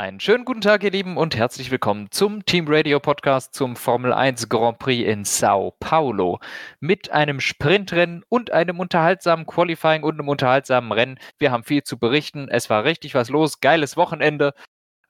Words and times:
Einen 0.00 0.18
schönen 0.18 0.46
guten 0.46 0.62
Tag, 0.62 0.82
ihr 0.82 0.92
Lieben, 0.92 1.18
und 1.18 1.36
herzlich 1.36 1.70
willkommen 1.70 2.10
zum 2.10 2.46
Team 2.46 2.64
Radio 2.68 3.00
Podcast 3.00 3.54
zum 3.54 3.76
Formel 3.76 4.14
1 4.14 4.48
Grand 4.48 4.78
Prix 4.78 5.06
in 5.06 5.26
Sao 5.26 5.74
Paulo. 5.78 6.40
Mit 6.80 7.10
einem 7.10 7.38
Sprintrennen 7.38 8.24
und 8.30 8.50
einem 8.50 8.80
unterhaltsamen 8.80 9.44
Qualifying 9.44 10.02
und 10.02 10.14
einem 10.14 10.30
unterhaltsamen 10.30 10.90
Rennen. 10.90 11.18
Wir 11.38 11.52
haben 11.52 11.64
viel 11.64 11.82
zu 11.82 11.98
berichten. 11.98 12.48
Es 12.48 12.70
war 12.70 12.84
richtig 12.84 13.14
was 13.14 13.28
los. 13.28 13.60
Geiles 13.60 13.98
Wochenende. 13.98 14.54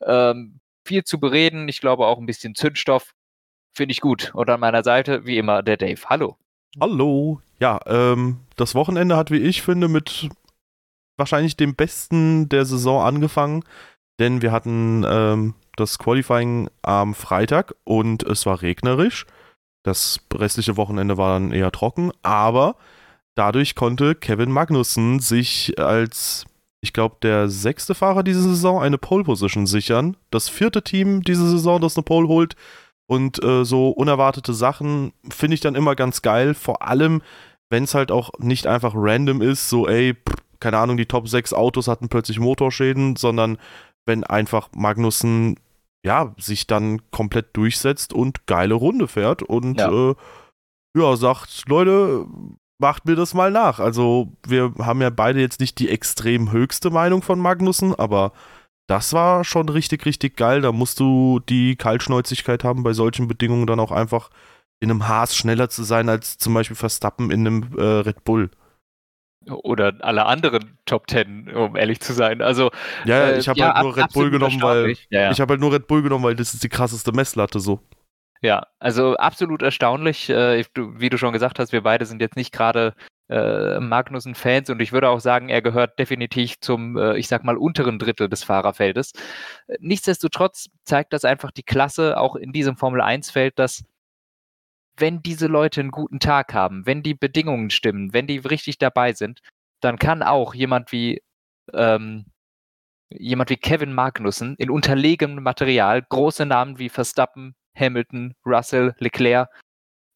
Ähm, 0.04 0.58
viel 0.84 1.04
zu 1.04 1.20
bereden. 1.20 1.68
Ich 1.68 1.80
glaube 1.80 2.08
auch 2.08 2.18
ein 2.18 2.26
bisschen 2.26 2.56
Zündstoff. 2.56 3.14
Finde 3.72 3.92
ich 3.92 4.00
gut. 4.00 4.32
Und 4.34 4.50
an 4.50 4.58
meiner 4.58 4.82
Seite, 4.82 5.24
wie 5.24 5.38
immer, 5.38 5.62
der 5.62 5.76
Dave. 5.76 6.00
Hallo. 6.06 6.36
Hallo. 6.80 7.40
Ja, 7.60 7.78
ähm, 7.86 8.40
das 8.56 8.74
Wochenende 8.74 9.16
hat, 9.16 9.30
wie 9.30 9.38
ich 9.38 9.62
finde, 9.62 9.86
mit 9.86 10.30
wahrscheinlich 11.16 11.56
dem 11.56 11.76
besten 11.76 12.48
der 12.48 12.64
Saison 12.64 13.04
angefangen 13.04 13.62
denn 14.20 14.42
wir 14.42 14.52
hatten 14.52 15.04
ähm, 15.08 15.54
das 15.76 15.98
Qualifying 15.98 16.68
am 16.82 17.14
Freitag 17.14 17.74
und 17.84 18.22
es 18.22 18.46
war 18.46 18.62
regnerisch. 18.62 19.26
Das 19.82 20.20
restliche 20.32 20.76
Wochenende 20.76 21.16
war 21.16 21.34
dann 21.34 21.52
eher 21.52 21.72
trocken, 21.72 22.12
aber 22.22 22.76
dadurch 23.34 23.74
konnte 23.74 24.14
Kevin 24.14 24.52
Magnussen 24.52 25.20
sich 25.20 25.78
als, 25.80 26.44
ich 26.82 26.92
glaube, 26.92 27.16
der 27.22 27.48
sechste 27.48 27.94
Fahrer 27.94 28.22
diese 28.22 28.42
Saison 28.42 28.82
eine 28.82 28.98
Pole 28.98 29.24
Position 29.24 29.66
sichern. 29.66 30.16
Das 30.30 30.50
vierte 30.50 30.82
Team 30.82 31.22
diese 31.22 31.48
Saison, 31.48 31.80
das 31.80 31.96
eine 31.96 32.04
Pole 32.04 32.28
holt. 32.28 32.56
Und 33.06 33.42
äh, 33.42 33.64
so 33.64 33.88
unerwartete 33.88 34.54
Sachen 34.54 35.12
finde 35.30 35.54
ich 35.54 35.60
dann 35.60 35.74
immer 35.74 35.96
ganz 35.96 36.22
geil, 36.22 36.54
vor 36.54 36.82
allem 36.82 37.22
wenn 37.70 37.84
es 37.84 37.94
halt 37.94 38.10
auch 38.10 38.30
nicht 38.38 38.66
einfach 38.66 38.92
random 38.94 39.40
ist, 39.40 39.68
so 39.68 39.88
ey, 39.88 40.14
pff, 40.14 40.36
keine 40.60 40.78
Ahnung, 40.78 40.96
die 40.96 41.06
Top 41.06 41.28
6 41.28 41.54
Autos 41.54 41.88
hatten 41.88 42.08
plötzlich 42.08 42.38
Motorschäden, 42.38 43.16
sondern 43.16 43.58
wenn 44.06 44.24
einfach 44.24 44.68
Magnussen 44.74 45.58
ja 46.04 46.34
sich 46.38 46.66
dann 46.66 47.02
komplett 47.10 47.56
durchsetzt 47.56 48.12
und 48.12 48.46
geile 48.46 48.74
Runde 48.74 49.08
fährt 49.08 49.42
und 49.42 49.78
ja, 49.78 50.10
äh, 50.10 50.14
ja 50.96 51.16
sagt, 51.16 51.68
Leute, 51.68 52.26
macht 52.80 53.04
mir 53.04 53.14
das 53.14 53.34
mal 53.34 53.50
nach. 53.50 53.78
Also 53.78 54.32
wir 54.46 54.72
haben 54.78 55.02
ja 55.02 55.10
beide 55.10 55.40
jetzt 55.40 55.60
nicht 55.60 55.78
die 55.78 55.90
extrem 55.90 56.50
höchste 56.50 56.90
Meinung 56.90 57.22
von 57.22 57.38
Magnussen, 57.38 57.94
aber 57.94 58.32
das 58.88 59.12
war 59.12 59.44
schon 59.44 59.68
richtig, 59.68 60.06
richtig 60.06 60.36
geil. 60.36 60.62
Da 60.62 60.72
musst 60.72 60.98
du 60.98 61.40
die 61.48 61.76
Kaltschnäuzigkeit 61.76 62.64
haben, 62.64 62.82
bei 62.82 62.92
solchen 62.92 63.28
Bedingungen 63.28 63.66
dann 63.66 63.78
auch 63.80 63.92
einfach 63.92 64.30
in 64.80 64.90
einem 64.90 65.06
Haas 65.06 65.36
schneller 65.36 65.68
zu 65.68 65.84
sein 65.84 66.08
als 66.08 66.38
zum 66.38 66.54
Beispiel 66.54 66.76
Verstappen 66.76 67.30
in 67.30 67.46
einem 67.46 67.76
äh, 67.76 67.82
Red 67.82 68.24
Bull 68.24 68.50
oder 69.48 69.94
alle 70.00 70.26
anderen 70.26 70.78
Top 70.84 71.06
Ten, 71.06 71.48
um 71.54 71.76
ehrlich 71.76 72.00
zu 72.00 72.12
sein. 72.12 72.42
Also 72.42 72.70
ja, 73.04 73.28
äh, 73.28 73.38
ich 73.38 73.48
habe 73.48 73.58
ja, 73.58 73.74
halt 73.74 73.84
nur 73.84 73.96
Red 73.96 74.12
Bull 74.12 74.30
genommen, 74.30 74.60
weil 74.60 74.94
ja, 75.08 75.22
ja. 75.22 75.30
ich 75.30 75.40
habe 75.40 75.52
halt 75.52 75.60
nur 75.60 75.72
Red 75.72 75.86
Bull 75.86 76.02
genommen, 76.02 76.24
weil 76.24 76.36
das 76.36 76.54
ist 76.54 76.62
die 76.62 76.68
krasseste 76.68 77.12
Messlatte 77.12 77.60
so. 77.60 77.80
Ja, 78.42 78.66
also 78.78 79.16
absolut 79.16 79.62
erstaunlich. 79.62 80.30
Äh, 80.30 80.64
wie 80.74 81.10
du 81.10 81.18
schon 81.18 81.32
gesagt 81.32 81.58
hast, 81.58 81.72
wir 81.72 81.82
beide 81.82 82.06
sind 82.06 82.22
jetzt 82.22 82.36
nicht 82.36 82.52
gerade 82.52 82.94
äh, 83.28 83.78
Magnussen-Fans 83.78 84.70
und 84.70 84.80
ich 84.80 84.92
würde 84.92 85.08
auch 85.08 85.20
sagen, 85.20 85.50
er 85.50 85.62
gehört 85.62 85.98
definitiv 85.98 86.58
zum, 86.60 86.96
äh, 86.96 87.16
ich 87.16 87.28
sag 87.28 87.44
mal, 87.44 87.56
unteren 87.56 87.98
Drittel 87.98 88.28
des 88.28 88.42
Fahrerfeldes. 88.42 89.12
Nichtsdestotrotz 89.78 90.68
zeigt 90.84 91.12
das 91.12 91.24
einfach 91.24 91.50
die 91.50 91.62
Klasse 91.62 92.18
auch 92.18 92.34
in 92.34 92.52
diesem 92.52 92.76
Formel-1-Feld, 92.76 93.58
dass 93.58 93.84
wenn 95.00 95.22
diese 95.22 95.46
Leute 95.46 95.80
einen 95.80 95.90
guten 95.90 96.20
Tag 96.20 96.54
haben, 96.54 96.86
wenn 96.86 97.02
die 97.02 97.14
Bedingungen 97.14 97.70
stimmen, 97.70 98.12
wenn 98.12 98.26
die 98.26 98.38
richtig 98.38 98.78
dabei 98.78 99.12
sind, 99.12 99.40
dann 99.80 99.98
kann 99.98 100.22
auch 100.22 100.54
jemand 100.54 100.92
wie 100.92 101.22
ähm, 101.72 102.26
jemand 103.10 103.50
wie 103.50 103.56
Kevin 103.56 103.92
Magnussen 103.92 104.54
in 104.56 104.70
unterlegenem 104.70 105.42
Material 105.42 106.02
große 106.02 106.46
Namen 106.46 106.78
wie 106.78 106.88
Verstappen, 106.88 107.54
Hamilton, 107.76 108.34
Russell, 108.46 108.94
Leclerc, 108.98 109.48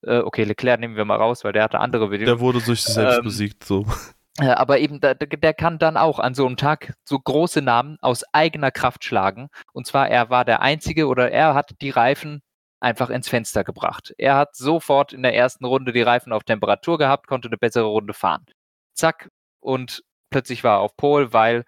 äh, 0.07 0.19
okay, 0.19 0.45
Leclerc 0.45 0.81
nehmen 0.81 0.97
wir 0.97 1.05
mal 1.05 1.17
raus, 1.17 1.45
weil 1.45 1.53
der 1.53 1.65
hatte 1.65 1.81
andere 1.81 2.09
Bedingungen. 2.09 2.39
Der 2.39 2.41
wurde 2.41 2.61
durch 2.61 2.83
sich 2.83 2.95
selbst 2.95 3.19
ähm, 3.19 3.25
besiegt, 3.25 3.65
so. 3.65 3.87
aber 4.39 4.79
eben, 4.79 5.01
der, 5.01 5.15
der, 5.15 5.55
kann 5.55 5.79
dann 5.79 5.97
auch 5.97 6.19
an 6.19 6.35
so 6.35 6.47
einem 6.47 6.57
Tag 6.57 6.95
so 7.05 7.19
große 7.19 7.63
Namen 7.63 7.99
aus 8.01 8.25
eigener 8.33 8.71
Kraft 8.71 9.05
schlagen. 9.05 9.49
Und 9.73 9.87
zwar, 9.87 10.09
er 10.09 10.31
war 10.31 10.45
der 10.45 10.61
Einzige 10.61 11.07
oder 11.07 11.31
er 11.31 11.55
hat 11.55 11.81
die 11.81 11.91
Reifen 11.91 12.43
einfach 12.85 13.11
ins 13.11 13.29
Fenster 13.29 13.65
gebracht. 13.65 14.15
Er 14.19 14.37
hat 14.37 14.55
sofort 14.55 15.13
in 15.13 15.23
der 15.23 15.35
ersten 15.35 15.65
Runde 15.65 15.93
die 15.93 16.03
Reifen 16.03 16.33
auf 16.33 16.45
Temperatur 16.45 16.99
gehabt, 16.99 17.27
konnte 17.27 17.49
eine 17.49 17.59
bessere 17.59 17.87
Runde 17.87 18.15
fahren. 18.15 18.47
Zack, 18.95 19.29
und 19.61 20.05
plötzlich 20.31 20.63
war 20.63 20.77
er 20.77 20.81
auf 20.81 20.97
Pole, 20.97 21.33
weil 21.33 21.65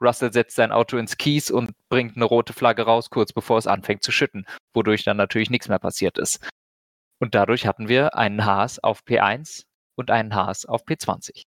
Russell 0.00 0.32
setzt 0.32 0.56
sein 0.56 0.72
Auto 0.72 0.96
ins 0.96 1.18
Kies 1.18 1.50
und 1.50 1.72
bringt 1.90 2.16
eine 2.16 2.24
rote 2.24 2.52
Flagge 2.52 2.82
raus, 2.82 3.10
kurz 3.10 3.32
bevor 3.32 3.58
es 3.58 3.66
anfängt 3.66 4.02
zu 4.02 4.12
schütten, 4.12 4.46
wodurch 4.72 5.04
dann 5.04 5.16
natürlich 5.18 5.50
nichts 5.50 5.68
mehr 5.68 5.78
passiert 5.78 6.16
ist. 6.16 6.48
Und 7.20 7.34
dadurch 7.34 7.66
hatten 7.66 7.88
wir 7.88 8.16
einen 8.16 8.46
Haas 8.46 8.78
auf 8.78 9.02
P1 9.02 9.64
und 9.96 10.10
einen 10.10 10.34
Haas 10.34 10.64
auf 10.64 10.84
P20. 10.86 11.44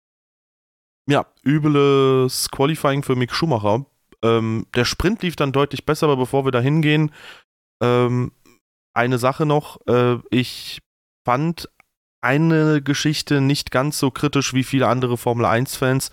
Ja, 1.08 1.28
übles 1.44 2.50
Qualifying 2.50 3.04
für 3.04 3.16
Mick 3.16 3.34
Schumacher. 3.34 3.86
Ähm, 4.24 4.66
der 4.76 4.86
Sprint 4.86 5.22
lief 5.22 5.36
dann 5.36 5.52
deutlich 5.52 5.86
besser, 5.86 6.08
aber 6.08 6.18
bevor 6.18 6.46
wir 6.46 6.52
da 6.52 6.60
hingehen, 6.60 7.12
ähm, 7.82 8.32
eine 9.00 9.18
Sache 9.18 9.46
noch. 9.46 9.80
Äh, 9.88 10.18
ich 10.30 10.80
fand 11.26 11.70
eine 12.22 12.82
Geschichte 12.82 13.42
nicht 13.42 13.72
ganz 13.72 13.98
so 13.98 14.12
kritisch 14.12 14.54
wie 14.54 14.64
viele 14.64 14.88
andere 14.88 15.18
Formel 15.18 15.46
1-Fans, 15.46 16.12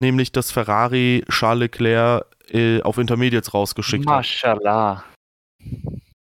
nämlich 0.00 0.32
dass 0.32 0.50
Ferrari 0.50 1.24
Charles 1.30 1.60
Leclerc 1.60 2.26
äh, 2.50 2.82
auf 2.82 2.98
Intermediates 2.98 3.54
rausgeschickt 3.54 4.04
Mashallah. 4.04 4.98
hat. 4.98 5.04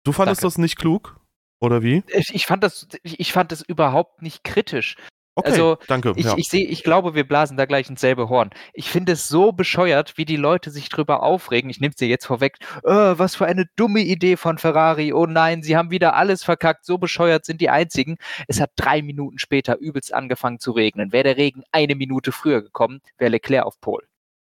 Du 0.05 0.13
fandest 0.13 0.43
Danke. 0.43 0.55
das 0.55 0.59
nicht 0.59 0.77
klug? 0.77 1.19
Oder 1.61 1.83
wie? 1.83 2.03
Ich, 2.09 2.35
ich, 2.35 2.47
fand 2.47 2.65
das, 2.65 2.89
ich 3.05 3.33
fand 3.33 3.53
das 3.53 3.63
überhaupt 3.63 4.21
nicht 4.21 4.43
kritisch. 4.43 4.97
Okay, 5.35 5.51
also, 5.51 5.79
danke. 5.89 6.13
Ich, 6.17 6.27
ja. 6.27 6.35
ich, 6.37 6.49
seh, 6.49 6.63
ich 6.63 6.83
glaube, 6.83 7.15
wir 7.15 7.27
blasen 7.27 7.57
da 7.57 7.65
gleich 7.65 7.89
ins 7.89 8.03
selbe 8.03 8.29
Horn. 8.29 8.51
Ich 8.75 8.91
finde 8.91 9.13
es 9.13 9.29
so 9.29 9.53
bescheuert, 9.53 10.19
wie 10.19 10.27
die 10.27 10.37
Leute 10.37 10.71
sich 10.71 10.91
drüber 10.91 11.23
aufregen. 11.23 11.71
Ich 11.71 11.81
nehme 11.81 11.91
es 11.91 11.97
dir 11.97 12.09
jetzt 12.09 12.27
vorweg. 12.27 12.59
Oh, 12.83 13.15
was 13.17 13.37
für 13.37 13.47
eine 13.47 13.65
dumme 13.77 14.01
Idee 14.01 14.37
von 14.37 14.59
Ferrari. 14.59 15.15
Oh 15.15 15.25
nein, 15.25 15.63
sie 15.63 15.77
haben 15.77 15.91
wieder 15.91 16.17
alles 16.17 16.45
verkackt. 16.45 16.85
So 16.85 16.99
bescheuert 16.99 17.47
sind 17.47 17.63
die 17.63 17.71
einzigen. 17.71 18.19
Es 18.47 18.61
hat 18.61 18.73
drei 18.77 19.01
Minuten 19.01 19.39
später 19.39 19.79
übelst 19.79 20.13
angefangen 20.13 20.59
zu 20.59 20.73
regnen. 20.73 21.13
Wäre 21.13 21.25
der 21.25 21.37
Regen 21.39 21.63
eine 21.73 21.95
Minute 21.95 22.31
früher 22.31 22.61
gekommen, 22.61 23.01
wäre 23.17 23.31
Leclerc 23.31 23.65
auf 23.65 23.81
Pol. 23.81 24.07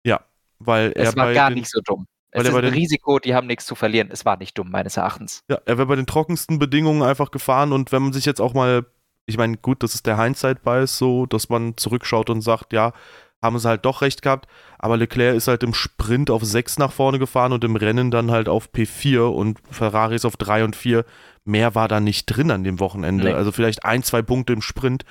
Ja, 0.03 0.21
weil 0.57 0.91
er. 0.93 1.09
Es 1.09 1.15
war 1.15 1.33
gar 1.33 1.51
nicht 1.51 1.69
so 1.69 1.81
dumm. 1.81 2.07
Es 2.31 2.47
ist 2.47 2.55
ein 2.55 2.65
Risiko, 2.65 3.19
die 3.19 3.35
haben 3.35 3.45
nichts 3.45 3.67
zu 3.67 3.75
verlieren. 3.75 4.09
Es 4.11 4.25
war 4.25 4.37
nicht 4.37 4.57
dumm, 4.57 4.71
meines 4.71 4.97
Erachtens. 4.97 5.43
Ja, 5.49 5.59
er 5.65 5.77
wäre 5.77 5.85
bei 5.85 5.95
den 5.95 6.07
trockensten 6.07 6.57
Bedingungen 6.57 7.03
einfach 7.03 7.29
gefahren 7.29 7.71
und 7.71 7.91
wenn 7.91 8.01
man 8.01 8.11
sich 8.11 8.25
jetzt 8.25 8.41
auch 8.41 8.55
mal 8.55 8.87
ich 9.25 9.37
meine, 9.37 9.57
gut, 9.57 9.83
das 9.83 9.95
ist 9.95 10.05
der 10.05 10.21
Hindsight-Bias 10.21 10.97
so, 10.97 11.25
dass 11.25 11.49
man 11.49 11.77
zurückschaut 11.77 12.29
und 12.29 12.41
sagt, 12.41 12.73
ja, 12.73 12.93
haben 13.41 13.59
sie 13.59 13.67
halt 13.67 13.85
doch 13.85 14.01
recht 14.01 14.21
gehabt, 14.21 14.47
aber 14.79 14.95
Leclerc 14.97 15.35
ist 15.35 15.49
halt 15.49 15.63
im 15.63 15.73
Sprint 15.73 16.31
auf 16.31 16.43
6 16.43 16.79
nach 16.79 16.93
vorne 16.93 17.19
gefahren 17.19 17.51
und 17.51 17.63
im 17.63 17.75
Rennen 17.75 18.09
dann 18.09 18.31
halt 18.31 18.47
auf 18.47 18.69
P4 18.73 19.25
und 19.25 19.59
Ferrari 19.69 20.15
ist 20.15 20.25
auf 20.25 20.37
3 20.37 20.63
und 20.63 20.75
4. 20.75 21.03
Mehr 21.43 21.75
war 21.75 21.89
da 21.89 21.99
nicht 21.99 22.25
drin 22.25 22.51
an 22.51 22.63
dem 22.63 22.79
Wochenende. 22.79 23.25
Nee. 23.25 23.33
Also 23.33 23.51
vielleicht 23.51 23.83
ein, 23.83 24.01
zwei 24.01 24.21
Punkte 24.21 24.53
im 24.53 24.61
Sprint. 24.61 25.03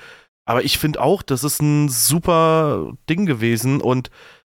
Aber 0.45 0.63
ich 0.63 0.79
finde 0.79 0.99
auch, 0.99 1.21
das 1.21 1.43
ist 1.43 1.61
ein 1.61 1.89
super 1.89 2.93
Ding 3.07 3.27
gewesen 3.27 3.81
und 3.81 4.09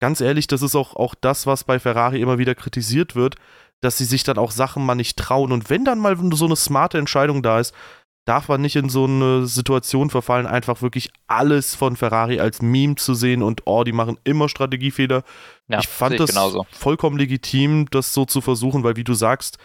ganz 0.01 0.21
ehrlich, 0.21 0.47
das 0.47 0.63
ist 0.63 0.77
auch, 0.77 0.95
auch 0.95 1.15
das, 1.21 1.47
was 1.47 1.65
bei 1.65 1.79
Ferrari 1.79 2.21
immer 2.21 2.39
wieder 2.39 2.55
kritisiert 2.55 3.17
wird, 3.17 3.37
dass 3.81 3.99
sie 3.99 4.05
sich 4.05 4.23
dann 4.23 4.39
auch 4.39 4.53
Sachen 4.53 4.87
mal 4.87 4.95
nicht 4.95 5.19
trauen. 5.19 5.51
Und 5.51 5.69
wenn 5.69 5.85
dann 5.85 5.99
mal 5.99 6.17
so 6.33 6.47
eine 6.47 6.57
smarte 6.57 6.99
Entscheidung 6.99 7.43
da 7.43 7.59
ist, 7.59 7.75
darf 8.25 8.49
man 8.49 8.61
nicht 8.61 8.77
in 8.77 8.89
so 8.89 9.05
eine 9.05 9.47
Situation 9.47 10.11
verfallen, 10.11 10.47
einfach 10.47 10.81
wirklich 10.83 11.11
alles 11.27 11.75
von 11.75 11.97
Ferrari 11.97 12.41
als 12.41 12.63
Meme 12.63 12.95
zu 12.97 13.15
sehen 13.15 13.43
und 13.43 13.63
oh, 13.67 13.85
die 13.85 13.93
machen 13.93 14.19
immer 14.25 14.49
Strategiefehler. 14.49 15.25
Ja, 15.69 15.81
ich 15.81 15.89
fand 15.89 16.19
das 16.19 16.31
genauso. 16.31 16.67
vollkommen 16.71 17.19
legitim, 17.19 17.87
das 17.91 18.15
so 18.15 18.25
zu 18.25 18.41
versuchen, 18.41 18.83
weil 18.83 18.97
wie 18.97 19.05
du 19.05 19.15
sagst, 19.15 19.59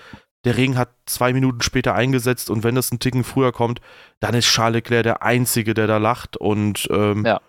der 0.46 0.58
Regen 0.58 0.78
hat 0.78 0.90
zwei 1.06 1.34
Minuten 1.34 1.61
später 1.61 1.96
eingesetzt 1.96 2.50
und 2.50 2.64
wenn 2.64 2.78
es 2.78 2.91
einen 2.91 3.00
Ticken 3.00 3.23
früher 3.23 3.52
kommt, 3.52 3.82
dann 4.20 4.34
ist 4.35 4.47
Charles 4.47 4.76
Leclerc 4.76 5.03
der 5.03 5.23
Einzige, 5.23 5.73
der 5.73 5.88
da 5.88 5.97
lacht 5.97 6.38
und 6.38 6.88
ähm, 6.91 7.26
ja. 7.26 7.40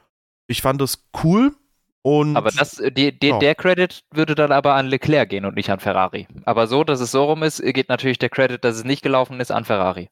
ich 0.46 0.62
fand 0.62 0.80
das 0.80 1.04
cool. 1.24 1.54
Und, 2.02 2.34
aber 2.34 2.50
das, 2.50 2.82
die, 2.96 3.16
die, 3.16 3.28
ja. 3.28 3.38
der 3.38 3.54
Credit 3.54 4.04
würde 4.10 4.34
dann 4.34 4.52
aber 4.52 4.74
an 4.74 4.86
Leclerc 4.86 5.28
gehen 5.28 5.44
und 5.44 5.54
nicht 5.54 5.68
an 5.68 5.80
Ferrari. 5.80 6.26
Aber 6.44 6.66
so, 6.66 6.82
dass 6.82 7.00
es 7.00 7.10
so 7.10 7.24
rum 7.24 7.42
ist, 7.42 7.62
geht 7.62 7.90
natürlich 7.90 8.18
der 8.18 8.30
Credit, 8.30 8.64
dass 8.64 8.76
es 8.76 8.84
nicht 8.84 9.02
gelaufen 9.02 9.38
ist, 9.38 9.50
an 9.50 9.66
Ferrari 9.66 10.08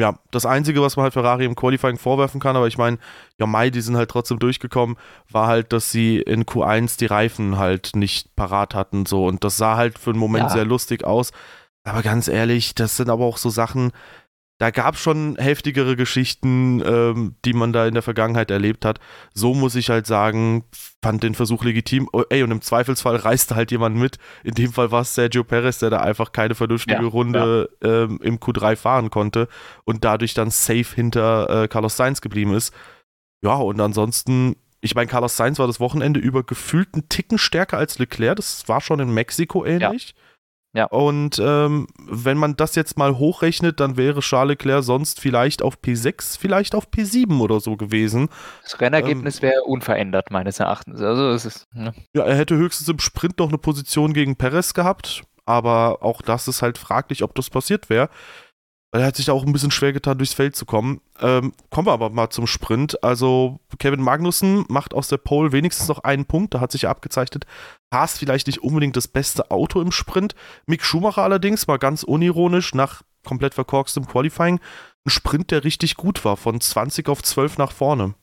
ja, 0.00 0.18
das 0.30 0.46
Einzige, 0.46 0.82
was 0.82 0.96
man 0.96 1.04
halt 1.04 1.12
Ferrari 1.12 1.44
im 1.44 1.54
Qualifying 1.54 1.98
vorwerfen 1.98 2.40
kann, 2.40 2.56
aber 2.56 2.66
ich 2.66 2.78
meine, 2.78 2.98
ja, 3.38 3.46
Mai, 3.46 3.70
die 3.70 3.80
sind 3.80 3.96
halt 3.96 4.10
trotzdem 4.10 4.38
durchgekommen, 4.38 4.96
war 5.30 5.46
halt, 5.46 5.72
dass 5.72 5.90
sie 5.90 6.20
in 6.20 6.44
Q1 6.44 6.98
die 6.98 7.06
Reifen 7.06 7.58
halt 7.58 7.92
nicht 7.94 8.34
parat 8.34 8.74
hatten, 8.74 9.06
so. 9.06 9.26
Und 9.26 9.44
das 9.44 9.56
sah 9.56 9.76
halt 9.76 9.98
für 9.98 10.10
einen 10.10 10.18
Moment 10.18 10.44
ja. 10.44 10.50
sehr 10.50 10.64
lustig 10.64 11.04
aus. 11.04 11.32
Aber 11.84 12.02
ganz 12.02 12.28
ehrlich, 12.28 12.74
das 12.74 12.96
sind 12.96 13.10
aber 13.10 13.24
auch 13.24 13.36
so 13.36 13.50
Sachen, 13.50 13.92
da 14.60 14.70
gab 14.70 14.94
es 14.94 15.00
schon 15.00 15.36
heftigere 15.38 15.96
Geschichten, 15.96 16.82
ähm, 16.84 17.34
die 17.46 17.54
man 17.54 17.72
da 17.72 17.86
in 17.86 17.94
der 17.94 18.02
Vergangenheit 18.02 18.50
erlebt 18.50 18.84
hat. 18.84 19.00
So 19.32 19.54
muss 19.54 19.74
ich 19.74 19.88
halt 19.88 20.06
sagen, 20.06 20.64
fand 21.02 21.22
den 21.22 21.34
Versuch 21.34 21.64
legitim. 21.64 22.10
Oh, 22.12 22.24
ey, 22.28 22.42
und 22.42 22.50
im 22.50 22.60
Zweifelsfall 22.60 23.16
reiste 23.24 23.56
halt 23.56 23.70
jemand 23.70 23.96
mit. 23.96 24.18
In 24.44 24.54
dem 24.54 24.70
Fall 24.70 24.90
war 24.90 25.00
es 25.00 25.14
Sergio 25.14 25.44
Perez, 25.44 25.78
der 25.78 25.88
da 25.88 26.00
einfach 26.02 26.32
keine 26.32 26.54
vernünftige 26.54 27.02
ja, 27.02 27.08
Runde 27.08 27.70
ja. 27.82 28.02
Ähm, 28.02 28.20
im 28.22 28.36
Q3 28.36 28.76
fahren 28.76 29.08
konnte 29.08 29.48
und 29.84 30.04
dadurch 30.04 30.34
dann 30.34 30.50
safe 30.50 30.94
hinter 30.94 31.62
äh, 31.62 31.68
Carlos 31.68 31.96
Sainz 31.96 32.20
geblieben 32.20 32.52
ist. 32.52 32.74
Ja, 33.42 33.54
und 33.54 33.80
ansonsten, 33.80 34.56
ich 34.82 34.94
meine, 34.94 35.06
Carlos 35.06 35.38
Sainz 35.38 35.58
war 35.58 35.68
das 35.68 35.80
Wochenende 35.80 36.20
über 36.20 36.42
gefühlt 36.42 36.88
einen 36.92 37.08
Ticken 37.08 37.38
stärker 37.38 37.78
als 37.78 37.98
Leclerc. 37.98 38.36
Das 38.36 38.68
war 38.68 38.82
schon 38.82 39.00
in 39.00 39.14
Mexiko 39.14 39.64
ähnlich. 39.64 40.08
Ja. 40.08 40.29
Ja. 40.72 40.84
Und 40.84 41.40
ähm, 41.44 41.88
wenn 41.98 42.38
man 42.38 42.56
das 42.56 42.76
jetzt 42.76 42.96
mal 42.96 43.18
hochrechnet, 43.18 43.80
dann 43.80 43.96
wäre 43.96 44.20
Charles 44.20 44.50
Leclerc 44.50 44.84
sonst 44.84 45.20
vielleicht 45.20 45.62
auf 45.62 45.78
P6, 45.84 46.38
vielleicht 46.38 46.74
auf 46.74 46.88
P7 46.88 47.40
oder 47.40 47.58
so 47.60 47.76
gewesen. 47.76 48.28
Das 48.62 48.80
Rennergebnis 48.80 49.36
ähm, 49.36 49.42
wäre 49.42 49.62
unverändert, 49.64 50.30
meines 50.30 50.60
Erachtens. 50.60 51.00
Also 51.00 51.30
es 51.30 51.44
ist, 51.44 51.66
ne? 51.74 51.92
Ja, 52.14 52.24
er 52.24 52.36
hätte 52.36 52.56
höchstens 52.56 52.88
im 52.88 53.00
Sprint 53.00 53.38
noch 53.38 53.48
eine 53.48 53.58
Position 53.58 54.12
gegen 54.12 54.36
Perez 54.36 54.72
gehabt, 54.72 55.22
aber 55.44 56.02
auch 56.02 56.22
das 56.22 56.46
ist 56.46 56.62
halt 56.62 56.78
fraglich, 56.78 57.24
ob 57.24 57.34
das 57.34 57.50
passiert 57.50 57.90
wäre. 57.90 58.08
Weil 58.92 59.02
er 59.02 59.06
hat 59.06 59.16
sich 59.16 59.26
da 59.26 59.32
auch 59.32 59.44
ein 59.44 59.52
bisschen 59.52 59.70
schwer 59.70 59.92
getan, 59.92 60.18
durchs 60.18 60.34
Feld 60.34 60.56
zu 60.56 60.66
kommen. 60.66 61.00
Ähm, 61.20 61.52
kommen 61.70 61.86
wir 61.86 61.92
aber 61.92 62.10
mal 62.10 62.30
zum 62.30 62.48
Sprint. 62.48 63.02
Also 63.04 63.60
Kevin 63.78 64.02
Magnussen 64.02 64.64
macht 64.68 64.94
aus 64.94 65.06
der 65.06 65.18
Pole 65.18 65.52
wenigstens 65.52 65.86
noch 65.86 66.00
einen 66.00 66.24
Punkt. 66.24 66.54
Da 66.54 66.60
hat 66.60 66.72
sich 66.72 66.82
ja 66.82 66.90
abgezeichnet, 66.90 67.46
Haas 67.92 68.18
vielleicht 68.18 68.48
nicht 68.48 68.62
unbedingt 68.62 68.96
das 68.96 69.06
beste 69.06 69.50
Auto 69.50 69.80
im 69.80 69.92
Sprint. 69.92 70.34
Mick 70.66 70.84
Schumacher 70.84 71.22
allerdings, 71.22 71.68
mal 71.68 71.78
ganz 71.78 72.02
unironisch, 72.02 72.74
nach 72.74 73.02
komplett 73.24 73.54
verkorkstem 73.54 74.06
Qualifying, 74.06 74.58
ein 75.06 75.10
Sprint, 75.10 75.50
der 75.50 75.64
richtig 75.64 75.94
gut 75.94 76.24
war, 76.24 76.36
von 76.36 76.60
20 76.60 77.08
auf 77.08 77.22
12 77.22 77.58
nach 77.58 77.72
vorne. 77.72 78.14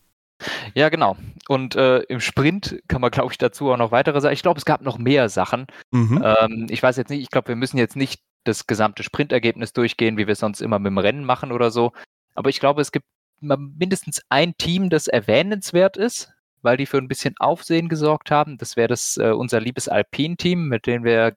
Ja, 0.75 0.89
genau. 0.89 1.17
Und 1.47 1.75
äh, 1.75 1.99
im 2.01 2.19
Sprint 2.19 2.79
kann 2.87 3.01
man, 3.01 3.09
glaube 3.09 3.31
ich, 3.31 3.37
dazu 3.37 3.71
auch 3.71 3.77
noch 3.77 3.91
weitere 3.91 4.21
sagen. 4.21 4.33
Ich 4.33 4.43
glaube, 4.43 4.59
es 4.59 4.65
gab 4.65 4.81
noch 4.81 4.97
mehr 4.99 5.29
Sachen. 5.29 5.65
Mhm. 5.91 6.23
Ähm, 6.23 6.67
ich 6.69 6.83
weiß 6.83 6.97
jetzt 6.97 7.09
nicht, 7.09 7.21
ich 7.21 7.31
glaube, 7.31 7.47
wir 7.47 7.55
müssen 7.55 7.77
jetzt 7.77 7.95
nicht 7.95 8.21
das 8.47 8.67
gesamte 8.67 9.03
Sprintergebnis 9.03 9.73
durchgehen, 9.73 10.17
wie 10.17 10.27
wir 10.27 10.33
es 10.33 10.39
sonst 10.39 10.61
immer 10.61 10.79
mit 10.79 10.91
dem 10.91 10.97
Rennen 10.97 11.23
machen 11.23 11.51
oder 11.51 11.71
so. 11.71 11.91
Aber 12.35 12.49
ich 12.49 12.59
glaube, 12.59 12.81
es 12.81 12.91
gibt 12.91 13.05
mindestens 13.39 14.21
ein 14.29 14.57
Team, 14.57 14.89
das 14.89 15.07
erwähnenswert 15.07 15.97
ist, 15.97 16.31
weil 16.61 16.77
die 16.77 16.85
für 16.85 16.97
ein 16.97 17.07
bisschen 17.07 17.35
Aufsehen 17.39 17.89
gesorgt 17.89 18.31
haben. 18.31 18.57
Das 18.57 18.75
wäre 18.75 18.87
das 18.87 19.17
äh, 19.17 19.31
unser 19.31 19.59
liebes 19.59 19.87
Alpin-Team, 19.87 20.67
mit 20.67 20.87
dem 20.87 21.03
wir 21.03 21.35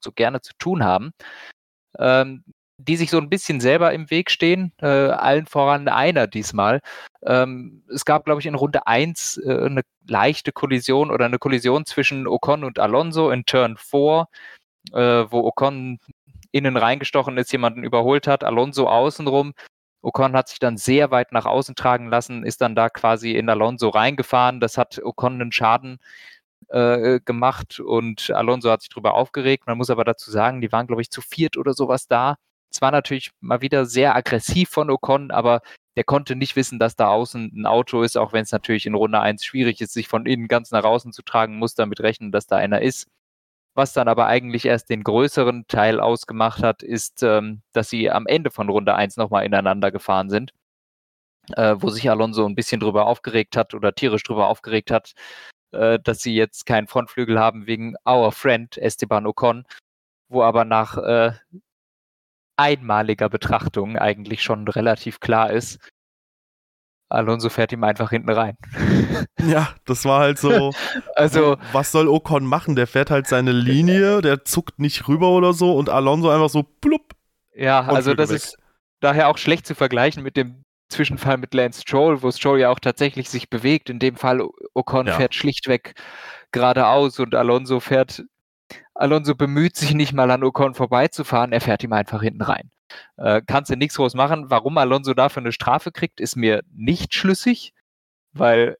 so 0.00 0.12
gerne 0.12 0.40
zu 0.40 0.52
tun 0.58 0.82
haben. 0.84 1.12
Ähm, 1.98 2.44
die 2.78 2.96
sich 2.96 3.10
so 3.10 3.18
ein 3.18 3.28
bisschen 3.28 3.60
selber 3.60 3.92
im 3.92 4.10
Weg 4.10 4.30
stehen, 4.30 4.72
äh, 4.80 4.86
allen 4.86 5.46
voran 5.46 5.88
einer 5.88 6.26
diesmal. 6.26 6.80
Ähm, 7.24 7.84
es 7.92 8.04
gab, 8.04 8.24
glaube 8.24 8.40
ich, 8.40 8.46
in 8.46 8.54
Runde 8.54 8.86
1 8.86 9.38
äh, 9.44 9.66
eine 9.66 9.82
leichte 10.08 10.52
Kollision 10.52 11.10
oder 11.10 11.26
eine 11.26 11.38
Kollision 11.38 11.86
zwischen 11.86 12.26
Ocon 12.26 12.64
und 12.64 12.78
Alonso 12.78 13.30
in 13.30 13.44
Turn 13.44 13.76
4, 13.76 14.26
äh, 14.92 14.98
wo 15.30 15.40
Ocon 15.44 15.98
innen 16.52 16.76
reingestochen 16.76 17.36
ist, 17.38 17.52
jemanden 17.52 17.82
überholt 17.84 18.26
hat, 18.26 18.44
Alonso 18.44 18.88
außenrum. 18.88 19.54
Ocon 20.02 20.34
hat 20.34 20.48
sich 20.48 20.58
dann 20.58 20.76
sehr 20.76 21.10
weit 21.10 21.32
nach 21.32 21.46
außen 21.46 21.74
tragen 21.76 22.08
lassen, 22.08 22.44
ist 22.44 22.60
dann 22.60 22.74
da 22.74 22.88
quasi 22.90 23.32
in 23.32 23.48
Alonso 23.48 23.88
reingefahren. 23.88 24.60
Das 24.60 24.76
hat 24.78 25.00
Ocon 25.02 25.40
einen 25.40 25.52
Schaden 25.52 25.98
äh, 26.68 27.20
gemacht 27.24 27.80
und 27.80 28.30
Alonso 28.30 28.70
hat 28.70 28.82
sich 28.82 28.90
darüber 28.90 29.14
aufgeregt. 29.14 29.66
Man 29.66 29.78
muss 29.78 29.90
aber 29.90 30.04
dazu 30.04 30.30
sagen, 30.30 30.60
die 30.60 30.72
waren, 30.72 30.86
glaube 30.86 31.02
ich, 31.02 31.10
zu 31.10 31.20
viert 31.20 31.56
oder 31.56 31.74
sowas 31.74 32.08
da. 32.08 32.36
Es 32.70 32.80
war 32.80 32.90
natürlich 32.90 33.30
mal 33.40 33.60
wieder 33.60 33.86
sehr 33.86 34.16
aggressiv 34.16 34.70
von 34.70 34.90
Ocon, 34.90 35.30
aber 35.30 35.60
der 35.96 36.04
konnte 36.04 36.36
nicht 36.36 36.56
wissen, 36.56 36.78
dass 36.78 36.96
da 36.96 37.08
außen 37.08 37.52
ein 37.54 37.66
Auto 37.66 38.02
ist, 38.02 38.16
auch 38.16 38.32
wenn 38.32 38.42
es 38.44 38.52
natürlich 38.52 38.86
in 38.86 38.94
Runde 38.94 39.20
1 39.20 39.44
schwierig 39.44 39.80
ist, 39.80 39.92
sich 39.92 40.08
von 40.08 40.26
innen 40.26 40.48
ganz 40.48 40.70
nach 40.70 40.84
außen 40.84 41.12
zu 41.12 41.22
tragen, 41.22 41.58
muss 41.58 41.74
damit 41.74 42.00
rechnen, 42.00 42.32
dass 42.32 42.46
da 42.46 42.56
einer 42.56 42.80
ist. 42.80 43.08
Was 43.74 43.94
dann 43.94 44.08
aber 44.08 44.26
eigentlich 44.26 44.66
erst 44.66 44.90
den 44.90 45.02
größeren 45.02 45.66
Teil 45.66 45.98
ausgemacht 45.98 46.62
hat, 46.62 46.82
ist, 46.82 47.22
ähm, 47.22 47.62
dass 47.72 47.88
sie 47.88 48.10
am 48.10 48.26
Ende 48.26 48.50
von 48.50 48.68
Runde 48.68 48.94
1 48.94 49.16
nochmal 49.16 49.46
ineinander 49.46 49.90
gefahren 49.90 50.28
sind, 50.28 50.52
äh, 51.56 51.76
wo 51.78 51.88
sich 51.88 52.10
Alonso 52.10 52.46
ein 52.46 52.54
bisschen 52.54 52.80
drüber 52.80 53.06
aufgeregt 53.06 53.56
hat 53.56 53.74
oder 53.74 53.94
tierisch 53.94 54.24
drüber 54.24 54.48
aufgeregt 54.48 54.90
hat, 54.90 55.14
äh, 55.72 55.98
dass 55.98 56.20
sie 56.20 56.34
jetzt 56.34 56.66
keinen 56.66 56.86
Frontflügel 56.86 57.38
haben 57.38 57.66
wegen 57.66 57.94
Our 58.06 58.32
Friend 58.32 58.76
Esteban 58.78 59.26
Ocon, 59.26 59.64
wo 60.28 60.42
aber 60.42 60.64
nach 60.64 60.98
äh, 60.98 61.32
einmaliger 62.56 63.28
Betrachtung 63.28 63.96
eigentlich 63.96 64.42
schon 64.42 64.68
relativ 64.68 65.20
klar 65.20 65.50
ist, 65.50 65.78
Alonso 67.12 67.48
fährt 67.48 67.72
ihm 67.72 67.84
einfach 67.84 68.10
hinten 68.10 68.30
rein. 68.30 68.56
Ja, 69.44 69.70
das 69.86 70.04
war 70.04 70.20
halt 70.20 70.38
so. 70.38 70.72
also, 71.16 71.56
was 71.72 71.90
soll 71.90 72.06
Ocon 72.06 72.44
machen? 72.44 72.76
Der 72.76 72.86
fährt 72.86 73.10
halt 73.10 73.26
seine 73.26 73.50
Linie, 73.50 74.20
der 74.20 74.44
zuckt 74.44 74.78
nicht 74.78 75.08
rüber 75.08 75.30
oder 75.30 75.52
so 75.52 75.76
und 75.76 75.88
Alonso 75.88 76.30
einfach 76.30 76.48
so 76.48 76.62
plupp. 76.62 77.12
Ja, 77.52 77.80
also 77.80 78.14
das 78.14 78.30
ist 78.30 78.56
daher 79.00 79.28
auch 79.28 79.38
schlecht 79.38 79.66
zu 79.66 79.74
vergleichen 79.74 80.22
mit 80.22 80.36
dem 80.36 80.62
Zwischenfall 80.90 81.38
mit 81.38 81.54
Lance 81.54 81.80
Stroll, 81.80 82.22
wo 82.22 82.30
Stroll 82.30 82.60
ja 82.60 82.70
auch 82.70 82.78
tatsächlich 82.78 83.28
sich 83.30 83.50
bewegt. 83.50 83.90
In 83.90 83.98
dem 83.98 84.14
Fall 84.14 84.46
Ocon 84.74 85.08
ja. 85.08 85.14
fährt 85.14 85.34
schlichtweg 85.34 85.94
geradeaus 86.52 87.18
und 87.18 87.34
Alonso 87.34 87.80
fährt. 87.80 88.22
Alonso 88.94 89.34
bemüht 89.34 89.76
sich 89.76 89.94
nicht 89.94 90.12
mal 90.12 90.30
an 90.30 90.44
Ocon 90.44 90.74
vorbeizufahren, 90.74 91.52
er 91.52 91.60
fährt 91.60 91.82
ihm 91.82 91.92
einfach 91.92 92.22
hinten 92.22 92.42
rein. 92.42 92.70
Äh, 93.16 93.42
kannst 93.46 93.70
du 93.70 93.76
nichts 93.76 93.96
groß 93.96 94.14
machen. 94.14 94.50
Warum 94.50 94.78
Alonso 94.78 95.14
dafür 95.14 95.42
eine 95.42 95.52
Strafe 95.52 95.92
kriegt, 95.92 96.20
ist 96.20 96.36
mir 96.36 96.62
nicht 96.72 97.14
schlüssig, 97.14 97.74
weil 98.32 98.78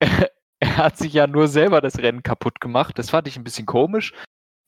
er 0.60 0.76
hat 0.76 0.98
sich 0.98 1.12
ja 1.12 1.26
nur 1.26 1.48
selber 1.48 1.80
das 1.80 1.98
Rennen 1.98 2.22
kaputt 2.22 2.60
gemacht. 2.60 2.98
Das 2.98 3.10
fand 3.10 3.28
ich 3.28 3.36
ein 3.36 3.44
bisschen 3.44 3.66
komisch. 3.66 4.12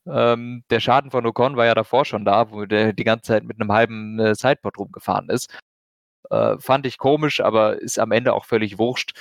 Ähm, 0.07 0.63
der 0.69 0.79
Schaden 0.79 1.11
von 1.11 1.25
Ocon 1.25 1.57
war 1.57 1.65
ja 1.65 1.75
davor 1.75 2.05
schon 2.05 2.25
da, 2.25 2.51
wo 2.51 2.65
der 2.65 2.93
die 2.93 3.03
ganze 3.03 3.23
Zeit 3.23 3.43
mit 3.43 3.59
einem 3.59 3.71
halben 3.71 4.19
äh, 4.19 4.35
Sideboard 4.35 4.77
rumgefahren 4.77 5.29
ist. 5.29 5.49
Äh, 6.29 6.57
fand 6.59 6.85
ich 6.85 6.97
komisch, 6.97 7.41
aber 7.41 7.81
ist 7.81 7.99
am 7.99 8.11
Ende 8.11 8.33
auch 8.33 8.45
völlig 8.45 8.77
wurscht. 8.79 9.13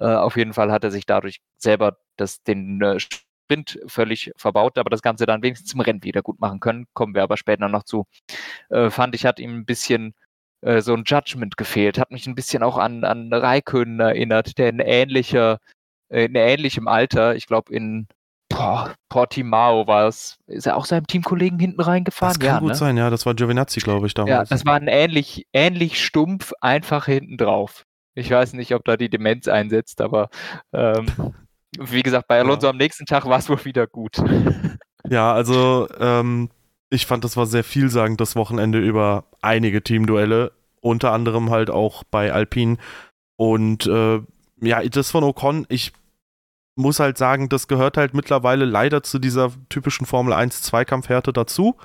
Äh, 0.00 0.06
auf 0.06 0.36
jeden 0.36 0.52
Fall 0.54 0.72
hat 0.72 0.84
er 0.84 0.90
sich 0.90 1.06
dadurch 1.06 1.40
selber 1.58 1.98
das, 2.16 2.42
den 2.42 2.80
äh, 2.82 2.98
Sprint 3.52 3.78
völlig 3.86 4.32
verbaut, 4.36 4.78
aber 4.78 4.90
das 4.90 5.02
Ganze 5.02 5.26
dann 5.26 5.42
wenigstens 5.42 5.74
im 5.74 5.80
Rennen 5.80 6.02
wieder 6.02 6.22
gut 6.22 6.40
machen 6.40 6.60
können. 6.60 6.86
Kommen 6.94 7.14
wir 7.14 7.22
aber 7.22 7.36
später 7.36 7.68
noch 7.68 7.84
zu. 7.84 8.06
Äh, 8.70 8.90
fand 8.90 9.14
ich, 9.14 9.26
hat 9.26 9.38
ihm 9.38 9.54
ein 9.54 9.64
bisschen 9.64 10.14
äh, 10.62 10.80
so 10.80 10.94
ein 10.94 11.04
Judgment 11.04 11.56
gefehlt. 11.56 11.98
Hat 11.98 12.10
mich 12.10 12.26
ein 12.26 12.34
bisschen 12.34 12.62
auch 12.62 12.78
an, 12.78 13.04
an 13.04 13.32
Raikön 13.32 14.00
erinnert, 14.00 14.58
der 14.58 14.70
in 14.70 14.80
ähnlicher, 14.80 15.58
äh, 16.08 16.24
in 16.24 16.34
ähnlichem 16.34 16.88
Alter, 16.88 17.36
ich 17.36 17.46
glaube 17.46 17.74
in 17.74 18.06
boah, 18.48 18.94
Portimao 19.08 19.86
war 19.86 20.08
es, 20.08 20.38
ist 20.46 20.66
er 20.66 20.76
auch 20.76 20.84
seinem 20.84 21.06
Teamkollegen 21.06 21.58
hinten 21.58 21.80
reingefahren? 21.80 22.34
Das 22.34 22.40
kann 22.40 22.54
ja, 22.54 22.60
gut 22.60 22.68
ne? 22.68 22.74
sein, 22.74 22.96
ja, 22.96 23.10
das 23.10 23.26
war 23.26 23.34
Giovinazzi, 23.34 23.80
glaube 23.80 24.06
ich, 24.06 24.14
damals. 24.14 24.30
Ja, 24.30 24.44
das 24.44 24.66
war 24.66 24.74
ein 24.74 24.88
ähnlich, 24.88 25.46
ähnlich 25.52 26.04
stumpf, 26.04 26.52
einfach 26.60 27.06
hinten 27.06 27.36
drauf. 27.38 27.84
Ich 28.14 28.30
weiß 28.30 28.52
nicht, 28.52 28.74
ob 28.74 28.84
da 28.84 28.98
die 28.98 29.08
Demenz 29.08 29.48
einsetzt, 29.48 30.02
aber 30.02 30.28
ähm, 30.74 31.06
wie 31.78 32.02
gesagt, 32.02 32.28
bei 32.28 32.38
Alonso 32.38 32.66
ja. 32.66 32.70
am 32.70 32.76
nächsten 32.76 33.06
Tag 33.06 33.24
war 33.26 33.38
es 33.38 33.48
wohl 33.48 33.64
wieder 33.64 33.86
gut. 33.86 34.16
Ja, 35.08 35.32
also 35.32 35.88
ähm, 35.98 36.48
ich 36.88 37.06
fand, 37.06 37.24
das 37.24 37.36
war 37.36 37.46
sehr 37.46 37.64
vielsagend 37.64 38.20
das 38.20 38.36
Wochenende 38.36 38.78
über 38.78 39.24
einige 39.40 39.82
Teamduelle, 39.82 40.52
unter 40.80 41.12
anderem 41.12 41.50
halt 41.50 41.70
auch 41.70 42.04
bei 42.04 42.32
Alpine. 42.32 42.78
Und 43.36 43.86
äh, 43.86 44.20
ja, 44.60 44.82
das 44.84 45.10
von 45.10 45.24
Ocon, 45.24 45.66
ich 45.68 45.92
muss 46.76 47.00
halt 47.00 47.18
sagen, 47.18 47.48
das 47.48 47.68
gehört 47.68 47.96
halt 47.96 48.14
mittlerweile 48.14 48.64
leider 48.64 49.02
zu 49.02 49.18
dieser 49.18 49.52
typischen 49.68 50.06
Formel 50.06 50.32
1 50.32 50.62
Zweikampfhärte 50.62 51.32
dazu. 51.32 51.76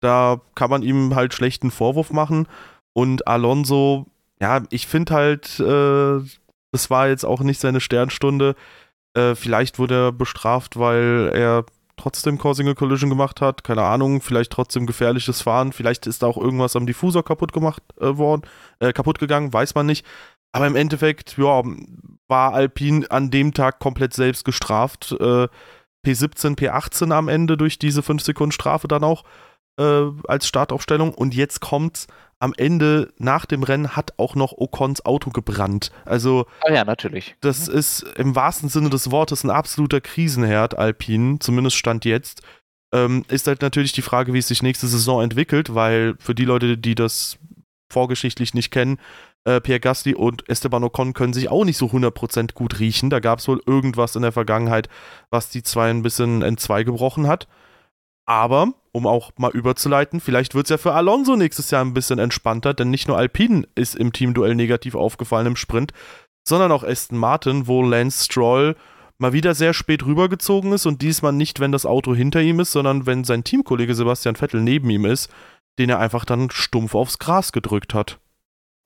Da 0.00 0.40
kann 0.54 0.70
man 0.70 0.82
ihm 0.82 1.14
halt 1.14 1.34
schlechten 1.34 1.70
Vorwurf 1.70 2.10
machen. 2.10 2.48
Und 2.94 3.26
Alonso, 3.28 4.06
ja, 4.40 4.62
ich 4.70 4.86
finde 4.86 5.14
halt, 5.14 5.60
äh, 5.60 6.20
das 6.72 6.90
war 6.90 7.08
jetzt 7.08 7.24
auch 7.24 7.40
nicht 7.40 7.60
seine 7.60 7.80
Sternstunde. 7.80 8.56
Äh, 9.14 9.34
vielleicht 9.34 9.78
wurde 9.78 10.06
er 10.06 10.12
bestraft, 10.12 10.78
weil 10.78 11.30
er 11.34 11.64
trotzdem 11.96 12.38
Causing 12.38 12.74
Collision 12.74 13.10
gemacht 13.10 13.40
hat. 13.40 13.64
Keine 13.64 13.82
Ahnung, 13.82 14.20
vielleicht 14.20 14.52
trotzdem 14.52 14.86
gefährliches 14.86 15.42
Fahren. 15.42 15.72
Vielleicht 15.72 16.06
ist 16.06 16.22
da 16.22 16.26
auch 16.26 16.38
irgendwas 16.38 16.76
am 16.76 16.86
Diffusor 16.86 17.24
kaputt 17.24 17.52
gemacht 17.52 17.82
äh, 18.00 18.16
worden, 18.16 18.42
äh, 18.80 18.92
kaputt 18.92 19.18
gegangen, 19.18 19.52
weiß 19.52 19.74
man 19.74 19.86
nicht. 19.86 20.04
Aber 20.52 20.66
im 20.66 20.76
Endeffekt, 20.76 21.38
ja, 21.38 21.62
war 22.28 22.54
Alpine 22.54 23.10
an 23.10 23.30
dem 23.30 23.54
Tag 23.54 23.78
komplett 23.78 24.14
selbst 24.14 24.44
gestraft. 24.44 25.12
Äh, 25.18 25.48
P17, 26.04 26.56
P18 26.56 27.12
am 27.12 27.28
Ende 27.28 27.56
durch 27.56 27.78
diese 27.78 28.02
5 28.02 28.22
Sekunden 28.22 28.52
Strafe 28.52 28.88
dann 28.88 29.04
auch 29.04 29.24
äh, 29.78 30.04
als 30.26 30.46
Startaufstellung. 30.46 31.14
Und 31.14 31.34
jetzt 31.34 31.60
kommt's 31.60 32.06
am 32.38 32.54
Ende 32.56 33.12
nach 33.18 33.46
dem 33.46 33.62
Rennen 33.62 33.94
hat 33.94 34.14
auch 34.16 34.34
noch 34.34 34.52
Ocons 34.52 35.04
Auto 35.06 35.30
gebrannt. 35.30 35.92
Also, 36.04 36.46
oh 36.66 36.72
ja, 36.72 36.84
natürlich. 36.84 37.36
Das 37.40 37.68
mhm. 37.68 37.74
ist 37.74 38.02
im 38.16 38.34
wahrsten 38.34 38.68
Sinne 38.68 38.90
des 38.90 39.12
Wortes 39.12 39.44
ein 39.44 39.50
absoluter 39.50 40.00
Krisenherd, 40.00 40.76
Alpine, 40.76 41.38
zumindest 41.38 41.76
stand 41.76 42.04
jetzt. 42.04 42.42
Ähm, 42.92 43.24
ist 43.28 43.46
halt 43.46 43.62
natürlich 43.62 43.92
die 43.92 44.02
Frage, 44.02 44.34
wie 44.34 44.38
es 44.38 44.48
sich 44.48 44.62
nächste 44.62 44.88
Saison 44.88 45.22
entwickelt, 45.22 45.74
weil 45.74 46.16
für 46.18 46.34
die 46.34 46.44
Leute, 46.44 46.76
die 46.76 46.96
das 46.96 47.38
vorgeschichtlich 47.92 48.54
nicht 48.54 48.72
kennen, 48.72 48.98
äh, 49.44 49.60
Pierre 49.60 49.80
Gasly 49.80 50.14
und 50.14 50.48
Esteban 50.48 50.84
Ocon 50.84 51.14
können 51.14 51.32
sich 51.32 51.48
auch 51.48 51.64
nicht 51.64 51.76
so 51.76 51.86
100% 51.86 52.54
gut 52.54 52.80
riechen. 52.80 53.08
Da 53.08 53.20
gab 53.20 53.38
es 53.38 53.48
wohl 53.48 53.60
irgendwas 53.66 54.16
in 54.16 54.22
der 54.22 54.32
Vergangenheit, 54.32 54.88
was 55.30 55.48
die 55.48 55.62
zwei 55.62 55.90
ein 55.90 56.02
bisschen 56.02 56.42
entzwei 56.42 56.82
gebrochen 56.82 57.26
hat. 57.28 57.48
Aber, 58.26 58.72
um 58.92 59.06
auch 59.06 59.32
mal 59.38 59.50
überzuleiten, 59.50 60.20
vielleicht 60.20 60.54
wird 60.54 60.66
es 60.66 60.70
ja 60.70 60.78
für 60.78 60.92
Alonso 60.92 61.34
nächstes 61.36 61.70
Jahr 61.70 61.84
ein 61.84 61.94
bisschen 61.94 62.18
entspannter, 62.18 62.74
denn 62.74 62.90
nicht 62.90 63.08
nur 63.08 63.16
Alpine 63.16 63.66
ist 63.74 63.96
im 63.96 64.12
Teamduell 64.12 64.54
negativ 64.54 64.94
aufgefallen 64.94 65.46
im 65.46 65.56
Sprint, 65.56 65.92
sondern 66.46 66.72
auch 66.72 66.84
Aston 66.84 67.18
Martin, 67.18 67.66
wo 67.66 67.82
Lance 67.82 68.24
Stroll 68.24 68.76
mal 69.18 69.32
wieder 69.32 69.54
sehr 69.54 69.72
spät 69.72 70.04
rübergezogen 70.04 70.72
ist 70.72 70.84
und 70.84 71.00
diesmal 71.00 71.32
nicht, 71.32 71.60
wenn 71.60 71.72
das 71.72 71.86
Auto 71.86 72.14
hinter 72.14 72.42
ihm 72.42 72.60
ist, 72.60 72.72
sondern 72.72 73.06
wenn 73.06 73.24
sein 73.24 73.44
Teamkollege 73.44 73.94
Sebastian 73.94 74.36
Vettel 74.36 74.60
neben 74.60 74.90
ihm 74.90 75.06
ist, 75.06 75.32
den 75.78 75.88
er 75.88 75.98
einfach 75.98 76.24
dann 76.24 76.50
stumpf 76.50 76.94
aufs 76.94 77.18
Gras 77.18 77.52
gedrückt 77.52 77.94
hat. 77.94 78.18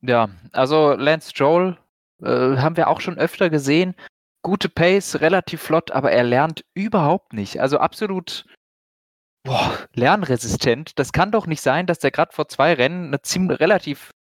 Ja, 0.03 0.29
also 0.53 0.93
Lance 0.93 1.31
Stroll 1.31 1.79
äh, 2.23 2.29
haben 2.29 2.77
wir 2.77 2.89
auch 2.89 3.01
schon 3.01 3.19
öfter 3.19 3.51
gesehen. 3.51 3.95
Gute 4.43 4.69
Pace, 4.69 5.21
relativ 5.21 5.63
flott, 5.63 5.91
aber 5.91 6.13
er 6.13 6.23
lernt 6.23 6.65
überhaupt 6.75 7.33
nicht. 7.33 7.61
Also 7.61 7.79
absolut 7.79 8.45
boah, 9.47 9.79
lernresistent. 9.95 10.99
Das 10.99 11.13
kann 11.13 11.31
doch 11.33 11.47
nicht 11.47 11.63
sein, 11.63 11.87
dass 11.87 11.99
der 11.99 12.11
gerade 12.11 12.35
vor 12.35 12.49
zwei 12.49 12.75
Rennen 12.75 13.07
eine 13.07 13.23
ziemlich 13.23 13.61
relativ, 13.61 14.11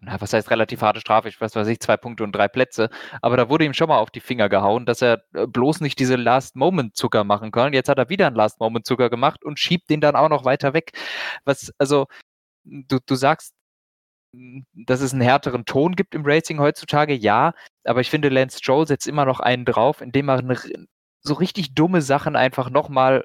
na, 0.00 0.20
was 0.20 0.32
heißt 0.32 0.50
relativ 0.50 0.82
harte 0.82 1.00
Strafe? 1.00 1.28
Ich 1.28 1.40
weiß, 1.40 1.56
weiß 1.56 1.68
ich, 1.68 1.80
zwei 1.80 1.96
Punkte 1.96 2.24
und 2.24 2.32
drei 2.32 2.48
Plätze. 2.48 2.90
Aber 3.22 3.36
da 3.36 3.48
wurde 3.48 3.64
ihm 3.64 3.74
schon 3.74 3.88
mal 3.88 3.98
auf 3.98 4.10
die 4.10 4.20
Finger 4.20 4.48
gehauen, 4.48 4.86
dass 4.86 5.02
er 5.02 5.22
äh, 5.34 5.46
bloß 5.46 5.80
nicht 5.80 5.98
diese 5.98 6.16
Last-Moment-Zucker 6.16 7.24
machen 7.24 7.50
kann. 7.50 7.72
Jetzt 7.72 7.88
hat 7.88 7.98
er 7.98 8.08
wieder 8.08 8.26
einen 8.26 8.36
Last-Moment-Zucker 8.36 9.10
gemacht 9.10 9.44
und 9.44 9.58
schiebt 9.58 9.90
den 9.90 10.00
dann 10.00 10.16
auch 10.16 10.28
noch 10.28 10.44
weiter 10.44 10.74
weg. 10.74 10.92
Was, 11.44 11.72
also, 11.78 12.06
du, 12.64 12.98
du 13.04 13.14
sagst, 13.14 13.54
dass 14.74 15.00
es 15.00 15.12
einen 15.12 15.22
härteren 15.22 15.64
Ton 15.64 15.96
gibt 15.96 16.14
im 16.14 16.22
Racing 16.24 16.60
heutzutage, 16.60 17.14
ja, 17.14 17.54
aber 17.84 18.00
ich 18.00 18.10
finde, 18.10 18.28
Lance 18.28 18.58
Stroll 18.58 18.86
setzt 18.86 19.06
immer 19.06 19.24
noch 19.24 19.40
einen 19.40 19.64
drauf, 19.64 20.02
indem 20.02 20.28
er 20.28 20.42
so 21.22 21.34
richtig 21.34 21.74
dumme 21.74 22.02
Sachen 22.02 22.36
einfach 22.36 22.70
nochmal 22.70 23.24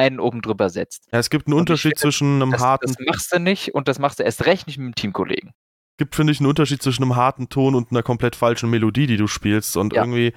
einen 0.00 0.20
oben 0.20 0.42
drüber 0.42 0.70
setzt. 0.70 1.08
Ja, 1.12 1.18
es 1.18 1.30
gibt 1.30 1.46
einen 1.46 1.54
und 1.54 1.60
Unterschied 1.60 1.98
finde, 1.98 2.00
zwischen 2.00 2.42
einem 2.42 2.52
das, 2.52 2.60
harten. 2.60 2.86
Das 2.86 3.06
machst 3.06 3.32
du 3.32 3.38
nicht 3.38 3.74
und 3.74 3.88
das 3.88 3.98
machst 3.98 4.18
du 4.18 4.22
erst 4.22 4.46
recht 4.46 4.66
nicht 4.66 4.78
mit 4.78 4.86
dem 4.86 4.94
Teamkollegen. 4.94 5.52
Gibt, 5.98 6.14
finde 6.14 6.32
ich, 6.32 6.40
einen 6.40 6.48
Unterschied 6.48 6.82
zwischen 6.82 7.02
einem 7.02 7.16
harten 7.16 7.48
Ton 7.48 7.74
und 7.74 7.90
einer 7.90 8.02
komplett 8.02 8.34
falschen 8.34 8.70
Melodie, 8.70 9.06
die 9.06 9.16
du 9.18 9.26
spielst. 9.26 9.76
Und 9.76 9.92
ja. 9.92 10.02
irgendwie 10.02 10.32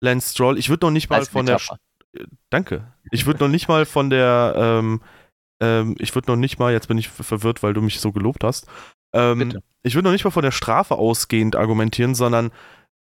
Lance 0.00 0.32
Stroll, 0.32 0.58
ich 0.58 0.68
würde 0.68 0.86
noch 0.86 0.90
nicht 0.90 1.08
mal 1.08 1.20
Als 1.20 1.28
von 1.28 1.44
Metapher. 1.44 1.78
der. 2.14 2.22
Äh, 2.22 2.26
danke. 2.50 2.92
Ich 3.12 3.26
würde 3.26 3.44
noch 3.44 3.50
nicht 3.50 3.68
mal 3.68 3.86
von 3.86 4.10
der. 4.10 4.54
Ähm, 4.56 5.00
ähm, 5.60 5.94
ich 5.98 6.14
würde 6.14 6.30
noch 6.30 6.36
nicht 6.36 6.58
mal, 6.58 6.72
jetzt 6.72 6.88
bin 6.88 6.98
ich 6.98 7.08
verwirrt, 7.08 7.62
weil 7.62 7.72
du 7.72 7.80
mich 7.80 8.00
so 8.00 8.12
gelobt 8.12 8.44
hast. 8.44 8.66
Ähm, 9.14 9.58
ich 9.82 9.94
würde 9.94 10.06
noch 10.08 10.12
nicht 10.12 10.24
mal 10.24 10.30
von 10.30 10.42
der 10.42 10.50
Strafe 10.50 10.96
ausgehend 10.96 11.56
argumentieren, 11.56 12.14
sondern 12.14 12.50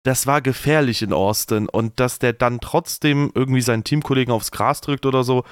das 0.04 0.26
war 0.26 0.40
gefährlich 0.40 1.02
in 1.02 1.12
Austin 1.12 1.68
und 1.68 1.99
dass 2.00 2.18
der 2.18 2.33
dann 2.33 2.61
trotzdem 2.61 3.33
irgendwie 3.35 3.61
seinen 3.61 3.85
Teamkollegen 3.85 4.33
aufs 4.33 4.52
Gras 4.52 4.80
drückt 4.80 5.07
oder 5.07 5.25
so, 5.25 5.45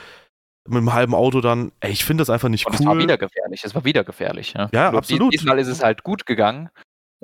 mit 0.69 0.79
einem 0.79 0.93
halben 0.93 1.15
Auto 1.15 1.41
dann, 1.41 1.73
ey, 1.81 1.91
ich 1.91 2.05
finde 2.05 2.23
das 2.23 2.31
einfach 2.31 2.49
nicht 2.49 2.67
und 2.67 2.75
cool. 2.75 2.81
Es 2.81 2.87
war 2.87 2.99
wieder 2.99 3.19
gefährlich, 3.19 3.65
es 3.65 3.75
war 3.75 3.85
wieder 3.85 4.05
gefährlich. 4.05 4.55
Ja, 4.57 4.69
ja 4.73 4.93
absolut. 4.93 5.33
Diesmal 5.33 5.59
ist 5.59 5.69
es 5.69 5.83
halt 5.83 6.03
gut 6.03 6.27
gegangen, 6.27 6.71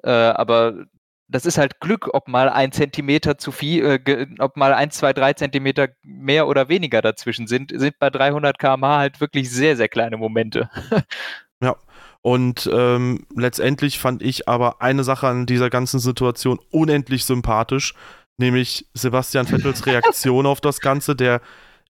äh, 0.02 0.11
aber 0.11 0.87
das 1.28 1.46
ist 1.46 1.58
halt 1.58 1.80
Glück, 1.80 2.08
ob 2.12 2.28
mal 2.28 2.49
ein 2.49 2.72
Zentimeter 2.72 3.38
zu 3.38 3.52
viel, 3.52 4.00
äh, 4.06 4.26
ob 4.38 4.56
mal 4.56 4.75
ein, 4.75 4.90
zwei, 4.90 5.12
drei 5.12 5.32
Zentimeter 5.32 5.88
mehr 6.02 6.46
oder 6.46 6.68
weniger 6.68 7.00
dazwischen 7.02 7.46
sind, 7.46 7.72
sind 7.75 7.99
bei 7.99 8.11
300 8.11 8.58
km/h 8.58 8.99
halt 8.99 9.20
wirklich 9.20 9.50
sehr, 9.50 9.76
sehr 9.76 9.88
kleine 9.88 10.16
Momente. 10.18 10.68
ja, 11.62 11.76
und 12.20 12.70
ähm, 12.72 13.26
letztendlich 13.34 13.99
fand 13.99 14.22
ich 14.22 14.49
aber 14.49 14.80
eine 14.80 15.04
Sache 15.04 15.26
an 15.26 15.46
dieser 15.46 15.70
ganzen 15.70 15.99
Situation 15.99 16.61
unendlich 16.70 17.25
sympathisch, 17.25 17.94
nämlich 18.37 18.87
Sebastian 18.94 19.46
Vettels 19.46 19.87
Reaktion 19.87 20.46
auf 20.46 20.61
das 20.61 20.80
Ganze, 20.80 21.16
der 21.16 21.40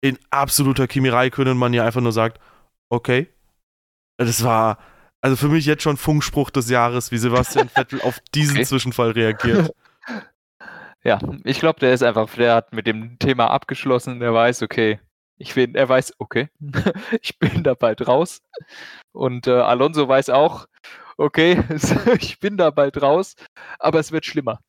in 0.00 0.18
absoluter 0.30 0.86
Kimi 0.86 1.08
Räikkönen-Manier 1.08 1.84
einfach 1.84 2.00
nur 2.00 2.12
sagt, 2.12 2.40
okay. 2.88 3.28
Das 4.16 4.42
war 4.42 4.78
also 5.20 5.36
für 5.36 5.48
mich 5.48 5.66
jetzt 5.66 5.82
schon 5.82 5.96
Funkspruch 5.96 6.50
des 6.50 6.70
Jahres, 6.70 7.10
wie 7.10 7.18
Sebastian 7.18 7.68
Vettel 7.74 8.00
auf 8.02 8.18
diesen 8.34 8.56
okay. 8.56 8.66
Zwischenfall 8.66 9.10
reagiert. 9.12 9.74
Ja, 11.04 11.20
ich 11.44 11.60
glaube, 11.60 11.78
der 11.78 11.94
ist 11.94 12.02
einfach, 12.02 12.34
der 12.34 12.56
hat 12.56 12.72
mit 12.72 12.88
dem 12.88 13.20
Thema 13.20 13.50
abgeschlossen, 13.50 14.18
der 14.18 14.34
weiß, 14.34 14.62
okay, 14.62 14.98
ich 15.36 15.54
bin, 15.54 15.76
er 15.76 15.88
weiß, 15.88 16.14
okay, 16.18 16.48
ich 17.22 17.38
bin 17.38 17.62
da 17.62 17.74
bald 17.74 18.06
raus. 18.08 18.42
Und 19.12 19.46
äh, 19.46 19.52
Alonso 19.52 20.08
weiß 20.08 20.30
auch, 20.30 20.66
okay, 21.16 21.62
ich 22.18 22.40
bin 22.40 22.56
da 22.56 22.70
bald 22.70 23.00
raus, 23.00 23.36
aber 23.78 24.00
es 24.00 24.10
wird 24.10 24.26
schlimmer. 24.26 24.60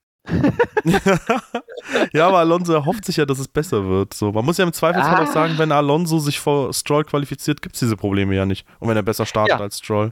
ja, 2.13 2.27
aber 2.27 2.39
Alonso 2.39 2.74
erhofft 2.74 3.05
sich 3.05 3.17
ja, 3.17 3.25
dass 3.25 3.39
es 3.39 3.48
besser 3.48 3.88
wird. 3.88 4.13
So, 4.13 4.31
man 4.31 4.45
muss 4.45 4.57
ja 4.57 4.65
im 4.65 4.74
Zweifelsfall 4.74 5.15
ah. 5.15 5.24
auch 5.24 5.31
sagen, 5.31 5.57
wenn 5.57 5.71
Alonso 5.71 6.19
sich 6.19 6.39
vor 6.39 6.74
Stroll 6.74 7.03
qualifiziert, 7.03 7.62
gibt 7.62 7.75
es 7.75 7.79
diese 7.79 7.98
Probleme 7.98 8.36
ja 8.36 8.45
nicht. 8.45 8.67
Und 8.79 8.89
wenn 8.89 8.98
er 8.98 9.03
besser 9.03 9.25
startet 9.25 9.57
ja. 9.57 9.63
als 9.63 9.79
Stroll. 9.79 10.12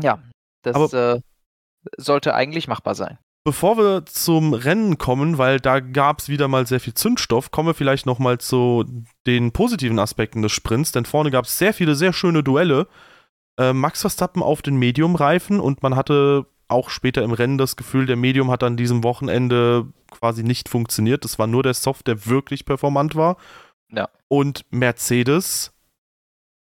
Ja, 0.00 0.18
das 0.62 0.76
aber, 0.76 1.14
äh, 1.14 1.20
sollte 1.96 2.34
eigentlich 2.34 2.68
machbar 2.68 2.94
sein. 2.94 3.18
Bevor 3.46 3.76
wir 3.76 4.06
zum 4.06 4.54
Rennen 4.54 4.96
kommen, 4.96 5.36
weil 5.36 5.60
da 5.60 5.80
gab 5.80 6.20
es 6.20 6.30
wieder 6.30 6.48
mal 6.48 6.66
sehr 6.66 6.80
viel 6.80 6.94
Zündstoff, 6.94 7.50
kommen 7.50 7.68
wir 7.68 7.74
vielleicht 7.74 8.06
nochmal 8.06 8.38
zu 8.38 8.84
den 9.26 9.52
positiven 9.52 9.98
Aspekten 9.98 10.40
des 10.40 10.52
Sprints, 10.52 10.92
denn 10.92 11.04
vorne 11.04 11.30
gab 11.30 11.44
es 11.44 11.58
sehr 11.58 11.74
viele 11.74 11.94
sehr 11.94 12.14
schöne 12.14 12.42
Duelle. 12.42 12.88
Äh, 13.60 13.74
Max 13.74 14.00
Verstappen 14.00 14.42
auf 14.42 14.62
den 14.62 14.76
Medium-Reifen 14.76 15.60
und 15.60 15.82
man 15.82 15.94
hatte 15.94 16.46
auch 16.68 16.90
später 16.90 17.22
im 17.22 17.32
Rennen 17.32 17.58
das 17.58 17.76
Gefühl, 17.76 18.06
der 18.06 18.16
Medium 18.16 18.50
hat 18.50 18.62
an 18.62 18.76
diesem 18.76 19.04
Wochenende 19.04 19.86
quasi 20.10 20.42
nicht 20.42 20.68
funktioniert. 20.68 21.24
Es 21.24 21.38
war 21.38 21.46
nur 21.46 21.62
der 21.62 21.74
Soft, 21.74 22.06
der 22.06 22.26
wirklich 22.26 22.64
performant 22.64 23.14
war. 23.14 23.36
Ja. 23.90 24.08
Und 24.28 24.64
Mercedes 24.70 25.72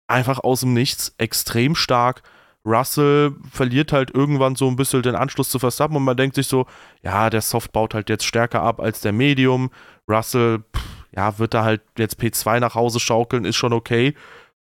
einfach 0.06 0.38
aus 0.40 0.60
dem 0.60 0.72
Nichts 0.72 1.14
extrem 1.18 1.74
stark 1.74 2.22
Russell 2.68 3.34
verliert 3.50 3.92
halt 3.92 4.14
irgendwann 4.14 4.54
so 4.54 4.68
ein 4.68 4.76
bisschen 4.76 5.02
den 5.02 5.14
Anschluss 5.14 5.48
zu 5.48 5.58
Verstappen 5.58 5.96
und 5.96 6.04
man 6.04 6.16
denkt 6.16 6.34
sich 6.34 6.46
so, 6.46 6.66
ja, 7.02 7.30
der 7.30 7.40
Soft 7.40 7.72
baut 7.72 7.94
halt 7.94 8.10
jetzt 8.10 8.24
stärker 8.24 8.62
ab 8.62 8.80
als 8.80 9.00
der 9.00 9.12
Medium. 9.12 9.70
Russell, 10.08 10.60
pff, 10.76 10.82
ja, 11.16 11.38
wird 11.38 11.54
da 11.54 11.64
halt 11.64 11.82
jetzt 11.96 12.20
P2 12.20 12.60
nach 12.60 12.74
Hause 12.74 13.00
schaukeln, 13.00 13.44
ist 13.44 13.56
schon 13.56 13.72
okay. 13.72 14.14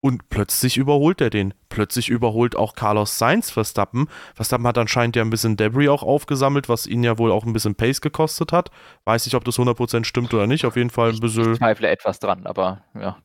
Und 0.00 0.28
plötzlich 0.28 0.76
überholt 0.76 1.20
er 1.20 1.30
den. 1.30 1.54
Plötzlich 1.68 2.08
überholt 2.08 2.54
auch 2.54 2.74
Carlos 2.74 3.18
Sainz 3.18 3.50
Verstappen. 3.50 4.08
Verstappen 4.34 4.66
hat 4.66 4.78
anscheinend 4.78 5.16
ja 5.16 5.22
ein 5.22 5.30
bisschen 5.30 5.56
Debris 5.56 5.88
auch 5.88 6.04
aufgesammelt, 6.04 6.68
was 6.68 6.86
ihn 6.86 7.02
ja 7.02 7.18
wohl 7.18 7.32
auch 7.32 7.44
ein 7.44 7.52
bisschen 7.52 7.74
Pace 7.74 8.00
gekostet 8.00 8.52
hat. 8.52 8.70
Weiß 9.04 9.26
nicht, 9.26 9.34
ob 9.34 9.44
das 9.44 9.58
100% 9.58 10.04
stimmt 10.04 10.32
oder 10.32 10.46
nicht. 10.46 10.64
Auf 10.66 10.76
jeden 10.76 10.90
Fall 10.90 11.10
ein 11.10 11.20
bisschen. 11.20 11.52
Ich 11.52 11.58
zweifle 11.58 11.88
etwas 11.88 12.20
dran, 12.20 12.46
aber 12.46 12.84
ja. 12.94 13.18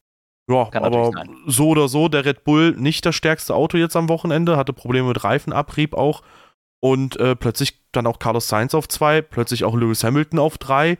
Ja, 0.50 0.66
Kann 0.72 0.84
aber 0.84 1.12
so 1.46 1.70
oder 1.70 1.88
so, 1.88 2.10
der 2.10 2.26
Red 2.26 2.44
Bull 2.44 2.72
nicht 2.72 3.06
das 3.06 3.16
stärkste 3.16 3.56
Auto 3.56 3.78
jetzt 3.78 3.96
am 3.96 4.10
Wochenende, 4.10 4.58
hatte 4.58 4.74
Probleme 4.74 5.08
mit 5.08 5.24
Reifenabrieb 5.24 5.94
auch. 5.94 6.22
Und 6.82 7.18
äh, 7.18 7.36
plötzlich 7.36 7.80
dann 7.94 8.08
auch 8.08 8.20
Carlos 8.20 8.50
Sainz 8.50 8.74
auf 8.74 8.90
zwei, 8.90 9.22
plötzlich 9.22 9.64
auch 9.64 9.74
Lewis 9.74 10.04
Hamilton 10.04 10.40
auf 10.40 10.58
drei. 10.58 10.98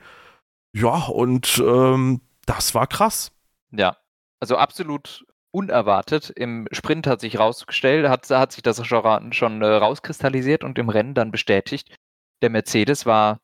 Ja, 0.74 1.08
und 1.08 1.62
ähm, 1.64 2.22
das 2.46 2.74
war 2.74 2.86
krass. 2.86 3.32
Ja, 3.70 3.98
also 4.40 4.56
absolut 4.56 5.26
unerwartet. 5.54 6.30
Im 6.30 6.66
Sprint 6.72 7.06
hat 7.06 7.20
sich 7.20 7.38
rausgestellt, 7.38 8.08
hat, 8.08 8.28
hat 8.28 8.52
sich 8.52 8.62
das 8.62 8.84
schon, 8.84 9.32
schon 9.32 9.62
äh, 9.62 9.66
rauskristallisiert 9.66 10.64
und 10.64 10.78
im 10.78 10.88
Rennen 10.88 11.14
dann 11.14 11.30
bestätigt. 11.30 11.94
Der 12.42 12.50
Mercedes 12.50 13.06
war 13.06 13.40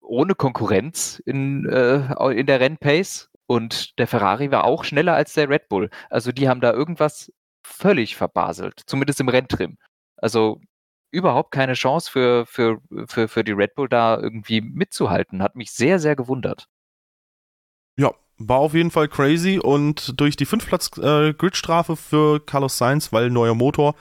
ohne 0.00 0.34
Konkurrenz 0.34 1.22
in, 1.24 1.66
äh, 1.68 2.32
in 2.32 2.46
der 2.46 2.60
Rennpace 2.60 3.30
und 3.46 3.98
der 3.98 4.08
Ferrari 4.08 4.50
war 4.50 4.64
auch 4.64 4.84
schneller 4.84 5.14
als 5.14 5.34
der 5.34 5.48
Red 5.48 5.68
Bull. 5.68 5.90
Also 6.10 6.32
die 6.32 6.48
haben 6.48 6.60
da 6.60 6.72
irgendwas 6.72 7.32
völlig 7.64 8.16
verbaselt, 8.16 8.82
zumindest 8.86 9.20
im 9.20 9.28
Renntrim. 9.28 9.78
Also 10.16 10.60
überhaupt 11.12 11.52
keine 11.52 11.74
Chance 11.74 12.10
für, 12.10 12.46
für, 12.46 12.80
für, 13.06 13.28
für 13.28 13.44
die 13.44 13.52
Red 13.52 13.74
Bull 13.76 13.88
da 13.88 14.18
irgendwie 14.18 14.60
mitzuhalten. 14.60 15.42
Hat 15.42 15.54
mich 15.54 15.70
sehr, 15.72 16.00
sehr 16.00 16.16
gewundert. 16.16 16.66
Ja, 17.96 18.12
war 18.38 18.58
auf 18.58 18.74
jeden 18.74 18.90
Fall 18.90 19.08
crazy 19.08 19.58
und 19.58 20.20
durch 20.20 20.36
die 20.36 20.46
5-Platz-Gridstrafe 20.46 21.92
äh, 21.92 21.96
für 21.96 22.40
Carlos 22.40 22.78
Sainz, 22.78 23.12
weil 23.12 23.30
neuer 23.30 23.54
Motor, 23.54 23.94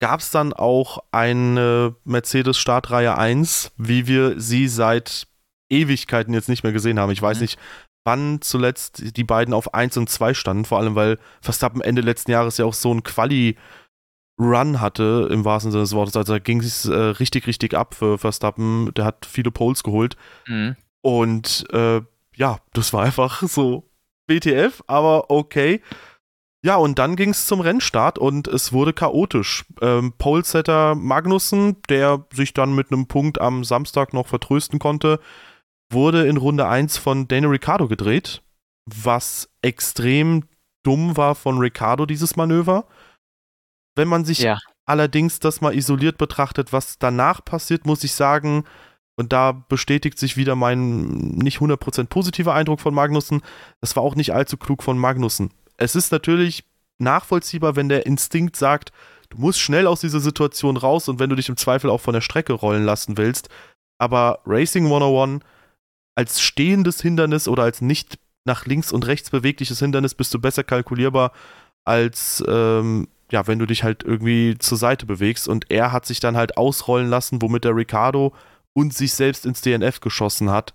gab 0.00 0.20
es 0.20 0.30
dann 0.30 0.52
auch 0.52 0.98
eine 1.10 1.94
Mercedes 2.04 2.58
Startreihe 2.58 3.16
1, 3.16 3.72
wie 3.76 4.06
wir 4.06 4.38
sie 4.40 4.68
seit 4.68 5.26
Ewigkeiten 5.70 6.34
jetzt 6.34 6.48
nicht 6.48 6.62
mehr 6.62 6.72
gesehen 6.72 6.98
haben. 6.98 7.12
Ich 7.12 7.22
weiß 7.22 7.38
mhm. 7.38 7.42
nicht, 7.42 7.58
wann 8.04 8.40
zuletzt 8.40 9.16
die 9.16 9.24
beiden 9.24 9.52
auf 9.54 9.74
1 9.74 9.96
und 9.96 10.08
2 10.08 10.34
standen, 10.34 10.64
vor 10.64 10.78
allem 10.78 10.94
weil 10.94 11.18
Verstappen 11.40 11.80
Ende 11.80 12.02
letzten 12.02 12.30
Jahres 12.30 12.58
ja 12.58 12.64
auch 12.64 12.74
so 12.74 12.92
ein 12.92 13.02
Quali 13.02 13.56
Run 14.40 14.80
hatte, 14.80 15.28
im 15.32 15.44
wahrsten 15.44 15.72
Sinne 15.72 15.82
des 15.82 15.94
Wortes. 15.94 16.16
Also 16.16 16.34
da 16.34 16.38
ging 16.38 16.60
es 16.60 16.84
äh, 16.86 16.94
richtig, 16.94 17.46
richtig 17.48 17.74
ab 17.74 17.94
für 17.94 18.18
Verstappen. 18.18 18.92
Der 18.94 19.04
hat 19.04 19.26
viele 19.26 19.50
Poles 19.50 19.82
geholt. 19.82 20.16
Mhm. 20.46 20.76
Und 21.00 21.66
äh, 21.72 22.02
ja, 22.38 22.60
das 22.72 22.92
war 22.92 23.02
einfach 23.02 23.42
so 23.42 23.90
BTF, 24.28 24.82
aber 24.86 25.30
okay. 25.30 25.82
Ja, 26.64 26.76
und 26.76 26.98
dann 26.98 27.16
ging 27.16 27.30
es 27.30 27.46
zum 27.46 27.60
Rennstart 27.60 28.18
und 28.18 28.48
es 28.48 28.72
wurde 28.72 28.92
chaotisch. 28.92 29.64
Ähm, 29.80 30.12
Polesetter 30.18 30.94
Magnussen, 30.94 31.76
der 31.88 32.26
sich 32.32 32.54
dann 32.54 32.74
mit 32.74 32.90
einem 32.90 33.06
Punkt 33.06 33.40
am 33.40 33.64
Samstag 33.64 34.12
noch 34.12 34.26
vertrösten 34.26 34.78
konnte, 34.78 35.20
wurde 35.90 36.26
in 36.26 36.36
Runde 36.36 36.68
1 36.68 36.98
von 36.98 37.28
Daniel 37.28 37.50
Ricciardo 37.50 37.88
gedreht, 37.88 38.42
was 38.86 39.48
extrem 39.62 40.44
dumm 40.84 41.16
war 41.16 41.34
von 41.34 41.58
Ricciardo, 41.58 42.06
dieses 42.06 42.36
Manöver. 42.36 42.86
Wenn 43.96 44.08
man 44.08 44.24
sich 44.24 44.40
ja. 44.40 44.58
allerdings 44.84 45.40
das 45.40 45.60
mal 45.60 45.74
isoliert 45.74 46.18
betrachtet, 46.18 46.72
was 46.72 46.98
danach 46.98 47.44
passiert, 47.44 47.86
muss 47.86 48.04
ich 48.04 48.12
sagen, 48.12 48.64
und 49.18 49.32
da 49.32 49.52
bestätigt 49.52 50.18
sich 50.18 50.38
wieder 50.38 50.56
mein 50.56 51.08
nicht 51.10 51.58
100% 51.58 52.06
positiver 52.06 52.54
Eindruck 52.54 52.80
von 52.80 52.94
Magnussen, 52.94 53.42
das 53.82 53.94
war 53.96 54.02
auch 54.02 54.14
nicht 54.14 54.32
allzu 54.32 54.56
klug 54.56 54.82
von 54.82 54.96
Magnussen 54.96 55.50
es 55.78 55.96
ist 55.96 56.12
natürlich 56.12 56.64
nachvollziehbar, 56.98 57.76
wenn 57.76 57.88
der 57.88 58.04
Instinkt 58.04 58.56
sagt, 58.56 58.92
du 59.30 59.38
musst 59.38 59.60
schnell 59.60 59.86
aus 59.86 60.00
dieser 60.00 60.20
Situation 60.20 60.76
raus 60.76 61.08
und 61.08 61.18
wenn 61.18 61.30
du 61.30 61.36
dich 61.36 61.48
im 61.48 61.56
Zweifel 61.56 61.88
auch 61.88 62.00
von 62.00 62.12
der 62.14 62.20
Strecke 62.20 62.52
rollen 62.52 62.84
lassen 62.84 63.16
willst. 63.16 63.48
Aber 63.98 64.40
Racing 64.44 64.84
101 64.84 65.42
als 66.16 66.40
stehendes 66.40 67.00
Hindernis 67.00 67.48
oder 67.48 67.62
als 67.62 67.80
nicht 67.80 68.18
nach 68.44 68.66
links 68.66 68.92
und 68.92 69.06
rechts 69.06 69.30
bewegliches 69.30 69.78
Hindernis 69.78 70.14
bist 70.14 70.34
du 70.34 70.40
besser 70.40 70.64
kalkulierbar 70.64 71.32
als 71.84 72.42
ähm, 72.46 73.08
ja, 73.30 73.46
wenn 73.46 73.58
du 73.58 73.66
dich 73.66 73.84
halt 73.84 74.02
irgendwie 74.02 74.56
zur 74.58 74.78
Seite 74.78 75.06
bewegst. 75.06 75.46
Und 75.48 75.70
er 75.70 75.92
hat 75.92 76.06
sich 76.06 76.18
dann 76.18 76.36
halt 76.36 76.56
ausrollen 76.56 77.08
lassen, 77.08 77.40
womit 77.40 77.64
der 77.64 77.76
Ricardo 77.76 78.34
und 78.78 78.94
sich 78.94 79.12
selbst 79.12 79.44
ins 79.44 79.60
DNF 79.60 79.98
geschossen 79.98 80.50
hat. 80.50 80.72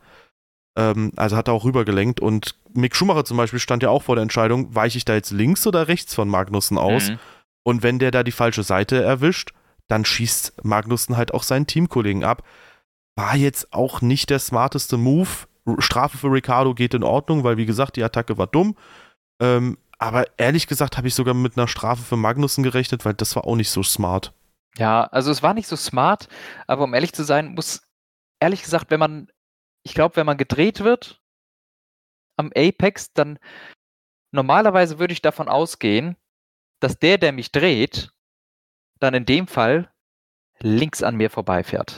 Ähm, 0.77 1.13
also 1.15 1.38
hat 1.38 1.48
er 1.48 1.53
auch 1.53 1.63
rübergelenkt 1.63 2.19
und 2.19 2.55
Mick 2.74 2.98
Schumacher 2.98 3.24
zum 3.24 3.38
Beispiel 3.38 3.60
stand 3.60 3.81
ja 3.81 3.89
auch 3.89 4.03
vor 4.03 4.15
der 4.15 4.24
Entscheidung, 4.24 4.75
weiche 4.75 4.98
ich 4.98 5.05
da 5.05 5.13
jetzt 5.13 5.31
links 5.31 5.65
oder 5.65 5.88
rechts 5.88 6.13
von 6.13 6.27
Magnussen 6.27 6.77
aus? 6.77 7.12
Mhm. 7.12 7.19
Und 7.63 7.81
wenn 7.81 8.00
der 8.00 8.12
da 8.12 8.24
die 8.24 8.33
falsche 8.33 8.63
Seite 8.63 9.01
erwischt, 9.01 9.53
dann 9.88 10.03
schießt 10.03 10.65
Magnussen 10.65 11.15
halt 11.15 11.33
auch 11.33 11.43
seinen 11.43 11.65
Teamkollegen 11.65 12.25
ab. 12.25 12.43
War 13.15 13.38
jetzt 13.38 13.72
auch 13.72 14.01
nicht 14.01 14.29
der 14.29 14.39
smarteste 14.39 14.98
Move. 14.98 15.29
Strafe 15.77 16.17
für 16.17 16.31
Ricardo 16.31 16.74
geht 16.74 16.93
in 16.93 17.03
Ordnung, 17.03 17.45
weil 17.45 17.55
wie 17.55 17.65
gesagt, 17.65 17.95
die 17.95 18.03
Attacke 18.03 18.38
war 18.38 18.48
dumm. 18.48 18.75
Ähm, 19.39 19.77
aber 19.98 20.25
ehrlich 20.38 20.67
gesagt 20.67 20.98
habe 20.98 21.07
ich 21.07 21.15
sogar 21.15 21.33
mit 21.36 21.57
einer 21.57 21.69
Strafe 21.69 22.03
für 22.03 22.17
Magnussen 22.17 22.63
gerechnet, 22.63 23.05
weil 23.05 23.13
das 23.13 23.38
war 23.38 23.45
auch 23.45 23.55
nicht 23.55 23.69
so 23.69 23.81
smart. 23.81 24.33
Ja, 24.77 25.05
also 25.05 25.31
es 25.31 25.41
war 25.41 25.53
nicht 25.53 25.67
so 25.67 25.77
smart, 25.77 26.27
aber 26.67 26.83
um 26.83 26.93
ehrlich 26.93 27.13
zu 27.13 27.24
sein, 27.24 27.53
muss 27.53 27.83
ehrlich 28.43 28.62
gesagt, 28.62 28.91
wenn 28.91 29.00
man 29.00 29.27
ich 29.83 29.93
glaube, 29.93 30.15
wenn 30.15 30.25
man 30.25 30.38
gedreht 30.38 30.83
wird 30.83 31.21
am 32.38 32.51
Apex, 32.55 33.13
dann 33.13 33.38
normalerweise 34.31 34.97
würde 34.97 35.13
ich 35.13 35.21
davon 35.21 35.47
ausgehen, 35.47 36.15
dass 36.79 36.97
der, 36.97 37.17
der 37.17 37.31
mich 37.31 37.51
dreht, 37.51 38.12
dann 39.00 39.13
in 39.13 39.25
dem 39.25 39.47
Fall 39.47 39.93
links 40.59 41.03
an 41.03 41.15
mir 41.15 41.29
vorbeifährt. 41.29 41.97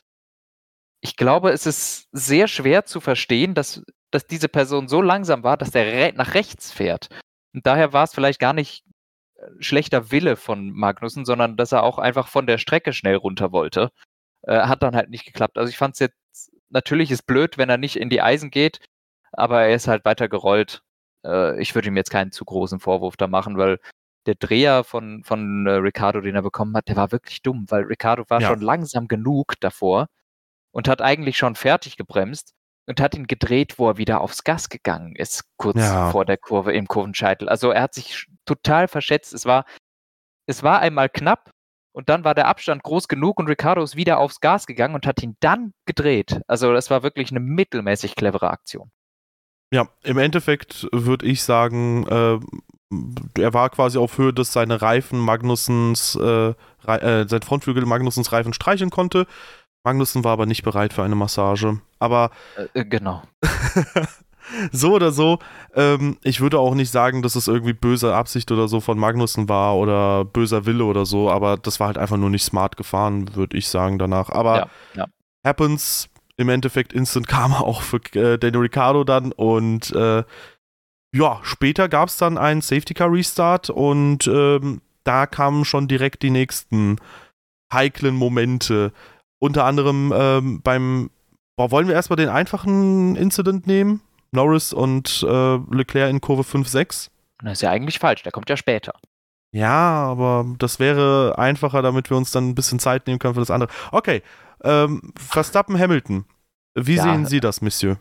Ich 1.02 1.16
glaube, 1.16 1.52
es 1.52 1.66
ist 1.66 2.10
sehr 2.12 2.48
schwer 2.48 2.86
zu 2.86 3.00
verstehen, 3.00 3.54
dass, 3.54 3.84
dass 4.12 4.25
diese 4.25 4.50
Person 4.50 4.88
so 4.88 5.02
langsam 5.02 5.44
war, 5.44 5.56
dass 5.56 5.72
der 5.72 6.14
nach 6.14 6.34
rechts 6.34 6.72
fährt. 6.72 7.10
Und 7.54 7.66
daher 7.66 7.94
war 7.94 8.04
es 8.04 8.14
vielleicht 8.14 8.40
gar 8.40 8.54
nicht 8.54 8.84
äh, 9.36 9.48
schlechter 9.60 10.12
Wille 10.12 10.36
von 10.36 10.72
Magnussen, 10.72 11.25
sondern 11.25 11.58
dass 11.58 11.72
er 11.72 11.84
auch 11.84 12.00
einfach 12.00 12.28
von 12.28 12.48
der 12.48 12.58
Strecke 12.58 12.92
schnell 12.92 13.16
runter 13.16 13.52
wollte. 13.52 13.92
Äh, 14.42 14.62
hat 14.62 14.82
dann 14.84 14.96
halt 14.96 15.10
nicht 15.10 15.25
geklappt. 15.25 15.58
Also 15.58 15.70
ich 15.70 15.78
fand 15.78 15.94
es 15.94 16.00
jetzt 16.00 16.18
natürlich 16.75 17.10
ist 17.10 17.25
blöd, 17.25 17.58
wenn 17.58 17.70
er 17.70 17.77
nicht 17.77 17.96
in 17.96 18.10
die 18.10 18.22
Eisen 18.22 18.51
geht, 18.51 18.79
aber 19.32 19.63
er 19.63 19.75
ist 19.75 19.88
halt 19.88 20.05
weiter 20.05 20.29
gerollt. 20.29 20.84
Äh, 21.25 21.60
ich 21.60 21.74
würde 21.74 21.88
ihm 21.88 21.98
jetzt 21.98 22.12
keinen 22.12 22.32
zu 22.32 22.46
großen 22.46 22.79
Vorwurf 22.79 23.17
da 23.17 23.27
machen, 23.27 23.58
weil 23.58 23.79
der 24.27 24.36
Dreher 24.36 24.84
von, 24.84 25.24
von 25.24 25.65
äh, 25.65 25.72
Ricardo, 25.72 26.22
den 26.22 26.36
er 26.36 26.41
bekommen 26.41 26.75
hat, 26.75 26.88
der 26.88 26.98
war 26.98 27.12
wirklich 27.12 27.41
dumm, 27.41 27.65
weil 27.70 27.84
Ricardo 27.84 28.25
war 28.27 28.41
ja. 28.41 28.50
schon 28.50 28.62
langsam 28.62 29.08
genug 29.08 29.53
davor 29.60 30.08
und 30.72 30.88
hat 30.88 31.01
eigentlich 31.01 31.38
schon 31.38 31.55
fertig 31.55 31.96
gebremst 31.96 32.53
und 32.88 33.00
hat 33.00 33.15
ihn 33.15 33.27
gedreht, 33.27 33.79
wo 33.79 33.89
er 33.89 33.98
wieder 33.98 34.22
aufs 34.22 34.44
Gas 34.44 34.70
gegangen 34.70 35.15
ist, 35.15 35.46
kurz 35.58 35.77
ja. 35.77 36.12
vor 36.12 36.25
der 36.25 36.38
Kurve 36.38 36.74
im 36.74 36.88
Kurvenscheitel. 36.88 37.50
Also 37.50 37.72
er 37.72 37.84
hat 37.84 37.94
sich 37.94 38.27
total 38.46 38.88
verschätzt. 38.88 39.34
Es 39.34 39.46
war, 39.46 39.65
es 40.46 40.62
war 40.62 40.79
einmal 40.79 41.10
knapp, 41.10 41.51
und 41.96 42.10
dann 42.10 42.25
war 42.25 42.36
der 42.36 42.48
Abstand 42.48 42.84
groß 42.84 43.08
genug 43.08 43.40
und 43.40 43.48
Ricardo 43.48 43.82
ist 43.82 43.96
wieder 43.96 44.20
aufs 44.20 44.42
Gas 44.42 44.68
gegangen 44.68 44.96
und 44.96 45.08
hat 45.08 45.24
ihn 45.24 45.38
dann 45.40 45.74
gedreht. 45.86 46.42
Also 46.46 46.74
das 46.74 46.90
war 46.90 47.03
wirklich 47.03 47.31
eine 47.31 47.40
mittelmäßig 47.40 48.16
clevere 48.16 48.50
Aktion. 48.50 48.92
Ja, 49.74 49.88
im 50.03 50.18
Endeffekt 50.18 50.88
würde 50.92 51.25
ich 51.25 51.42
sagen, 51.44 52.05
äh, 52.08 52.40
er 53.42 53.53
war 53.53 53.70
quasi 53.70 53.98
auf 53.98 54.18
Höhe, 54.18 54.34
dass 54.34 54.51
seine 54.51 54.81
Reifen 54.81 55.20
Magnussens, 55.20 56.16
äh, 56.16 56.50
äh, 56.86 57.27
sein 57.27 57.42
Frontflügel 57.42 57.86
Magnussens 57.86 58.31
Reifen 58.34 58.53
streicheln 58.53 58.90
konnte. 58.90 59.25
Magnussen 59.86 60.25
war 60.25 60.34
aber 60.34 60.46
nicht 60.46 60.64
bereit 60.64 60.92
für 60.92 61.03
eine 61.03 61.16
Massage. 61.16 61.79
Aber. 62.00 62.31
Äh, 62.58 62.81
äh 62.81 62.86
genau. 62.86 63.24
so 64.72 64.94
oder 64.94 65.12
so, 65.12 65.40
ähm, 65.74 66.18
ich 66.24 66.42
würde 66.42 66.60
auch 66.60 66.75
nicht 66.75 66.92
sagen, 66.92 67.22
dass 67.22 67.36
es 67.36 67.48
irgendwie 67.48 67.74
böse 67.74 68.16
Absicht 68.16 68.51
oder 68.51 68.68
so 68.68 68.79
von 68.79 68.98
Magnussen 68.98 69.50
war 69.50 69.75
oder 69.75 70.25
böser 70.25 70.66
Wille 70.66 70.86
oder 70.86 71.05
so, 71.05 71.29
aber 71.29 71.58
das 71.58 71.79
war 71.79 71.88
halt 71.88 71.98
einfach 71.98 72.18
nur 72.18 72.29
nicht 72.29 72.44
smart 72.44 72.77
gefahren, 72.77 73.36
würde 73.36 73.58
ich 73.58 73.68
sagen 73.68 73.98
danach. 73.98 74.29
Aber 74.29 74.58
ja, 74.58 74.68
ja. 74.96 75.05
happens 75.46 76.10
im 76.38 76.50
Endeffekt 76.50 76.94
Instant 76.94 77.27
Karma 77.27 77.60
auch 77.62 77.81
für 77.81 77.98
äh, 78.14 78.38
Daniel 78.38 78.62
Ricciardo 78.62 79.03
dann 79.03 79.31
und 79.31 79.92
äh, 79.92 80.24
ja, 81.16 81.40
später 81.44 81.88
gab 81.88 82.10
es 82.10 82.18
dann 82.18 82.38
einen 82.38 82.62
Safety 82.62 82.94
Car 82.94 83.12
Restart 83.12 83.70
und 83.70 84.27
ähm, 84.27 84.81
da 85.05 85.25
kamen 85.27 85.64
schon 85.64 85.88
direkt 85.88 86.24
die 86.24 86.29
nächsten 86.29 86.98
heiklen 87.72 88.16
Momente. 88.16 88.92
Unter 89.40 89.64
anderem 89.64 90.14
ähm, 90.14 90.62
beim, 90.62 91.10
boah, 91.55 91.72
wollen 91.72 91.88
wir 91.88 91.96
erstmal 91.96 92.18
den 92.18 92.27
einfachen 92.27 93.16
Incident 93.16 93.66
nehmen? 93.66 94.01
Norris 94.36 94.74
und 94.74 95.26
äh, 95.28 95.56
Leclerc 95.72 96.10
in 96.10 96.22
Kurve 96.22 96.44
5, 96.44 96.68
6. 96.68 97.12
Das 97.44 97.54
ist 97.54 97.62
ja 97.62 97.72
eigentlich 97.72 98.00
falsch, 98.00 98.24
der 98.24 98.32
kommt 98.32 98.50
ja 98.50 98.58
später. 98.58 98.94
Ja, 99.52 100.06
aber 100.06 100.46
das 100.58 100.80
wäre 100.80 101.38
einfacher, 101.38 101.82
damit 101.82 102.10
wir 102.10 102.18
uns 102.18 102.32
dann 102.32 102.50
ein 102.50 102.56
bisschen 102.56 102.80
Zeit 102.80 103.08
nehmen 103.08 103.20
können 103.20 103.36
für 103.36 103.40
das 103.40 103.52
andere. 103.52 103.72
Okay, 103.92 104.22
ähm, 104.64 105.14
Verstappen 105.18 105.80
Hamilton. 105.80 106.26
Wie 106.74 106.96
ja, 106.96 107.04
sehen 107.04 107.26
Sie 107.26 107.40
das, 107.40 107.62
Monsieur? 107.62 107.98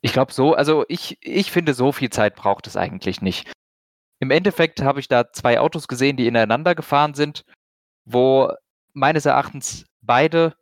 Ich 0.00 0.12
glaube 0.12 0.32
so, 0.32 0.54
also 0.54 0.84
ich, 0.88 1.18
ich 1.20 1.50
finde, 1.50 1.74
so 1.74 1.92
viel 1.92 2.10
Zeit 2.10 2.34
braucht 2.34 2.66
es 2.66 2.76
eigentlich 2.76 3.20
nicht. 3.20 3.50
Im 4.20 4.30
Endeffekt 4.30 4.80
habe 4.82 5.00
ich 5.00 5.08
da 5.08 5.30
zwei 5.32 5.60
Autos 5.60 5.88
gesehen, 5.88 6.16
die 6.16 6.26
ineinander 6.26 6.74
gefahren 6.74 7.12
sind, 7.12 7.44
wo 8.06 8.50
meines 8.94 9.26
Erachtens 9.26 9.84
beide 10.00 10.54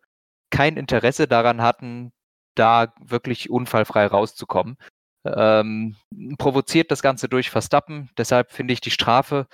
kein 0.50 0.76
Interesse 0.76 1.28
daran 1.28 1.62
hatten, 1.62 2.12
da 2.56 2.92
wirklich 3.00 3.50
unfallfrei 3.50 4.06
rauszukommen 4.06 4.76
ähm, 5.24 5.96
provoziert 6.38 6.90
das 6.90 7.02
Ganze 7.02 7.28
durch 7.28 7.50
Verstappen. 7.50 8.10
Deshalb 8.18 8.52
finde 8.52 8.72
ich 8.72 8.80
die 8.80 8.90
Strafe 8.90 9.46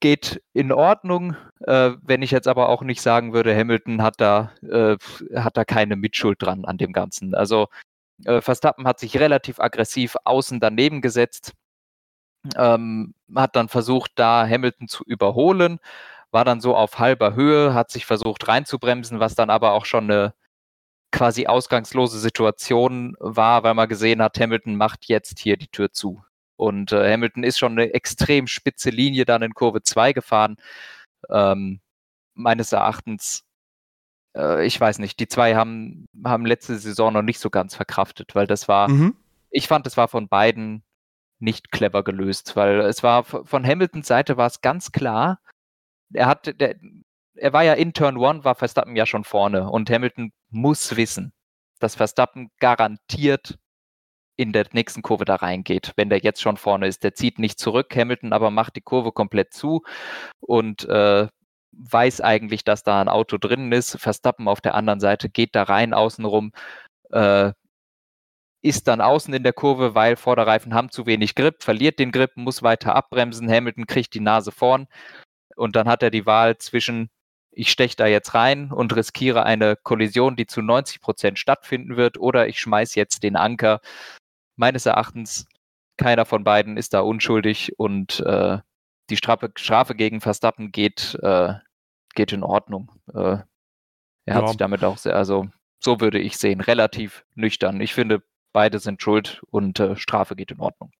geht 0.00 0.42
in 0.54 0.72
Ordnung, 0.72 1.36
äh, 1.66 1.92
wenn 2.02 2.22
ich 2.22 2.30
jetzt 2.30 2.48
aber 2.48 2.68
auch 2.70 2.82
nicht 2.82 3.02
sagen 3.02 3.32
würde, 3.32 3.54
Hamilton 3.54 4.02
hat 4.02 4.14
da, 4.18 4.52
äh, 4.62 4.96
hat 5.36 5.56
da 5.56 5.64
keine 5.64 5.96
Mitschuld 5.96 6.42
dran 6.42 6.64
an 6.64 6.78
dem 6.78 6.92
Ganzen. 6.92 7.34
Also 7.34 7.68
äh, 8.24 8.40
Verstappen 8.40 8.86
hat 8.86 8.98
sich 8.98 9.20
relativ 9.20 9.60
aggressiv 9.60 10.16
außen 10.24 10.58
daneben 10.60 11.02
gesetzt, 11.02 11.52
ähm, 12.56 13.14
hat 13.34 13.56
dann 13.56 13.68
versucht, 13.68 14.12
da 14.16 14.46
Hamilton 14.48 14.88
zu 14.88 15.04
überholen, 15.04 15.78
war 16.30 16.44
dann 16.44 16.60
so 16.60 16.74
auf 16.76 16.98
halber 16.98 17.34
Höhe, 17.34 17.74
hat 17.74 17.90
sich 17.90 18.06
versucht 18.06 18.48
reinzubremsen, 18.48 19.20
was 19.20 19.34
dann 19.34 19.50
aber 19.50 19.72
auch 19.72 19.84
schon 19.84 20.04
eine 20.10 20.34
quasi 21.12 21.46
ausgangslose 21.46 22.18
Situation 22.18 23.16
war, 23.18 23.62
weil 23.62 23.74
man 23.74 23.88
gesehen 23.88 24.22
hat, 24.22 24.38
Hamilton 24.38 24.76
macht 24.76 25.06
jetzt 25.06 25.38
hier 25.38 25.56
die 25.56 25.68
Tür 25.68 25.92
zu. 25.92 26.22
Und 26.56 26.92
äh, 26.92 27.12
Hamilton 27.12 27.42
ist 27.42 27.58
schon 27.58 27.72
eine 27.72 27.94
extrem 27.94 28.46
spitze 28.46 28.90
Linie 28.90 29.24
dann 29.24 29.42
in 29.42 29.54
Kurve 29.54 29.82
2 29.82 30.12
gefahren. 30.12 30.56
Ähm, 31.30 31.80
meines 32.34 32.72
Erachtens, 32.72 33.44
äh, 34.36 34.66
ich 34.66 34.80
weiß 34.80 34.98
nicht, 34.98 35.18
die 35.20 35.28
zwei 35.28 35.56
haben, 35.56 36.06
haben 36.24 36.46
letzte 36.46 36.78
Saison 36.78 37.12
noch 37.12 37.22
nicht 37.22 37.38
so 37.38 37.50
ganz 37.50 37.74
verkraftet, 37.74 38.34
weil 38.34 38.46
das 38.46 38.68
war, 38.68 38.88
mhm. 38.88 39.16
ich 39.50 39.68
fand, 39.68 39.86
es 39.86 39.96
war 39.96 40.08
von 40.08 40.28
beiden 40.28 40.82
nicht 41.38 41.70
clever 41.70 42.04
gelöst, 42.04 42.56
weil 42.56 42.80
es 42.80 43.02
war 43.02 43.24
von 43.24 43.66
Hamiltons 43.66 44.06
Seite 44.06 44.36
war 44.36 44.46
es 44.46 44.60
ganz 44.60 44.92
klar, 44.92 45.40
er 46.12 46.26
hat, 46.26 46.60
der, 46.60 46.76
er 47.34 47.52
war 47.52 47.64
ja 47.64 47.74
in 47.74 47.94
Turn 47.94 48.16
One, 48.16 48.44
war 48.44 48.54
Verstappen 48.54 48.96
ja 48.96 49.06
schon 49.06 49.24
vorne 49.24 49.70
und 49.70 49.90
Hamilton 49.90 50.32
muss 50.50 50.96
wissen, 50.96 51.32
dass 51.78 51.94
Verstappen 51.94 52.50
garantiert 52.58 53.58
in 54.36 54.52
der 54.52 54.66
nächsten 54.72 55.02
Kurve 55.02 55.24
da 55.24 55.36
reingeht, 55.36 55.92
wenn 55.96 56.08
der 56.08 56.20
jetzt 56.20 56.40
schon 56.40 56.56
vorne 56.56 56.86
ist. 56.86 57.04
Der 57.04 57.14
zieht 57.14 57.38
nicht 57.38 57.58
zurück, 57.58 57.94
Hamilton 57.94 58.32
aber 58.32 58.50
macht 58.50 58.76
die 58.76 58.80
Kurve 58.80 59.12
komplett 59.12 59.52
zu 59.52 59.82
und 60.40 60.84
äh, 60.88 61.28
weiß 61.72 62.20
eigentlich, 62.22 62.64
dass 62.64 62.82
da 62.82 63.00
ein 63.00 63.08
Auto 63.08 63.38
drin 63.38 63.70
ist. 63.72 63.98
Verstappen 64.00 64.48
auf 64.48 64.60
der 64.60 64.74
anderen 64.74 65.00
Seite 65.00 65.28
geht 65.28 65.54
da 65.54 65.64
rein 65.64 65.94
außenrum, 65.94 66.52
äh, 67.10 67.52
ist 68.62 68.88
dann 68.88 69.00
außen 69.00 69.32
in 69.34 69.42
der 69.42 69.52
Kurve, 69.52 69.94
weil 69.94 70.16
Vorderreifen 70.16 70.74
haben 70.74 70.90
zu 70.90 71.06
wenig 71.06 71.34
Grip, 71.34 71.62
verliert 71.62 71.98
den 71.98 72.12
Grip, 72.12 72.36
muss 72.36 72.62
weiter 72.62 72.94
abbremsen. 72.94 73.50
Hamilton 73.50 73.86
kriegt 73.86 74.14
die 74.14 74.20
Nase 74.20 74.52
vorn 74.52 74.86
und 75.56 75.76
dann 75.76 75.88
hat 75.88 76.02
er 76.02 76.10
die 76.10 76.26
Wahl 76.26 76.58
zwischen 76.58 77.10
ich 77.52 77.70
steche 77.70 77.96
da 77.96 78.06
jetzt 78.06 78.34
rein 78.34 78.70
und 78.72 78.94
riskiere 78.94 79.44
eine 79.44 79.76
Kollision, 79.76 80.36
die 80.36 80.46
zu 80.46 80.62
90 80.62 81.00
Prozent 81.00 81.38
stattfinden 81.38 81.96
wird, 81.96 82.18
oder 82.18 82.48
ich 82.48 82.60
schmeiße 82.60 82.98
jetzt 82.98 83.22
den 83.22 83.36
Anker. 83.36 83.80
Meines 84.56 84.86
Erachtens, 84.86 85.46
keiner 85.96 86.24
von 86.24 86.44
beiden 86.44 86.76
ist 86.76 86.94
da 86.94 87.00
unschuldig 87.00 87.78
und 87.78 88.20
äh, 88.20 88.58
die 89.10 89.16
Strafe, 89.16 89.52
Strafe, 89.56 89.94
gegen 89.94 90.20
Verstappen 90.20 90.72
geht, 90.72 91.18
äh, 91.22 91.54
geht 92.14 92.32
in 92.32 92.42
Ordnung. 92.42 92.92
Äh, 93.12 93.38
er 94.26 94.34
hat 94.34 94.42
ja. 94.42 94.48
sich 94.48 94.56
damit 94.56 94.84
auch 94.84 94.98
sehr, 94.98 95.16
also 95.16 95.48
so 95.82 96.00
würde 96.00 96.18
ich 96.18 96.38
sehen, 96.38 96.60
relativ 96.60 97.24
nüchtern. 97.34 97.80
Ich 97.80 97.94
finde, 97.94 98.22
beide 98.52 98.78
sind 98.78 99.02
schuld 99.02 99.42
und 99.50 99.80
äh, 99.80 99.96
Strafe 99.96 100.36
geht 100.36 100.52
in 100.52 100.60
Ordnung. 100.60 100.92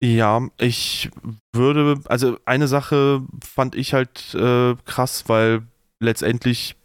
Ja, 0.00 0.46
ich 0.58 1.10
würde, 1.52 2.00
also 2.06 2.38
eine 2.44 2.68
Sache 2.68 3.22
fand 3.42 3.74
ich 3.74 3.94
halt 3.94 4.32
äh, 4.34 4.76
krass, 4.84 5.28
weil 5.28 5.66
letztendlich 6.00 6.76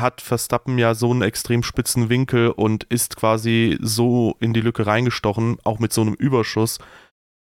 hat 0.00 0.20
Verstappen 0.20 0.78
ja 0.78 0.94
so 0.94 1.10
einen 1.10 1.22
extrem 1.22 1.62
spitzen 1.62 2.08
Winkel 2.08 2.50
und 2.50 2.84
ist 2.84 3.16
quasi 3.16 3.78
so 3.80 4.36
in 4.40 4.52
die 4.52 4.60
Lücke 4.60 4.86
reingestochen, 4.86 5.58
auch 5.64 5.78
mit 5.78 5.92
so 5.92 6.00
einem 6.00 6.14
Überschuss. 6.14 6.78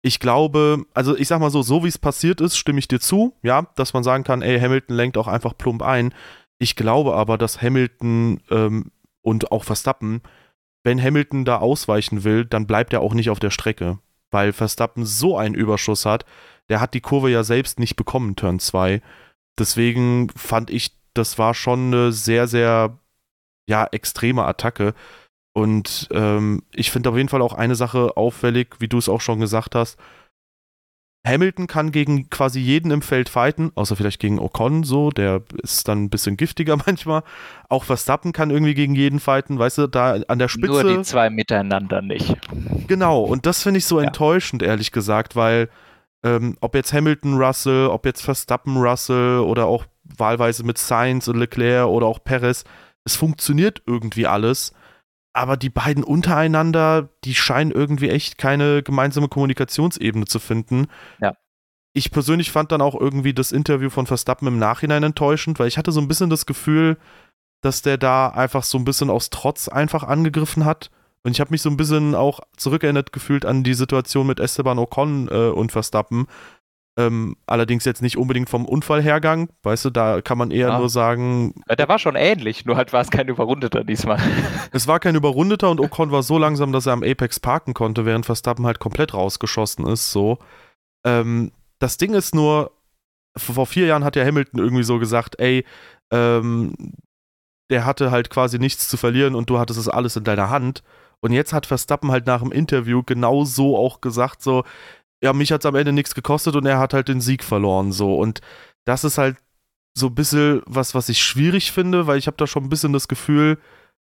Ich 0.02 0.18
glaube, 0.18 0.84
also 0.94 1.16
ich 1.16 1.28
sag 1.28 1.40
mal 1.40 1.50
so, 1.50 1.62
so 1.62 1.84
wie 1.84 1.88
es 1.88 1.98
passiert 1.98 2.40
ist, 2.40 2.56
stimme 2.56 2.80
ich 2.80 2.88
dir 2.88 2.98
zu, 2.98 3.36
ja, 3.42 3.68
dass 3.76 3.92
man 3.92 4.02
sagen 4.02 4.24
kann, 4.24 4.42
ey, 4.42 4.58
Hamilton 4.58 4.96
lenkt 4.96 5.16
auch 5.16 5.28
einfach 5.28 5.56
plump 5.56 5.82
ein. 5.82 6.12
Ich 6.58 6.74
glaube 6.74 7.14
aber, 7.14 7.38
dass 7.38 7.62
Hamilton 7.62 8.40
ähm, 8.50 8.90
und 9.22 9.52
auch 9.52 9.62
Verstappen, 9.64 10.22
wenn 10.82 11.00
Hamilton 11.00 11.44
da 11.44 11.58
ausweichen 11.58 12.24
will, 12.24 12.44
dann 12.44 12.66
bleibt 12.66 12.92
er 12.92 13.00
auch 13.00 13.14
nicht 13.14 13.30
auf 13.30 13.38
der 13.38 13.50
Strecke, 13.50 13.98
weil 14.32 14.52
Verstappen 14.52 15.04
so 15.04 15.36
einen 15.36 15.54
Überschuss 15.54 16.04
hat. 16.04 16.24
Der 16.68 16.80
hat 16.80 16.94
die 16.94 17.00
Kurve 17.00 17.30
ja 17.30 17.44
selbst 17.44 17.78
nicht 17.78 17.94
bekommen, 17.94 18.34
Turn 18.34 18.58
2 18.58 19.00
deswegen 19.58 20.30
fand 20.30 20.70
ich, 20.70 20.96
das 21.14 21.38
war 21.38 21.54
schon 21.54 21.88
eine 21.88 22.12
sehr, 22.12 22.46
sehr, 22.46 22.98
ja, 23.68 23.86
extreme 23.86 24.44
Attacke. 24.44 24.94
Und 25.54 26.08
ähm, 26.12 26.62
ich 26.74 26.90
finde 26.90 27.10
auf 27.10 27.16
jeden 27.16 27.28
Fall 27.28 27.42
auch 27.42 27.52
eine 27.52 27.74
Sache 27.74 28.16
auffällig, 28.16 28.76
wie 28.78 28.88
du 28.88 28.98
es 28.98 29.08
auch 29.08 29.20
schon 29.20 29.40
gesagt 29.40 29.74
hast. 29.74 29.98
Hamilton 31.24 31.68
kann 31.68 31.92
gegen 31.92 32.30
quasi 32.30 32.58
jeden 32.58 32.90
im 32.90 33.00
Feld 33.00 33.28
fighten, 33.28 33.70
außer 33.76 33.94
vielleicht 33.94 34.20
gegen 34.20 34.40
Ocon 34.40 34.82
so, 34.82 35.10
der 35.10 35.42
ist 35.62 35.86
dann 35.86 36.04
ein 36.04 36.10
bisschen 36.10 36.36
giftiger 36.36 36.76
manchmal. 36.86 37.22
Auch 37.68 37.84
Verstappen 37.84 38.32
kann 38.32 38.50
irgendwie 38.50 38.74
gegen 38.74 38.96
jeden 38.96 39.20
fighten, 39.20 39.58
weißt 39.58 39.78
du, 39.78 39.86
da 39.86 40.14
an 40.26 40.38
der 40.38 40.48
Spitze. 40.48 40.66
Nur 40.66 40.84
die 40.84 41.02
zwei 41.02 41.30
miteinander 41.30 42.02
nicht. 42.02 42.36
Genau, 42.88 43.22
und 43.22 43.46
das 43.46 43.62
finde 43.62 43.78
ich 43.78 43.86
so 43.86 44.00
ja. 44.00 44.06
enttäuschend, 44.06 44.62
ehrlich 44.62 44.90
gesagt, 44.90 45.36
weil 45.36 45.68
ähm, 46.22 46.56
ob 46.60 46.74
jetzt 46.74 46.92
Hamilton 46.92 47.34
Russell, 47.42 47.86
ob 47.88 48.06
jetzt 48.06 48.22
Verstappen 48.22 48.76
Russell 48.76 49.40
oder 49.40 49.66
auch 49.66 49.86
wahlweise 50.04 50.64
mit 50.64 50.78
Sainz 50.78 51.28
und 51.28 51.38
Leclerc 51.38 51.88
oder 51.88 52.06
auch 52.06 52.22
Perez, 52.22 52.64
es 53.04 53.16
funktioniert 53.16 53.82
irgendwie 53.86 54.26
alles. 54.26 54.72
Aber 55.34 55.56
die 55.56 55.70
beiden 55.70 56.04
untereinander, 56.04 57.08
die 57.24 57.34
scheinen 57.34 57.70
irgendwie 57.70 58.10
echt 58.10 58.36
keine 58.36 58.82
gemeinsame 58.82 59.28
Kommunikationsebene 59.28 60.26
zu 60.26 60.38
finden. 60.38 60.88
Ja. 61.20 61.34
Ich 61.94 62.10
persönlich 62.10 62.50
fand 62.52 62.70
dann 62.70 62.82
auch 62.82 62.98
irgendwie 62.98 63.34
das 63.34 63.50
Interview 63.50 63.90
von 63.90 64.06
Verstappen 64.06 64.46
im 64.46 64.58
Nachhinein 64.58 65.02
enttäuschend, 65.02 65.58
weil 65.58 65.68
ich 65.68 65.78
hatte 65.78 65.92
so 65.92 66.00
ein 66.00 66.08
bisschen 66.08 66.30
das 66.30 66.46
Gefühl, 66.46 66.98
dass 67.62 67.82
der 67.82 67.96
da 67.96 68.28
einfach 68.28 68.62
so 68.62 68.76
ein 68.78 68.84
bisschen 68.84 69.10
aus 69.10 69.30
Trotz 69.30 69.68
einfach 69.68 70.04
angegriffen 70.04 70.64
hat 70.64 70.90
und 71.24 71.32
ich 71.32 71.40
habe 71.40 71.50
mich 71.50 71.62
so 71.62 71.70
ein 71.70 71.76
bisschen 71.76 72.14
auch 72.14 72.40
zurückerinnert 72.56 73.12
gefühlt 73.12 73.44
an 73.44 73.62
die 73.62 73.74
Situation 73.74 74.26
mit 74.26 74.40
Esteban 74.40 74.78
Ocon 74.78 75.28
äh, 75.30 75.48
und 75.48 75.72
Verstappen. 75.72 76.26
Ähm, 76.98 77.36
allerdings 77.46 77.86
jetzt 77.86 78.02
nicht 78.02 78.18
unbedingt 78.18 78.50
vom 78.50 78.66
Unfallhergang, 78.66 79.48
weißt 79.62 79.86
du, 79.86 79.90
da 79.90 80.20
kann 80.20 80.36
man 80.36 80.50
eher 80.50 80.68
ja. 80.68 80.78
nur 80.78 80.90
sagen. 80.90 81.54
Ja, 81.66 81.74
der 81.74 81.88
war 81.88 81.98
schon 81.98 82.16
ähnlich, 82.16 82.66
nur 82.66 82.76
halt 82.76 82.92
war 82.92 83.00
es 83.00 83.10
kein 83.10 83.28
Überrundeter 83.28 83.82
diesmal. 83.82 84.18
Es 84.72 84.86
war 84.86 85.00
kein 85.00 85.14
Überrundeter 85.14 85.70
und 85.70 85.80
Ocon 85.80 86.10
war 86.10 86.22
so 86.22 86.36
langsam, 86.38 86.72
dass 86.72 86.86
er 86.86 86.92
am 86.92 87.02
Apex 87.02 87.40
parken 87.40 87.72
konnte, 87.72 88.04
während 88.04 88.26
Verstappen 88.26 88.66
halt 88.66 88.78
komplett 88.78 89.14
rausgeschossen 89.14 89.86
ist. 89.86 90.12
So. 90.12 90.38
Ähm, 91.06 91.52
das 91.78 91.96
Ding 91.96 92.12
ist 92.12 92.34
nur, 92.34 92.72
vor 93.36 93.66
vier 93.66 93.86
Jahren 93.86 94.04
hat 94.04 94.16
ja 94.16 94.24
Hamilton 94.24 94.60
irgendwie 94.60 94.84
so 94.84 94.98
gesagt, 94.98 95.40
ey, 95.40 95.64
ähm, 96.10 96.74
der 97.70 97.86
hatte 97.86 98.10
halt 98.10 98.28
quasi 98.28 98.58
nichts 98.58 98.88
zu 98.88 98.98
verlieren 98.98 99.34
und 99.34 99.48
du 99.48 99.58
hattest 99.58 99.78
es 99.78 99.88
alles 99.88 100.16
in 100.16 100.24
deiner 100.24 100.50
Hand. 100.50 100.82
Und 101.22 101.32
jetzt 101.32 101.52
hat 101.52 101.66
Verstappen 101.66 102.10
halt 102.10 102.26
nach 102.26 102.42
dem 102.42 102.52
Interview 102.52 103.02
genau 103.04 103.44
so 103.44 103.76
auch 103.76 104.00
gesagt, 104.00 104.42
so, 104.42 104.64
ja, 105.22 105.32
mich 105.32 105.52
hat 105.52 105.62
es 105.62 105.66
am 105.66 105.76
Ende 105.76 105.92
nichts 105.92 106.14
gekostet 106.14 106.56
und 106.56 106.66
er 106.66 106.78
hat 106.78 106.94
halt 106.94 107.08
den 107.08 107.20
Sieg 107.20 107.44
verloren, 107.44 107.92
so. 107.92 108.16
Und 108.16 108.40
das 108.84 109.04
ist 109.04 109.18
halt 109.18 109.36
so 109.96 110.08
ein 110.08 110.14
bisschen 110.14 110.62
was, 110.66 110.94
was 110.94 111.08
ich 111.08 111.22
schwierig 111.22 111.70
finde, 111.70 112.06
weil 112.06 112.18
ich 112.18 112.26
habe 112.26 112.36
da 112.36 112.46
schon 112.46 112.64
ein 112.64 112.68
bisschen 112.68 112.92
das 112.92 113.08
Gefühl, 113.08 113.58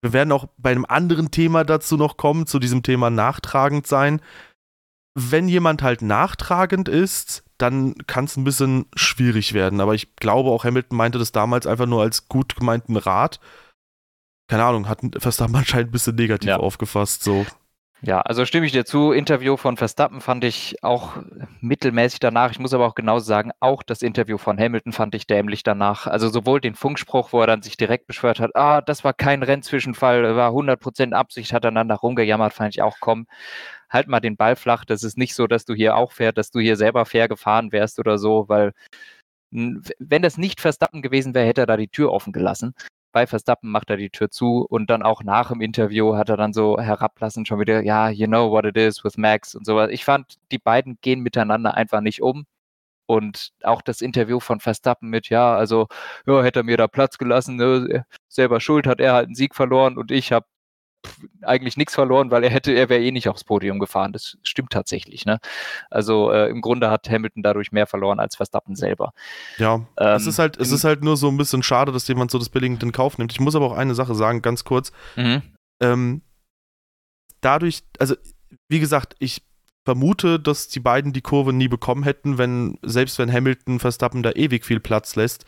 wir 0.03 0.13
werden 0.13 0.33
auch 0.33 0.49
bei 0.59 0.71
einem 0.71 0.85
anderen 0.87 1.31
Thema 1.31 1.65
dazu 1.65 1.97
noch 1.97 2.17
kommen, 2.17 2.47
zu 2.47 2.59
diesem 2.59 2.83
Thema 2.83 3.11
nachtragend 3.11 3.87
sein. 3.87 4.21
Wenn 5.15 5.49
jemand 5.49 5.83
halt 5.83 6.03
nachtragend 6.03 6.89
ist, 6.89 7.43
dann 7.57 7.95
kann 8.07 8.27
es 8.27 8.37
ein 8.37 8.45
bisschen 8.45 8.87
schwierig 8.95 9.55
werden. 9.55 9.81
Aber 9.81 9.95
ich 9.95 10.15
glaube 10.17 10.51
auch, 10.51 10.65
Hamilton 10.65 10.97
meinte 10.97 11.19
das 11.19 11.33
damals 11.33 11.67
einfach 11.67 11.87
nur 11.87 12.03
als 12.03 12.29
gut 12.29 12.55
gemeinten 12.55 12.97
Rat 12.97 13.41
keine 14.49 14.65
Ahnung, 14.65 14.89
hat 14.89 15.01
Verstappen 15.19 15.55
anscheinend 15.57 15.91
ein 15.91 15.93
bisschen 15.93 16.17
negativ 16.17 16.49
ja. 16.49 16.57
aufgefasst, 16.57 17.23
so. 17.23 17.47
Ja, 18.01 18.21
also 18.21 18.45
stimme 18.45 18.65
ich 18.65 18.71
dir 18.71 18.85
zu. 18.85 19.11
Interview 19.11 19.57
von 19.57 19.77
Verstappen 19.77 20.21
fand 20.21 20.45
ich 20.45 20.77
auch 20.85 21.17
mittelmäßig 21.61 22.21
danach. 22.21 22.53
Ich 22.53 22.61
muss 22.61 22.73
aber 22.73 22.87
auch 22.87 22.95
genauso 22.95 23.25
sagen, 23.27 23.51
auch 23.59 23.83
das 23.83 24.03
Interview 24.03 24.39
von 24.39 24.57
Hamilton 24.57 24.93
fand 24.93 25.17
ich 25.17 25.27
dämlich 25.27 25.65
danach. 25.65 26.07
Also 26.07 26.29
sowohl 26.29 26.61
den 26.61 26.77
Funkspruch, 26.77 27.33
wo 27.33 27.41
er 27.41 27.49
dann 27.49 27.63
sich 27.63 27.77
direkt 27.77 28.07
beschwört 28.07 28.39
hat, 28.39 28.55
ah, 28.55 28.83
das 28.83 29.03
war 29.03 29.15
kein 29.15 29.43
Rennzwischenfall, 29.43 30.37
war 30.37 30.53
100% 30.53 31.13
Absicht, 31.13 31.53
hat 31.53 31.67
einander 31.67 31.97
rumgejammert, 31.97 32.53
fand 32.53 32.73
ich 32.73 32.83
auch, 32.83 32.99
komm, 33.01 33.27
halt 33.91 34.07
mal 34.07 34.21
den 34.21 34.37
Ball 34.37 34.55
flach. 34.55 34.85
Das 34.85 35.03
ist 35.03 35.19
nicht 35.19 35.35
so, 35.35 35.49
dass 35.49 35.65
du 35.65 35.75
hier 35.75 35.97
auch 35.97 36.13
fährst, 36.13 36.39
dass 36.39 36.53
du 36.53 36.61
hier 36.61 36.77
selber 36.77 37.05
fair 37.05 37.27
gefahren 37.27 37.73
wärst 37.73 37.99
oder 37.99 38.17
so, 38.19 38.49
weil 38.49 38.75
wenn 39.51 40.23
das 40.23 40.39
nicht 40.39 40.61
Verstappen 40.61 41.03
gewesen 41.03 41.35
wäre, 41.35 41.47
hätte 41.47 41.63
er 41.63 41.67
da 41.67 41.77
die 41.77 41.89
Tür 41.89 42.13
offen 42.13 42.33
gelassen 42.33 42.75
bei 43.19 43.27
Verstappen 43.27 43.73
macht 43.73 43.91
er 43.91 43.97
die 43.97 44.11
Tür 44.11 44.31
zu 44.31 44.65
und 44.71 44.91
dann 44.91 45.03
auch 45.03 45.25
nach 45.25 45.49
dem 45.51 45.61
Interview 45.61 46.15
hat 46.15 46.29
er 46.29 46.37
dann 46.37 46.53
so 46.53 46.79
herablassend 46.79 47.49
schon 47.49 47.59
wieder, 47.59 47.83
ja, 47.83 48.11
you 48.11 48.29
know 48.29 48.49
what 48.53 48.65
it 48.65 48.77
is 48.77 49.03
with 49.03 49.17
Max 49.17 49.57
und 49.57 49.67
sowas. 49.67 49.91
Ich 49.91 50.05
fand, 50.05 50.37
die 50.53 50.59
beiden 50.59 50.99
gehen 51.01 51.19
miteinander 51.21 51.75
einfach 51.75 52.01
nicht 52.01 52.23
um. 52.23 52.47
Und 53.07 53.51
auch 53.65 53.83
das 53.83 54.03
Interview 54.03 54.39
von 54.39 54.61
Verstappen 54.61 55.09
mit, 55.11 55.31
ja, 55.31 55.57
also, 55.57 55.89
ja, 56.27 56.45
hätte 56.45 56.61
er 56.61 56.65
mir 56.65 56.77
da 56.77 56.87
Platz 56.87 57.19
gelassen, 57.19 57.57
ne, 57.57 58.05
selber 58.29 58.61
schuld, 58.61 58.87
hat 58.87 59.01
er 59.01 59.15
halt 59.15 59.27
einen 59.27 59.35
Sieg 59.35 59.57
verloren 59.57 59.99
und 59.99 60.13
ich 60.13 60.31
habe 60.33 60.47
eigentlich 61.43 61.77
nichts 61.77 61.95
verloren, 61.95 62.31
weil 62.31 62.45
er 62.45 62.51
hätte, 62.51 62.73
er 62.73 62.89
wäre 62.89 63.03
eh 63.03 63.11
nicht 63.11 63.29
aufs 63.29 63.45
Podium 63.45 63.79
gefahren. 63.79 64.13
Das 64.13 64.37
stimmt 64.43 64.71
tatsächlich. 64.71 65.25
Ne? 65.25 65.39
Also 65.91 66.31
äh, 66.33 66.49
im 66.49 66.61
Grunde 66.61 66.91
hat 66.91 67.09
Hamilton 67.09 67.43
dadurch 67.43 67.73
mehr 67.73 67.87
verloren 67.87 68.21
als 68.21 68.37
Verstappen 68.37 68.77
selber. 68.77 69.13
Ja, 69.59 69.87
ähm, 69.97 70.17
es 70.17 70.27
ist 70.27 70.39
halt, 70.39 70.57
es 70.59 70.73
ist 70.73 70.85
halt 70.85 71.03
nur 71.03 71.17
so 71.17 71.29
ein 71.29 71.37
bisschen 71.37 71.63
schade, 71.63 71.93
dass 71.93 72.09
jemand 72.09 72.31
so 72.31 72.39
das 72.39 72.49
billigend 72.49 72.83
in 72.83 72.93
Kauf 72.93 73.19
nimmt. 73.19 73.33
Ich 73.33 73.41
muss 73.41 73.55
aber 73.55 73.67
auch 73.67 73.77
eine 73.77 73.95
Sache 73.95 74.15
sagen, 74.15 74.43
ganz 74.43 74.65
kurz. 74.65 74.93
Mhm. 75.17 75.43
Ähm, 75.81 76.23
dadurch, 77.41 77.83
also 77.99 78.17
wie 78.69 78.81
gesagt, 78.81 79.15
ich 79.19 79.43
vermute, 79.85 80.39
dass 80.39 80.69
die 80.69 80.81
beiden 80.81 81.13
die 81.13 81.23
Kurve 81.23 81.53
nie 81.53 81.69
bekommen 81.69 82.03
hätten, 82.03 82.37
wenn, 82.37 82.79
selbst 82.83 83.19
wenn 83.19 83.33
Hamilton 83.33 83.81
Verstappen 83.81 84.23
da 84.23 84.33
ewig 84.33 84.65
viel 84.67 84.81
Platz 84.81 85.17
lässt 85.17 85.47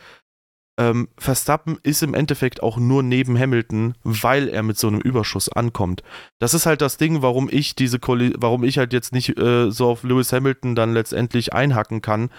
ähm, 0.81 1.09
Verstappen 1.15 1.77
ist 1.83 2.01
im 2.01 2.15
Endeffekt 2.15 2.63
auch 2.63 2.77
nur 2.77 3.03
neben 3.03 3.37
Hamilton, 3.37 3.93
weil 4.03 4.49
er 4.49 4.63
mit 4.63 4.79
so 4.79 4.87
einem 4.87 4.99
Überschuss 4.99 5.47
ankommt. 5.47 6.01
Das 6.39 6.55
ist 6.55 6.65
halt 6.65 6.81
das 6.81 6.97
Ding, 6.97 7.21
warum 7.21 7.49
ich 7.51 7.75
diese 7.75 7.99
Kolli 7.99 8.33
warum 8.37 8.63
ich 8.63 8.79
halt 8.79 8.91
jetzt 8.91 9.13
nicht 9.13 9.37
äh, 9.37 9.69
so 9.69 9.89
auf 9.89 10.03
Lewis 10.03 10.33
Hamilton 10.33 10.73
dann 10.73 10.93
letztendlich 10.93 11.53
einhacken 11.53 12.01
kann, 12.01 12.31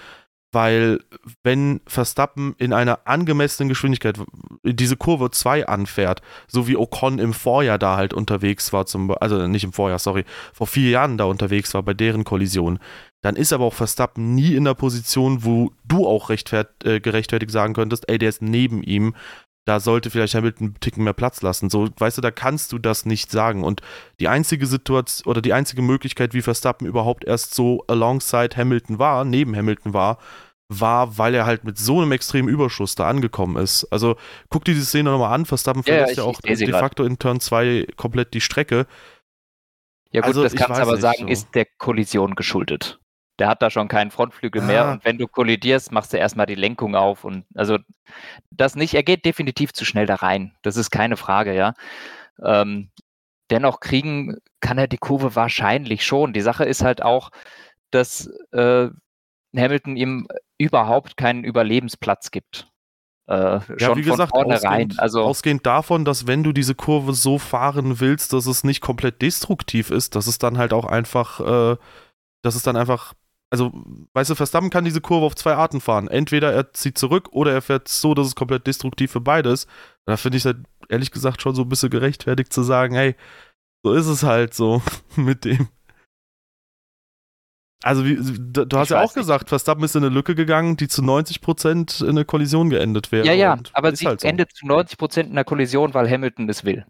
weil 0.51 0.99
wenn 1.45 1.81
Verstappen 1.87 2.55
in 2.59 2.73
einer 2.73 3.07
angemessenen 3.07 3.69
Geschwindigkeit 3.69 4.19
diese 4.65 4.97
Kurve 4.97 5.31
2 5.31 5.69
anfährt, 5.69 6.21
so 6.49 6.67
wie 6.67 6.77
Ocon 6.77 7.21
im 7.21 7.33
Vorjahr 7.33 7.79
da 7.79 7.97
halt 7.97 8.13
unterwegs 8.13 8.73
war, 8.73 8.87
zum, 8.87 9.15
also 9.21 9.47
nicht 9.47 9.65
im 9.65 9.73
Vorjahr, 9.73 10.01
sorry, 10.01 10.25
vor 10.53 10.67
vier 10.67 10.91
Jahren 10.91 11.17
da 11.17 11.25
unterwegs 11.25 11.73
war 11.75 11.83
bei 11.83 11.95
deren 11.95 12.25
Kollision, 12.25 12.81
dann 13.23 13.37
ist 13.37 13.53
aber 13.53 13.65
auch 13.65 13.75
Verstappen 13.75 14.35
nie 14.35 14.55
in 14.55 14.65
der 14.65 14.75
Position, 14.75 15.45
wo 15.45 15.71
du 15.85 16.07
auch 16.07 16.29
rechtfert, 16.29 16.85
äh, 16.85 17.01
gerechtfertigt 17.01 17.53
sagen 17.53 17.73
könntest, 17.73 18.09
ey, 18.09 18.19
der 18.19 18.29
ist 18.29 18.43
neben 18.43 18.83
ihm, 18.83 19.15
da 19.65 19.79
sollte 19.79 20.11
vielleicht 20.11 20.35
Hamilton 20.35 20.67
einen 20.67 20.81
Ticken 20.81 21.05
mehr 21.05 21.13
Platz 21.13 21.41
lassen. 21.41 21.71
So, 21.71 21.89
weißt 21.97 22.19
du, 22.19 22.21
da 22.21 22.33
kannst 22.33 22.73
du 22.73 22.79
das 22.79 23.07
nicht 23.07 23.31
sagen. 23.31 23.63
Und 23.63 23.81
die 24.19 24.27
einzige 24.27 24.67
Situation 24.67 25.31
oder 25.31 25.41
die 25.41 25.53
einzige 25.53 25.83
Möglichkeit, 25.83 26.35
wie 26.35 26.43
Verstappen 26.43 26.87
überhaupt 26.87 27.25
erst 27.25 27.55
so 27.55 27.85
alongside 27.87 28.57
Hamilton 28.57 28.99
war, 28.99 29.25
neben 29.25 29.55
Hamilton 29.55 29.95
war, 29.95 30.19
war, 30.69 31.17
weil 31.17 31.35
er 31.35 31.47
halt 31.47 31.63
mit 31.63 31.79
so 31.79 32.01
einem 32.01 32.11
extremen 32.11 32.49
Überschuss 32.49 32.97
da 32.97 33.09
angekommen 33.09 33.57
ist. 33.57 33.85
Also 33.93 34.17
guck 34.49 34.65
dir 34.65 34.75
die 34.75 34.81
Szene 34.81 35.11
nochmal 35.11 35.33
an, 35.33 35.47
Verstappen 35.47 35.85
verlässt 35.85 36.17
ja, 36.17 36.25
ja, 36.25 36.29
ja 36.29 36.29
auch 36.29 36.41
de 36.41 36.73
facto 36.73 37.05
in 37.05 37.19
Turn 37.19 37.39
2 37.39 37.87
komplett 37.97 38.35
die 38.35 38.41
Strecke 38.41 38.87
Ja 40.11 40.23
gut, 40.23 40.29
Also, 40.29 40.43
das 40.43 40.55
kannst 40.55 40.79
du 40.79 40.83
aber 40.83 40.97
sagen, 40.97 41.23
so. 41.23 41.29
ist 41.29 41.55
der 41.55 41.67
Kollision 41.79 42.35
geschuldet. 42.35 43.02
Der 43.39 43.49
hat 43.49 43.63
da 43.63 43.71
schon 43.71 43.89
keinen 43.89 44.11
Frontflügel 44.11 44.63
mehr 44.63 44.85
Ah. 44.85 44.93
und 44.93 45.05
wenn 45.05 45.19
du 45.19 45.27
kollidierst, 45.27 45.91
machst 45.91 46.13
du 46.13 46.19
erstmal 46.19 46.47
die 46.47 46.55
Lenkung 46.55 46.95
auf 46.95 47.25
und 47.25 47.45
also 47.55 47.79
das 48.51 48.77
nicht, 48.77 48.95
er 48.95 49.03
geht 49.03 49.25
definitiv 49.25 49.73
zu 49.73 49.85
schnell 49.85 50.07
da 50.07 50.17
rein. 50.17 50.55
Das 50.63 50.77
ist 50.77 50.91
keine 50.91 51.17
Frage, 51.17 51.55
ja. 51.55 51.73
Ähm, 52.45 52.91
dennoch 53.51 53.81
kriegen 53.81 54.37
kann 54.61 54.79
er 54.79 54.87
die 54.87 54.99
Kurve 54.99 55.35
wahrscheinlich 55.35 56.05
schon. 56.05 56.33
Die 56.33 56.41
Sache 56.43 56.65
ist 56.65 56.83
halt 56.85 57.03
auch, 57.03 57.31
dass 57.91 58.27
äh, 58.53 58.89
Hamilton 59.57 59.97
ihm 59.97 60.29
überhaupt 60.59 61.17
keinen 61.17 61.45
Überlebensplatz 61.45 62.31
gibt. 62.31 62.69
Äh, 63.29 63.61
Ja, 63.79 63.97
wie 63.97 64.03
gesagt, 64.03 64.33
ausgehend, 64.33 64.99
Also 64.99 65.23
ausgehend 65.23 65.67
davon, 65.67 66.05
dass 66.05 66.27
wenn 66.27 66.43
du 66.43 66.53
diese 66.53 66.75
Kurve 66.75 67.13
so 67.15 67.39
fahren 67.39 68.01
willst, 68.01 68.33
dass 68.33 68.47
es 68.47 68.65
nicht 68.65 68.81
komplett 68.81 69.23
destruktiv 69.23 69.91
ist, 69.91 70.15
dass 70.17 70.27
es 70.27 70.39
dann 70.39 70.59
halt 70.59 70.73
auch 70.73 70.85
einfach, 70.85 71.41
äh, 71.41 71.77
dass 72.43 72.55
es 72.57 72.63
dann 72.63 72.77
einfach, 72.77 73.15
also, 73.53 73.71
weißt 74.15 74.31
du, 74.31 74.35
Verstappen 74.35 74.71
kann 74.71 74.87
diese 74.87 75.03
Kurve 75.03 75.27
auf 75.27 75.37
zwei 75.37 75.53
Arten 75.53 75.83
fahren. 75.83 76.09
Entweder 76.09 76.55
er 76.55 76.73
zieht 76.73 76.97
zurück 76.97 77.29
oder 77.33 77.53
er 77.53 77.61
fährt 77.61 77.87
so, 77.87 78.15
dass 78.15 78.27
es 78.27 78.35
komplett 78.35 78.67
destruktiv 78.67 79.13
für 79.13 79.21
beide 79.21 79.51
ist. 79.51 79.69
Da 80.07 80.17
finde 80.17 80.39
ich 80.39 80.43
es 80.43 80.47
halt 80.47 80.65
ehrlich 80.89 81.11
gesagt 81.11 81.43
schon 81.43 81.55
so 81.55 81.61
ein 81.61 81.69
bisschen 81.69 81.91
gerechtfertigt 81.91 82.51
zu 82.51 82.63
sagen, 82.63 82.95
hey, 82.95 83.15
so 83.85 83.93
ist 83.93 84.07
es 84.07 84.23
halt 84.23 84.55
so 84.55 84.81
mit 85.17 85.45
dem. 85.45 85.69
Also, 87.85 88.07
wie, 88.07 88.17
du, 88.17 88.65
du 88.65 88.79
hast 88.79 88.89
ja 88.89 89.03
auch 89.03 89.13
gesagt, 89.13 89.51
Verstappen 89.51 89.85
ist 89.85 89.97
in 89.97 90.03
eine 90.03 90.15
Lücke 90.15 90.35
gegangen, 90.35 90.79
die 90.79 90.89
zu 90.89 91.03
90% 91.03 92.03
in 92.03 92.09
eine 92.09 92.25
Kollision 92.25 92.71
geendet 92.71 93.13
wäre. 93.13 93.27
ja, 93.27 93.35
ja, 93.35 93.59
aber 93.75 93.95
sie 93.95 94.07
halt 94.07 94.23
so. 94.23 94.29
endet 94.29 94.53
zu 94.53 94.67
90 94.67 94.97
Prozent 94.97 95.29
in 95.29 95.35
der 95.35 95.45
Kollision, 95.45 95.93
weil 95.93 96.09
Hamilton 96.09 96.49
es 96.49 96.65
will. 96.65 96.87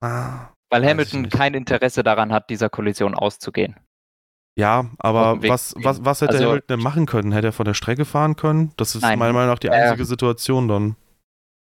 Ah. 0.00 0.54
Weil 0.70 0.86
Hamilton 0.86 1.22
nicht. 1.22 1.36
kein 1.36 1.52
Interesse 1.52 2.02
daran 2.02 2.32
hat, 2.32 2.48
dieser 2.48 2.70
Kollision 2.70 3.14
auszugehen. 3.14 3.76
Ja, 4.56 4.90
aber 4.98 5.42
was, 5.42 5.74
was, 5.78 6.04
was 6.04 6.20
hätte 6.20 6.32
Also- 6.34 6.44
Hamilton 6.46 6.66
denn 6.68 6.80
machen 6.80 7.06
können? 7.06 7.32
Hätte 7.32 7.48
er 7.48 7.52
von 7.52 7.64
der 7.64 7.74
Strecke 7.74 8.04
fahren 8.04 8.36
können? 8.36 8.72
Das 8.76 8.94
ist 8.94 9.02
Nein. 9.02 9.18
meiner 9.18 9.32
Meinung 9.32 9.50
nach 9.50 9.58
die 9.58 9.68
Äh, 9.68 9.72
einzige 9.72 10.04
Situation 10.04 10.68
dann. 10.68 10.96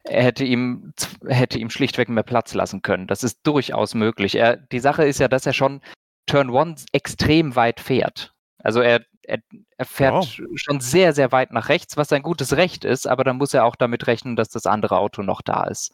Er 0.05 0.22
hätte 0.24 0.44
ihm, 0.44 0.94
hätte 1.27 1.59
ihm 1.59 1.68
schlichtweg 1.70 2.09
mehr 2.09 2.22
Platz 2.22 2.55
lassen 2.55 2.81
können. 2.83 3.07
Das 3.07 3.22
ist 3.22 3.40
durchaus 3.46 3.94
möglich. 3.94 4.37
Er, 4.37 4.57
die 4.57 4.81
Sache 4.81 5.05
ist 5.05 5.20
ja, 5.20 5.29
dass 5.29 5.44
er 5.44 5.53
schon 5.53 5.83
Turn 6.27 6.55
1 6.55 6.87
extrem 6.92 7.57
weit 7.57 7.79
fährt. 7.81 8.33
Also 8.62 8.81
er, 8.81 9.05
er, 9.22 9.38
er 9.77 9.85
fährt 9.85 10.40
schon 10.55 10.81
sehr, 10.81 11.12
sehr 11.12 11.31
weit 11.31 11.53
nach 11.53 11.68
rechts, 11.68 11.96
was 11.98 12.09
sein 12.09 12.22
gutes 12.22 12.57
Recht 12.57 12.85
ist, 12.87 13.07
aber 13.07 13.22
dann 13.22 13.37
muss 13.37 13.53
er 13.55 13.64
auch 13.66 13.77
damit 13.77 14.07
rechnen, 14.07 14.35
dass 14.35 14.48
das 14.48 14.64
andere 14.66 14.98
Auto 14.98 15.22
noch 15.22 15.42
da 15.42 15.64
ist. 15.64 15.92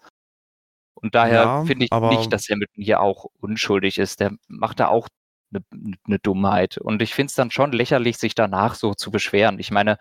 Und 0.95 1.15
daher 1.17 1.43
Ja, 1.43 1.65
finde 1.65 1.87
ich 1.87 1.91
nicht, 1.91 2.33
dass 2.33 2.49
Hamilton 2.49 2.83
hier 2.85 3.01
auch 3.01 3.27
unschuldig 3.41 3.99
ist. 3.99 4.21
Der 4.21 4.33
macht 4.49 4.79
da 4.81 4.89
auch 4.89 5.09
eine, 5.55 5.97
eine 6.07 6.19
Dummheit. 6.19 6.79
Und 6.79 7.03
ich 7.03 7.14
finde 7.14 7.31
es 7.31 7.35
dann 7.35 7.51
schon 7.51 7.73
lächerlich, 7.73 8.19
sich 8.19 8.35
danach 8.35 8.75
so 8.75 8.95
zu 8.95 9.11
beschweren. 9.11 9.59
Ich 9.59 9.71
meine, 9.71 9.99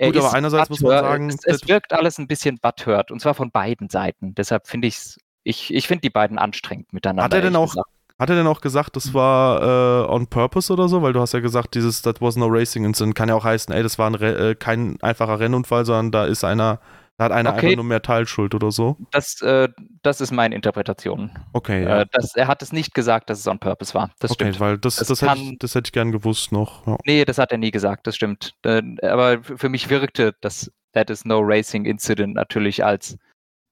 Gut, 0.00 0.16
aber 0.16 0.32
einerseits 0.32 0.70
muss 0.70 0.80
man 0.80 0.98
sagen, 0.98 1.28
es, 1.28 1.44
es 1.44 1.68
wirkt 1.68 1.92
alles 1.92 2.18
ein 2.18 2.26
bisschen 2.26 2.58
butthurt 2.58 3.10
und 3.10 3.20
zwar 3.20 3.34
von 3.34 3.50
beiden 3.50 3.88
Seiten. 3.88 4.34
Deshalb 4.34 4.66
finde 4.66 4.88
ich's, 4.88 5.18
ich, 5.44 5.72
ich 5.72 5.86
finde 5.86 6.00
die 6.02 6.10
beiden 6.10 6.38
anstrengend 6.38 6.92
miteinander. 6.92 7.24
Hat 7.24 7.34
er 7.34 7.42
denn 7.42 7.56
auch- 7.56 7.70
gesagt. 7.70 7.88
Hat 8.18 8.30
er 8.30 8.36
denn 8.36 8.46
auch 8.46 8.60
gesagt, 8.60 8.94
das 8.94 9.14
war 9.14 10.04
äh, 10.06 10.12
on 10.12 10.28
purpose 10.28 10.72
oder 10.72 10.86
so? 10.88 11.02
Weil 11.02 11.12
du 11.12 11.20
hast 11.20 11.32
ja 11.32 11.40
gesagt, 11.40 11.74
dieses 11.74 12.02
That 12.02 12.20
was 12.20 12.36
no 12.36 12.46
racing 12.46 12.84
incident 12.84 13.16
kann 13.16 13.28
ja 13.28 13.34
auch 13.34 13.42
heißen, 13.44 13.74
ey, 13.74 13.82
das 13.82 13.98
war 13.98 14.08
ein 14.08 14.14
äh, 14.14 14.54
kein 14.54 14.96
einfacher 15.02 15.40
Rennunfall, 15.40 15.84
sondern 15.84 16.12
da 16.12 16.24
ist 16.26 16.44
einer, 16.44 16.78
da 17.22 17.26
hat 17.26 17.32
einer 17.32 17.50
Okay. 17.54 17.66
einfach 17.66 17.76
nur 17.76 17.84
mehr 17.84 18.02
Teilschuld 18.02 18.54
oder 18.54 18.70
so. 18.72 18.96
Das, 19.12 19.40
äh, 19.42 19.68
das 20.02 20.20
ist 20.20 20.30
meine 20.32 20.54
Interpretation. 20.54 21.30
Okay, 21.52 21.84
ja. 21.84 22.00
Äh, 22.02 22.06
das, 22.10 22.34
er 22.34 22.48
hat 22.48 22.62
es 22.62 22.72
nicht 22.72 22.94
gesagt, 22.94 23.30
dass 23.30 23.38
es 23.38 23.46
on 23.46 23.58
purpose 23.58 23.94
war. 23.94 24.10
Das 24.18 24.30
okay, 24.32 24.44
stimmt. 24.46 24.60
weil 24.60 24.78
das, 24.78 25.00
Es 25.00 25.08
das, 25.08 25.22
hätte 25.22 25.38
ich, 25.38 25.48
kann- 25.48 25.56
das 25.60 25.74
hätte 25.74 25.88
ich 25.88 25.92
gern 25.92 26.12
gewusst 26.12 26.52
noch. 26.52 26.86
Ja. 26.86 26.96
Nee, 27.06 27.24
das 27.24 27.38
hat 27.38 27.52
er 27.52 27.58
nie 27.58 27.70
gesagt, 27.70 28.06
das 28.06 28.16
stimmt. 28.16 28.54
Äh, 28.64 28.82
aber 29.06 29.42
für 29.42 29.68
mich 29.68 29.88
wirkte 29.88 30.34
das 30.40 30.70
That 30.92 31.08
is 31.10 31.24
no 31.24 31.40
racing 31.40 31.84
incident 31.86 32.34
natürlich 32.34 32.84
als 32.84 33.16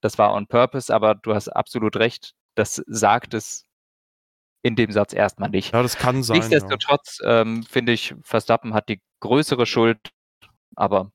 das 0.01 0.17
war 0.17 0.33
on 0.33 0.47
purpose, 0.47 0.95
aber 0.95 1.15
du 1.15 1.35
hast 1.35 1.49
absolut 1.49 1.97
recht, 1.97 2.33
das 2.55 2.83
sagt 2.87 3.35
es 3.35 3.65
in 4.63 4.75
dem 4.77 4.91
Satz 4.93 5.13
erstmal 5.13 5.51
nicht. 5.51 5.73
ja, 5.75 5.83
das 5.83 5.97
kann 5.99 6.23
sein. 6.23 6.37
Ja. 6.37 6.41
Nichtsdestotrotz 6.41 7.19
ähm, 7.25 7.63
finde 7.65 7.93
ich, 7.93 8.15
Verstappen 8.23 8.73
hat 8.75 8.89
die 8.89 9.01
größere 9.21 9.67
Schuld, 9.67 9.99
aber 10.77 11.11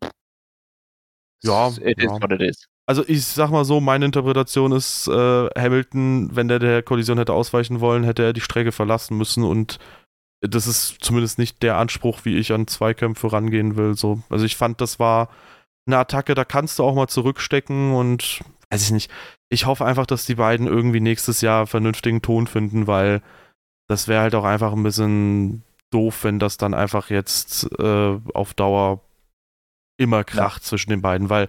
Ja, 1.44 1.70
it 1.70 1.98
is 1.98 2.06
ja. 2.06 2.22
what 2.22 2.32
it 2.32 2.42
is. 2.42 2.68
Also 2.88 3.04
ich 3.08 3.26
sag 3.26 3.50
mal 3.50 3.66
so, 3.66 3.82
meine 3.82 4.06
Interpretation 4.06 4.72
ist, 4.72 5.08
äh, 5.08 5.50
Hamilton, 5.58 6.30
wenn 6.36 6.48
der 6.48 6.60
der 6.60 6.84
Kollision 6.84 7.18
hätte 7.18 7.34
ausweichen 7.34 7.80
wollen, 7.80 8.04
hätte 8.04 8.24
er 8.24 8.34
die 8.34 8.42
Strecke 8.42 8.72
verlassen 8.72 9.18
müssen 9.18 9.44
und 9.44 9.80
das 10.42 10.68
ist 10.68 10.98
zumindest 11.02 11.40
nicht 11.40 11.64
der 11.64 11.78
Anspruch, 11.78 12.20
wie 12.24 12.38
ich 12.38 12.54
an 12.54 12.68
Zweikämpfe 12.68 13.32
rangehen 13.32 13.78
will. 13.78 13.96
So. 13.96 14.22
Also 14.30 14.46
ich 14.46 14.56
fand, 14.56 14.82
das 14.82 15.00
war 15.00 15.30
eine 15.88 15.98
Attacke, 15.98 16.36
da 16.36 16.46
kannst 16.46 16.78
du 16.78 16.84
auch 16.84 16.96
mal 16.96 17.08
zurückstecken 17.08 17.94
und 17.94 18.42
weiß 18.70 18.84
ich 18.84 18.92
nicht. 18.92 19.12
Ich 19.50 19.66
hoffe 19.66 19.86
einfach, 19.86 20.06
dass 20.06 20.26
die 20.26 20.36
beiden 20.36 20.68
irgendwie 20.68 21.00
nächstes 21.00 21.42
Jahr 21.42 21.68
vernünftigen 21.68 22.22
Ton 22.22 22.48
finden, 22.48 22.88
weil 22.88 23.22
das 23.88 24.08
wäre 24.08 24.22
halt 24.22 24.36
auch 24.36 24.44
einfach 24.44 24.74
ein 24.74 24.84
bisschen 24.84 25.64
doof, 25.92 26.24
wenn 26.24 26.40
das 26.40 26.58
dann 26.58 26.74
einfach 26.74 27.10
jetzt 27.10 27.70
äh, 27.80 28.20
auf 28.34 28.54
Dauer 28.54 29.02
immer 29.98 30.24
kracht 30.24 30.64
zwischen 30.64 30.90
den 30.90 31.02
beiden, 31.02 31.30
weil 31.30 31.48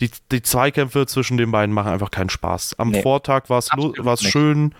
die, 0.00 0.10
die 0.32 0.42
Zweikämpfe 0.42 1.06
zwischen 1.06 1.36
den 1.36 1.50
beiden 1.50 1.74
machen 1.74 1.92
einfach 1.92 2.10
keinen 2.10 2.30
Spaß. 2.30 2.78
Am 2.78 2.90
Nee, 2.90 3.02
Vortag 3.02 3.48
war 3.50 3.58
es 3.58 4.22
schön. 4.22 4.74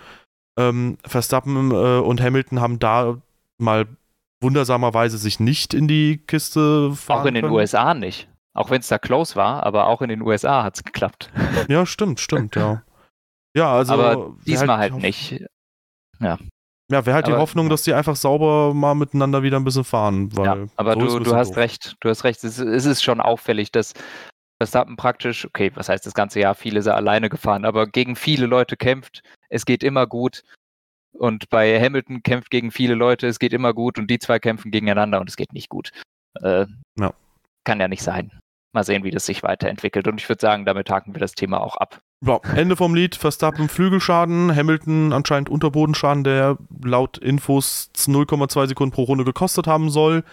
Ähm, 0.57 0.97
Verstappen 1.05 1.71
äh, 1.71 1.99
und 1.99 2.21
Hamilton 2.21 2.59
haben 2.59 2.79
da 2.79 3.17
mal 3.57 3.87
wundersamerweise 4.41 5.17
sich 5.17 5.39
nicht 5.39 5.73
in 5.73 5.87
die 5.87 6.17
Kiste 6.17 6.91
fahren 6.93 7.21
Auch 7.21 7.25
in 7.25 7.35
den 7.35 7.43
können. 7.43 7.53
USA 7.53 7.93
nicht. 7.93 8.27
Auch 8.53 8.69
wenn 8.69 8.81
es 8.81 8.87
da 8.89 8.97
close 8.97 9.35
war, 9.35 9.63
aber 9.63 9.87
auch 9.87 10.01
in 10.01 10.09
den 10.09 10.21
USA 10.21 10.63
hat 10.63 10.75
es 10.75 10.83
geklappt. 10.83 11.31
Ja, 11.69 11.85
stimmt, 11.85 12.19
stimmt, 12.19 12.55
ja. 12.55 12.81
Ja, 13.55 13.71
also 13.73 13.93
aber 13.93 14.35
diesmal 14.45 14.77
halt, 14.77 14.93
Hoff- 14.93 15.01
nicht. 15.01 15.45
Ja, 16.19 16.37
wäre 16.91 17.13
halt 17.15 17.27
die 17.27 17.31
Aber- 17.31 17.41
Hoffnung, 17.41 17.69
dass 17.69 17.83
die 17.83 17.93
einfach 17.93 18.15
sauber 18.15 18.73
mal 18.73 18.93
miteinander 18.95 19.43
wieder 19.43 19.57
ein 19.57 19.63
bisschen 19.63 19.83
fahren. 19.83 20.29
Ja, 20.37 20.57
aber 20.75 20.93
so 20.93 21.19
du, 21.19 21.25
du 21.25 21.35
hast 21.35 21.49
doof. 21.51 21.57
recht, 21.57 21.95
du 21.99 22.09
hast 22.09 22.23
recht. 22.23 22.43
Es, 22.43 22.59
ist- 22.59 22.67
es 22.67 22.85
ist 22.85 23.03
schon 23.03 23.21
auffällig, 23.21 23.71
dass 23.71 23.93
Verstappen 24.61 24.95
praktisch, 24.95 25.45
okay, 25.45 25.71
was 25.75 25.89
heißt 25.89 26.05
das 26.05 26.13
ganze 26.13 26.39
Jahr, 26.39 26.53
viele 26.55 26.79
ist 26.79 26.85
er 26.85 26.95
alleine 26.95 27.29
gefahren, 27.29 27.65
aber 27.65 27.87
gegen 27.87 28.15
viele 28.15 28.45
Leute 28.45 28.77
kämpft, 28.77 29.23
es 29.49 29.65
geht 29.65 29.83
immer 29.83 30.05
gut. 30.07 30.43
Und 31.13 31.49
bei 31.49 31.79
Hamilton 31.81 32.23
kämpft 32.23 32.51
gegen 32.51 32.71
viele 32.71 32.93
Leute, 32.95 33.27
es 33.27 33.39
geht 33.39 33.53
immer 33.53 33.73
gut 33.73 33.97
und 33.99 34.07
die 34.09 34.19
zwei 34.19 34.39
kämpfen 34.39 34.71
gegeneinander 34.71 35.19
und 35.19 35.29
es 35.29 35.35
geht 35.35 35.51
nicht 35.53 35.69
gut. 35.69 35.91
Äh, 36.41 36.65
Ja. 36.99 37.13
Kann 37.63 37.79
ja 37.79 37.87
nicht 37.87 38.01
sein. 38.03 38.31
Mal 38.73 38.83
sehen, 38.83 39.03
wie 39.03 39.11
das 39.11 39.25
sich 39.25 39.43
weiterentwickelt. 39.43 40.07
Und 40.07 40.19
ich 40.19 40.29
würde 40.29 40.41
sagen, 40.41 40.65
damit 40.65 40.89
haken 40.89 41.13
wir 41.13 41.19
das 41.19 41.33
Thema 41.33 41.61
auch 41.61 41.75
ab. 41.77 42.01
Ja, 42.23 42.39
Ende 42.55 42.75
vom 42.75 42.93
Lied, 42.93 43.15
Verstappen 43.15 43.67
Flügelschaden, 43.67 44.55
Hamilton 44.55 45.11
anscheinend 45.11 45.49
Unterbodenschaden, 45.49 46.23
der 46.23 46.57
laut 46.83 47.17
Infos 47.17 47.89
0,2 47.95 48.67
Sekunden 48.67 48.93
pro 48.93 49.03
Runde 49.03 49.25
gekostet 49.25 49.67
haben 49.67 49.89
soll. 49.89 50.23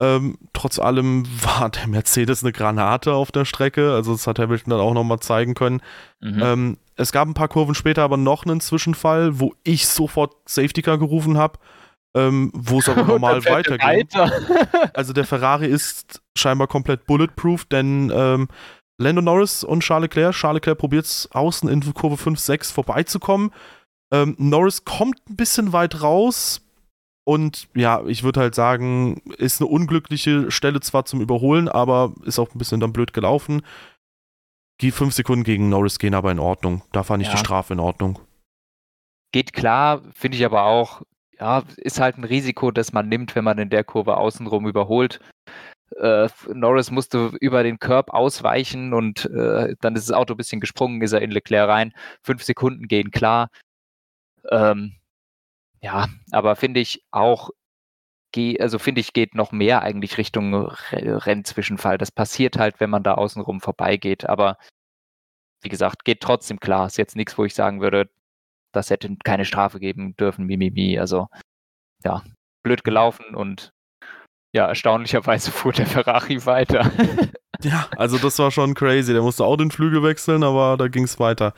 Ähm, 0.00 0.38
trotz 0.52 0.78
allem 0.78 1.26
war 1.42 1.70
der 1.70 1.88
Mercedes 1.88 2.42
eine 2.42 2.52
Granate 2.52 3.12
auf 3.12 3.32
der 3.32 3.44
Strecke, 3.44 3.92
also 3.92 4.12
das 4.12 4.26
hat 4.26 4.38
Hamilton 4.38 4.70
dann 4.70 4.80
auch 4.80 4.94
nochmal 4.94 5.18
zeigen 5.18 5.54
können. 5.54 5.80
Mhm. 6.20 6.40
Ähm, 6.42 6.78
es 6.94 7.12
gab 7.12 7.28
ein 7.28 7.34
paar 7.34 7.48
Kurven 7.48 7.74
später 7.74 8.02
aber 8.02 8.16
noch 8.16 8.46
einen 8.46 8.60
Zwischenfall, 8.60 9.40
wo 9.40 9.54
ich 9.64 9.86
sofort 9.88 10.34
Safety 10.46 10.82
Car 10.82 10.98
gerufen 10.98 11.36
habe, 11.36 11.58
ähm, 12.16 12.50
wo 12.54 12.78
es 12.78 12.88
aber 12.88 13.02
normal 13.04 13.40
er 13.44 13.52
weiterging. 13.52 13.86
weiter. 13.86 14.90
Also 14.94 15.12
der 15.12 15.24
Ferrari 15.24 15.66
ist 15.66 16.20
scheinbar 16.36 16.66
komplett 16.68 17.06
bulletproof, 17.06 17.64
denn 17.66 18.10
ähm, 18.14 18.48
Lando 19.00 19.22
Norris 19.22 19.62
und 19.62 19.80
Charles 19.80 20.04
Leclerc, 20.08 20.34
Charles 20.34 20.56
Leclerc 20.56 20.78
probiert 20.78 21.04
es 21.04 21.28
außen 21.32 21.68
in 21.68 21.94
Kurve 21.94 22.16
5, 22.16 22.38
6 22.38 22.72
vorbeizukommen. 22.72 23.52
Ähm, 24.12 24.34
Norris 24.38 24.84
kommt 24.84 25.20
ein 25.28 25.36
bisschen 25.36 25.72
weit 25.72 26.02
raus 26.02 26.62
und 27.24 27.68
ja, 27.74 28.02
ich 28.06 28.22
würde 28.24 28.40
halt 28.40 28.54
sagen, 28.54 29.20
ist 29.36 29.60
eine 29.60 29.68
unglückliche 29.68 30.50
Stelle 30.50 30.80
zwar 30.80 31.04
zum 31.04 31.20
Überholen, 31.20 31.68
aber 31.68 32.12
ist 32.24 32.38
auch 32.38 32.52
ein 32.54 32.58
bisschen 32.58 32.80
dann 32.80 32.92
blöd 32.92 33.12
gelaufen. 33.12 33.62
Die 34.80 34.90
5 34.92 35.12
Sekunden 35.14 35.44
gegen 35.44 35.68
Norris 35.68 35.98
gehen 35.98 36.14
aber 36.14 36.32
in 36.32 36.38
Ordnung. 36.38 36.82
Da 36.92 37.02
fand 37.02 37.20
ich 37.22 37.28
Ja. 37.28 37.34
die 37.34 37.40
Strafe 37.40 37.74
in 37.74 37.80
Ordnung. 37.80 38.18
Geht 39.32 39.52
klar, 39.52 40.00
finde 40.14 40.38
ich 40.38 40.44
aber 40.44 40.62
auch, 40.64 41.02
ja, 41.40 41.62
ist 41.76 42.00
halt 42.00 42.18
ein 42.18 42.24
Risiko, 42.24 42.70
das 42.70 42.92
man 42.92 43.08
nimmt, 43.08 43.34
wenn 43.34 43.44
man 43.44 43.58
in 43.58 43.70
der 43.70 43.84
Kurve 43.84 44.16
außenrum 44.16 44.66
überholt. 44.66 45.20
Äh, 45.96 46.28
Norris 46.52 46.90
musste 46.90 47.32
über 47.40 47.62
den 47.62 47.78
Curb 47.78 48.12
ausweichen 48.12 48.92
und 48.92 49.24
äh, 49.26 49.74
dann 49.80 49.96
ist 49.96 50.08
das 50.08 50.16
Auto 50.16 50.34
ein 50.34 50.36
bisschen 50.36 50.60
gesprungen, 50.60 51.00
ist 51.02 51.12
er 51.12 51.22
in 51.22 51.30
Leclerc 51.30 51.68
rein. 51.68 51.92
Fünf 52.22 52.42
Sekunden 52.42 52.88
gehen 52.88 53.10
klar. 53.10 53.48
Ähm, 54.50 54.96
ja, 55.80 56.08
aber 56.32 56.56
finde 56.56 56.80
ich 56.80 57.04
auch, 57.10 57.50
also 58.60 58.78
finde 58.78 59.00
ich, 59.00 59.12
geht 59.14 59.34
noch 59.34 59.52
mehr 59.52 59.82
eigentlich 59.82 60.18
Richtung 60.18 60.54
Re- 60.54 61.26
Rennzwischenfall. 61.26 61.98
Das 61.98 62.12
passiert 62.12 62.58
halt, 62.58 62.80
wenn 62.80 62.90
man 62.90 63.02
da 63.02 63.14
außenrum 63.14 63.60
vorbeigeht. 63.60 64.28
Aber 64.28 64.58
wie 65.62 65.68
gesagt, 65.68 66.04
geht 66.04 66.20
trotzdem 66.20 66.60
klar. 66.60 66.86
Ist 66.86 66.98
jetzt 66.98 67.16
nichts, 67.16 67.36
wo 67.38 67.44
ich 67.44 67.54
sagen 67.54 67.80
würde, 67.80 68.10
das 68.72 68.90
hätte 68.90 69.16
keine 69.24 69.44
Strafe 69.44 69.80
geben 69.80 70.14
dürfen, 70.16 70.46
Mimimi. 70.46 70.98
Also 70.98 71.28
ja, 72.04 72.22
blöd 72.62 72.84
gelaufen 72.84 73.34
und 73.34 73.72
ja, 74.54 74.66
erstaunlicherweise 74.66 75.50
fuhr 75.52 75.72
der 75.72 75.86
Ferrari 75.86 76.44
weiter. 76.46 76.90
ja, 77.62 77.88
also 77.96 78.18
das 78.18 78.38
war 78.38 78.50
schon 78.50 78.74
crazy. 78.74 79.12
Der 79.12 79.22
musste 79.22 79.44
auch 79.44 79.56
den 79.56 79.70
Flügel 79.70 80.02
wechseln, 80.02 80.42
aber 80.42 80.76
da 80.76 80.88
ging 80.88 81.04
es 81.04 81.18
weiter. 81.18 81.54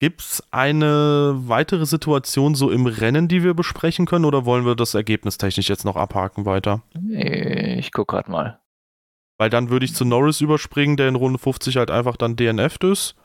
Gibt 0.00 0.20
es 0.20 0.44
eine 0.52 1.34
weitere 1.36 1.84
Situation 1.84 2.54
so 2.54 2.70
im 2.70 2.86
Rennen, 2.86 3.26
die 3.26 3.42
wir 3.42 3.54
besprechen 3.54 4.06
können, 4.06 4.24
oder 4.24 4.44
wollen 4.44 4.64
wir 4.64 4.76
das 4.76 4.94
ergebnistechnisch 4.94 5.68
jetzt 5.68 5.84
noch 5.84 5.96
abhaken 5.96 6.46
weiter? 6.46 6.82
Ich 7.10 7.90
guck 7.90 8.06
gerade 8.06 8.30
mal. 8.30 8.60
Weil 9.38 9.50
dann 9.50 9.70
würde 9.70 9.84
ich 9.84 9.94
zu 9.94 10.04
Norris 10.04 10.40
überspringen, 10.40 10.96
der 10.96 11.08
in 11.08 11.16
Runde 11.16 11.40
50 11.40 11.76
halt 11.76 11.90
einfach 11.90 12.16
dann 12.16 12.36
DNF 12.36 12.76
ist. 12.84 13.16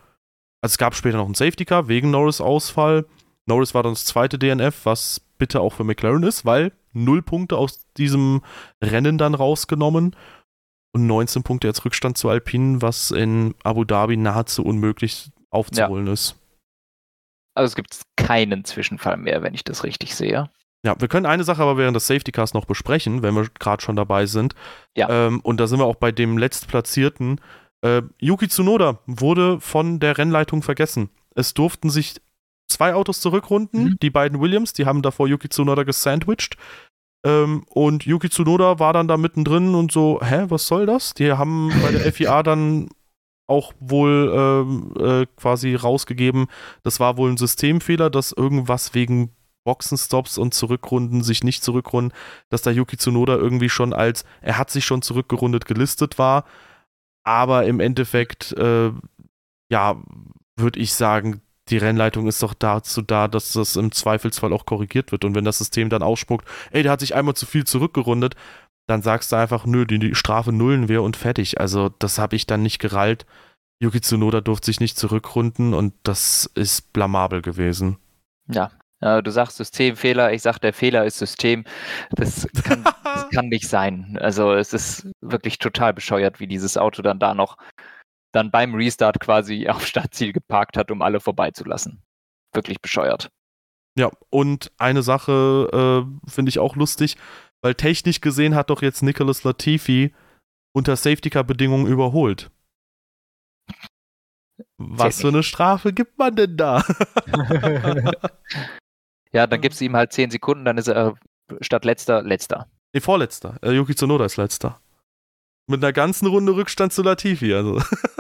Also 0.62 0.74
es 0.74 0.78
gab 0.80 0.96
später 0.96 1.18
noch 1.18 1.26
einen 1.26 1.36
Safety 1.36 1.66
Car 1.66 1.88
wegen 1.88 2.10
Norris 2.10 2.42
Ausfall. 2.42 3.06
Norris 3.46 3.74
war 3.74 3.84
dann 3.84 3.94
das 3.94 4.06
zweite 4.06 4.40
DNF, 4.40 4.86
was 4.86 5.22
bitte 5.38 5.62
auch 5.62 5.74
für 5.74 5.84
McLaren 5.84 6.24
ist, 6.24 6.46
weil 6.46 6.72
null 6.94 7.22
Punkte 7.22 7.58
aus 7.58 7.86
diesem 7.98 8.42
Rennen 8.82 9.18
dann 9.18 9.36
rausgenommen 9.36 10.16
und 10.94 11.08
19 11.08 11.44
Punkte 11.44 11.68
jetzt 11.68 11.84
Rückstand 11.84 12.18
zu 12.18 12.30
Alpine, 12.30 12.82
was 12.82 13.12
in 13.12 13.56
Abu 13.64 13.84
Dhabi 13.84 14.16
nahezu 14.16 14.64
unmöglich 14.64 15.32
aufzuholen 15.50 16.08
ja. 16.08 16.14
ist. 16.14 16.36
Also 17.56 17.72
es 17.72 17.76
gibt 17.76 18.02
keinen 18.16 18.64
Zwischenfall 18.66 19.18
mehr, 19.18 19.42
wenn 19.42 19.54
ich 19.54 19.64
das 19.64 19.84
richtig 19.84 20.16
sehe. 20.16 20.50
Ja, 20.86 21.00
wir 21.00 21.08
können 21.08 21.26
eine 21.26 21.44
Sache 21.44 21.62
aber 21.62 21.78
während 21.78 21.96
des 21.96 22.08
Safety 22.08 22.32
Cars 22.32 22.54
noch 22.54 22.66
besprechen, 22.66 23.24
wenn 23.24 23.36
wir 23.36 23.48
gerade 23.60 23.82
schon 23.82 23.96
dabei 23.96 24.26
sind. 24.26 24.54
Ja. 24.98 25.10
Ähm, 25.10 25.40
und 25.42 25.60
da 25.60 25.68
sind 25.68 25.80
wir 25.80 25.86
auch 25.86 25.96
bei 25.96 26.12
dem 26.12 26.38
letztplatzierten. 26.38 27.40
Äh, 27.82 28.02
Yuki 28.20 28.48
Tsunoda 28.48 29.00
wurde 29.06 29.62
von 29.62 30.00
der 30.00 30.18
Rennleitung 30.18 30.62
vergessen. 30.62 31.10
Es 31.36 31.54
durften 31.54 31.90
sich 31.90 32.16
zwei 32.74 32.94
Autos 32.94 33.22
zurückrunden. 33.22 33.84
Mhm. 33.84 33.98
Die 34.02 34.10
beiden 34.10 34.40
Williams, 34.42 34.74
die 34.74 34.86
haben 34.86 35.02
davor 35.02 35.28
Yuki 35.28 35.50
Tsunoda 35.50 35.84
gesandwiched. 35.84 36.58
Ähm, 37.26 37.64
und 37.70 38.06
Yuki 38.06 38.30
Tsunoda 38.30 38.80
war 38.80 38.94
dann 38.94 39.08
da 39.08 39.18
mittendrin 39.18 39.76
und 39.76 39.92
so, 39.92 40.20
hä, 40.22 40.46
was 40.50 40.68
soll 40.68 40.86
das? 40.86 41.14
Die 41.14 41.32
haben 41.32 41.72
bei 41.82 41.92
der 41.92 42.02
FIA 42.14 42.44
dann 42.44 42.90
auch 43.48 43.74
wohl 43.80 44.32
ähm, 44.34 44.94
äh, 45.00 45.26
quasi 45.36 45.76
rausgegeben, 45.76 46.48
das 46.84 47.00
war 47.00 47.18
wohl 47.18 47.30
ein 47.30 47.38
Systemfehler, 47.38 48.10
dass 48.10 48.32
irgendwas 48.32 48.94
wegen 48.94 49.32
Boxenstops 49.66 50.38
und 50.38 50.54
Zurückrunden 50.54 51.24
sich 51.24 51.44
nicht 51.44 51.64
zurückrunden, 51.64 52.18
dass 52.50 52.62
da 52.62 52.72
Yuki 52.72 52.98
Tsunoda 52.98 53.36
irgendwie 53.36 53.70
schon 53.70 53.94
als, 53.94 54.26
er 54.42 54.58
hat 54.58 54.70
sich 54.70 54.86
schon 54.86 55.02
zurückgerundet 55.02 55.66
gelistet 55.66 56.18
war. 56.18 56.46
Aber 57.26 57.66
im 57.66 57.80
Endeffekt, 57.80 58.52
äh, 58.54 58.92
ja, 59.70 60.02
würde 60.58 60.80
ich 60.80 60.94
sagen, 60.94 61.42
die 61.70 61.78
Rennleitung 61.78 62.28
ist 62.28 62.44
doch 62.44 62.54
dazu 62.54 63.02
da, 63.02 63.28
dass 63.28 63.54
das 63.54 63.76
im 63.76 63.92
Zweifelsfall 63.92 64.52
auch 64.54 64.66
korrigiert 64.66 65.12
wird. 65.12 65.24
Und 65.24 65.36
wenn 65.36 65.46
das 65.46 65.60
System 65.60 65.90
dann 65.90 66.04
ausspuckt, 66.04 66.48
ey, 66.72 66.84
der 66.84 66.92
hat 66.92 67.00
sich 67.00 67.16
einmal 67.16 67.36
zu 67.36 67.46
viel 67.46 67.64
zurückgerundet, 67.64 68.36
dann 68.88 69.02
sagst 69.02 69.32
du 69.32 69.38
einfach, 69.38 69.66
nö, 69.66 69.86
die, 69.86 70.00
die 70.00 70.16
Strafe 70.16 70.52
nullen 70.52 70.90
wir 70.90 71.02
und 71.04 71.16
fertig. 71.16 71.60
Also 71.60 71.90
das 72.00 72.20
habe 72.20 72.36
ich 72.36 72.48
dann 72.48 72.64
nicht 72.64 72.80
gerallt. 72.80 73.26
Yuki 73.80 74.02
Tsunoda 74.02 74.42
durfte 74.42 74.66
sich 74.66 74.80
nicht 74.80 74.98
zurückrunden 74.98 75.74
und 75.74 75.94
das 76.04 76.50
ist 76.56 76.92
blamabel 76.94 77.42
gewesen. 77.42 77.98
Ja, 78.48 78.72
du 79.22 79.32
sagst 79.32 79.58
Systemfehler, 79.58 80.32
ich 80.32 80.42
sag, 80.42 80.60
der 80.60 80.74
Fehler 80.74 81.06
ist 81.06 81.18
System. 81.18 81.66
Das 82.12 82.48
kann, 82.64 82.84
das 83.04 83.30
kann 83.30 83.48
nicht 83.48 83.68
sein. 83.68 84.18
Also 84.22 84.54
es 84.54 84.74
ist 84.74 85.08
wirklich 85.22 85.60
total 85.60 85.94
bescheuert, 85.94 86.40
wie 86.40 86.48
dieses 86.48 86.78
Auto 86.78 87.02
dann 87.02 87.20
da 87.20 87.34
noch 87.34 87.58
dann 88.34 88.52
beim 88.52 88.76
Restart 88.76 89.20
quasi 89.22 89.68
auf 89.70 89.88
Startziel 89.88 90.34
geparkt 90.34 90.76
hat, 90.78 90.92
um 90.92 91.02
alle 91.02 91.22
vorbeizulassen. 91.22 92.02
Wirklich 92.54 92.82
bescheuert. 92.82 93.30
Ja, 93.98 94.12
und 94.30 94.72
eine 94.78 95.04
Sache 95.04 96.06
äh, 96.06 96.30
finde 96.30 96.50
ich 96.50 96.60
auch 96.60 96.76
lustig, 96.76 97.16
weil 97.62 97.76
technisch 97.76 98.22
gesehen 98.22 98.56
hat 98.56 98.70
doch 98.70 98.82
jetzt 98.82 99.04
Nicholas 99.04 99.44
Latifi 99.44 100.14
unter 100.76 100.96
Safety-Car-Bedingungen 100.96 101.86
überholt. 101.86 102.50
Was 104.78 105.22
für 105.22 105.28
eine 105.30 105.44
Strafe 105.44 105.94
gibt 105.94 106.18
man 106.18 106.36
denn 106.36 106.58
da? 106.58 106.84
ja, 109.32 109.46
dann 109.48 109.62
gibst 109.62 109.80
du 109.80 109.86
ihm 109.86 109.96
halt 109.96 110.12
10 110.12 110.32
Sekunden, 110.32 110.66
dann 110.66 110.78
ist 110.78 110.88
er 110.88 111.16
statt 111.62 111.86
letzter, 111.86 112.24
letzter. 112.24 112.68
Nee, 112.94 113.02
vorletzter. 113.02 113.58
Äh, 113.62 113.72
Yuki 113.72 113.96
Tsunoda 113.96 114.26
ist 114.26 114.38
letzter. 114.38 114.80
Mit 115.68 115.84
einer 115.84 115.94
ganzen 115.94 116.28
Runde 116.28 116.56
Rückstand 116.56 116.92
zu 116.94 117.04
Latifi, 117.04 117.54
also. 117.54 117.82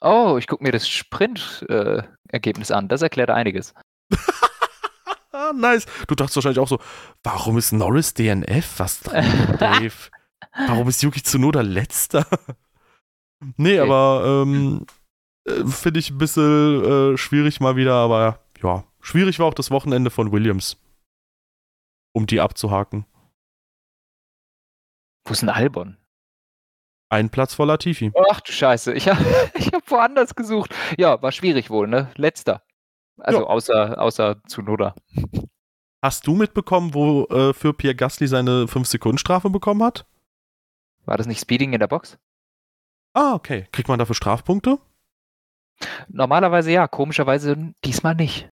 Oh, 0.00 0.36
ich 0.38 0.46
gucke 0.46 0.64
mir 0.64 0.72
das 0.72 0.88
Sprint-Ergebnis 0.88 2.70
äh, 2.70 2.74
an. 2.74 2.88
Das 2.88 3.02
erklärt 3.02 3.30
einiges. 3.30 3.74
nice. 5.54 5.86
Du 6.08 6.14
dachtest 6.14 6.36
wahrscheinlich 6.36 6.58
auch 6.58 6.68
so, 6.68 6.78
warum 7.22 7.58
ist 7.58 7.72
Norris 7.72 8.14
DNF? 8.14 8.78
Was 8.78 9.00
Dave? 9.58 10.10
warum 10.66 10.88
ist 10.88 11.02
Yuki 11.02 11.22
Tsunoda 11.22 11.60
letzter? 11.60 12.26
nee, 13.56 13.78
okay. 13.78 13.90
aber 13.90 14.42
ähm, 14.46 14.86
äh, 15.46 15.64
finde 15.66 16.00
ich 16.00 16.10
ein 16.10 16.18
bisschen 16.18 17.14
äh, 17.14 17.18
schwierig 17.18 17.60
mal 17.60 17.76
wieder, 17.76 17.94
aber 17.94 18.40
ja, 18.62 18.84
schwierig 19.00 19.38
war 19.38 19.46
auch 19.46 19.54
das 19.54 19.70
Wochenende 19.70 20.10
von 20.10 20.32
Williams. 20.32 20.78
Um 22.12 22.26
die 22.26 22.40
abzuhaken. 22.40 23.06
Wo 25.24 25.32
ist 25.32 25.42
denn 25.42 25.48
Albon? 25.48 25.96
Ein 27.10 27.28
Platz 27.28 27.54
vor 27.54 27.66
Latifi. 27.66 28.12
Ach 28.30 28.40
du 28.40 28.52
Scheiße, 28.52 28.94
ich 28.94 29.08
habe 29.08 29.24
ich 29.54 29.72
hab 29.72 29.90
woanders 29.90 30.34
gesucht. 30.36 30.74
Ja, 30.96 31.20
war 31.20 31.32
schwierig 31.32 31.68
wohl, 31.68 31.88
ne? 31.88 32.10
Letzter. 32.16 32.62
Also 33.18 33.40
ja. 33.40 33.46
außer, 33.46 34.00
außer 34.00 34.42
Zunoda. 34.46 34.94
Hast 36.02 36.26
du 36.26 36.34
mitbekommen, 36.34 36.94
wo 36.94 37.24
äh, 37.24 37.52
für 37.52 37.74
Pierre 37.74 37.96
Gasly 37.96 38.28
seine 38.28 38.64
5-Sekunden-Strafe 38.64 39.50
bekommen 39.50 39.82
hat? 39.82 40.06
War 41.04 41.18
das 41.18 41.26
nicht 41.26 41.40
Speeding 41.40 41.72
in 41.72 41.80
der 41.80 41.88
Box? 41.88 42.16
Ah, 43.12 43.34
okay. 43.34 43.66
Kriegt 43.72 43.88
man 43.88 43.98
dafür 43.98 44.14
Strafpunkte? 44.14 44.78
Normalerweise 46.08 46.70
ja, 46.70 46.86
komischerweise 46.86 47.74
diesmal 47.84 48.14
nicht. 48.14 48.48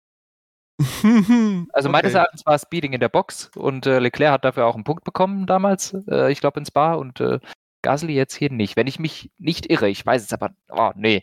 also 1.72 1.88
meines 1.88 2.14
Erachtens 2.14 2.44
war 2.44 2.58
Speeding 2.58 2.92
in 2.92 3.00
der 3.00 3.08
Box 3.08 3.50
und 3.56 3.86
äh, 3.86 3.98
Leclerc 3.98 4.32
hat 4.32 4.44
dafür 4.44 4.66
auch 4.66 4.74
einen 4.74 4.84
Punkt 4.84 5.04
bekommen 5.04 5.46
damals, 5.46 5.94
äh, 6.08 6.30
ich 6.30 6.40
glaube 6.40 6.60
in 6.60 6.66
Spa 6.66 6.94
und 6.94 7.20
äh, 7.20 7.38
Gasly 7.82 8.14
jetzt 8.14 8.34
hier 8.34 8.50
nicht. 8.50 8.76
Wenn 8.76 8.86
ich 8.86 8.98
mich 8.98 9.30
nicht 9.38 9.70
irre, 9.70 9.88
ich 9.88 10.04
weiß 10.04 10.22
es 10.22 10.32
aber, 10.32 10.54
oh 10.68 10.92
nee, 10.94 11.22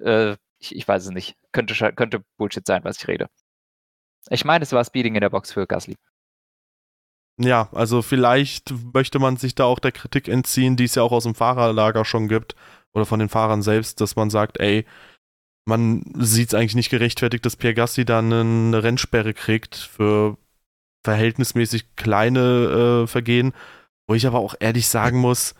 äh, 0.00 0.36
ich, 0.58 0.74
ich, 0.74 0.86
weiß 0.86 1.04
es 1.04 1.10
nicht. 1.10 1.36
Könnte, 1.52 1.74
könnte 1.92 2.24
Bullshit 2.36 2.66
sein, 2.66 2.84
was 2.84 2.98
ich 2.98 3.08
rede. 3.08 3.28
Ich 4.30 4.44
meine, 4.44 4.62
es 4.62 4.72
war 4.72 4.84
Speeding 4.84 5.14
in 5.14 5.20
der 5.20 5.30
Box 5.30 5.52
für 5.52 5.66
Gasly. 5.66 5.96
Ja, 7.36 7.68
also 7.72 8.00
vielleicht 8.00 8.72
möchte 8.94 9.18
man 9.18 9.36
sich 9.36 9.54
da 9.54 9.64
auch 9.64 9.80
der 9.80 9.92
Kritik 9.92 10.28
entziehen, 10.28 10.76
die 10.76 10.84
es 10.84 10.94
ja 10.94 11.02
auch 11.02 11.12
aus 11.12 11.24
dem 11.24 11.34
Fahrerlager 11.34 12.04
schon 12.04 12.28
gibt 12.28 12.54
oder 12.92 13.06
von 13.06 13.18
den 13.18 13.28
Fahrern 13.28 13.62
selbst, 13.62 14.00
dass 14.00 14.14
man 14.14 14.30
sagt, 14.30 14.60
ey, 14.60 14.86
man 15.66 16.04
sieht 16.16 16.48
es 16.48 16.54
eigentlich 16.54 16.76
nicht 16.76 16.90
gerechtfertigt, 16.90 17.44
dass 17.44 17.56
Pierre 17.56 17.74
Gasly 17.74 18.04
dann 18.04 18.32
eine 18.32 18.82
Rennsperre 18.82 19.34
kriegt 19.34 19.74
für 19.74 20.36
verhältnismäßig 21.04 21.96
kleine 21.96 23.02
äh, 23.04 23.06
Vergehen, 23.06 23.52
wo 24.06 24.14
ich 24.14 24.26
aber 24.26 24.38
auch 24.38 24.54
ehrlich 24.60 24.88
sagen 24.88 25.18
muss, 25.18 25.54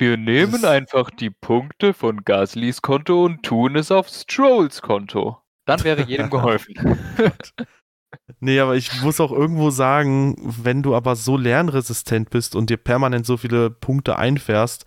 wir 0.00 0.16
nehmen 0.16 0.64
einfach 0.64 1.10
die 1.10 1.30
Punkte 1.30 1.92
von 1.92 2.24
Gaslys 2.24 2.82
Konto 2.82 3.24
und 3.24 3.42
tun 3.42 3.76
es 3.76 3.90
auf 3.90 4.08
Strolls 4.08 4.82
Konto. 4.82 5.38
Dann 5.66 5.84
wäre 5.84 6.02
jedem 6.02 6.30
geholfen. 6.30 6.74
nee, 8.40 8.58
aber 8.58 8.76
ich 8.76 9.02
muss 9.02 9.20
auch 9.20 9.30
irgendwo 9.30 9.70
sagen, 9.70 10.36
wenn 10.38 10.82
du 10.82 10.94
aber 10.94 11.16
so 11.16 11.36
lernresistent 11.36 12.30
bist 12.30 12.56
und 12.56 12.70
dir 12.70 12.78
permanent 12.78 13.26
so 13.26 13.36
viele 13.36 13.70
Punkte 13.70 14.16
einfährst, 14.16 14.86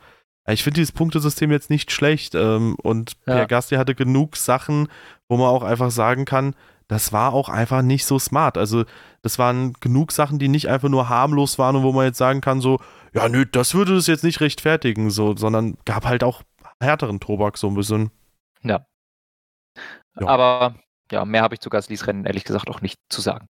ich 0.49 0.63
finde 0.63 0.75
dieses 0.81 0.91
Punktesystem 0.91 1.51
jetzt 1.51 1.69
nicht 1.69 1.91
schlecht. 1.91 2.35
Ähm, 2.35 2.75
und 2.81 3.13
ja. 3.25 3.33
Pierre 3.33 3.47
Gasly 3.47 3.77
hatte 3.77 3.95
genug 3.95 4.35
Sachen, 4.35 4.89
wo 5.29 5.37
man 5.37 5.47
auch 5.47 5.63
einfach 5.63 5.91
sagen 5.91 6.25
kann, 6.25 6.55
das 6.87 7.13
war 7.13 7.33
auch 7.33 7.49
einfach 7.49 7.81
nicht 7.81 8.05
so 8.05 8.19
smart. 8.19 8.57
Also, 8.57 8.83
das 9.21 9.39
waren 9.39 9.73
genug 9.79 10.11
Sachen, 10.11 10.39
die 10.39 10.49
nicht 10.49 10.67
einfach 10.67 10.89
nur 10.89 11.07
harmlos 11.07 11.57
waren 11.57 11.77
und 11.77 11.83
wo 11.83 11.93
man 11.93 12.05
jetzt 12.05 12.17
sagen 12.17 12.41
kann, 12.41 12.59
so, 12.59 12.79
ja, 13.13 13.29
nö, 13.29 13.45
das 13.45 13.73
würde 13.73 13.95
es 13.95 14.07
jetzt 14.07 14.23
nicht 14.23 14.41
rechtfertigen, 14.41 15.11
so, 15.11 15.35
sondern 15.35 15.77
gab 15.85 16.05
halt 16.05 16.23
auch 16.23 16.43
härteren 16.79 17.19
Tobak 17.19 17.57
so 17.57 17.67
ein 17.67 17.75
bisschen. 17.75 18.11
Ja. 18.63 18.85
ja. 20.19 20.27
Aber 20.27 20.75
ja, 21.11 21.25
mehr 21.25 21.41
habe 21.41 21.55
ich 21.55 21.61
zu 21.61 21.69
Gaslys 21.69 22.07
Rennen 22.07 22.25
ehrlich 22.25 22.43
gesagt 22.43 22.69
auch 22.69 22.81
nicht 22.81 22.99
zu 23.09 23.21
sagen. 23.21 23.47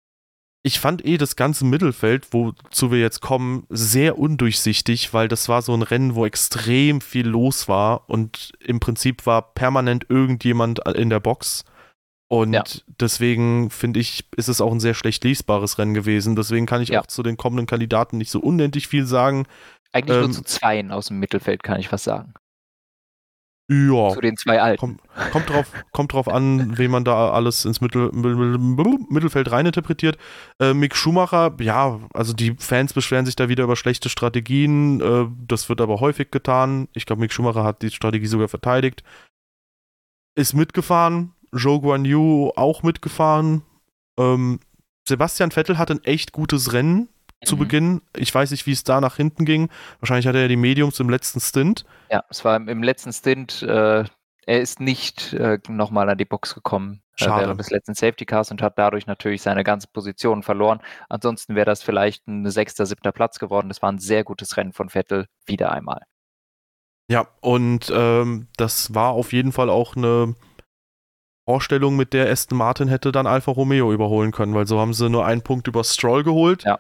Ich 0.65 0.79
fand 0.79 1.05
eh 1.05 1.17
das 1.17 1.35
ganze 1.35 1.65
Mittelfeld, 1.65 2.33
wozu 2.33 2.93
wir 2.93 3.01
jetzt 3.01 3.21
kommen, 3.21 3.67
sehr 3.69 4.17
undurchsichtig, 4.17 5.13
weil 5.13 5.27
das 5.27 5.49
war 5.49 5.61
so 5.61 5.75
ein 5.75 5.83
Rennen, 5.83 6.15
wo 6.15 6.25
extrem 6.25 7.01
viel 7.01 7.27
los 7.27 7.67
war 7.67 8.09
und 8.09 8.53
im 8.61 8.79
Prinzip 8.79 9.27
war 9.27 9.55
permanent 9.55 10.07
irgendjemand 10.09 10.79
in 10.95 11.11
der 11.11 11.19
Box. 11.19 11.65
Und 12.33 12.55
ja. 12.55 12.65
deswegen 12.99 13.69
finde 13.69 14.01
ich, 14.01 14.25
ist 14.39 14.49
es 14.49 14.63
auch 14.63 14.73
ein 14.73 14.81
sehr 14.81 14.95
schlecht 14.95 15.23
lesbares 15.23 15.77
Rennen 15.77 15.93
gewesen. 15.93 16.35
Deswegen 16.35 16.65
kann 16.65 16.81
ich 16.81 16.89
ja. 16.89 17.03
auch 17.03 17.07
zu 17.07 17.23
den 17.23 17.37
kommenden 17.37 17.67
Kandidaten 17.67 18.17
nicht 18.17 18.31
so 18.31 18.41
unendlich 18.41 18.89
viel 18.89 19.05
sagen. 19.05 19.45
Eigentlich 19.93 20.17
ähm, 20.17 20.23
nur 20.23 20.33
zu 20.33 20.43
zweien 20.43 20.93
aus 20.93 21.09
dem 21.09 21.19
Mittelfeld 21.19 21.63
kann 21.63 21.79
ich 21.79 21.93
was 21.93 22.05
sagen. 22.05 22.33
Ja. 23.71 24.15
Zu 24.15 24.23
den 24.23 24.39
zwei 24.39 24.63
Alten. 24.63 24.81
Kommt, 24.81 25.01
kommt, 25.31 25.51
drauf, 25.51 25.73
kommt 25.93 26.13
drauf 26.15 26.27
an, 26.27 26.73
wen 26.79 26.91
man 26.91 27.05
da 27.05 27.33
alles 27.33 27.67
ins 27.67 27.83
Mittel, 27.83 28.11
Mittelfeld 28.13 29.51
reininterpretiert. 29.51 30.17
Äh, 30.59 30.73
Mick 30.73 30.97
Schumacher, 30.97 31.55
ja, 31.61 32.01
also 32.15 32.33
die 32.33 32.55
Fans 32.59 32.95
beschweren 32.95 33.27
sich 33.27 33.37
da 33.37 33.51
wieder 33.51 33.65
über 33.65 33.77
schlechte 33.77 34.09
Strategien. 34.09 35.03
Äh, 35.03 35.27
das 35.47 35.69
wird 35.69 35.83
aber 35.83 36.01
häufig 36.01 36.31
getan. 36.31 36.89
Ich 36.95 37.05
glaube, 37.05 37.21
Mick 37.21 37.35
Schumacher 37.35 37.63
hat 37.63 37.83
die 37.83 37.91
Strategie 37.91 38.25
sogar 38.25 38.49
verteidigt. 38.49 39.03
Ist 40.35 40.55
mitgefahren. 40.55 41.35
Joe 41.53 41.81
Guan 41.81 42.05
Yu 42.05 42.51
auch 42.57 42.83
mitgefahren. 42.83 43.63
Ähm, 44.19 44.61
Sebastian 45.07 45.51
Vettel 45.51 45.79
hat 45.79 45.91
ein 45.91 46.03
echt 46.05 46.33
gutes 46.33 46.73
Rennen 46.73 47.09
zu 47.45 47.57
mhm. 47.57 47.61
Beginn. 47.61 48.03
Ich 48.17 48.35
weiß 48.35 48.51
nicht, 48.51 48.67
wie 48.67 48.73
es 48.73 48.85
da 48.85 49.01
nach 49.01 49.17
hinten 49.17 49.45
ging. 49.45 49.69
Wahrscheinlich 50.01 50.27
hatte 50.27 50.39
er 50.39 50.49
die 50.49 50.57
Mediums 50.57 51.01
im 51.01 51.11
letzten 51.11 51.41
Stint. 51.41 51.85
Ja, 52.11 52.25
es 52.31 52.45
war 52.45 52.57
im, 52.57 52.83
letzten 52.83 53.13
Stint. 53.13 53.63
Äh, 53.63 54.05
er 54.45 54.61
ist 54.61 54.81
nicht 54.81 55.33
äh, 55.35 55.59
nochmal 55.69 56.09
an 56.09 56.19
die 56.19 56.25
Box 56.25 56.55
gekommen 56.55 57.03
äh, 57.19 57.27
während 57.27 57.61
des 57.61 57.71
letzten 57.71 57.95
Safety 57.95 58.25
Cars 58.25 58.51
und 58.51 58.63
hat 58.63 58.79
dadurch 58.79 59.07
natürlich 59.07 59.43
seine 59.43 59.65
ganze 59.65 59.89
Position 59.89 60.43
verloren. 60.43 60.81
Ansonsten 61.09 61.55
wäre 61.55 61.67
das 61.67 61.83
vielleicht 61.83 62.27
ein 62.27 62.49
sechster, 62.51 62.87
siebter 62.87 63.13
Platz 63.13 63.39
geworden. 63.39 63.69
Das 63.69 63.83
war 63.83 63.91
ein 63.91 63.99
sehr 63.99 64.25
gutes 64.25 64.57
Rennen 64.57 64.73
von 64.73 64.89
Vettel, 64.89 65.27
wieder 65.47 65.73
einmal. 65.73 66.03
Ja, 67.09 67.29
und 67.41 67.93
ähm, 67.95 68.49
das 68.57 68.95
war 68.95 69.13
auf 69.13 69.33
jeden 69.33 69.53
Fall 69.53 69.69
auch 69.69 69.97
eine 69.97 70.35
Vorstellung, 71.45 71.97
mit 71.97 72.13
der 72.13 72.31
Aston 72.31 72.59
Martin 72.59 72.89
hätte 72.89 73.13
dann 73.13 73.27
Alfa 73.27 73.51
Romeo 73.51 73.93
überholen 73.93 74.31
können, 74.31 74.55
weil 74.55 74.67
so 74.67 74.79
haben 74.79 74.95
sie 74.95 75.11
nur 75.11 75.27
einen 75.27 75.43
Punkt 75.43 75.67
über 75.67 75.83
Stroll 75.83 76.23
geholt. 76.23 76.65
Ja. 76.65 76.79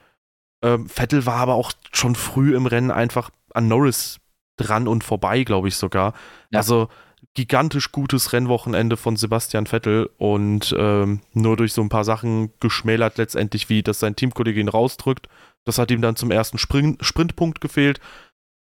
Ähm, 0.62 0.88
Vettel 0.88 1.26
war 1.26 1.36
aber 1.36 1.54
auch 1.54 1.72
schon 1.92 2.14
früh 2.14 2.54
im 2.54 2.66
Rennen 2.66 2.90
einfach 2.90 3.30
an 3.52 3.68
Norris 3.68 4.20
dran 4.56 4.86
und 4.86 5.02
vorbei, 5.02 5.42
glaube 5.42 5.68
ich 5.68 5.76
sogar. 5.76 6.14
Ja. 6.50 6.60
Also 6.60 6.88
gigantisch 7.34 7.92
gutes 7.92 8.32
Rennwochenende 8.32 8.96
von 8.96 9.16
Sebastian 9.16 9.66
Vettel 9.66 10.10
und 10.18 10.74
ähm, 10.76 11.20
nur 11.32 11.56
durch 11.56 11.72
so 11.72 11.82
ein 11.82 11.88
paar 11.88 12.04
Sachen 12.04 12.52
geschmälert 12.60 13.18
letztendlich, 13.18 13.68
wie 13.68 13.82
dass 13.82 14.00
sein 14.00 14.16
Teamkollege 14.16 14.60
ihn 14.60 14.68
rausdrückt. 14.68 15.28
Das 15.64 15.78
hat 15.78 15.90
ihm 15.90 16.02
dann 16.02 16.16
zum 16.16 16.30
ersten 16.30 16.58
Sprint 16.58 17.04
Sprintpunkt 17.04 17.60
gefehlt. 17.60 18.00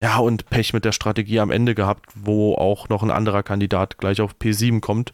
Ja, 0.02 0.18
und 0.18 0.50
Pech 0.50 0.74
mit 0.74 0.86
der 0.86 0.92
Strategie 0.92 1.40
am 1.40 1.50
Ende 1.50 1.74
gehabt, 1.74 2.12
wo 2.14 2.56
auch 2.56 2.90
noch 2.90 3.02
ein 3.02 3.12
anderer 3.12 3.42
Kandidat 3.42 3.98
gleich 3.98 4.22
auf 4.22 4.36
P7 4.36 4.80
kommt. 4.80 5.14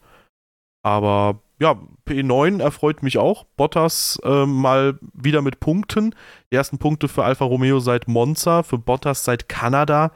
Aber 0.83 1.39
ja, 1.59 1.79
P9 2.07 2.61
erfreut 2.61 3.03
mich 3.03 3.17
auch. 3.17 3.45
Bottas 3.55 4.19
äh, 4.23 4.45
mal 4.45 4.99
wieder 5.13 5.41
mit 5.41 5.59
Punkten. 5.59 6.13
Die 6.51 6.55
ersten 6.55 6.77
Punkte 6.77 7.07
für 7.07 7.23
Alfa 7.23 7.45
Romeo 7.45 7.79
seit 7.79 8.07
Monza, 8.07 8.63
für 8.63 8.77
Bottas 8.77 9.23
seit 9.23 9.47
Kanada. 9.47 10.11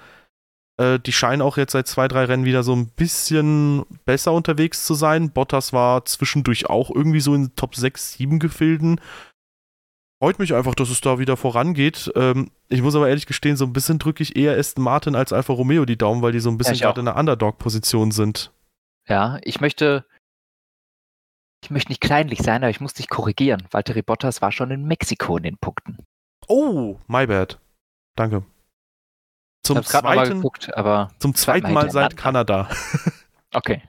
Äh, 0.78 0.99
die 0.99 1.13
scheinen 1.13 1.41
auch 1.41 1.57
jetzt 1.57 1.72
seit 1.72 1.88
zwei, 1.88 2.07
drei 2.07 2.26
Rennen 2.26 2.45
wieder 2.45 2.63
so 2.63 2.74
ein 2.76 2.88
bisschen 2.88 3.86
besser 4.05 4.34
unterwegs 4.34 4.86
zu 4.86 4.93
sein. 4.93 5.32
Bottas 5.32 5.72
war 5.74 6.05
zwischendurch 6.05 6.70
auch 6.70 6.91
irgendwie 6.93 7.22
so 7.22 7.34
in 7.34 7.55
Top 7.55 7.76
6, 7.76 8.13
7 8.13 8.39
Gefilden. 8.39 8.99
Freut 10.22 10.39
mich 10.39 10.53
einfach, 10.53 10.76
dass 10.76 10.89
es 10.89 10.99
da 10.99 11.20
wieder 11.20 11.38
vorangeht. 11.38 12.11
Ähm, 12.15 12.49
ich 12.70 12.82
muss 12.82 12.95
aber 12.95 13.07
ehrlich 13.07 13.28
gestehen, 13.28 13.55
so 13.55 13.65
ein 13.65 13.74
bisschen 13.74 13.99
drücke 13.99 14.24
ich 14.24 14.36
eher 14.36 14.57
Aston 14.57 14.84
Martin 14.84 15.15
als 15.15 15.32
Alfa 15.32 15.53
Romeo 15.53 15.86
die 15.86 15.97
Daumen, 15.97 16.22
weil 16.22 16.32
die 16.32 16.39
so 16.39 16.49
ein 16.49 16.57
bisschen 16.57 16.76
ja, 16.76 16.88
gerade 16.88 17.01
in 17.01 17.07
einer 17.07 17.18
Underdog-Position 17.18 18.11
sind. 18.11 18.51
Ja, 19.07 19.39
ich 19.43 19.61
möchte 19.61 20.05
ich 21.63 21.69
möchte 21.71 21.91
nicht 21.91 22.01
kleinlich 22.01 22.39
sein, 22.39 22.63
aber 22.63 22.69
ich 22.69 22.81
muss 22.81 22.93
dich 22.93 23.09
korrigieren. 23.09 23.67
Valtteri 23.71 24.01
Bottas 24.01 24.41
war 24.41 24.51
schon 24.51 24.71
in 24.71 24.85
Mexiko 24.85 25.37
in 25.37 25.43
den 25.43 25.57
Punkten. 25.57 26.05
Oh, 26.47 26.99
my 27.07 27.27
bad. 27.27 27.59
Danke. 28.15 28.43
Zum 29.63 29.83
zweiten, 29.83 30.35
geguckt, 30.35 30.75
aber 30.77 31.11
zum 31.19 31.35
zweiten 31.35 31.73
Mal 31.73 31.91
seit 31.91 32.15
Kanada. 32.15 32.69
Okay. 33.53 33.81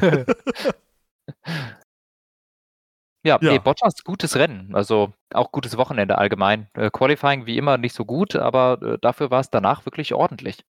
ja, 3.22 3.38
ja. 3.38 3.38
Nee, 3.40 3.58
Bottas, 3.60 4.02
gutes 4.02 4.34
Rennen. 4.34 4.74
Also 4.74 5.12
auch 5.32 5.52
gutes 5.52 5.76
Wochenende 5.76 6.18
allgemein. 6.18 6.68
Äh, 6.74 6.90
Qualifying 6.90 7.46
wie 7.46 7.56
immer 7.56 7.78
nicht 7.78 7.94
so 7.94 8.04
gut, 8.04 8.34
aber 8.34 8.82
äh, 8.82 8.98
dafür 9.00 9.30
war 9.30 9.38
es 9.40 9.50
danach 9.50 9.86
wirklich 9.86 10.14
ordentlich. 10.14 10.64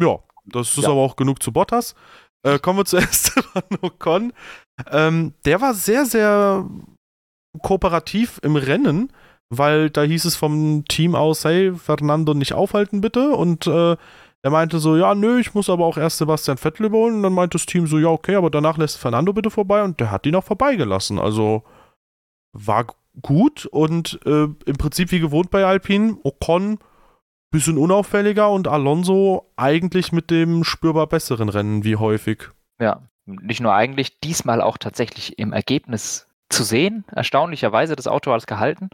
Ja, 0.00 0.20
das 0.44 0.76
ist 0.76 0.84
ja. 0.84 0.90
aber 0.90 1.00
auch 1.00 1.16
genug 1.16 1.42
zu 1.42 1.52
Bottas. 1.52 1.94
Äh, 2.44 2.58
kommen 2.58 2.78
wir 2.78 2.84
zu 2.86 2.96
Esteban 2.96 3.62
Ocon. 3.80 4.32
Ähm, 4.90 5.34
der 5.44 5.60
war 5.60 5.74
sehr, 5.74 6.04
sehr 6.06 6.68
kooperativ 7.60 8.40
im 8.42 8.56
Rennen, 8.56 9.12
weil 9.50 9.90
da 9.90 10.02
hieß 10.02 10.24
es 10.24 10.36
vom 10.36 10.84
Team 10.86 11.14
aus, 11.14 11.44
hey, 11.44 11.74
Fernando 11.74 12.34
nicht 12.34 12.54
aufhalten 12.54 13.00
bitte. 13.00 13.30
Und 13.30 13.66
äh, 13.66 13.96
er 14.44 14.50
meinte 14.50 14.80
so, 14.80 14.96
ja, 14.96 15.14
nö, 15.14 15.38
ich 15.38 15.54
muss 15.54 15.70
aber 15.70 15.86
auch 15.86 15.96
erst 15.96 16.18
Sebastian 16.18 16.58
Vettel 16.58 16.86
überholen. 16.86 17.16
Und 17.16 17.22
dann 17.22 17.34
meinte 17.34 17.58
das 17.58 17.66
Team 17.66 17.86
so, 17.86 17.98
ja, 17.98 18.08
okay, 18.08 18.34
aber 18.34 18.50
danach 18.50 18.76
lässt 18.76 18.98
Fernando 18.98 19.32
bitte 19.32 19.50
vorbei. 19.50 19.82
Und 19.82 20.00
der 20.00 20.10
hat 20.10 20.26
ihn 20.26 20.34
auch 20.34 20.44
vorbeigelassen. 20.44 21.18
Also 21.18 21.62
war 22.52 22.86
gut 23.20 23.66
und 23.66 24.20
äh, 24.24 24.44
im 24.44 24.76
Prinzip 24.78 25.12
wie 25.12 25.20
gewohnt 25.20 25.50
bei 25.50 25.64
Alpine. 25.64 26.16
Ocon 26.22 26.78
bisschen 27.52 27.78
unauffälliger 27.78 28.50
und 28.50 28.66
Alonso 28.66 29.52
eigentlich 29.56 30.10
mit 30.10 30.30
dem 30.30 30.64
spürbar 30.64 31.06
besseren 31.06 31.48
Rennen 31.48 31.84
wie 31.84 31.96
häufig. 31.96 32.48
Ja, 32.80 33.02
nicht 33.26 33.60
nur 33.60 33.74
eigentlich, 33.74 34.18
diesmal 34.20 34.60
auch 34.60 34.78
tatsächlich 34.78 35.38
im 35.38 35.52
Ergebnis 35.52 36.26
zu 36.48 36.64
sehen. 36.64 37.04
Erstaunlicherweise 37.12 37.94
das 37.94 38.08
Auto 38.08 38.32
alles 38.32 38.46
gehalten. 38.46 38.90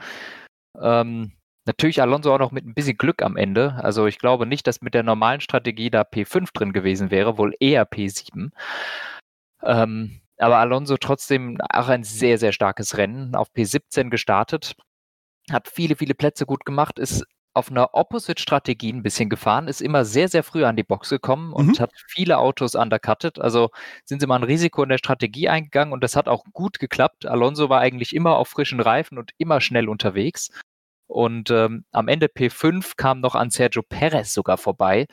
Ähm, 0.78 1.32
natürlich 1.64 2.02
Alonso 2.02 2.34
auch 2.34 2.38
noch 2.38 2.52
mit 2.52 2.66
ein 2.66 2.74
bisschen 2.74 2.98
Glück 2.98 3.22
am 3.22 3.36
Ende. 3.36 3.74
Also 3.82 4.06
ich 4.06 4.18
glaube 4.18 4.44
nicht, 4.44 4.66
dass 4.66 4.82
mit 4.82 4.94
der 4.94 5.02
normalen 5.02 5.40
Strategie 5.40 5.90
da 5.90 6.02
P5 6.02 6.50
drin 6.52 6.72
gewesen 6.72 7.11
wäre, 7.11 7.38
wohl 7.38 7.54
eher 7.61 7.88
P7. 7.88 8.50
Ähm, 9.62 10.20
aber 10.36 10.59
Alonso 10.59 10.96
trotzdem 10.96 11.59
auch 11.70 11.88
ein 11.88 12.04
sehr, 12.04 12.38
sehr 12.38 12.52
starkes 12.52 12.96
Rennen 12.96 13.34
auf 13.34 13.48
P17 13.54 14.11
gestartet. 14.11 14.76
Hat 15.50 15.68
viele, 15.68 15.96
viele 15.96 16.14
Plätze 16.14 16.46
gut 16.46 16.64
gemacht, 16.64 16.98
ist 16.98 17.24
auf 17.59 17.70
einer 17.70 17.94
Opposite-Strategie 17.94 18.92
ein 18.92 19.02
bisschen 19.02 19.28
gefahren, 19.28 19.68
ist 19.68 19.82
immer 19.82 20.04
sehr, 20.04 20.28
sehr 20.28 20.42
früh 20.42 20.64
an 20.64 20.76
die 20.76 20.84
Box 20.84 21.11
gekommen 21.11 21.52
und 21.52 21.66
mhm. 21.66 21.78
hat 21.80 21.92
viele 22.06 22.38
Autos 22.38 22.74
undercutted. 22.74 23.40
Also 23.40 23.70
sind 24.04 24.20
sie 24.20 24.26
mal 24.26 24.36
ein 24.36 24.44
Risiko 24.44 24.82
in 24.82 24.88
der 24.88 24.98
Strategie 24.98 25.48
eingegangen 25.48 25.92
und 25.92 26.02
das 26.04 26.16
hat 26.16 26.28
auch 26.28 26.44
gut 26.52 26.78
geklappt. 26.78 27.26
Alonso 27.26 27.68
war 27.68 27.80
eigentlich 27.80 28.14
immer 28.14 28.36
auf 28.36 28.48
frischen 28.48 28.80
Reifen 28.80 29.18
und 29.18 29.32
immer 29.38 29.61
schnell 29.61 29.88
unterwegs. 29.88 30.50
Und 31.09 31.50
ähm, 31.50 31.84
am 31.90 32.06
Ende 32.09 32.26
P5 32.26 32.92
kam 32.96 33.20
noch 33.20 33.34
an 33.34 33.50
Sergio 33.50 33.82
Perez 33.82 34.32
sogar 34.32 34.59
vorbei. 34.59 35.06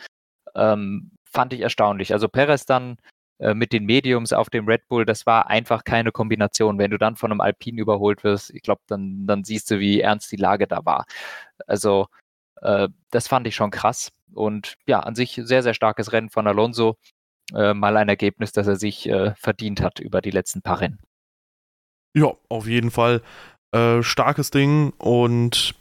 Ähm, 0.53 1.11
fand 1.23 1.53
ich 1.53 1.61
erstaunlich. 1.61 2.13
Also 2.13 2.27
Perez 2.27 2.65
dann 2.65 2.97
äh, 3.39 3.53
mit 3.53 3.73
den 3.73 3.85
Mediums 3.85 4.31
auf 4.31 4.49
dem 4.49 4.65
Red 4.67 4.87
Bull, 4.87 5.05
das 5.05 5.25
war 5.25 5.49
einfach 5.49 5.83
keine 5.83 6.11
Kombination. 6.11 6.77
Wenn 6.77 6.91
du 6.91 6.97
dann 6.97 7.17
von 7.17 7.31
einem 7.31 7.41
Alpine 7.41 7.81
überholt 7.81 8.23
wirst, 8.23 8.51
ich 8.53 8.61
glaube, 8.61 8.81
dann, 8.87 9.27
dann 9.27 9.43
siehst 9.43 9.69
du, 9.71 9.79
wie 9.79 9.99
ernst 10.01 10.31
die 10.31 10.37
Lage 10.37 10.67
da 10.67 10.85
war. 10.85 11.05
Also 11.67 12.07
äh, 12.61 12.89
das 13.11 13.27
fand 13.27 13.47
ich 13.47 13.55
schon 13.55 13.71
krass. 13.71 14.11
Und 14.33 14.75
ja, 14.85 14.99
an 14.99 15.15
sich 15.15 15.39
sehr, 15.43 15.63
sehr 15.63 15.73
starkes 15.73 16.11
Rennen 16.11 16.29
von 16.29 16.47
Alonso. 16.47 16.97
Äh, 17.53 17.73
mal 17.73 17.95
ein 17.97 18.09
Ergebnis, 18.09 18.51
das 18.51 18.67
er 18.67 18.75
sich 18.75 19.07
äh, 19.07 19.33
verdient 19.35 19.81
hat 19.81 19.99
über 19.99 20.21
die 20.21 20.31
letzten 20.31 20.61
paar 20.61 20.81
Rennen. 20.81 20.99
Ja, 22.15 22.33
auf 22.49 22.67
jeden 22.67 22.91
Fall. 22.91 23.21
Äh, 23.71 24.01
starkes 24.01 24.51
Ding 24.51 24.93
und 24.97 25.75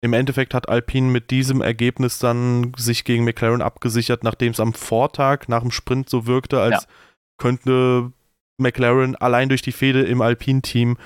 im 0.00 0.12
Endeffekt 0.12 0.52
hat 0.54 0.68
Alpine 0.68 1.10
mit 1.10 1.30
diesem 1.30 1.62
Ergebnis 1.62 2.18
dann 2.18 2.72
sich 2.76 3.04
gegen 3.04 3.24
McLaren 3.24 3.62
abgesichert, 3.62 4.22
nachdem 4.22 4.52
es 4.52 4.60
am 4.60 4.74
Vortag 4.74 5.48
nach 5.48 5.62
dem 5.62 5.70
Sprint 5.70 6.10
so 6.10 6.26
wirkte, 6.26 6.60
als 6.60 6.82
ja. 6.82 6.88
könnte 7.38 8.12
McLaren 8.58 9.16
allein 9.16 9.48
durch 9.48 9.62
die 9.62 9.72
Fehde 9.72 10.02
im 10.02 10.20
Alpine-Team 10.20 10.98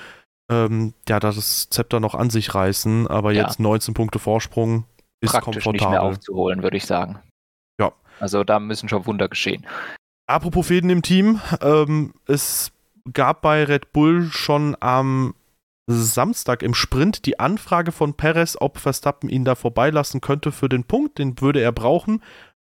ähm, 0.51 0.93
ja 1.07 1.19
das 1.19 1.69
Zepter 1.69 1.99
noch 1.99 2.15
an 2.15 2.29
sich 2.29 2.53
reißen. 2.53 3.07
Aber 3.07 3.31
ja. 3.31 3.43
jetzt 3.43 3.59
19 3.59 3.93
Punkte 3.93 4.19
Vorsprung 4.19 4.85
ist 5.21 5.31
praktisch 5.31 5.65
nicht 5.65 5.89
mehr 5.89 6.03
aufzuholen, 6.03 6.63
würde 6.63 6.77
ich 6.77 6.85
sagen. 6.85 7.19
Ja. 7.79 7.91
Also 8.19 8.43
da 8.43 8.59
müssen 8.59 8.89
schon 8.89 9.05
Wunder 9.05 9.27
geschehen. 9.27 9.65
Apropos 10.27 10.67
Fäden 10.67 10.89
im 10.89 11.01
Team, 11.01 11.41
ähm, 11.61 12.13
es 12.27 12.71
gab 13.13 13.41
bei 13.41 13.63
Red 13.63 13.91
Bull 13.91 14.29
schon 14.31 14.77
am 14.79 15.33
Samstag 15.87 16.61
im 16.61 16.75
Sprint 16.75 17.25
die 17.25 17.39
Anfrage 17.39 17.91
von 17.91 18.13
Perez, 18.13 18.55
ob 18.59 18.77
Verstappen 18.77 19.27
ihn 19.27 19.43
da 19.43 19.55
vorbeilassen 19.55 20.21
könnte 20.21 20.51
für 20.51 20.69
den 20.69 20.83
Punkt, 20.83 21.17
den 21.17 21.41
würde 21.41 21.61
er 21.61 21.71
brauchen. 21.71 22.21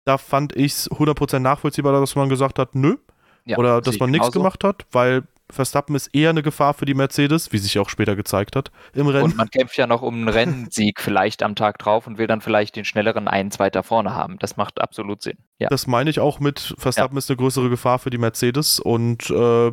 Da 0.06 0.16
fand 0.16 0.56
ich 0.56 0.72
es 0.72 0.90
100% 0.90 1.40
nachvollziehbar, 1.40 1.92
dass 1.92 2.16
man 2.16 2.30
gesagt 2.30 2.58
hat, 2.58 2.74
nö. 2.74 2.96
Ja, 3.44 3.58
oder 3.58 3.80
dass 3.80 3.98
man 3.98 4.10
nichts 4.10 4.32
gemacht 4.32 4.64
hat, 4.64 4.86
weil 4.92 5.24
Verstappen 5.50 5.94
ist 5.94 6.08
eher 6.14 6.30
eine 6.30 6.42
Gefahr 6.42 6.74
für 6.74 6.84
die 6.84 6.94
Mercedes, 6.94 7.52
wie 7.52 7.58
sich 7.58 7.78
auch 7.78 7.88
später 7.88 8.16
gezeigt 8.16 8.56
hat 8.56 8.70
im 8.94 9.06
Rennen. 9.06 9.24
Und 9.24 9.36
man 9.36 9.48
kämpft 9.50 9.76
ja 9.76 9.86
noch 9.86 10.02
um 10.02 10.14
einen 10.14 10.28
Rennsieg 10.28 11.00
vielleicht 11.00 11.42
am 11.42 11.54
Tag 11.54 11.78
drauf 11.78 12.06
und 12.06 12.18
will 12.18 12.26
dann 12.26 12.40
vielleicht 12.40 12.76
den 12.76 12.84
schnelleren 12.84 13.28
einen, 13.28 13.50
zweiter 13.50 13.82
vorne 13.82 14.14
haben. 14.14 14.38
Das 14.38 14.56
macht 14.56 14.80
absolut 14.80 15.22
Sinn. 15.22 15.38
Ja. 15.58 15.68
Das 15.68 15.86
meine 15.86 16.10
ich 16.10 16.20
auch 16.20 16.40
mit 16.40 16.74
Verstappen 16.78 17.16
ja. 17.16 17.18
ist 17.18 17.30
eine 17.30 17.36
größere 17.36 17.70
Gefahr 17.70 17.98
für 17.98 18.10
die 18.10 18.18
Mercedes 18.18 18.80
und 18.80 19.30
äh, 19.30 19.72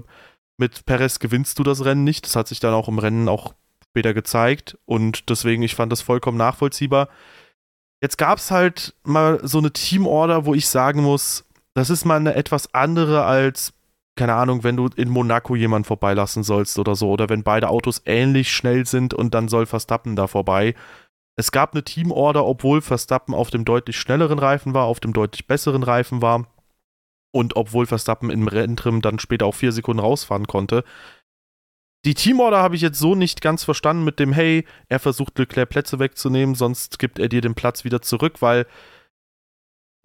mit 0.57 0.85
Perez 0.85 1.19
gewinnst 1.19 1.59
du 1.59 1.63
das 1.63 1.85
Rennen 1.85 2.03
nicht. 2.03 2.25
Das 2.25 2.35
hat 2.35 2.47
sich 2.47 2.59
dann 2.59 2.73
auch 2.73 2.87
im 2.87 2.99
Rennen 2.99 3.29
auch 3.29 3.53
später 3.89 4.13
gezeigt 4.13 4.77
und 4.85 5.29
deswegen, 5.29 5.63
ich 5.63 5.75
fand 5.75 5.91
das 5.91 6.01
vollkommen 6.01 6.37
nachvollziehbar. 6.37 7.09
Jetzt 8.01 8.17
gab 8.17 8.37
es 8.37 8.51
halt 8.51 8.93
mal 9.03 9.39
so 9.43 9.57
eine 9.57 9.73
Teamorder, 9.73 10.45
wo 10.45 10.53
ich 10.53 10.67
sagen 10.67 11.01
muss, 11.01 11.45
das 11.73 11.89
ist 11.89 12.05
mal 12.05 12.17
eine 12.17 12.35
etwas 12.35 12.73
andere 12.73 13.25
als, 13.25 13.73
keine 14.17 14.33
Ahnung, 14.33 14.63
wenn 14.63 14.75
du 14.75 14.87
in 14.95 15.09
Monaco 15.09 15.55
jemanden 15.55 15.85
vorbeilassen 15.85 16.43
sollst 16.43 16.77
oder 16.79 16.95
so, 16.95 17.09
oder 17.09 17.29
wenn 17.29 17.43
beide 17.43 17.69
Autos 17.69 18.01
ähnlich 18.05 18.51
schnell 18.51 18.85
sind 18.85 19.13
und 19.13 19.33
dann 19.33 19.47
soll 19.47 19.65
Verstappen 19.65 20.15
da 20.15 20.27
vorbei. 20.27 20.75
Es 21.37 21.51
gab 21.51 21.73
eine 21.73 21.83
Teamorder, 21.83 22.45
obwohl 22.45 22.81
Verstappen 22.81 23.33
auf 23.33 23.51
dem 23.51 23.63
deutlich 23.63 23.97
schnelleren 23.97 24.39
Reifen 24.39 24.73
war, 24.73 24.85
auf 24.85 24.99
dem 24.99 25.13
deutlich 25.13 25.47
besseren 25.47 25.83
Reifen 25.83 26.21
war 26.21 26.47
und 27.31 27.55
obwohl 27.55 27.85
Verstappen 27.85 28.29
im 28.29 28.47
Renntrim 28.47 29.01
dann 29.01 29.19
später 29.19 29.45
auch 29.45 29.55
vier 29.55 29.71
Sekunden 29.71 29.99
rausfahren 29.99 30.47
konnte. 30.47 30.83
Die 32.05 32.13
Teamorder 32.13 32.57
habe 32.57 32.75
ich 32.75 32.81
jetzt 32.81 32.99
so 32.99 33.15
nicht 33.15 33.41
ganz 33.41 33.63
verstanden 33.63 34.03
mit 34.03 34.19
dem, 34.19 34.33
hey, 34.33 34.65
er 34.87 34.99
versucht 34.99 35.37
Leclerc 35.37 35.69
Plätze 35.69 35.99
wegzunehmen, 35.99 36.55
sonst 36.55 36.99
gibt 36.99 37.19
er 37.19 37.29
dir 37.29 37.41
den 37.41 37.55
Platz 37.55 37.83
wieder 37.83 38.01
zurück, 38.01 38.41
weil 38.41 38.65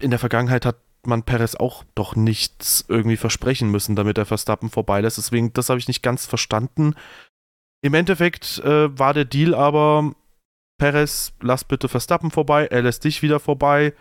in 0.00 0.10
der 0.10 0.18
Vergangenheit 0.18 0.66
hat 0.66 0.76
man 1.06 1.22
Perez 1.22 1.54
auch 1.54 1.84
doch 1.94 2.16
nichts 2.16 2.84
irgendwie 2.88 3.16
versprechen 3.16 3.70
müssen, 3.70 3.96
damit 3.96 4.18
er 4.18 4.26
Verstappen 4.26 4.70
vorbeilässt. 4.70 5.18
Deswegen, 5.18 5.52
das 5.52 5.68
habe 5.68 5.78
ich 5.78 5.88
nicht 5.88 6.02
ganz 6.02 6.26
verstanden. 6.26 6.94
Im 7.84 7.94
Endeffekt 7.94 8.58
äh, 8.60 8.96
war 8.98 9.12
der 9.12 9.24
Deal 9.24 9.54
aber, 9.54 10.14
Perez, 10.78 11.32
lass 11.40 11.64
bitte 11.64 11.88
Verstappen 11.88 12.30
vorbei, 12.30 12.66
er 12.66 12.82
lässt 12.82 13.04
dich 13.04 13.22
wieder 13.22 13.40
vorbei. 13.40 13.94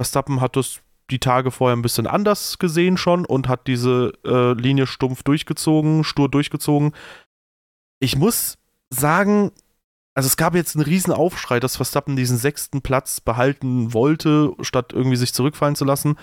Verstappen 0.00 0.40
hat 0.40 0.56
das 0.56 0.80
die 1.10 1.18
Tage 1.18 1.50
vorher 1.50 1.76
ein 1.76 1.82
bisschen 1.82 2.06
anders 2.06 2.58
gesehen 2.58 2.96
schon 2.96 3.24
und 3.24 3.48
hat 3.48 3.66
diese 3.66 4.12
äh, 4.24 4.52
Linie 4.52 4.86
stumpf 4.86 5.22
durchgezogen, 5.22 6.04
stur 6.04 6.28
durchgezogen. 6.28 6.92
Ich 8.00 8.16
muss 8.16 8.58
sagen, 8.90 9.52
also 10.14 10.26
es 10.26 10.36
gab 10.36 10.54
jetzt 10.54 10.76
einen 10.76 10.84
riesen 10.84 11.12
Aufschrei, 11.12 11.60
dass 11.60 11.76
Verstappen 11.76 12.16
diesen 12.16 12.36
sechsten 12.36 12.82
Platz 12.82 13.20
behalten 13.20 13.92
wollte, 13.92 14.54
statt 14.60 14.92
irgendwie 14.92 15.16
sich 15.16 15.32
zurückfallen 15.32 15.76
zu 15.76 15.84
lassen. 15.84 16.16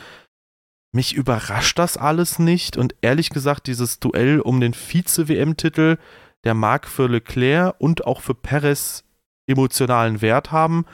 Mich 0.93 1.13
überrascht 1.13 1.79
das 1.79 1.97
alles 1.97 2.39
nicht 2.39 2.77
und 2.77 2.95
ehrlich 3.01 3.29
gesagt, 3.29 3.67
dieses 3.67 3.99
Duell 3.99 4.39
um 4.39 4.59
den 4.59 4.73
Vize-WM-Titel, 4.73 5.97
der 6.43 6.53
mag 6.53 6.87
für 6.87 7.07
Leclerc 7.07 7.75
und 7.79 8.05
auch 8.05 8.21
für 8.21 8.33
Perez 8.35 9.03
emotionalen 9.47 10.21
Wert 10.21 10.51
haben, 10.51 10.85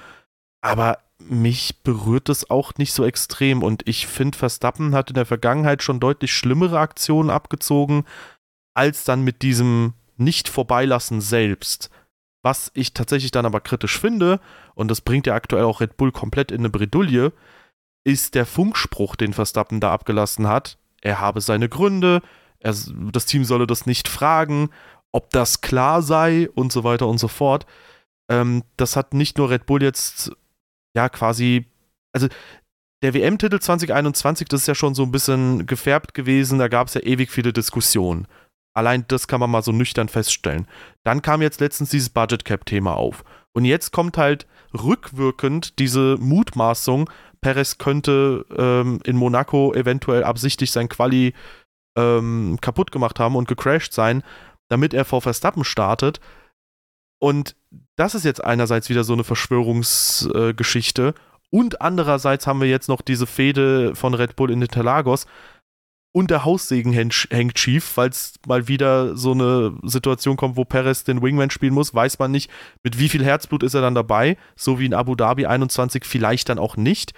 aber 0.62 1.00
mich 1.20 1.82
berührt 1.84 2.30
das 2.30 2.50
auch 2.50 2.74
nicht 2.76 2.94
so 2.94 3.06
extrem 3.06 3.64
und 3.64 3.88
ich 3.88 4.08
finde, 4.08 4.38
Verstappen 4.38 4.94
hat 4.94 5.10
in 5.10 5.16
der 5.16 5.26
Vergangenheit 5.26 5.82
schon 5.82 6.00
deutlich 6.00 6.34
schlimmere 6.34 6.80
Aktionen 6.80 7.30
abgezogen, 7.30 8.06
als 8.74 9.04
dann 9.04 9.22
mit 9.24 9.42
diesem 9.42 9.94
Nicht-Vorbeilassen 10.18 11.22
selbst. 11.22 11.90
Was 12.44 12.72
ich 12.74 12.94
tatsächlich 12.94 13.32
dann 13.32 13.46
aber 13.46 13.62
kritisch 13.62 13.98
finde, 14.00 14.40
und 14.76 14.92
das 14.92 15.02
bringt 15.02 15.26
ja 15.26 15.34
aktuell 15.34 15.64
auch 15.64 15.82
Red 15.82 15.98
Bull 15.98 16.12
komplett 16.12 16.52
in 16.52 16.60
eine 16.60 16.70
Bredouille, 16.70 17.32
ist 18.04 18.36
der 18.36 18.46
Funkspruch, 18.46 19.16
den 19.16 19.34
Verstappen 19.34 19.80
da 19.80 19.92
abgelassen 19.92 20.48
hat. 20.48 20.78
Er 21.02 21.20
habe 21.20 21.42
seine 21.42 21.70
Gründe, 21.70 22.22
er, 22.60 22.76
das 23.12 23.26
Team 23.26 23.46
solle 23.46 23.66
das 23.66 23.86
nicht 23.86 24.10
fragen, 24.10 24.70
ob 25.14 25.30
das 25.30 25.62
klar 25.62 26.02
sei 26.02 26.50
und 26.54 26.74
so 26.74 26.84
weiter 26.84 27.08
und 27.08 27.18
so 27.18 27.30
fort. 27.30 27.66
Ähm, 28.30 28.64
das 28.78 28.96
hat 28.98 29.14
nicht 29.14 29.38
nur 29.38 29.50
Red 29.50 29.66
Bull 29.66 29.82
jetzt 29.82 30.32
ja 30.96 31.08
quasi, 31.08 31.66
also 32.12 32.28
der 33.04 33.14
WM-Titel 33.14 33.60
2021, 33.60 34.48
das 34.48 34.62
ist 34.62 34.68
ja 34.68 34.76
schon 34.76 34.96
so 34.96 35.04
ein 35.04 35.12
bisschen 35.12 35.66
gefärbt 35.66 36.14
gewesen, 36.14 36.60
da 36.60 36.68
gab 36.68 36.88
es 36.88 36.94
ja 36.94 37.02
ewig 37.02 37.32
viele 37.32 37.54
Diskussionen. 37.54 38.28
Allein 38.74 39.06
das 39.08 39.28
kann 39.28 39.40
man 39.40 39.52
mal 39.52 39.62
so 39.62 39.72
nüchtern 39.72 40.10
feststellen. 40.10 40.68
Dann 41.04 41.22
kam 41.22 41.42
jetzt 41.42 41.60
letztens 41.60 41.90
dieses 41.90 42.10
Budget 42.10 42.46
Cap-Thema 42.46 42.96
auf. 42.96 43.24
Und 43.54 43.66
jetzt 43.66 43.92
kommt 43.92 44.18
halt 44.18 44.48
rückwirkend 44.74 45.78
diese 45.80 46.18
Mutmaßung, 46.20 47.10
Perez 47.42 47.78
könnte 47.78 48.46
ähm, 48.58 49.00
in 49.04 49.16
Monaco 49.16 49.74
eventuell 49.74 50.24
absichtlich 50.24 50.72
sein 50.72 50.90
Quali 50.90 51.34
ähm, 51.96 52.58
kaputt 52.62 52.92
gemacht 52.92 53.20
haben 53.20 53.36
und 53.36 53.48
gecrashed 53.48 53.94
sein, 53.94 54.24
damit 54.70 54.94
er 54.94 55.06
vor 55.06 55.22
Verstappen 55.22 55.64
startet. 55.64 56.20
Und 57.20 57.56
das 57.96 58.16
ist 58.16 58.26
jetzt 58.26 58.44
einerseits 58.44 58.90
wieder 58.90 59.04
so 59.04 59.14
eine 59.14 59.24
Verschwörungsgeschichte. 59.24 61.08
Äh, 61.10 61.14
und 61.52 61.82
andererseits 61.82 62.48
haben 62.48 62.62
wir 62.62 62.68
jetzt 62.68 62.90
noch 62.90 63.02
diese 63.02 63.28
Fehde 63.28 63.94
von 63.96 64.16
Red 64.16 64.36
Bull 64.36 64.50
in 64.50 64.62
Interlagos, 64.62 65.28
und 66.14 66.30
der 66.30 66.46
Haussegen 66.46 66.94
hängt 66.94 67.60
schief, 67.60 67.84
falls 67.84 68.36
mal 68.48 68.68
wieder 68.68 69.18
so 69.18 69.32
eine 69.32 69.76
Situation 69.82 70.38
kommt, 70.38 70.56
wo 70.56 70.64
Perez 70.64 71.04
den 71.04 71.22
Wingman 71.22 71.50
spielen 71.50 71.74
muss, 71.74 71.94
weiß 71.94 72.20
man 72.20 72.32
nicht, 72.32 72.52
mit 72.84 73.00
wie 73.00 73.10
viel 73.10 73.26
Herzblut 73.26 73.64
ist 73.64 73.74
er 73.74 73.82
dann 73.82 73.96
dabei, 73.96 74.38
so 74.56 74.80
wie 74.80 74.86
in 74.86 74.94
Abu 74.94 75.16
Dhabi 75.16 75.48
21 75.48 76.06
vielleicht 76.06 76.50
dann 76.50 76.60
auch 76.60 76.78
nicht. 76.78 77.14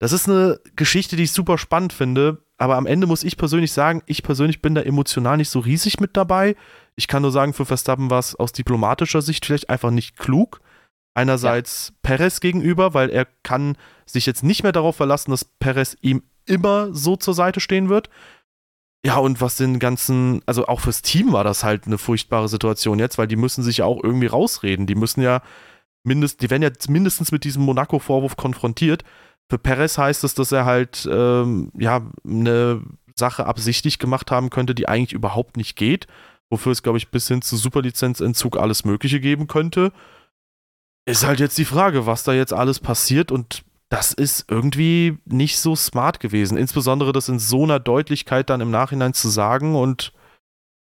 Das 0.00 0.12
ist 0.12 0.28
eine 0.28 0.60
Geschichte, 0.74 1.14
die 1.14 1.22
ich 1.22 1.32
super 1.32 1.58
spannend 1.58 1.92
finde, 1.92 2.44
aber 2.58 2.76
am 2.76 2.86
Ende 2.86 3.06
muss 3.06 3.22
ich 3.22 3.36
persönlich 3.36 3.72
sagen, 3.72 4.02
ich 4.06 4.24
persönlich 4.24 4.60
bin 4.60 4.74
da 4.74 4.82
emotional 4.82 5.36
nicht 5.36 5.48
so 5.48 5.60
riesig 5.60 6.00
mit 6.00 6.16
dabei. 6.16 6.56
Ich 6.96 7.06
kann 7.06 7.22
nur 7.22 7.32
sagen, 7.32 7.52
für 7.52 7.64
Verstappen 7.64 8.10
war 8.10 8.18
es 8.18 8.34
aus 8.34 8.52
diplomatischer 8.52 9.22
Sicht 9.22 9.46
vielleicht 9.46 9.70
einfach 9.70 9.92
nicht 9.92 10.16
klug. 10.16 10.60
Einerseits 11.16 11.90
ja. 11.90 11.94
Perez 12.02 12.40
gegenüber, 12.40 12.94
weil 12.94 13.10
er 13.10 13.28
kann 13.44 13.76
sich 14.06 14.26
jetzt 14.26 14.42
nicht 14.42 14.64
mehr 14.64 14.72
darauf 14.72 14.96
verlassen, 14.96 15.30
dass 15.30 15.44
Perez 15.44 15.96
ihm 16.00 16.24
immer 16.46 16.92
so 16.94 17.16
zur 17.16 17.34
Seite 17.34 17.60
stehen 17.60 17.88
wird. 17.88 18.08
Ja, 19.04 19.18
und 19.18 19.40
was 19.40 19.56
den 19.56 19.78
ganzen, 19.78 20.40
also 20.46 20.66
auch 20.66 20.80
fürs 20.80 21.02
Team 21.02 21.32
war 21.32 21.44
das 21.44 21.62
halt 21.62 21.86
eine 21.86 21.98
furchtbare 21.98 22.48
Situation 22.48 22.98
jetzt, 22.98 23.18
weil 23.18 23.26
die 23.28 23.36
müssen 23.36 23.62
sich 23.62 23.78
ja 23.78 23.84
auch 23.84 24.02
irgendwie 24.02 24.26
rausreden. 24.26 24.86
Die 24.86 24.94
müssen 24.94 25.20
ja 25.20 25.42
mindest, 26.04 26.40
die 26.40 26.48
werden 26.48 26.62
ja 26.62 26.70
mindestens 26.88 27.30
mit 27.30 27.44
diesem 27.44 27.62
Monaco-Vorwurf 27.64 28.36
konfrontiert. 28.36 29.04
Für 29.50 29.58
Perez 29.58 29.98
heißt 29.98 30.24
es, 30.24 30.34
dass 30.34 30.52
er 30.52 30.64
halt 30.64 31.06
ähm, 31.10 31.70
ja 31.76 32.00
eine 32.26 32.82
Sache 33.14 33.46
absichtlich 33.46 33.98
gemacht 33.98 34.30
haben 34.30 34.48
könnte, 34.48 34.74
die 34.74 34.88
eigentlich 34.88 35.12
überhaupt 35.12 35.58
nicht 35.58 35.76
geht, 35.76 36.06
wofür 36.50 36.72
es, 36.72 36.82
glaube 36.82 36.98
ich, 36.98 37.10
bis 37.10 37.28
hin 37.28 37.42
zu 37.42 37.56
Superlizenzentzug 37.56 38.56
alles 38.56 38.84
Mögliche 38.84 39.20
geben 39.20 39.48
könnte. 39.48 39.92
Ist 41.06 41.26
halt 41.26 41.40
jetzt 41.40 41.58
die 41.58 41.66
Frage, 41.66 42.06
was 42.06 42.24
da 42.24 42.32
jetzt 42.32 42.54
alles 42.54 42.80
passiert 42.80 43.30
und 43.30 43.64
das 43.94 44.12
ist 44.12 44.46
irgendwie 44.50 45.18
nicht 45.24 45.56
so 45.56 45.76
smart 45.76 46.18
gewesen. 46.18 46.58
Insbesondere 46.58 47.12
das 47.12 47.28
in 47.28 47.38
so 47.38 47.62
einer 47.62 47.78
Deutlichkeit 47.78 48.50
dann 48.50 48.60
im 48.60 48.72
Nachhinein 48.72 49.14
zu 49.14 49.28
sagen 49.28 49.76
und 49.76 50.12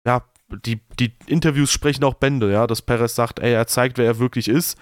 ja, 0.07 0.23
die, 0.65 0.79
die 0.97 1.13
Interviews 1.25 1.71
sprechen 1.71 2.05
auch 2.05 2.13
Bände, 2.13 2.49
ja, 2.53 2.67
dass 2.67 2.81
Perez 2.81 3.13
sagt, 3.13 3.39
ey, 3.39 3.51
er 3.51 3.67
zeigt, 3.67 3.97
wer 3.97 4.05
er 4.05 4.19
wirklich 4.19 4.47
ist. 4.47 4.77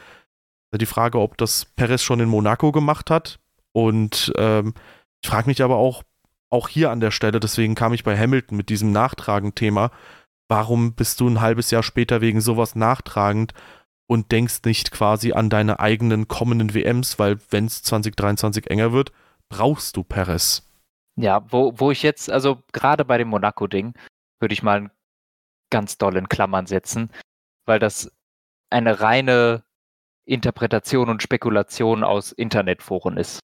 Die 0.76 0.86
Frage, 0.86 1.20
ob 1.20 1.38
das 1.38 1.66
Perez 1.66 2.03
schon 2.03 2.20
in 2.20 2.30
Monaco 2.30 2.72
gemacht 2.72 3.09
hat. 3.09 3.39
Und 3.72 4.32
ähm, 4.38 4.76
ich 5.24 5.30
frage 5.30 5.47
mich 5.47 5.64
aber 5.64 5.78
auch, 5.78 6.03
auch 6.51 6.68
hier 6.68 6.91
an 6.91 6.99
der 6.99 7.11
Stelle, 7.11 7.39
deswegen 7.39 7.74
kam 7.74 7.93
ich 7.93 8.03
bei 8.03 8.16
Hamilton 8.16 8.57
mit 8.57 8.70
diesem 8.70 8.91
Nachtragen-Thema, 8.91 9.89
warum 10.47 10.93
bist 10.93 11.20
du 11.20 11.28
ein 11.28 11.41
halbes 11.41 11.72
Jahr 11.72 11.82
später 11.82 12.22
wegen 12.22 12.41
sowas 12.41 12.76
nachtragend 12.76 13.55
und 14.08 14.32
denkst 14.32 14.62
nicht 14.66 14.91
quasi 14.91 15.34
an 15.34 15.49
deine 15.49 15.80
eigenen 15.80 16.28
kommenden 16.28 16.74
WMs, 16.74 17.20
weil 17.20 17.39
wenn 17.49 17.66
es 17.66 17.84
2023 17.84 18.70
enger 18.70 18.91
wird, 18.91 19.12
brauchst 19.49 19.97
du 19.97 20.04
Perez. 20.04 20.70
Ja, 21.16 21.45
wo, 21.51 21.74
wo 21.80 21.91
ich 21.91 22.04
jetzt, 22.04 22.30
also 22.30 22.64
gerade 22.72 23.06
bei 23.06 23.18
dem 23.18 23.30
Monaco-Ding, 23.30 23.93
würde 24.39 24.54
ich 24.54 24.64
mal 24.64 24.91
ganz 25.70 25.97
doll 25.97 26.18
in 26.18 26.28
Klammern 26.30 26.66
setzen, 26.66 27.12
weil 27.66 27.80
das 27.80 28.12
eine 28.70 28.99
reine 28.99 29.64
Interpretation 30.26 31.10
und 31.10 31.22
Spekulation 31.22 32.04
aus 32.04 32.32
Internetforen 32.32 33.18
ist. 33.18 33.39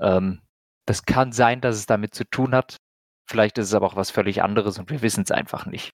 Ähm, 0.00 0.42
das 0.86 1.04
kann 1.04 1.32
sein, 1.32 1.60
dass 1.60 1.76
es 1.76 1.86
damit 1.86 2.14
zu 2.14 2.24
tun 2.24 2.54
hat. 2.54 2.76
Vielleicht 3.28 3.58
ist 3.58 3.68
es 3.68 3.74
aber 3.74 3.86
auch 3.86 3.96
was 3.96 4.10
völlig 4.10 4.42
anderes 4.42 4.78
und 4.78 4.90
wir 4.90 5.02
wissen 5.02 5.22
es 5.22 5.30
einfach 5.30 5.66
nicht. 5.66 5.92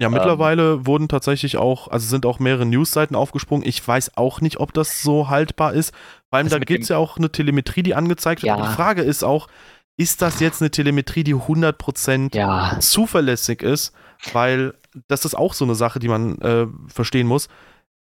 Ja, 0.00 0.08
mittlerweile 0.08 0.74
ähm, 0.74 0.86
wurden 0.86 1.08
tatsächlich 1.08 1.56
auch, 1.56 1.88
also 1.88 2.06
sind 2.06 2.24
auch 2.24 2.38
mehrere 2.38 2.64
Newsseiten 2.64 3.16
aufgesprungen. 3.16 3.66
Ich 3.66 3.86
weiß 3.86 4.16
auch 4.16 4.40
nicht, 4.40 4.60
ob 4.60 4.72
das 4.72 5.02
so 5.02 5.28
haltbar 5.28 5.74
ist. 5.74 5.92
Vor 6.30 6.38
allem, 6.38 6.48
da 6.48 6.58
gibt 6.60 6.84
es 6.84 6.88
ja 6.88 6.98
auch 6.98 7.16
eine 7.16 7.32
Telemetrie, 7.32 7.82
die 7.82 7.96
angezeigt 7.96 8.42
wird. 8.42 8.56
Ja. 8.56 8.68
die 8.68 8.74
Frage 8.74 9.02
ist 9.02 9.24
auch, 9.24 9.48
ist 9.96 10.22
das 10.22 10.38
jetzt 10.38 10.62
eine 10.62 10.70
Telemetrie, 10.70 11.24
die 11.24 11.34
100% 11.34 12.36
ja. 12.36 12.78
zuverlässig 12.78 13.62
ist? 13.62 13.92
Weil 14.32 14.74
das 15.08 15.24
ist 15.24 15.34
auch 15.34 15.52
so 15.52 15.64
eine 15.64 15.74
Sache, 15.74 15.98
die 15.98 16.08
man 16.08 16.38
äh, 16.40 16.66
verstehen 16.86 17.26
muss. 17.26 17.48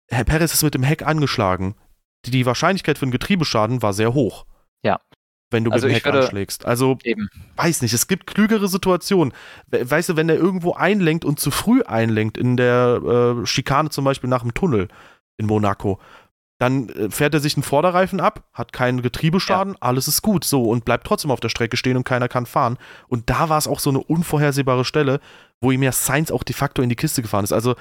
Herr 0.08 0.24
Perez 0.24 0.52
ist 0.52 0.62
mit 0.62 0.74
dem 0.74 0.82
Heck 0.82 1.06
angeschlagen. 1.06 1.76
Die, 2.26 2.30
die 2.30 2.44
Wahrscheinlichkeit 2.44 2.98
für 2.98 3.04
einen 3.04 3.12
Getriebeschaden 3.12 3.80
war 3.80 3.94
sehr 3.94 4.12
hoch. 4.12 4.44
Ja 4.82 5.00
wenn 5.50 5.64
du 5.64 5.70
also 5.70 5.86
mit 5.86 5.96
dem 5.96 6.02
Heck 6.02 6.06
anschlägst. 6.06 6.66
Also, 6.66 6.98
eben. 7.04 7.28
weiß 7.56 7.82
nicht, 7.82 7.92
es 7.92 8.06
gibt 8.06 8.26
klügere 8.26 8.68
Situationen. 8.68 9.32
Weißt 9.70 10.10
du, 10.10 10.16
wenn 10.16 10.28
er 10.28 10.36
irgendwo 10.36 10.74
einlenkt 10.74 11.24
und 11.24 11.40
zu 11.40 11.50
früh 11.50 11.82
einlenkt, 11.82 12.38
in 12.38 12.56
der 12.56 13.40
äh, 13.42 13.46
Schikane 13.46 13.90
zum 13.90 14.04
Beispiel 14.04 14.30
nach 14.30 14.42
dem 14.42 14.54
Tunnel 14.54 14.88
in 15.36 15.46
Monaco, 15.46 15.98
dann 16.60 16.90
äh, 16.90 17.10
fährt 17.10 17.34
er 17.34 17.40
sich 17.40 17.56
einen 17.56 17.62
Vorderreifen 17.62 18.20
ab, 18.20 18.44
hat 18.52 18.72
keinen 18.72 19.02
Getriebeschaden, 19.02 19.74
ja. 19.74 19.78
alles 19.80 20.06
ist 20.06 20.22
gut, 20.22 20.44
so 20.44 20.64
und 20.64 20.84
bleibt 20.84 21.06
trotzdem 21.06 21.30
auf 21.30 21.40
der 21.40 21.48
Strecke 21.48 21.76
stehen 21.76 21.96
und 21.96 22.04
keiner 22.04 22.28
kann 22.28 22.46
fahren. 22.46 22.78
Und 23.08 23.30
da 23.30 23.48
war 23.48 23.58
es 23.58 23.66
auch 23.66 23.80
so 23.80 23.90
eine 23.90 24.00
unvorhersehbare 24.00 24.84
Stelle, 24.84 25.20
wo 25.60 25.72
ihm 25.72 25.82
ja 25.82 25.92
Sainz 25.92 26.30
auch 26.30 26.42
de 26.42 26.54
facto 26.54 26.82
in 26.82 26.90
die 26.90 26.96
Kiste 26.96 27.22
gefahren 27.22 27.44
ist. 27.44 27.52
Also, 27.52 27.74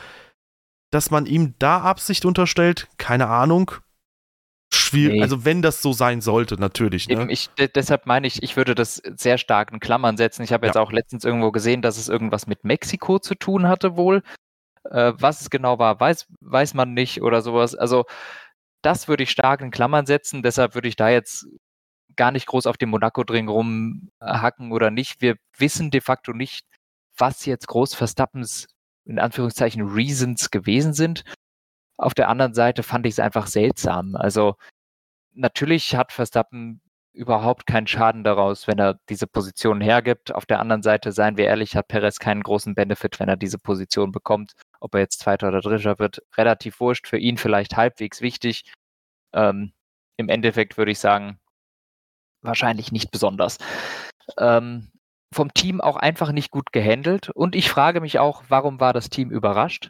dass 0.92 1.12
man 1.12 1.26
ihm 1.26 1.54
da 1.60 1.82
Absicht 1.82 2.26
unterstellt, 2.26 2.88
keine 2.98 3.28
Ahnung, 3.28 3.72
schwierig, 4.74 5.18
nee. 5.18 5.22
also 5.22 5.46
wenn 5.46 5.62
das 5.62 5.82
so 5.82 5.94
sein 5.94 6.22
sollte, 6.22 6.56
natürlich. 6.56 7.08
Ne? 7.08 7.14
Eben, 7.14 7.30
ich, 7.30 7.50
deshalb 7.76 8.06
meine 8.06 8.28
ich, 8.28 8.44
ich 8.44 8.58
würde 8.58 8.76
das 8.76 8.96
sehr 8.96 9.38
stark 9.38 9.72
in 9.72 9.80
Klammern 9.80 10.18
setzen. 10.18 10.44
Ich 10.44 10.54
habe 10.54 10.66
jetzt 10.66 10.76
ja. 10.76 10.82
auch 10.82 10.92
letztens 10.92 11.26
irgendwo 11.26 11.52
gesehen, 11.52 11.82
dass 11.82 11.98
es 11.98 12.10
irgendwas 12.10 12.48
mit 12.48 12.64
Mexiko 12.64 13.20
zu 13.20 13.36
tun 13.36 13.68
hatte 13.68 13.96
wohl. 13.96 14.24
Äh, 14.90 15.14
was 15.16 15.42
es 15.42 15.50
genau 15.50 15.80
war, 15.80 16.00
weiß, 16.00 16.28
weiß 16.42 16.74
man 16.74 16.94
nicht 16.94 17.22
oder 17.22 17.42
sowas. 17.42 17.76
Also 17.76 18.06
das 18.82 19.08
würde 19.08 19.24
ich 19.24 19.32
stark 19.32 19.62
in 19.62 19.72
Klammern 19.72 20.06
setzen. 20.06 20.42
Deshalb 20.42 20.76
würde 20.76 20.88
ich 20.88 20.96
da 20.96 21.10
jetzt 21.10 21.48
gar 22.16 22.32
nicht 22.32 22.48
groß 22.48 22.66
auf 22.66 22.78
dem 22.78 22.90
Monaco-Dring 22.90 23.48
rumhacken 23.48 24.72
oder 24.72 24.92
nicht. 24.92 25.22
Wir 25.22 25.36
wissen 25.58 25.92
de 25.92 26.02
facto 26.02 26.34
nicht, 26.34 26.66
was 27.18 27.46
jetzt 27.46 27.68
groß 27.68 27.96
Verstappens 27.96 28.68
in 29.06 29.20
Anführungszeichen 29.20 29.88
Reasons 29.88 30.52
gewesen 30.52 30.94
sind. 30.94 31.24
Auf 32.00 32.14
der 32.14 32.30
anderen 32.30 32.54
Seite 32.54 32.82
fand 32.82 33.06
ich 33.06 33.14
es 33.14 33.20
einfach 33.20 33.48
seltsam. 33.48 34.16
Also 34.16 34.56
natürlich 35.34 35.96
hat 35.96 36.14
Verstappen 36.14 36.82
überhaupt 37.12 37.68
keinen 37.68 37.88
Schaden 37.88 38.24
daraus, 38.24 38.68
wenn 38.68 38.80
er 38.80 39.00
diese 39.10 39.28
Position 39.28 39.82
hergibt. 39.82 40.34
Auf 40.34 40.46
der 40.46 40.60
anderen 40.62 40.82
Seite, 40.82 41.12
seien 41.12 41.36
wir 41.36 41.46
ehrlich, 41.46 41.76
hat 41.76 41.90
Perez 41.90 42.20
keinen 42.20 42.42
großen 42.42 42.74
Benefit, 42.74 43.20
wenn 43.20 43.28
er 43.28 43.36
diese 43.36 43.58
Position 43.60 44.14
bekommt. 44.14 44.54
Ob 44.80 44.94
er 44.96 45.02
jetzt 45.02 45.20
Zweiter 45.20 45.50
oder 45.50 45.60
Dritter 45.60 46.00
wird, 46.00 46.22
relativ 46.38 46.80
wurscht. 46.80 47.08
Für 47.08 47.18
ihn 47.18 47.38
vielleicht 47.38 47.76
halbwegs 47.76 48.22
wichtig. 48.22 48.72
Ähm, 49.34 49.74
Im 50.18 50.30
Endeffekt 50.30 50.78
würde 50.78 50.92
ich 50.92 51.00
sagen, 51.00 51.40
wahrscheinlich 52.42 52.94
nicht 52.94 53.12
besonders. 53.12 53.58
Ähm, 54.38 54.90
vom 55.34 55.54
Team 55.54 55.82
auch 55.82 55.98
einfach 55.98 56.32
nicht 56.32 56.52
gut 56.52 56.72
gehandelt. 56.72 57.30
Und 57.30 57.56
ich 57.56 57.70
frage 57.70 58.00
mich 58.00 58.20
auch, 58.20 58.44
warum 58.48 58.80
war 58.80 58.94
das 58.94 59.10
Team 59.10 59.32
überrascht? 59.32 59.90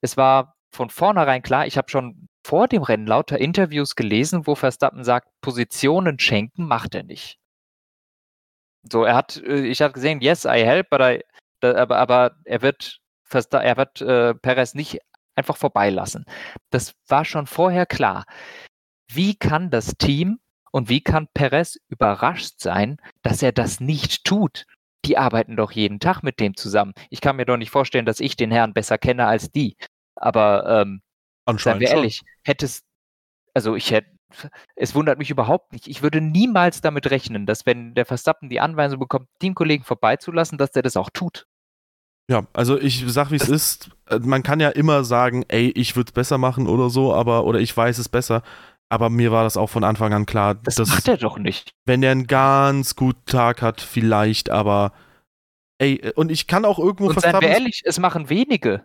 Es 0.00 0.16
war 0.16 0.55
von 0.76 0.90
vornherein 0.90 1.42
klar, 1.42 1.66
ich 1.66 1.78
habe 1.78 1.90
schon 1.90 2.28
vor 2.44 2.68
dem 2.68 2.82
Rennen 2.82 3.06
lauter 3.06 3.38
Interviews 3.38 3.96
gelesen, 3.96 4.46
wo 4.46 4.54
Verstappen 4.54 5.02
sagt, 5.02 5.28
Positionen 5.40 6.18
schenken 6.18 6.66
macht 6.66 6.94
er 6.94 7.02
nicht. 7.02 7.38
So, 8.90 9.04
er 9.04 9.16
hat, 9.16 9.38
äh, 9.38 9.66
ich 9.66 9.82
habe 9.82 9.94
gesehen, 9.94 10.20
yes, 10.20 10.44
I 10.44 10.62
help, 10.64 10.90
but 10.90 11.00
I, 11.00 11.24
aber, 11.62 11.96
aber 11.96 12.36
er 12.44 12.62
wird, 12.62 13.00
er 13.32 13.76
wird 13.76 14.00
äh, 14.00 14.34
Perez 14.34 14.74
nicht 14.74 15.00
einfach 15.34 15.56
vorbeilassen. 15.56 16.24
Das 16.70 16.94
war 17.08 17.24
schon 17.24 17.46
vorher 17.46 17.86
klar. 17.86 18.24
Wie 19.10 19.34
kann 19.34 19.70
das 19.70 19.94
Team 19.98 20.38
und 20.70 20.88
wie 20.88 21.00
kann 21.00 21.28
Perez 21.34 21.78
überrascht 21.88 22.60
sein, 22.60 22.98
dass 23.22 23.42
er 23.42 23.52
das 23.52 23.80
nicht 23.80 24.24
tut? 24.24 24.66
Die 25.04 25.18
arbeiten 25.18 25.56
doch 25.56 25.72
jeden 25.72 26.00
Tag 26.00 26.22
mit 26.22 26.38
dem 26.38 26.56
zusammen. 26.56 26.92
Ich 27.10 27.20
kann 27.20 27.36
mir 27.36 27.46
doch 27.46 27.56
nicht 27.56 27.70
vorstellen, 27.70 28.06
dass 28.06 28.20
ich 28.20 28.36
den 28.36 28.50
Herrn 28.50 28.74
besser 28.74 28.98
kenne 28.98 29.26
als 29.26 29.50
die. 29.50 29.76
Aber 30.16 30.82
ähm, 30.82 31.02
seien 31.58 31.80
wir 31.80 31.88
ehrlich, 31.88 32.22
hätte 32.42 32.66
es, 32.66 32.84
also 33.54 33.76
ich 33.76 33.90
hätte, 33.90 34.08
es 34.74 34.94
wundert 34.94 35.18
mich 35.18 35.30
überhaupt 35.30 35.72
nicht. 35.72 35.86
Ich 35.86 36.02
würde 36.02 36.20
niemals 36.20 36.80
damit 36.80 37.10
rechnen, 37.10 37.46
dass 37.46 37.64
wenn 37.64 37.94
der 37.94 38.06
Verstappen 38.06 38.48
die 38.48 38.60
Anweisung 38.60 38.98
bekommt, 38.98 39.28
Teamkollegen 39.40 39.84
vorbeizulassen, 39.84 40.58
dass 40.58 40.72
der 40.72 40.82
das 40.82 40.96
auch 40.96 41.10
tut. 41.10 41.46
Ja, 42.28 42.46
also 42.52 42.78
ich 42.78 43.04
sag, 43.06 43.30
wie 43.30 43.36
es 43.36 43.48
ist. 43.48 43.90
Äh, 44.08 44.18
man 44.18 44.42
kann 44.42 44.58
ja 44.58 44.70
immer 44.70 45.04
sagen, 45.04 45.44
ey, 45.48 45.70
ich 45.70 45.94
würde 45.94 46.08
es 46.08 46.12
besser 46.12 46.38
machen 46.38 46.66
oder 46.66 46.90
so, 46.90 47.14
aber, 47.14 47.44
oder 47.44 47.60
ich 47.60 47.76
weiß 47.76 47.98
es 47.98 48.08
besser. 48.08 48.42
Aber 48.88 49.10
mir 49.10 49.32
war 49.32 49.44
das 49.44 49.56
auch 49.56 49.68
von 49.68 49.84
Anfang 49.84 50.12
an 50.12 50.26
klar. 50.26 50.54
Das 50.54 50.76
dass, 50.76 50.88
macht 50.88 51.08
er 51.08 51.16
doch 51.16 51.38
nicht. 51.38 51.72
Wenn 51.86 52.02
er 52.02 52.12
einen 52.12 52.26
ganz 52.26 52.94
guten 52.94 53.24
Tag 53.26 53.62
hat, 53.62 53.80
vielleicht, 53.80 54.50
aber 54.50 54.92
ey, 55.78 56.12
und 56.14 56.30
ich 56.30 56.46
kann 56.46 56.64
auch 56.64 56.78
irgendwo 56.78 57.08
und 57.08 57.20
Seien 57.20 57.40
wir 57.40 57.48
ehrlich, 57.48 57.82
es 57.84 57.98
machen 57.98 58.28
wenige. 58.28 58.84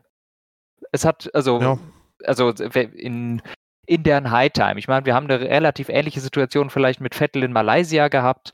Es 0.91 1.05
hat, 1.05 1.33
also, 1.33 1.61
ja. 1.61 1.77
also 2.23 2.49
in, 2.49 3.41
in 3.85 4.03
deren 4.03 4.31
High-Time. 4.31 4.79
Ich 4.79 4.87
meine, 4.87 5.05
wir 5.05 5.13
haben 5.13 5.29
eine 5.29 5.39
relativ 5.39 5.89
ähnliche 5.89 6.19
Situation 6.19 6.69
vielleicht 6.69 7.01
mit 7.01 7.15
Vettel 7.15 7.43
in 7.43 7.53
Malaysia 7.53 8.07
gehabt. 8.07 8.53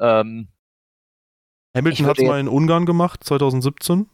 Ähm, 0.00 0.48
Hamilton 1.76 2.06
hat 2.06 2.18
es 2.18 2.26
mal 2.26 2.40
in 2.40 2.48
Ungarn 2.48 2.86
gemacht, 2.86 3.24
2017 3.24 4.06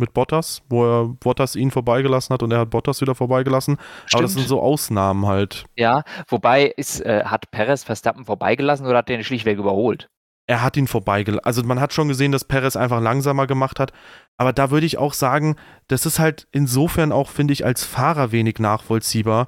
mit 0.00 0.12
Bottas, 0.14 0.62
wo 0.68 0.84
er 0.84 1.08
Bottas 1.08 1.54
ihn 1.54 1.70
vorbeigelassen 1.70 2.34
hat 2.34 2.42
und 2.42 2.50
er 2.50 2.60
hat 2.60 2.70
Bottas 2.70 3.00
wieder 3.00 3.14
vorbeigelassen. 3.14 3.76
Stimmt. 4.06 4.14
Aber 4.14 4.22
das 4.22 4.32
sind 4.32 4.48
so 4.48 4.60
Ausnahmen 4.60 5.26
halt. 5.26 5.66
Ja, 5.76 6.02
wobei 6.26 6.66
ist, 6.66 7.00
äh, 7.02 7.24
hat 7.24 7.50
Perez 7.52 7.84
Verstappen 7.84 8.24
vorbeigelassen 8.24 8.86
oder 8.86 8.98
hat 8.98 9.10
er 9.10 9.16
ihn 9.16 9.24
schlichtweg 9.24 9.58
überholt? 9.58 10.08
Er 10.50 10.62
hat 10.62 10.76
ihn 10.76 10.88
vorbeigelassen. 10.88 11.44
Also 11.44 11.62
man 11.62 11.78
hat 11.78 11.92
schon 11.92 12.08
gesehen, 12.08 12.32
dass 12.32 12.44
Perez 12.44 12.74
einfach 12.74 13.00
langsamer 13.00 13.46
gemacht 13.46 13.78
hat. 13.78 13.92
Aber 14.36 14.52
da 14.52 14.72
würde 14.72 14.84
ich 14.84 14.98
auch 14.98 15.12
sagen, 15.12 15.54
das 15.86 16.06
ist 16.06 16.18
halt 16.18 16.48
insofern 16.50 17.12
auch, 17.12 17.30
finde 17.30 17.52
ich, 17.52 17.64
als 17.64 17.84
Fahrer 17.84 18.32
wenig 18.32 18.58
nachvollziehbar, 18.58 19.46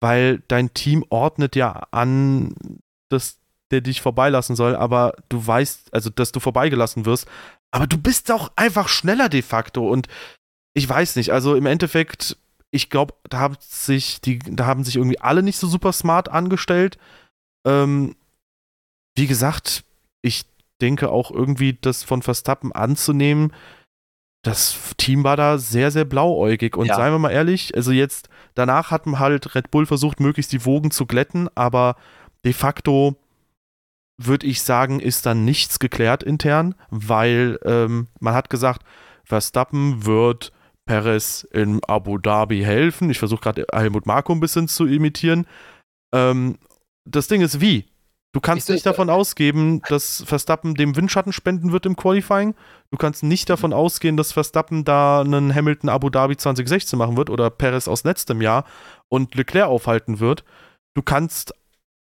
weil 0.00 0.42
dein 0.48 0.72
Team 0.72 1.04
ordnet 1.10 1.56
ja 1.56 1.82
an, 1.90 2.54
dass 3.10 3.38
der 3.70 3.82
dich 3.82 4.00
vorbeilassen 4.00 4.56
soll, 4.56 4.76
aber 4.76 5.14
du 5.28 5.46
weißt, 5.46 5.92
also 5.92 6.08
dass 6.08 6.32
du 6.32 6.40
vorbeigelassen 6.40 7.04
wirst, 7.04 7.28
aber 7.70 7.86
du 7.86 7.98
bist 7.98 8.30
doch 8.30 8.50
einfach 8.56 8.88
schneller 8.88 9.28
de 9.28 9.42
facto 9.42 9.86
und 9.90 10.08
ich 10.72 10.88
weiß 10.88 11.16
nicht, 11.16 11.32
also 11.34 11.54
im 11.54 11.66
Endeffekt, 11.66 12.38
ich 12.70 12.88
glaube, 12.88 13.12
da 13.28 13.40
haben 13.40 13.56
sich 13.60 14.22
die, 14.22 14.38
da 14.38 14.64
haben 14.64 14.84
sich 14.84 14.96
irgendwie 14.96 15.20
alle 15.20 15.42
nicht 15.42 15.58
so 15.58 15.66
super 15.66 15.92
smart 15.92 16.30
angestellt. 16.30 16.96
Ähm, 17.66 18.16
wie 19.14 19.26
gesagt, 19.26 19.84
ich 20.22 20.44
denke 20.80 21.10
auch 21.10 21.30
irgendwie, 21.30 21.78
das 21.80 22.02
von 22.02 22.22
Verstappen 22.22 22.72
anzunehmen, 22.72 23.52
das 24.42 24.94
Team 24.96 25.24
war 25.24 25.36
da 25.36 25.58
sehr, 25.58 25.90
sehr 25.90 26.04
blauäugig. 26.06 26.76
Und 26.76 26.86
ja. 26.86 26.96
seien 26.96 27.12
wir 27.12 27.18
mal 27.18 27.30
ehrlich, 27.30 27.74
also 27.74 27.92
jetzt, 27.92 28.28
danach 28.54 28.90
hat 28.90 29.04
halt 29.06 29.54
Red 29.54 29.70
Bull 29.70 29.86
versucht, 29.86 30.20
möglichst 30.20 30.52
die 30.52 30.64
Wogen 30.64 30.90
zu 30.90 31.06
glätten, 31.06 31.48
aber 31.54 31.96
de 32.44 32.52
facto 32.52 33.16
würde 34.16 34.46
ich 34.46 34.62
sagen, 34.62 35.00
ist 35.00 35.26
dann 35.26 35.44
nichts 35.44 35.78
geklärt 35.78 36.22
intern, 36.22 36.74
weil 36.90 37.58
ähm, 37.64 38.08
man 38.18 38.34
hat 38.34 38.50
gesagt, 38.50 38.82
Verstappen 39.24 40.04
wird 40.04 40.52
Perez 40.84 41.46
in 41.52 41.80
Abu 41.84 42.18
Dhabi 42.18 42.62
helfen. 42.62 43.10
Ich 43.10 43.18
versuche 43.18 43.40
gerade 43.40 43.66
Helmut 43.72 44.06
Marko 44.06 44.32
ein 44.32 44.40
bisschen 44.40 44.68
zu 44.68 44.86
imitieren. 44.86 45.46
Ähm, 46.12 46.58
das 47.04 47.28
Ding 47.28 47.40
ist 47.40 47.60
wie? 47.60 47.86
Du 48.32 48.40
kannst 48.40 48.68
ich 48.68 48.74
nicht 48.74 48.86
davon 48.86 49.10
ausgehen, 49.10 49.82
dass 49.88 50.22
Verstappen 50.24 50.76
dem 50.76 50.94
Windschatten 50.94 51.32
spenden 51.32 51.72
wird 51.72 51.84
im 51.84 51.96
Qualifying. 51.96 52.54
Du 52.90 52.96
kannst 52.96 53.24
nicht 53.24 53.50
davon 53.50 53.72
ausgehen, 53.72 54.16
dass 54.16 54.30
Verstappen 54.32 54.84
da 54.84 55.20
einen 55.20 55.52
Hamilton 55.52 55.90
Abu 55.90 56.10
Dhabi 56.10 56.36
2016 56.36 56.96
machen 56.96 57.16
wird 57.16 57.28
oder 57.28 57.50
Perez 57.50 57.88
aus 57.88 58.04
letztem 58.04 58.40
Jahr 58.40 58.64
und 59.08 59.34
Leclerc 59.34 59.68
aufhalten 59.68 60.20
wird. 60.20 60.44
Du 60.94 61.02
kannst 61.02 61.54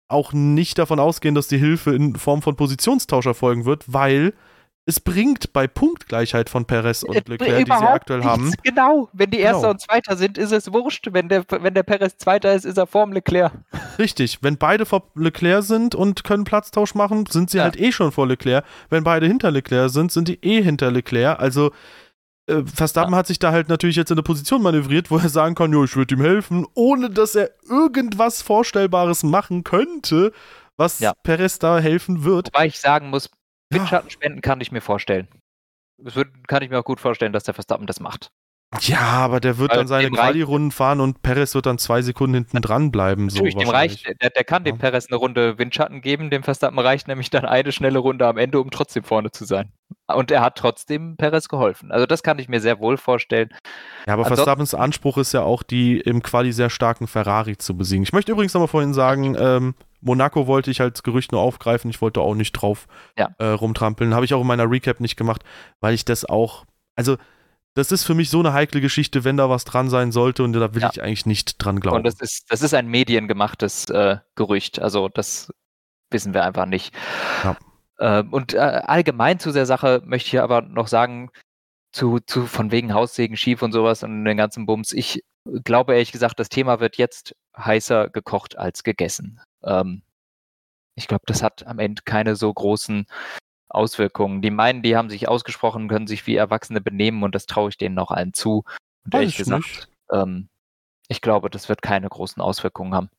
auch 0.07 0.31
nicht 0.31 0.77
davon 0.77 0.99
ausgehen, 0.99 1.33
dass 1.33 1.47
die 1.47 1.57
Hilfe 1.57 1.95
in 1.95 2.15
Form 2.15 2.43
von 2.43 2.55
Positionstausch 2.55 3.25
erfolgen 3.25 3.65
wird, 3.65 3.85
weil 3.87 4.33
es 4.89 4.99
bringt 4.99 5.53
bei 5.53 5.67
Punktgleichheit 5.67 6.49
von 6.49 6.65
Perez 6.65 7.03
und 7.03 7.29
Leclerc, 7.29 7.63
die 7.63 7.71
sie 7.71 7.71
aktuell 7.71 8.19
nichts. 8.19 8.31
haben. 8.31 8.53
Genau, 8.63 9.07
wenn 9.13 9.29
die 9.29 9.39
Erster 9.39 9.59
genau. 9.59 9.71
und 9.71 9.81
Zweiter 9.81 10.17
sind, 10.17 10.39
ist 10.39 10.51
es 10.51 10.73
wurscht. 10.73 11.07
Wenn 11.11 11.29
der, 11.29 11.45
wenn 11.47 11.75
der 11.75 11.83
Perez 11.83 12.17
Zweiter 12.17 12.55
ist, 12.55 12.65
ist 12.65 12.77
er 12.77 12.87
vorm 12.87 13.13
Leclerc. 13.13 13.53
Richtig, 13.99 14.39
wenn 14.41 14.57
beide 14.57 14.87
vor 14.87 15.03
Leclerc 15.13 15.63
sind 15.63 15.93
und 15.93 16.23
können 16.23 16.43
Platztausch 16.43 16.95
machen, 16.95 17.27
sind 17.27 17.51
sie 17.51 17.57
ja. 17.57 17.65
halt 17.65 17.79
eh 17.79 17.91
schon 17.91 18.11
vor 18.11 18.25
Leclerc. 18.25 18.65
Wenn 18.89 19.03
beide 19.03 19.27
hinter 19.27 19.51
Leclerc 19.51 19.91
sind, 19.91 20.11
sind 20.11 20.27
die 20.27 20.39
eh 20.43 20.63
hinter 20.63 20.89
Leclerc. 20.89 21.39
Also 21.39 21.69
äh, 22.47 22.63
Verstappen 22.65 23.13
ja. 23.13 23.19
hat 23.19 23.27
sich 23.27 23.37
da 23.37 23.51
halt 23.51 23.69
natürlich 23.69 23.95
jetzt 23.95 24.09
in 24.09 24.15
eine 24.15 24.23
Position 24.23 24.63
manövriert, 24.63 25.11
wo 25.11 25.17
er 25.17 25.29
sagen 25.29 25.53
kann, 25.53 25.71
jo, 25.71 25.83
ich 25.83 25.95
würde 25.95 26.15
ihm 26.15 26.21
helfen, 26.21 26.65
ohne 26.73 27.11
dass 27.11 27.35
er 27.35 27.51
irgendwas 27.69 28.41
Vorstellbares 28.41 29.21
machen 29.21 29.63
könnte, 29.63 30.31
was 30.77 30.97
ja. 30.97 31.13
Perez 31.21 31.59
da 31.59 31.77
helfen 31.77 32.23
wird. 32.23 32.47
Wobei 32.47 32.65
ich 32.65 32.79
sagen 32.79 33.11
muss, 33.11 33.29
Windschattenspenden 33.71 34.41
kann 34.41 34.61
ich 34.61 34.71
mir 34.71 34.81
vorstellen. 34.81 35.27
Das 35.97 36.15
kann 36.47 36.63
ich 36.63 36.69
mir 36.69 36.79
auch 36.79 36.85
gut 36.85 36.99
vorstellen, 36.99 37.33
dass 37.33 37.43
der 37.43 37.53
Verstappen 37.53 37.87
das 37.87 37.99
macht. 37.99 38.31
Ja, 38.81 38.99
aber 38.99 39.39
der 39.39 39.57
wird 39.57 39.71
Weil 39.71 39.79
dann 39.79 39.87
seine 39.87 40.11
Quali-Runden 40.11 40.71
fahren 40.71 41.01
und 41.01 41.23
Perez 41.23 41.55
wird 41.55 41.65
dann 41.65 41.79
zwei 41.79 42.03
Sekunden 42.03 42.35
hinten 42.35 42.61
dran 42.61 42.91
bleiben. 42.91 43.29
So 43.29 43.37
Natürlich, 43.37 43.55
dem 43.55 43.69
reicht, 43.69 44.05
der, 44.21 44.29
der 44.29 44.43
kann 44.43 44.63
dem 44.63 44.75
ja. 44.75 44.79
Perez 44.79 45.07
eine 45.07 45.15
Runde 45.15 45.57
Windschatten 45.57 46.01
geben, 46.01 46.29
dem 46.29 46.43
Verstappen 46.43 46.77
reicht 46.77 47.07
nämlich 47.07 47.31
dann 47.31 47.45
eine 47.45 47.71
schnelle 47.71 47.97
Runde 47.97 48.27
am 48.27 48.37
Ende, 48.37 48.59
um 48.59 48.69
trotzdem 48.69 49.03
vorne 49.03 49.31
zu 49.31 49.45
sein. 49.45 49.71
Und 50.05 50.29
er 50.29 50.41
hat 50.41 50.55
trotzdem 50.55 51.17
Perez 51.17 51.49
geholfen. 51.49 51.91
Also 51.91 52.05
das 52.05 52.21
kann 52.21 52.37
ich 52.37 52.47
mir 52.47 52.61
sehr 52.61 52.79
wohl 52.79 52.97
vorstellen. 52.97 53.49
Ja, 54.05 54.13
aber 54.13 54.21
Ansonsten, 54.23 54.35
Verstappens 54.35 54.73
Anspruch 54.75 55.17
ist 55.17 55.33
ja 55.33 55.41
auch, 55.41 55.63
die 55.63 55.99
im 55.99 56.21
Quali 56.21 56.51
sehr 56.51 56.69
starken 56.69 57.07
Ferrari 57.07 57.57
zu 57.57 57.75
besiegen. 57.75 58.03
Ich 58.03 58.13
möchte 58.13 58.31
übrigens 58.31 58.53
nochmal 58.53 58.67
vorhin 58.67 58.93
sagen, 58.93 59.35
ähm, 59.39 59.73
Monaco 60.01 60.45
wollte 60.45 60.69
ich 60.69 60.79
als 60.79 61.01
Gerücht 61.01 61.31
nur 61.31 61.41
aufgreifen. 61.41 61.89
Ich 61.89 62.01
wollte 62.03 62.21
auch 62.21 62.35
nicht 62.35 62.51
drauf 62.51 62.85
ja. 63.17 63.29
äh, 63.39 63.45
rumtrampeln. 63.45 64.13
Habe 64.13 64.25
ich 64.25 64.35
auch 64.35 64.41
in 64.41 64.47
meiner 64.47 64.69
Recap 64.69 64.99
nicht 64.99 65.15
gemacht, 65.15 65.43
weil 65.81 65.95
ich 65.95 66.05
das 66.05 66.23
auch, 66.23 66.65
also 66.95 67.17
das 67.79 67.91
ist 67.93 68.03
für 68.03 68.13
mich 68.13 68.29
so 68.29 68.39
eine 68.39 68.51
heikle 68.51 68.81
Geschichte, 68.81 69.23
wenn 69.23 69.37
da 69.37 69.49
was 69.49 69.63
dran 69.63 69.89
sein 69.89 70.11
sollte 70.11 70.43
und 70.43 70.53
da 70.53 70.73
will 70.75 70.81
ja. 70.81 70.89
ich 70.91 71.01
eigentlich 71.01 71.25
nicht 71.25 71.63
dran 71.63 71.79
glauben. 71.79 71.97
Und 71.97 72.03
das 72.03 72.19
ist, 72.19 72.45
das 72.49 72.61
ist 72.61 72.73
ein 72.73 72.87
mediengemachtes 72.87 73.89
äh, 73.89 74.17
Gerücht, 74.35 74.79
also 74.79 75.07
das 75.07 75.51
wissen 76.11 76.33
wir 76.33 76.43
einfach 76.43 76.65
nicht. 76.65 76.93
Ja. 77.43 77.57
Ähm, 77.99 78.33
und 78.33 78.53
äh, 78.53 78.57
allgemein 78.57 79.39
zu 79.39 79.53
der 79.53 79.65
Sache 79.65 80.01
möchte 80.05 80.27
ich 80.27 80.41
aber 80.41 80.61
noch 80.61 80.87
sagen, 80.87 81.31
zu, 81.91 82.19
zu 82.19 82.45
von 82.45 82.71
wegen 82.71 82.93
Haussegen 82.93 83.37
schief 83.37 83.61
und 83.61 83.71
sowas 83.71 84.03
und 84.03 84.25
den 84.25 84.37
ganzen 84.37 84.65
Bums, 84.65 84.91
ich 84.91 85.23
glaube 85.63 85.93
ehrlich 85.93 86.11
gesagt, 86.11 86.39
das 86.39 86.49
Thema 86.49 86.81
wird 86.81 86.97
jetzt 86.97 87.33
heißer 87.57 88.09
gekocht 88.09 88.57
als 88.57 88.83
gegessen. 88.83 89.41
Ähm, 89.63 90.03
ich 90.95 91.07
glaube, 91.07 91.23
das 91.27 91.41
hat 91.41 91.65
am 91.65 91.79
Ende 91.79 92.01
keine 92.03 92.35
so 92.35 92.53
großen 92.53 93.05
Auswirkungen. 93.69 94.41
Die 94.41 94.51
meinen, 94.51 94.81
die 94.81 94.95
haben 94.95 95.09
sich 95.09 95.27
ausgesprochen, 95.27 95.87
können 95.87 96.07
sich 96.07 96.27
wie 96.27 96.35
Erwachsene 96.35 96.81
benehmen 96.81 97.23
und 97.23 97.35
das 97.35 97.45
traue 97.45 97.69
ich 97.69 97.77
denen 97.77 97.95
noch 97.95 98.11
allen 98.11 98.33
zu. 98.33 98.63
Und 99.05 99.13
Weiß 99.13 99.19
ehrlich 99.21 99.39
ich 99.39 99.45
gesagt, 99.45 99.89
ähm, 100.11 100.49
ich 101.07 101.21
glaube, 101.21 101.49
das 101.49 101.69
wird 101.69 101.81
keine 101.81 102.09
großen 102.09 102.41
Auswirkungen 102.41 102.93
haben. 102.93 103.09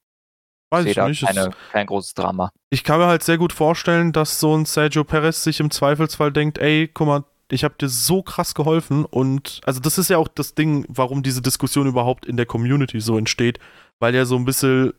Weiß 0.71 0.87
ich 0.87 0.95
da 0.95 1.09
nicht. 1.09 1.27
Keine, 1.27 1.51
kein 1.73 1.87
großes 1.87 2.15
Drama. 2.15 2.53
Ich 2.71 2.85
kann 2.85 3.01
mir 3.01 3.07
halt 3.07 3.25
sehr 3.25 3.39
gut 3.39 3.53
vorstellen, 3.53 4.13
dass 4.13 4.39
so 4.39 4.57
ein 4.57 4.65
Sergio 4.65 5.03
Perez 5.03 5.43
sich 5.43 5.59
im 5.59 5.71
Zweifelsfall 5.71 6.33
denkt, 6.33 6.59
ey, 6.59 6.89
guck 6.93 7.07
mal, 7.07 7.25
ich 7.51 7.65
habe 7.65 7.75
dir 7.79 7.89
so 7.89 8.23
krass 8.23 8.55
geholfen 8.55 9.05
und 9.05 9.61
also 9.65 9.81
das 9.81 9.99
ist 9.99 10.09
ja 10.09 10.19
auch 10.19 10.29
das 10.29 10.55
Ding, 10.55 10.87
warum 10.89 11.25
diese 11.25 11.43
Diskussion 11.43 11.89
überhaupt 11.89 12.25
in 12.25 12.37
der 12.37 12.47
Community 12.47 13.01
so 13.01 13.19
entsteht, 13.19 13.59
weil 13.99 14.15
ja 14.15 14.25
so 14.25 14.37
ein 14.37 14.45
bisschen 14.45 14.93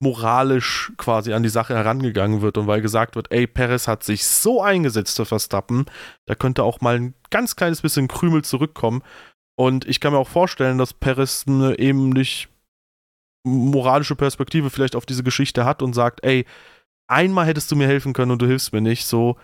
moralisch 0.00 0.92
quasi 0.96 1.32
an 1.32 1.42
die 1.42 1.50
Sache 1.50 1.74
herangegangen 1.74 2.40
wird 2.40 2.56
und 2.56 2.66
weil 2.66 2.80
gesagt 2.80 3.16
wird, 3.16 3.30
ey, 3.30 3.46
Perez 3.46 3.86
hat 3.86 4.02
sich 4.02 4.26
so 4.26 4.62
eingesetzt 4.62 5.16
für 5.16 5.26
Verstappen, 5.26 5.84
da 6.26 6.34
könnte 6.34 6.64
auch 6.64 6.80
mal 6.80 6.96
ein 6.96 7.14
ganz 7.30 7.54
kleines 7.54 7.82
bisschen 7.82 8.08
Krümel 8.08 8.42
zurückkommen 8.42 9.02
und 9.56 9.86
ich 9.86 10.00
kann 10.00 10.14
mir 10.14 10.18
auch 10.18 10.28
vorstellen, 10.28 10.78
dass 10.78 10.94
Perez 10.94 11.44
eine 11.46 11.78
eben 11.78 12.08
nicht 12.08 12.48
moralische 13.44 14.16
Perspektive 14.16 14.70
vielleicht 14.70 14.96
auf 14.96 15.04
diese 15.04 15.22
Geschichte 15.22 15.66
hat 15.66 15.82
und 15.82 15.92
sagt, 15.92 16.24
ey, 16.24 16.46
einmal 17.08 17.46
hättest 17.46 17.70
du 17.70 17.76
mir 17.76 17.86
helfen 17.86 18.14
können 18.14 18.30
und 18.30 18.40
du 18.40 18.46
hilfst 18.46 18.72
mir 18.72 18.80
nicht, 18.80 19.06
so, 19.06 19.36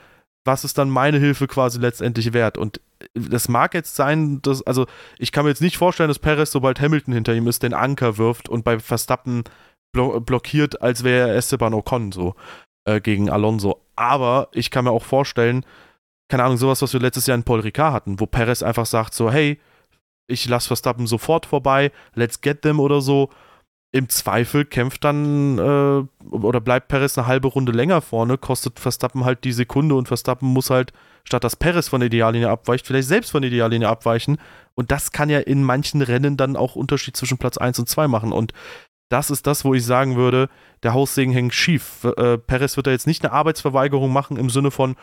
was 0.47 0.65
ist 0.65 0.79
dann 0.79 0.89
meine 0.89 1.19
Hilfe 1.19 1.47
quasi 1.47 1.79
letztendlich 1.79 2.33
wert? 2.33 2.57
Und 2.57 2.81
das 3.15 3.49
mag 3.49 3.75
jetzt 3.75 3.97
sein, 3.97 4.41
dass, 4.43 4.63
also 4.63 4.87
ich 5.19 5.33
kann 5.33 5.45
mir 5.45 5.51
jetzt 5.51 5.63
nicht 5.63 5.77
vorstellen, 5.77 6.09
dass 6.09 6.19
Perez, 6.19 6.51
sobald 6.51 6.81
Hamilton 6.81 7.13
hinter 7.13 7.35
ihm 7.35 7.47
ist, 7.47 7.63
den 7.63 7.75
Anker 7.75 8.17
wirft 8.17 8.49
und 8.49 8.65
bei 8.65 8.79
Verstappen 8.79 9.45
blo 9.97 10.21
blockiert, 10.21 10.83
als 10.83 11.05
wäre 11.05 11.31
er 11.31 11.37
Esteban 11.37 11.75
Ocon 11.75 12.13
so 12.13 12.35
äh, 12.85 13.01
gegen 13.01 13.31
Alonso. 13.31 13.81
Aber 13.97 14.49
ich 14.53 14.71
kann 14.71 14.85
mir 14.85 14.91
auch 14.91 15.05
vorstellen, 15.05 15.65
keine 16.29 16.45
Ahnung, 16.45 16.59
sowas, 16.59 16.83
was 16.83 16.93
wir 16.93 17.01
letztes 17.01 17.27
Jahr 17.27 17.37
in 17.37 17.45
Paul 17.45 17.61
Ricard 17.61 17.93
hatten, 17.93 18.21
wo 18.21 18.27
Perez 18.27 18.63
einfach 18.63 18.87
sagt 18.87 19.15
so, 19.15 19.31
hey, 19.31 19.59
ich 20.29 20.49
lasse 20.49 20.67
Verstappen 20.67 21.07
sofort 21.07 21.47
vorbei, 21.47 21.93
let's 22.15 22.41
get 22.41 22.63
them 22.63 22.81
oder 22.81 23.01
so. 23.01 23.31
Im 23.93 24.09
Zweifel 24.09 24.65
kämpft 24.67 25.05
dann 25.05 25.59
äh, 25.59 26.27
oder 26.27 26.61
bleibt 26.61 26.89
Perez 26.89 27.17
eine 27.17 27.27
halbe 27.27 27.49
Runde 27.49 27.73
länger 27.73 28.03
vorne, 28.03 28.37
kostet 28.37 28.81
Verstappen 28.81 29.25
halt 29.25 29.45
die 29.45 29.53
Sekunde 29.53 29.95
und 29.95 30.09
Verstappen 30.09 30.49
muss 30.49 30.69
halt, 30.69 30.93
statt 31.25 31.45
dass 31.45 31.57
Perez 31.57 31.89
von 31.89 32.01
der 32.01 32.09
Ideallinie 32.09 32.51
abweicht, 32.51 32.87
vielleicht 32.87 33.09
selbst 33.09 33.31
von 33.31 33.43
der 33.43 33.51
Ideallinie 33.51 33.89
abweichen. 33.89 34.39
Und 34.75 34.91
das 34.91 35.13
kann 35.13 35.31
ja 35.31 35.39
in 35.39 35.63
manchen 35.63 36.03
Rennen 36.03 36.37
dann 36.37 36.57
auch 36.57 36.77
Unterschied 36.77 37.17
zwischen 37.17 37.39
Platz 37.39 37.57
1 37.57 37.79
und 37.79 37.89
2 37.89 38.09
machen. 38.09 38.33
Und 38.33 38.53
das 39.09 39.31
ist 39.31 39.47
das, 39.47 39.65
wo 39.65 39.75
ich 39.75 39.85
sagen 39.85 40.17
würde, 40.17 40.49
der 40.83 40.95
Haussegen 40.95 41.33
hängt 41.33 41.55
schief. 41.55 42.05
Äh, 42.05 42.39
Perez 42.39 42.77
wird 42.77 42.87
da 42.87 42.91
jetzt 42.91 43.07
nicht 43.07 43.25
eine 43.25 43.33
Arbeitsverweigerung 43.33 44.13
machen 44.13 44.37
im 44.37 44.51
Sinne 44.51 44.71
von, 44.71 44.97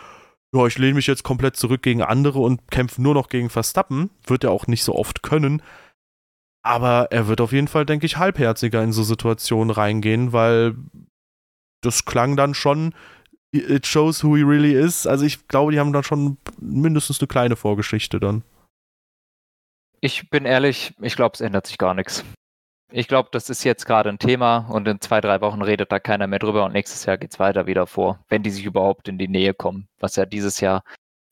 ja, 0.54 0.66
ich 0.68 0.78
lehne 0.78 0.96
mich 0.96 1.08
jetzt 1.08 1.24
komplett 1.24 1.56
zurück 1.56 1.82
gegen 1.82 2.02
andere 2.02 2.40
und 2.40 2.70
kämpfe 2.70 3.02
nur 3.02 3.14
noch 3.14 3.30
gegen 3.30 3.50
Verstappen. 3.50 4.10
Wird 4.28 4.44
er 4.44 4.52
auch 4.52 4.68
nicht 4.68 4.84
so 4.84 4.96
oft 4.96 5.24
können. 5.24 5.64
Aber 6.64 7.08
er 7.12 7.28
wird 7.28 7.42
auf 7.42 7.52
jeden 7.52 7.68
Fall, 7.68 7.86
denke 7.86 8.06
ich, 8.06 8.18
halbherziger 8.18 8.84
in 8.84 8.94
so 8.94 9.04
Situationen 9.04 9.72
reingehen, 9.72 10.32
weil 10.32 10.76
das 11.82 12.06
klang 12.06 12.38
dann 12.38 12.54
schon, 12.54 12.94
it 13.52 13.86
shows 13.86 14.24
who 14.24 14.36
he 14.36 14.44
really 14.44 14.74
is. 14.74 15.06
Also 15.08 15.26
ich 15.26 15.48
glaube, 15.48 15.72
die 15.72 15.80
haben 15.80 15.92
dann 15.92 16.04
schon 16.04 16.38
mindestens 16.60 17.20
eine 17.20 17.28
kleine 17.28 17.56
Vorgeschichte 17.56 18.20
dann. 18.20 18.44
Ich 20.02 20.30
bin 20.30 20.46
ehrlich, 20.46 20.94
ich 21.02 21.16
glaube, 21.16 21.34
es 21.34 21.42
ändert 21.42 21.68
sich 21.68 21.78
gar 21.78 21.94
nichts. 21.94 22.24
Ich 22.96 23.08
glaube, 23.08 23.30
das 23.32 23.50
ist 23.50 23.64
jetzt 23.64 23.88
gerade 23.88 24.10
ein 24.10 24.20
Thema 24.20 24.68
und 24.70 24.88
in 24.88 25.02
zwei, 25.02 25.20
drei 25.20 25.42
Wochen 25.42 25.64
redet 25.64 25.92
da 25.92 26.00
keiner 26.00 26.28
mehr 26.28 26.38
drüber 26.38 26.64
und 26.64 26.74
nächstes 26.74 27.06
Jahr 27.06 27.18
geht 27.18 27.32
es 27.34 27.40
weiter 27.40 27.66
wieder 27.66 27.88
vor, 27.88 28.20
wenn 28.30 28.44
die 28.44 28.52
sich 28.52 28.66
überhaupt 28.66 29.08
in 29.08 29.18
die 29.18 29.28
Nähe 29.28 29.56
kommen, 29.56 29.88
was 30.00 30.16
ja 30.16 30.28
dieses 30.28 30.60
Jahr 30.60 30.84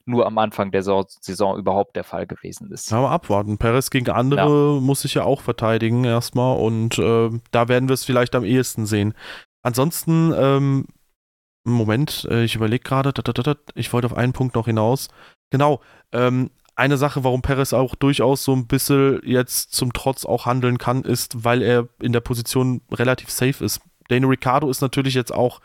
nur 0.06 0.26
am 0.26 0.40
Anfang 0.40 0.72
der 0.72 0.82
Saison, 0.82 1.06
Saison 1.08 1.60
überhaupt 1.60 1.96
der 1.96 2.04
Fall 2.04 2.26
gewesen 2.26 2.72
ist. 2.72 2.90
Ja, 2.90 2.98
aber 2.98 3.12
abwarten. 3.12 3.60
Perez 3.60 3.92
gegen 3.92 4.10
andere 4.10 4.82
muss 4.82 5.04
sich 5.04 5.14
ja 5.14 5.24
auch 5.24 5.42
verteidigen 5.42 6.04
erstmal 6.04 6.58
und 6.58 6.98
äh, 6.98 7.30
da 7.52 7.68
werden 7.68 7.90
wir 7.90 7.94
es 7.94 8.06
vielleicht 8.06 8.34
am 8.34 8.44
ehesten 8.44 8.88
sehen. 8.88 9.14
Ansonsten, 9.62 10.34
ähm, 10.36 10.88
Moment, 11.64 12.28
äh, 12.32 12.44
ich 12.44 12.56
überlege 12.56 12.84
gerade, 12.84 13.14
ich 13.76 13.94
wollte 13.94 14.08
auf 14.08 14.18
einen 14.18 14.34
Punkt 14.34 14.56
noch 14.56 14.66
hinaus. 14.66 15.10
Genau, 15.52 15.80
ähm, 16.12 16.50
eine 16.82 16.98
Sache, 16.98 17.24
warum 17.24 17.44
Perez 17.44 17.74
auch 17.74 17.94
durchaus 17.94 18.44
so 18.44 18.54
ein 18.54 18.66
bisschen 18.66 19.22
jetzt 19.24 19.74
zum 19.74 19.94
Trotz 19.94 20.26
auch 20.26 20.48
handeln 20.48 20.80
kann, 20.80 21.04
ist, 21.04 21.44
weil 21.44 21.62
er 21.62 21.88
in 22.02 22.12
der 22.12 22.22
Position 22.22 22.82
relativ 22.92 23.30
safe 23.30 23.64
ist. 23.64 23.82
Daniel 24.10 24.30
Ricciardo 24.30 24.68
ist 24.68 24.82
natürlich 24.82 25.14
jetzt 25.14 25.32
auch 25.32 25.62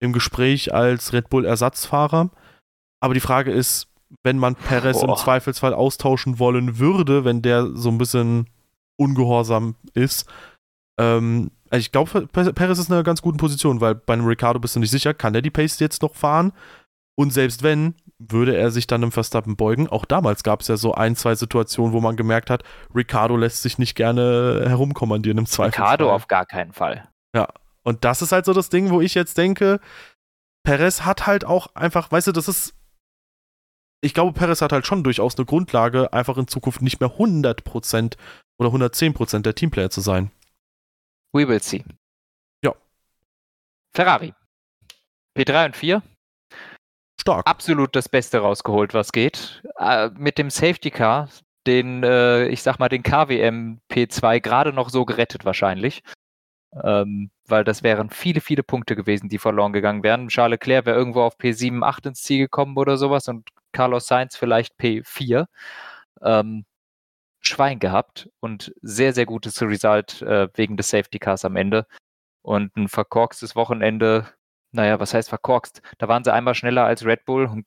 im 0.00 0.12
Gespräch 0.12 0.72
als 0.72 1.12
Red 1.12 1.30
Bull 1.30 1.44
Ersatzfahrer. 1.44 2.30
Aber 3.00 3.14
die 3.14 3.20
Frage 3.20 3.50
ist, 3.50 3.88
wenn 4.22 4.38
man 4.38 4.54
Perez 4.54 5.02
im 5.02 5.08
Boah. 5.08 5.16
Zweifelsfall 5.16 5.74
austauschen 5.74 6.38
wollen 6.38 6.78
würde, 6.78 7.24
wenn 7.24 7.42
der 7.42 7.66
so 7.74 7.88
ein 7.88 7.98
bisschen 7.98 8.46
ungehorsam 8.96 9.74
ist, 9.94 10.30
ähm, 11.00 11.50
also 11.70 11.80
ich 11.80 11.90
glaube, 11.90 12.28
Perez 12.28 12.78
ist 12.78 12.88
in 12.88 12.94
einer 12.94 13.02
ganz 13.02 13.22
guten 13.22 13.38
Position, 13.38 13.80
weil 13.80 13.96
bei 13.96 14.12
einem 14.12 14.26
Ricardo 14.26 14.60
bist 14.60 14.76
du 14.76 14.80
nicht 14.80 14.90
sicher, 14.90 15.12
kann 15.12 15.32
der 15.32 15.42
die 15.42 15.50
Pace 15.50 15.80
jetzt 15.80 16.02
noch 16.02 16.14
fahren? 16.14 16.52
Und 17.14 17.32
selbst 17.32 17.62
wenn, 17.62 17.94
würde 18.28 18.56
er 18.56 18.70
sich 18.70 18.86
dann 18.86 19.02
im 19.02 19.12
Verstappen 19.12 19.56
beugen. 19.56 19.88
Auch 19.88 20.04
damals 20.04 20.42
gab 20.42 20.60
es 20.60 20.68
ja 20.68 20.76
so 20.76 20.94
ein, 20.94 21.16
zwei 21.16 21.34
Situationen, 21.34 21.92
wo 21.92 22.00
man 22.00 22.16
gemerkt 22.16 22.50
hat, 22.50 22.62
Ricardo 22.94 23.36
lässt 23.36 23.62
sich 23.62 23.78
nicht 23.78 23.94
gerne 23.94 24.64
herumkommandieren 24.66 25.38
im 25.38 25.46
Zweifelsfall. 25.46 25.84
Ricardo 25.84 26.12
auf 26.12 26.28
gar 26.28 26.46
keinen 26.46 26.72
Fall. 26.72 27.08
Und 27.82 28.04
das 28.04 28.22
ist 28.22 28.32
halt 28.32 28.44
so 28.44 28.52
das 28.52 28.68
Ding, 28.68 28.90
wo 28.90 29.00
ich 29.00 29.14
jetzt 29.14 29.38
denke, 29.38 29.80
Perez 30.62 31.02
hat 31.02 31.26
halt 31.26 31.44
auch 31.44 31.74
einfach, 31.74 32.10
weißt 32.10 32.28
du, 32.28 32.32
das 32.32 32.48
ist. 32.48 32.74
Ich 34.04 34.14
glaube, 34.14 34.32
Perez 34.32 34.60
hat 34.60 34.72
halt 34.72 34.86
schon 34.86 35.04
durchaus 35.04 35.36
eine 35.36 35.46
Grundlage, 35.46 36.12
einfach 36.12 36.36
in 36.36 36.48
Zukunft 36.48 36.82
nicht 36.82 37.00
mehr 37.00 37.10
100% 37.10 38.16
oder 38.58 38.70
110% 38.70 39.42
der 39.42 39.54
Teamplayer 39.54 39.90
zu 39.90 40.00
sein. 40.00 40.32
We 41.32 41.46
will 41.46 41.62
see. 41.62 41.84
Ja. 42.64 42.74
Ferrari. 43.94 44.34
P3 45.36 45.66
und 45.66 45.76
4. 45.76 46.02
Stark. 47.22 47.46
Absolut 47.46 47.94
das 47.94 48.08
Beste 48.08 48.38
rausgeholt, 48.38 48.94
was 48.94 49.12
geht. 49.12 49.62
Äh, 49.78 50.10
mit 50.16 50.38
dem 50.38 50.50
Safety 50.50 50.90
Car, 50.90 51.28
den, 51.68 52.02
äh, 52.02 52.48
ich 52.48 52.62
sag 52.62 52.80
mal, 52.80 52.88
den 52.88 53.04
KWM 53.04 53.80
P2 53.88 54.40
gerade 54.40 54.72
noch 54.72 54.90
so 54.90 55.04
gerettet 55.04 55.44
wahrscheinlich. 55.44 56.02
Ähm, 56.82 57.30
weil 57.46 57.62
das 57.62 57.84
wären 57.84 58.10
viele, 58.10 58.40
viele 58.40 58.64
Punkte 58.64 58.96
gewesen, 58.96 59.28
die 59.28 59.38
verloren 59.38 59.72
gegangen 59.72 60.02
wären. 60.02 60.28
Charles 60.28 60.54
Leclerc 60.54 60.86
wäre 60.86 60.96
irgendwo 60.96 61.22
auf 61.22 61.36
P7, 61.38 61.84
8 61.84 62.06
ins 62.06 62.22
Ziel 62.22 62.38
gekommen 62.40 62.76
oder 62.76 62.96
sowas 62.96 63.28
und 63.28 63.48
Carlos 63.70 64.06
Sainz 64.08 64.36
vielleicht 64.36 64.74
P4. 64.80 65.46
Ähm, 66.22 66.64
Schwein 67.40 67.78
gehabt 67.78 68.30
und 68.40 68.72
sehr, 68.82 69.12
sehr 69.12 69.26
gutes 69.26 69.62
Result 69.62 70.22
äh, 70.22 70.48
wegen 70.54 70.76
des 70.76 70.88
Safety 70.88 71.18
Cars 71.20 71.44
am 71.44 71.56
Ende. 71.56 71.86
Und 72.42 72.76
ein 72.76 72.88
verkorkstes 72.88 73.54
Wochenende, 73.54 74.26
naja, 74.72 74.98
was 75.00 75.14
heißt 75.14 75.28
verkorkst? 75.28 75.82
Da 75.98 76.08
waren 76.08 76.24
sie 76.24 76.32
einmal 76.32 76.54
schneller 76.54 76.84
als 76.84 77.04
Red 77.04 77.24
Bull 77.24 77.46
und 77.46 77.66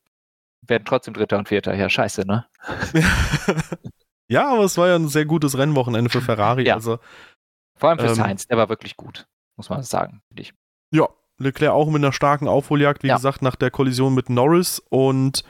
werden 0.68 0.84
trotzdem 0.86 1.14
Dritter 1.14 1.38
und 1.38 1.48
Vierter. 1.48 1.76
Ja, 1.76 1.90
scheiße, 1.90 2.26
ne? 2.26 2.46
ja, 4.28 4.52
aber 4.52 4.64
es 4.64 4.78
war 4.78 4.88
ja 4.88 4.96
ein 4.96 5.08
sehr 5.08 5.26
gutes 5.26 5.58
Rennwochenende 5.58 6.10
für 6.10 6.22
Ferrari. 6.22 6.66
Ja. 6.68 6.76
Also, 6.76 7.00
Vor 7.78 7.90
allem 7.90 8.00
für 8.00 8.08
Ähm, 8.08 8.16
Sainz, 8.16 8.48
der 8.48 8.58
war 8.58 8.70
wirklich 8.70 8.98
gut, 8.98 9.28
muss 9.58 9.70
man 9.70 9.84
sagen, 9.84 10.22
finde 10.28 10.42
ich. 10.44 10.54
ja, 10.92 11.08
Leclerc 11.38 11.74
auch 11.74 11.88
mit 11.88 11.98
einer 11.98 12.14
starken 12.14 12.48
Aufholjagd, 12.48 13.04
wie 13.04 13.08
Ja. 13.10 13.16
gesagt, 13.16 13.42
nach 13.42 13.56
der 13.58 13.70
Kollision 13.70 14.16
mit 14.16 14.30
Norris. 14.30 14.80
Und 14.90 15.44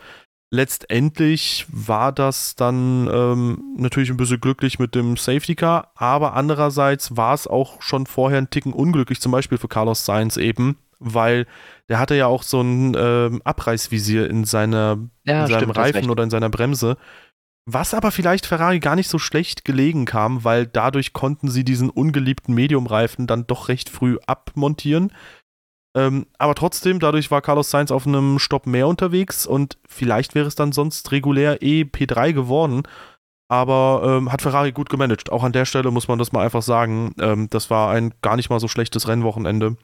letztendlich 0.52 1.66
war 1.70 2.12
das 2.12 2.56
dann 2.56 3.08
ähm, 3.12 3.76
natürlich 3.78 4.10
ein 4.10 4.18
bisschen 4.18 4.42
glücklich 4.42 4.80
mit 4.80 4.96
dem 4.96 5.16
Safety 5.16 5.56
Car, 5.56 5.92
aber 5.96 6.34
andererseits 6.34 7.16
war 7.16 7.34
es 7.36 7.46
auch 7.48 7.82
schon 7.82 8.08
vorher 8.08 8.40
ein 8.40 8.50
Ticken 8.50 8.74
unglücklich, 8.74 9.22
zum 9.22 9.32
Beispiel 9.32 9.58
für 9.58 9.68
Carlos 9.68 10.06
Sainz 10.06 10.38
eben, 10.38 10.78
weil 11.14 11.46
der 11.90 12.00
hatte 12.00 12.16
ja 12.16 12.28
auch 12.28 12.44
so 12.44 12.62
ein 12.62 12.96
ähm, 12.98 13.42
Abreißvisier 13.44 14.30
in, 14.30 14.46
seiner, 14.46 14.98
Ja, 15.24 15.42
in 15.44 15.48
seinem 15.48 15.72
stimmt, 15.72 15.78
Reifen 15.78 16.10
oder 16.10 16.24
in 16.24 16.30
seiner 16.30 16.50
Bremse. 16.50 16.98
Was 17.68 17.96
aber 17.96 18.12
vielleicht 18.12 18.46
Ferrari 18.46 18.80
gar 18.80 18.96
nicht 18.96 19.10
so 19.10 19.18
schlecht 19.18 19.66
gelegen 19.66 20.06
kam, 20.06 20.44
weil 20.44 20.68
dadurch 20.68 21.14
konnten 21.14 21.50
sie 21.50 21.64
diesen 21.64 21.90
ungeliebten 21.90 22.54
Medium-Reifen 22.54 23.26
dann 23.26 23.48
doch 23.48 23.70
recht 23.70 23.90
früh 23.90 24.18
abmontieren. 24.28 25.12
Ähm, 25.96 26.28
aber 26.38 26.54
trotzdem, 26.54 27.00
dadurch 27.00 27.32
war 27.32 27.42
Carlos 27.42 27.72
Sainz 27.72 27.90
auf 27.90 28.06
einem 28.06 28.38
Stopp 28.38 28.68
mehr 28.68 28.88
unterwegs 28.88 29.48
und 29.48 29.78
vielleicht 29.88 30.36
wäre 30.36 30.48
es 30.48 30.56
dann 30.56 30.74
sonst 30.74 31.12
regulär 31.12 31.64
eh 31.64 31.82
P3 31.84 32.34
geworden. 32.34 32.84
Aber 33.48 34.02
ähm, 34.04 34.32
hat 34.32 34.42
Ferrari 34.42 34.72
gut 34.72 34.90
gemanagt. 34.90 35.32
Auch 35.32 35.44
an 35.44 35.52
der 35.52 35.66
Stelle 35.66 35.92
muss 35.92 36.08
man 36.08 36.20
das 36.20 36.32
mal 36.32 36.44
einfach 36.44 36.64
sagen. 36.64 37.14
Ähm, 37.20 37.48
das 37.50 37.70
war 37.70 37.92
ein 37.92 38.14
gar 38.22 38.36
nicht 38.36 38.50
mal 38.50 38.60
so 38.60 38.68
schlechtes 38.68 39.08
Rennwochenende. 39.08 39.78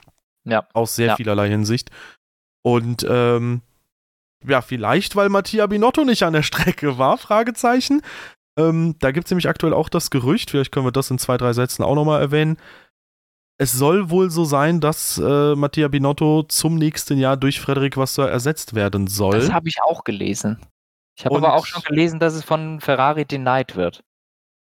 Ja. 0.46 0.68
Aus 0.74 0.96
sehr 0.96 1.08
Ja. 1.08 1.16
vielerlei 1.16 1.50
Hinsicht. 1.50 1.90
Und 2.64 3.06
ähm, 3.10 3.62
ja, 4.46 4.62
vielleicht, 4.62 5.16
weil 5.16 5.30
Mattia 5.30 5.68
Binotto 5.68 6.04
nicht 6.04 6.24
an 6.24 6.34
der 6.34 6.44
Strecke 6.44 6.98
war, 6.98 7.18
Fragezeichen. 7.18 8.02
Ähm, 8.60 8.96
da 9.00 9.12
gibt 9.12 9.28
es 9.28 9.32
nämlich 9.32 9.48
aktuell 9.48 9.74
auch 9.74 9.90
das 9.90 10.10
Gerücht, 10.10 10.52
vielleicht 10.52 10.72
können 10.72 10.86
wir 10.86 10.92
das 10.92 11.10
in 11.10 11.18
zwei, 11.20 11.38
drei 11.38 11.54
Sätzen 11.54 11.84
auch 11.84 11.96
nochmal 11.96 12.22
erwähnen. 12.22 12.58
Es 13.58 13.74
soll 13.74 14.10
wohl 14.10 14.32
so 14.32 14.44
sein, 14.44 14.82
dass 14.82 15.20
äh, 15.20 15.56
Mattia 15.56 15.88
Binotto 15.88 16.44
zum 16.44 16.76
nächsten 16.76 17.20
Jahr 17.20 17.38
durch 17.38 17.62
Frederik 17.62 17.96
Vasseur 17.96 18.30
ersetzt 18.30 18.74
werden 18.74 19.08
soll. 19.08 19.36
Das 19.36 19.52
habe 19.52 19.70
ich 19.70 19.82
auch 19.84 20.04
gelesen. 20.04 20.60
Ich 21.18 21.26
habe 21.26 21.38
aber 21.38 21.54
auch 21.54 21.68
schon 21.68 21.84
gelesen, 21.84 22.20
dass 22.20 22.34
es 22.34 22.44
von 22.44 22.80
Ferrari 22.80 23.26
denied 23.26 23.76
wird. 23.76 24.04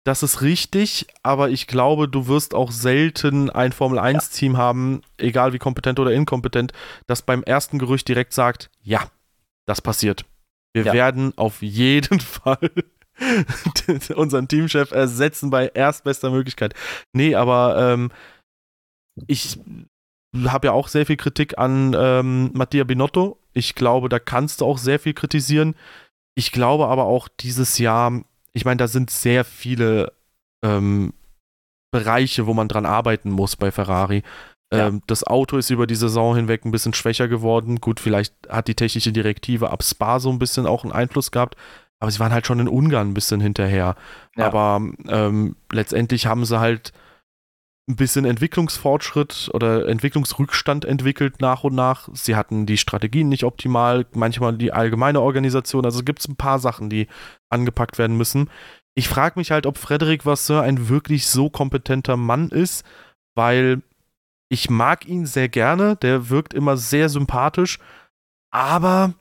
Das 0.06 0.22
ist 0.22 0.40
richtig, 0.40 1.08
aber 1.24 1.50
ich 1.50 1.66
glaube, 1.66 2.08
du 2.08 2.28
wirst 2.28 2.54
auch 2.54 2.70
selten 2.70 3.50
ein 3.50 3.72
Formel-1-Team 3.72 4.52
ja. 4.52 4.58
haben, 4.58 5.02
egal 5.16 5.52
wie 5.52 5.58
kompetent 5.58 5.98
oder 5.98 6.12
inkompetent, 6.12 6.72
das 7.08 7.22
beim 7.22 7.42
ersten 7.42 7.80
Gerücht 7.80 8.06
direkt 8.06 8.32
sagt, 8.32 8.70
ja, 8.82 9.10
das 9.66 9.82
passiert. 9.82 10.24
Wir 10.74 10.84
ja. 10.84 10.92
werden 10.92 11.36
auf 11.36 11.60
jeden 11.60 12.20
Fall 12.20 12.70
unseren 14.14 14.46
Teamchef 14.46 14.92
ersetzen 14.92 15.50
bei 15.50 15.66
erstbester 15.74 16.30
Möglichkeit. 16.30 16.74
Nee, 17.12 17.34
aber 17.34 17.76
ähm, 17.76 18.12
ich 19.26 19.58
habe 20.44 20.68
ja 20.68 20.72
auch 20.72 20.86
sehr 20.86 21.04
viel 21.04 21.16
Kritik 21.16 21.58
an 21.58 21.96
ähm, 21.98 22.52
Mattia 22.54 22.84
Binotto. 22.84 23.40
Ich 23.54 23.74
glaube, 23.74 24.08
da 24.08 24.20
kannst 24.20 24.60
du 24.60 24.66
auch 24.66 24.78
sehr 24.78 25.00
viel 25.00 25.14
kritisieren. 25.14 25.74
Ich 26.36 26.52
glaube 26.52 26.86
aber 26.86 27.06
auch 27.06 27.26
dieses 27.26 27.78
Jahr, 27.78 28.22
ich 28.56 28.64
meine, 28.64 28.78
da 28.78 28.88
sind 28.88 29.10
sehr 29.10 29.44
viele 29.44 30.14
ähm, 30.64 31.12
Bereiche, 31.90 32.46
wo 32.46 32.54
man 32.54 32.68
dran 32.68 32.86
arbeiten 32.86 33.30
muss 33.30 33.54
bei 33.54 33.70
Ferrari. 33.70 34.22
Ja. 34.72 34.88
Ähm, 34.88 35.02
das 35.06 35.24
Auto 35.24 35.58
ist 35.58 35.68
über 35.68 35.86
die 35.86 35.94
Saison 35.94 36.34
hinweg 36.34 36.64
ein 36.64 36.70
bisschen 36.70 36.94
schwächer 36.94 37.28
geworden. 37.28 37.82
Gut, 37.82 38.00
vielleicht 38.00 38.34
hat 38.48 38.66
die 38.66 38.74
technische 38.74 39.12
Direktive 39.12 39.70
ab 39.70 39.84
Spa 39.84 40.20
so 40.20 40.30
ein 40.30 40.38
bisschen 40.38 40.66
auch 40.66 40.84
einen 40.84 40.94
Einfluss 40.94 41.30
gehabt, 41.30 41.54
aber 42.00 42.10
sie 42.10 42.18
waren 42.18 42.32
halt 42.32 42.46
schon 42.46 42.58
in 42.58 42.66
Ungarn 42.66 43.10
ein 43.10 43.14
bisschen 43.14 43.42
hinterher. 43.42 43.94
Ja. 44.36 44.46
Aber 44.46 44.80
ähm, 45.06 45.56
letztendlich 45.70 46.26
haben 46.26 46.46
sie 46.46 46.58
halt 46.58 46.94
ein 47.88 47.96
bisschen 47.96 48.24
Entwicklungsfortschritt 48.24 49.50
oder 49.52 49.86
Entwicklungsrückstand 49.86 50.84
entwickelt 50.84 51.40
nach 51.40 51.62
und 51.62 51.74
nach. 51.74 52.08
Sie 52.12 52.34
hatten 52.34 52.66
die 52.66 52.78
Strategien 52.78 53.28
nicht 53.28 53.44
optimal, 53.44 54.06
manchmal 54.12 54.56
die 54.56 54.72
allgemeine 54.72 55.20
Organisation. 55.20 55.84
Also 55.84 56.02
gibt 56.02 56.20
es 56.20 56.28
ein 56.28 56.36
paar 56.36 56.58
Sachen, 56.58 56.90
die 56.90 57.06
angepackt 57.48 57.98
werden 57.98 58.16
müssen. 58.16 58.50
Ich 58.96 59.08
frage 59.08 59.38
mich 59.38 59.52
halt, 59.52 59.66
ob 59.66 59.78
Frederic 59.78 60.26
Vasseur 60.26 60.62
ein 60.62 60.88
wirklich 60.88 61.28
so 61.28 61.48
kompetenter 61.48 62.16
Mann 62.16 62.48
ist, 62.48 62.84
weil 63.36 63.82
ich 64.48 64.68
mag 64.68 65.06
ihn 65.06 65.26
sehr 65.26 65.48
gerne. 65.48 65.96
Der 65.96 66.28
wirkt 66.28 66.54
immer 66.54 66.76
sehr 66.76 67.08
sympathisch. 67.08 67.78
Aber 68.50 69.14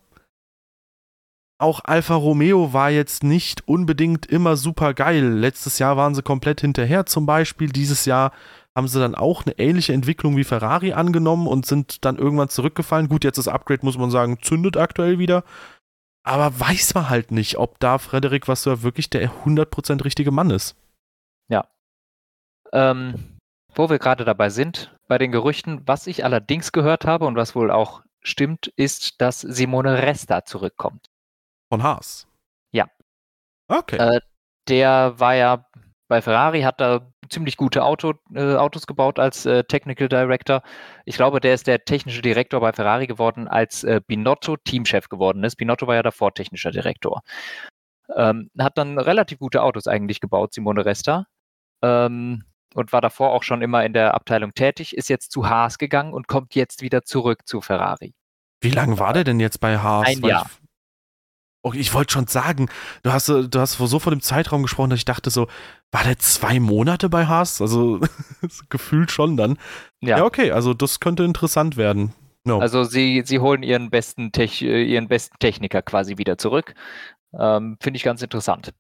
auch 1.58 1.82
Alfa 1.84 2.16
Romeo 2.16 2.74
war 2.74 2.90
jetzt 2.90 3.24
nicht 3.24 3.68
unbedingt 3.68 4.26
immer 4.26 4.58
super 4.58 4.94
geil. 4.94 5.24
Letztes 5.24 5.80
Jahr 5.80 5.96
waren 5.98 6.16
sie 6.16 6.22
komplett 6.22 6.62
hinterher 6.62 7.06
zum 7.06 7.26
Beispiel. 7.26 7.70
Dieses 7.70 8.06
Jahr 8.06 8.32
haben 8.76 8.88
sie 8.90 9.00
dann 9.00 9.16
auch 9.16 9.46
eine 9.46 9.58
ähnliche 9.58 9.94
Entwicklung 9.94 10.36
wie 10.36 10.44
Ferrari 10.44 10.92
angenommen 10.92 11.48
und 11.48 11.66
sind 11.66 12.04
dann 12.04 12.18
irgendwann 12.18 12.50
zurückgefallen. 12.50 13.08
Gut, 13.08 13.24
jetzt 13.24 13.38
das 13.38 13.48
Upgrade, 13.48 13.86
muss 13.86 13.98
man 13.98 14.12
sagen, 14.12 14.40
zündet 14.42 14.76
aktuell 14.76 15.18
wieder. 15.18 15.44
Aber 16.24 16.60
weiß 16.60 16.96
man 16.96 17.10
halt 17.10 17.32
nicht, 17.32 17.58
ob 17.58 17.80
da 17.80 18.00
Frederik 18.00 18.48
Vasseur 18.48 18.84
wirklich 18.84 19.10
der 19.10 19.32
100% 19.32 20.04
richtige 20.04 20.32
Mann 20.32 20.50
ist. 20.50 20.76
Ja. 21.48 21.68
Ähm, 22.74 23.38
wo 23.74 23.90
wir 23.90 24.00
gerade 24.00 24.26
dabei 24.26 24.50
sind, 24.50 24.94
bei 25.08 25.18
den 25.18 25.32
Gerüchten, 25.32 25.82
was 25.86 26.08
ich 26.08 26.26
allerdings 26.26 26.72
gehört 26.72 27.06
habe 27.06 27.26
und 27.26 27.36
was 27.36 27.56
wohl 27.56 27.72
auch 27.72 28.02
stimmt, 28.22 28.68
ist, 28.76 29.22
dass 29.22 29.40
Simone 29.40 30.02
Resta 30.02 30.44
zurückkommt. 30.44 31.10
Von 31.76 31.84
Haas. 31.84 32.26
Ja. 32.72 32.86
Okay. 33.68 33.98
Äh, 33.98 34.22
der 34.70 35.20
war 35.20 35.36
ja 35.36 35.66
bei 36.08 36.22
Ferrari, 36.22 36.62
hat 36.62 36.80
da 36.80 37.12
ziemlich 37.30 37.58
gute 37.58 37.84
Auto, 37.84 38.14
äh, 38.34 38.56
Autos 38.56 38.88
gebaut 38.88 39.20
als 39.20 39.46
äh, 39.46 39.66
Technical 39.66 40.08
Director. 40.08 40.62
Ich 41.04 41.18
glaube, 41.18 41.42
der 41.42 41.54
ist 41.54 41.68
der 41.68 41.84
technische 41.84 42.22
Direktor 42.22 42.62
bei 42.62 42.72
Ferrari 42.72 43.08
geworden, 43.08 43.50
als 43.50 43.84
äh, 43.84 44.00
Binotto 44.08 44.56
Teamchef 44.56 45.10
geworden 45.10 45.44
ist. 45.44 45.58
Binotto 45.58 45.86
war 45.86 45.96
ja 45.96 46.04
davor 46.04 46.34
technischer 46.34 46.72
Direktor. 46.72 47.24
Ähm, 48.16 48.50
hat 48.58 48.78
dann 48.78 48.98
relativ 48.98 49.40
gute 49.40 49.62
Autos 49.62 49.88
eigentlich 49.88 50.22
gebaut, 50.22 50.54
Simone 50.54 50.86
Resta. 50.86 51.26
Ähm, 51.84 52.46
und 52.74 52.94
war 52.94 53.02
davor 53.02 53.32
auch 53.32 53.44
schon 53.44 53.62
immer 53.62 53.84
in 53.84 53.92
der 53.92 54.14
Abteilung 54.14 54.54
tätig, 54.54 54.96
ist 54.96 55.10
jetzt 55.10 55.30
zu 55.30 55.50
Haas 55.50 55.78
gegangen 55.78 56.14
und 56.14 56.30
kommt 56.30 56.56
jetzt 56.56 56.82
wieder 56.82 57.04
zurück 57.04 57.46
zu 57.46 57.60
Ferrari. 57.60 58.14
Wie 58.62 58.70
lange 58.70 58.98
war 58.98 59.12
der 59.12 59.26
denn 59.26 59.42
jetzt 59.42 59.60
bei 59.60 59.78
Haas? 59.78 60.08
Ein 60.08 60.20
Jahr. 60.24 60.50
Okay, 61.66 61.80
ich 61.80 61.96
wollte 61.96 62.14
schon 62.14 62.28
sagen, 62.28 62.70
du 63.02 63.12
hast, 63.12 63.28
du 63.28 63.50
hast 63.56 63.80
so 63.80 63.98
vor 63.98 64.12
dem 64.12 64.22
Zeitraum 64.22 64.62
gesprochen, 64.62 64.92
dass 64.92 65.00
ich 65.00 65.06
dachte 65.06 65.32
so, 65.32 65.48
war 65.92 66.04
der 66.04 66.20
zwei 66.20 66.60
Monate 66.60 67.10
bei 67.10 67.26
Haas? 67.26 67.60
Also 67.60 68.02
gefühlt 68.70 69.10
schon 69.10 69.36
dann. 69.36 69.58
Ja. 70.00 70.20
ja, 70.20 70.26
okay, 70.26 70.52
also 70.52 70.76
das 70.76 71.00
könnte 71.00 71.24
interessant 71.24 71.76
werden. 71.76 72.14
No. 72.44 72.60
Also 72.60 72.84
sie, 72.84 73.24
sie 73.26 73.40
holen 73.40 73.64
ihren 73.64 73.90
besten, 73.90 74.32
Tech, 74.32 74.62
ihren 74.62 75.08
besten 75.08 75.40
Techniker 75.40 75.82
quasi 75.82 76.20
wieder 76.20 76.38
zurück. 76.38 76.76
Ähm, 77.34 77.78
Finde 77.82 77.98
ich 77.98 78.04
ganz 78.04 78.22
interessant. 78.22 78.72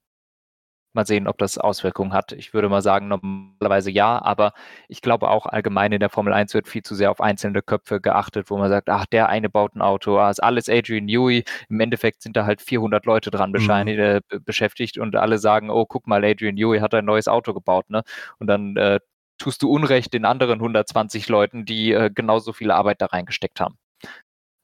Mal 0.95 1.05
sehen, 1.05 1.27
ob 1.27 1.37
das 1.37 1.57
Auswirkungen 1.57 2.13
hat. 2.13 2.31
Ich 2.31 2.53
würde 2.53 2.69
mal 2.69 2.81
sagen, 2.81 3.07
normalerweise 3.07 3.91
ja, 3.91 4.21
aber 4.21 4.53
ich 4.87 5.01
glaube 5.01 5.29
auch 5.29 5.45
allgemein 5.45 5.91
in 5.91 5.99
der 5.99 6.09
Formel 6.09 6.33
1 6.33 6.53
wird 6.53 6.67
viel 6.67 6.83
zu 6.83 6.95
sehr 6.95 7.11
auf 7.11 7.21
einzelne 7.21 7.61
Köpfe 7.61 8.01
geachtet, 8.01 8.49
wo 8.49 8.57
man 8.57 8.69
sagt, 8.69 8.89
ach, 8.89 9.05
der 9.05 9.29
eine 9.29 9.49
baut 9.49 9.75
ein 9.75 9.81
Auto, 9.81 10.17
ah, 10.17 10.29
ist 10.29 10.41
alles 10.41 10.69
Adrian 10.69 11.05
Newey. 11.05 11.43
Im 11.69 11.79
Endeffekt 11.79 12.21
sind 12.23 12.35
da 12.35 12.45
halt 12.45 12.61
400 12.61 13.05
Leute 13.05 13.29
dran 13.31 13.51
mhm. 13.51 13.87
äh, 13.87 14.21
beschäftigt 14.39 14.97
und 14.97 15.15
alle 15.15 15.37
sagen, 15.37 15.69
oh, 15.69 15.85
guck 15.85 16.07
mal, 16.07 16.23
Adrian 16.23 16.55
Newey 16.55 16.79
hat 16.79 16.93
ein 16.93 17.05
neues 17.05 17.27
Auto 17.27 17.53
gebaut, 17.53 17.89
ne? 17.89 18.03
Und 18.39 18.47
dann 18.47 18.75
äh, 18.77 18.99
tust 19.37 19.61
du 19.61 19.69
Unrecht 19.69 20.13
den 20.13 20.25
anderen 20.25 20.59
120 20.59 21.27
Leuten, 21.29 21.65
die 21.65 21.91
äh, 21.91 22.09
genauso 22.13 22.53
viel 22.53 22.71
Arbeit 22.71 23.01
da 23.01 23.07
reingesteckt 23.07 23.59
haben. 23.59 23.77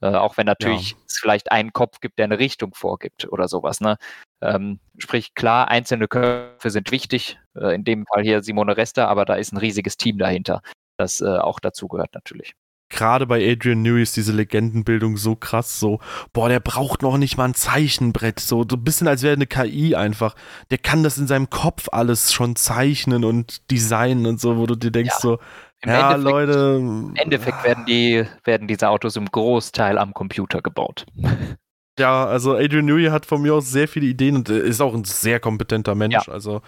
Äh, 0.01 0.15
auch 0.15 0.37
wenn 0.37 0.45
natürlich 0.47 0.91
ja. 0.91 0.97
es 1.07 1.19
vielleicht 1.19 1.51
einen 1.51 1.73
Kopf 1.73 1.99
gibt, 1.99 2.17
der 2.17 2.25
eine 2.25 2.39
Richtung 2.39 2.73
vorgibt 2.73 3.27
oder 3.31 3.47
sowas. 3.47 3.81
Ne? 3.81 3.97
Ähm, 4.41 4.79
sprich, 4.97 5.33
klar, 5.35 5.67
einzelne 5.67 6.07
Köpfe 6.07 6.69
sind 6.69 6.91
wichtig, 6.91 7.39
äh, 7.55 7.75
in 7.75 7.83
dem 7.83 8.05
Fall 8.05 8.23
hier 8.23 8.41
Simone 8.41 8.75
Resta, 8.75 9.07
aber 9.07 9.25
da 9.25 9.35
ist 9.35 9.53
ein 9.53 9.57
riesiges 9.57 9.97
Team 9.97 10.17
dahinter, 10.17 10.61
das 10.97 11.21
äh, 11.21 11.37
auch 11.37 11.59
dazugehört 11.59 12.13
natürlich. 12.13 12.53
Gerade 12.89 13.25
bei 13.25 13.49
Adrian 13.49 13.81
Newey 13.83 14.03
ist 14.03 14.17
diese 14.17 14.33
Legendenbildung 14.33 15.15
so 15.15 15.35
krass, 15.35 15.79
so, 15.79 15.99
boah, 16.33 16.49
der 16.49 16.59
braucht 16.59 17.03
noch 17.03 17.17
nicht 17.17 17.37
mal 17.37 17.45
ein 17.45 17.53
Zeichenbrett, 17.53 18.41
so, 18.41 18.65
so 18.69 18.75
ein 18.75 18.83
bisschen 18.83 19.07
als 19.07 19.23
wäre 19.23 19.33
eine 19.33 19.47
KI 19.47 19.95
einfach. 19.95 20.35
Der 20.71 20.77
kann 20.77 21.01
das 21.01 21.17
in 21.17 21.25
seinem 21.25 21.49
Kopf 21.49 21.87
alles 21.91 22.33
schon 22.33 22.57
zeichnen 22.57 23.23
und 23.23 23.71
designen 23.71 24.25
und 24.25 24.41
so, 24.41 24.57
wo 24.57 24.65
du 24.65 24.75
dir 24.75 24.91
denkst, 24.91 25.13
ja. 25.13 25.21
so, 25.21 25.39
im 25.83 25.89
ja, 25.89 26.13
Endeffekt, 26.13 26.23
Leute. 26.23 26.75
Im 26.79 27.15
Endeffekt 27.15 27.63
werden, 27.63 27.85
die, 27.85 28.25
werden 28.43 28.67
diese 28.67 28.89
Autos 28.89 29.15
im 29.15 29.25
Großteil 29.25 29.97
am 29.97 30.13
Computer 30.13 30.61
gebaut. 30.61 31.05
Ja, 31.99 32.25
also 32.25 32.55
Adrian 32.55 32.85
Newey 32.85 33.07
hat 33.07 33.25
von 33.25 33.41
mir 33.41 33.53
aus 33.53 33.69
sehr 33.69 33.87
viele 33.87 34.05
Ideen 34.05 34.35
und 34.37 34.49
ist 34.49 34.81
auch 34.81 34.93
ein 34.93 35.03
sehr 35.03 35.39
kompetenter 35.39 35.95
Mensch. 35.95 36.27
Ja. 36.27 36.33
Also 36.33 36.61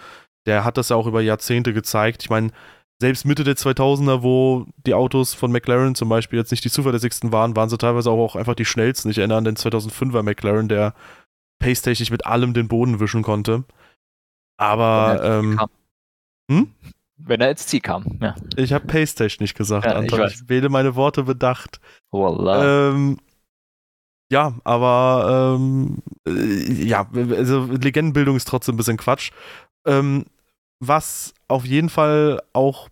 der 0.46 0.64
hat 0.64 0.76
das 0.76 0.90
ja 0.90 0.96
auch 0.96 1.06
über 1.06 1.20
Jahrzehnte 1.20 1.72
gezeigt. 1.72 2.22
Ich 2.22 2.30
meine, 2.30 2.50
selbst 3.00 3.24
Mitte 3.24 3.44
der 3.44 3.56
2000er, 3.56 4.22
wo 4.22 4.66
die 4.86 4.94
Autos 4.94 5.34
von 5.34 5.50
McLaren 5.50 5.94
zum 5.94 6.08
Beispiel 6.08 6.38
jetzt 6.38 6.50
nicht 6.50 6.64
die 6.64 6.70
zuverlässigsten 6.70 7.32
waren, 7.32 7.56
waren 7.56 7.68
sie 7.68 7.78
teilweise 7.78 8.10
auch 8.10 8.36
einfach 8.36 8.54
die 8.54 8.64
schnellsten. 8.64 9.10
Ich 9.10 9.18
erinnere 9.18 9.38
an 9.38 9.44
den 9.44 9.56
2005er 9.56 10.22
McLaren, 10.22 10.68
der 10.68 10.94
pace-technisch 11.58 12.10
mit 12.10 12.26
allem 12.26 12.54
den 12.54 12.68
Boden 12.68 13.00
wischen 13.00 13.22
konnte. 13.22 13.64
Aber, 14.56 15.20
ähm, 15.22 15.60
hm? 16.50 16.70
Wenn 17.16 17.40
er 17.40 17.50
ins 17.50 17.66
Ziel 17.66 17.80
kam, 17.80 18.18
ja. 18.20 18.34
Ich 18.56 18.72
habe 18.72 18.86
pace-technisch 18.86 19.54
gesagt, 19.54 19.86
ja, 19.86 19.92
Anton. 19.92 20.26
Ich, 20.26 20.34
ich, 20.34 20.48
wähle 20.48 20.68
meine 20.68 20.94
Worte 20.94 21.24
bedacht. 21.24 21.80
Wallah. 22.10 22.90
Ähm, 22.90 23.18
ja, 24.34 24.52
aber 24.64 25.56
ähm, 25.60 25.98
äh, 26.26 26.84
ja, 26.84 27.08
also 27.14 27.66
Legendenbildung 27.66 28.34
ist 28.34 28.48
trotzdem 28.48 28.74
ein 28.74 28.78
bisschen 28.78 28.96
Quatsch. 28.96 29.30
Ähm, 29.86 30.24
was 30.80 31.34
auf 31.46 31.64
jeden 31.64 31.88
Fall 31.88 32.42
auch 32.52 32.88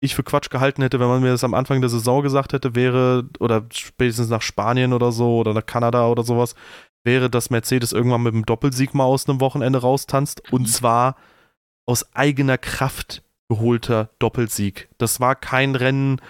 ich 0.00 0.14
für 0.14 0.22
Quatsch 0.22 0.50
gehalten 0.50 0.82
hätte, 0.82 1.00
wenn 1.00 1.08
man 1.08 1.20
mir 1.20 1.30
das 1.30 1.42
am 1.42 1.54
Anfang 1.54 1.80
der 1.80 1.90
Saison 1.90 2.22
gesagt 2.22 2.52
hätte, 2.52 2.76
wäre, 2.76 3.28
oder 3.40 3.64
spätestens 3.72 4.28
nach 4.28 4.42
Spanien 4.42 4.92
oder 4.92 5.10
so, 5.10 5.38
oder 5.38 5.52
nach 5.52 5.66
Kanada 5.66 6.06
oder 6.06 6.22
sowas, 6.22 6.54
wäre, 7.02 7.28
dass 7.28 7.50
Mercedes 7.50 7.92
irgendwann 7.92 8.22
mit 8.22 8.34
einem 8.34 8.46
Doppelsieg 8.46 8.94
mal 8.94 9.04
aus 9.04 9.28
einem 9.28 9.40
Wochenende 9.40 9.80
raustanzt. 9.80 10.42
Mhm. 10.46 10.54
Und 10.54 10.66
zwar 10.66 11.16
aus 11.86 12.14
eigener 12.14 12.56
Kraft 12.56 13.24
geholter 13.48 14.10
Doppelsieg. 14.20 14.88
Das 14.98 15.18
war 15.18 15.34
kein 15.34 15.74
Rennen, 15.74 16.20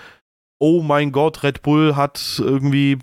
oh 0.59 0.83
mein 0.83 1.13
Gott, 1.13 1.43
Red 1.43 1.63
Bull 1.63 1.97
hat 1.97 2.21
irgendwie 2.39 2.99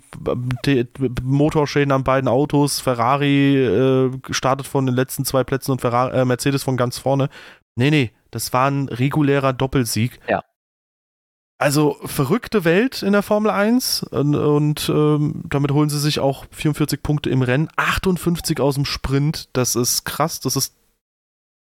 äh, 0.66 0.84
Motorschäden 1.22 1.92
an 1.92 2.04
beiden 2.04 2.28
Autos, 2.28 2.80
Ferrari 2.80 3.56
äh, 3.64 4.10
startet 4.30 4.66
von 4.66 4.86
den 4.86 4.94
letzten 4.94 5.24
zwei 5.24 5.44
Plätzen 5.44 5.72
und 5.72 5.80
Ferrari, 5.80 6.18
äh, 6.18 6.24
Mercedes 6.24 6.62
von 6.62 6.76
ganz 6.76 6.98
vorne. 6.98 7.28
Nee, 7.76 7.90
nee, 7.90 8.12
das 8.30 8.52
war 8.52 8.70
ein 8.70 8.88
regulärer 8.88 9.52
Doppelsieg. 9.52 10.20
Ja. 10.28 10.42
Also 11.58 11.96
verrückte 12.04 12.64
Welt 12.64 13.02
in 13.02 13.12
der 13.12 13.22
Formel 13.22 13.50
1 13.50 14.02
und, 14.02 14.34
und 14.34 14.90
ähm, 14.90 15.42
damit 15.48 15.70
holen 15.70 15.88
sie 15.88 15.98
sich 15.98 16.20
auch 16.20 16.44
44 16.50 17.02
Punkte 17.02 17.30
im 17.30 17.40
Rennen, 17.40 17.68
58 17.76 18.60
aus 18.60 18.74
dem 18.74 18.84
Sprint. 18.84 19.48
Das 19.54 19.74
ist 19.74 20.04
krass. 20.04 20.40
Das 20.40 20.54
ist 20.54 20.76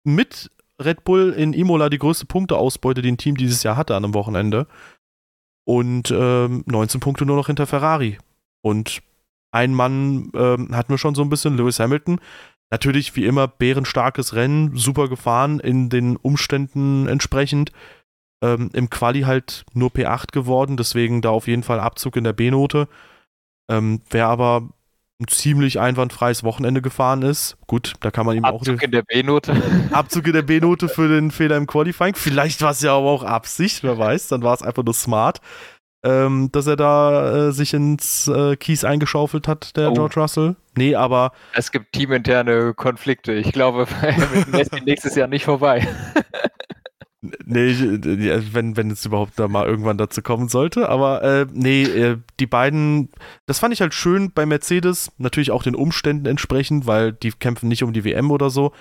mit 0.02 0.50
Red 0.82 1.04
Bull 1.04 1.32
in 1.32 1.52
Imola 1.52 1.88
die 1.88 1.98
größte 1.98 2.26
Punkteausbeute, 2.26 3.00
die 3.00 3.12
ein 3.12 3.16
Team 3.16 3.36
dieses 3.36 3.62
Jahr 3.62 3.76
hatte 3.76 3.94
an 3.94 4.04
einem 4.04 4.14
Wochenende. 4.14 4.66
Und 5.66 6.10
ähm, 6.10 6.62
19 6.66 7.00
Punkte 7.00 7.26
nur 7.26 7.36
noch 7.36 7.48
hinter 7.48 7.66
Ferrari. 7.66 8.18
Und 8.62 9.02
ein 9.52 9.74
Mann 9.74 10.30
ähm, 10.34 10.74
hatten 10.74 10.92
wir 10.92 10.98
schon 10.98 11.14
so 11.14 11.22
ein 11.22 11.28
bisschen, 11.28 11.56
Lewis 11.56 11.80
Hamilton. 11.80 12.20
Natürlich 12.70 13.14
wie 13.16 13.24
immer 13.24 13.48
bärenstarkes 13.48 14.34
Rennen, 14.34 14.76
super 14.76 15.08
gefahren 15.08 15.60
in 15.60 15.88
den 15.88 16.16
Umständen 16.16 17.08
entsprechend 17.08 17.72
ähm, 18.42 18.70
im 18.72 18.90
Quali 18.90 19.22
halt 19.22 19.64
nur 19.72 19.90
P8 19.90 20.32
geworden, 20.32 20.76
deswegen 20.76 21.22
da 21.22 21.30
auf 21.30 21.46
jeden 21.46 21.62
Fall 21.62 21.80
Abzug 21.80 22.16
in 22.16 22.24
der 22.24 22.32
B-Note. 22.32 22.88
Ähm, 23.68 24.02
wer 24.10 24.28
aber 24.28 24.68
ein 25.18 25.28
ziemlich 25.28 25.80
einwandfreies 25.80 26.44
Wochenende 26.44 26.82
gefahren 26.82 27.22
ist, 27.22 27.56
gut, 27.66 27.94
da 28.00 28.10
kann 28.10 28.26
man 28.26 28.36
ihm 28.36 28.44
Abzug 28.44 28.60
auch. 28.60 28.72
Abzug 28.72 28.82
in 28.82 28.90
der 28.90 29.02
B-Note. 29.02 29.62
Abzug 29.90 30.26
in 30.26 30.32
der 30.34 30.42
B-Note 30.42 30.88
für 30.88 31.08
den 31.08 31.30
Fehler 31.30 31.56
im 31.56 31.66
Qualifying. 31.66 32.14
Vielleicht 32.14 32.60
war 32.60 32.72
es 32.72 32.82
ja 32.82 32.94
aber 32.94 33.06
auch 33.06 33.22
Absicht, 33.22 33.82
wer 33.82 33.98
weiß, 33.98 34.28
dann 34.28 34.42
war 34.42 34.54
es 34.54 34.62
einfach 34.62 34.84
nur 34.84 34.94
smart. 34.94 35.40
Ähm, 36.04 36.50
dass 36.52 36.66
er 36.66 36.76
da 36.76 37.48
äh, 37.48 37.52
sich 37.52 37.74
ins 37.74 38.28
äh, 38.28 38.54
Kies 38.56 38.84
eingeschaufelt 38.84 39.48
hat, 39.48 39.76
der 39.76 39.90
oh. 39.90 39.94
George 39.94 40.20
Russell. 40.20 40.56
Nee, 40.76 40.94
aber. 40.94 41.32
Es 41.54 41.72
gibt 41.72 41.92
teaminterne 41.92 42.74
Konflikte. 42.74 43.32
Ich 43.32 43.50
glaube, 43.50 43.88
mit 44.34 44.48
Messi 44.48 44.82
nächstes 44.84 45.16
Jahr 45.16 45.26
nicht 45.26 45.44
vorbei. 45.44 45.88
Nee, 47.44 47.74
wenn, 48.52 48.76
wenn 48.76 48.90
es 48.90 49.04
überhaupt 49.04 49.38
da 49.38 49.48
mal 49.48 49.66
irgendwann 49.66 49.98
dazu 49.98 50.22
kommen 50.22 50.48
sollte. 50.48 50.88
Aber 50.88 51.22
äh, 51.22 51.46
nee, 51.52 51.82
äh, 51.82 52.18
die 52.40 52.46
beiden, 52.46 53.10
das 53.46 53.58
fand 53.58 53.74
ich 53.74 53.80
halt 53.80 53.94
schön 53.94 54.32
bei 54.32 54.46
Mercedes, 54.46 55.12
natürlich 55.18 55.50
auch 55.50 55.62
den 55.62 55.74
Umständen 55.74 56.26
entsprechend, 56.26 56.86
weil 56.86 57.12
die 57.12 57.32
kämpfen 57.32 57.68
nicht 57.68 57.82
um 57.82 57.92
die 57.92 58.04
WM 58.04 58.30
oder 58.30 58.50
so. 58.50 58.72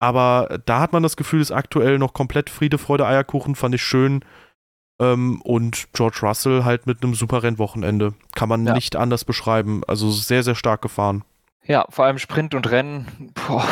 Aber 0.00 0.60
da 0.66 0.80
hat 0.80 0.92
man 0.92 1.02
das 1.02 1.16
Gefühl, 1.16 1.40
ist 1.40 1.52
aktuell 1.52 1.98
noch 1.98 2.12
komplett 2.12 2.50
Friede, 2.50 2.78
Freude, 2.78 3.06
Eierkuchen, 3.06 3.54
fand 3.54 3.74
ich 3.74 3.82
schön. 3.82 4.24
Ähm, 5.00 5.40
und 5.42 5.88
George 5.92 6.18
Russell 6.22 6.64
halt 6.64 6.86
mit 6.86 7.02
einem 7.02 7.14
super 7.14 7.42
Rennwochenende. 7.42 8.14
Kann 8.34 8.48
man 8.48 8.66
ja. 8.66 8.74
nicht 8.74 8.96
anders 8.96 9.24
beschreiben. 9.24 9.82
Also 9.86 10.10
sehr, 10.10 10.42
sehr 10.42 10.54
stark 10.54 10.82
gefahren. 10.82 11.24
Ja, 11.64 11.86
vor 11.88 12.04
allem 12.04 12.18
Sprint 12.18 12.54
und 12.54 12.70
Rennen. 12.70 13.32
Boah, 13.34 13.66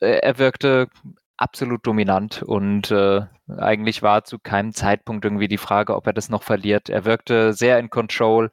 er 0.00 0.38
wirkte 0.38 0.88
absolut 1.36 1.86
dominant 1.86 2.42
und 2.42 2.90
äh, 2.90 3.22
eigentlich 3.56 4.02
war 4.02 4.24
zu 4.24 4.38
keinem 4.38 4.72
Zeitpunkt 4.72 5.24
irgendwie 5.24 5.48
die 5.48 5.58
Frage, 5.58 5.94
ob 5.94 6.06
er 6.06 6.12
das 6.12 6.28
noch 6.28 6.42
verliert. 6.42 6.88
Er 6.88 7.04
wirkte 7.04 7.52
sehr 7.52 7.78
in 7.78 7.90
Control 7.90 8.50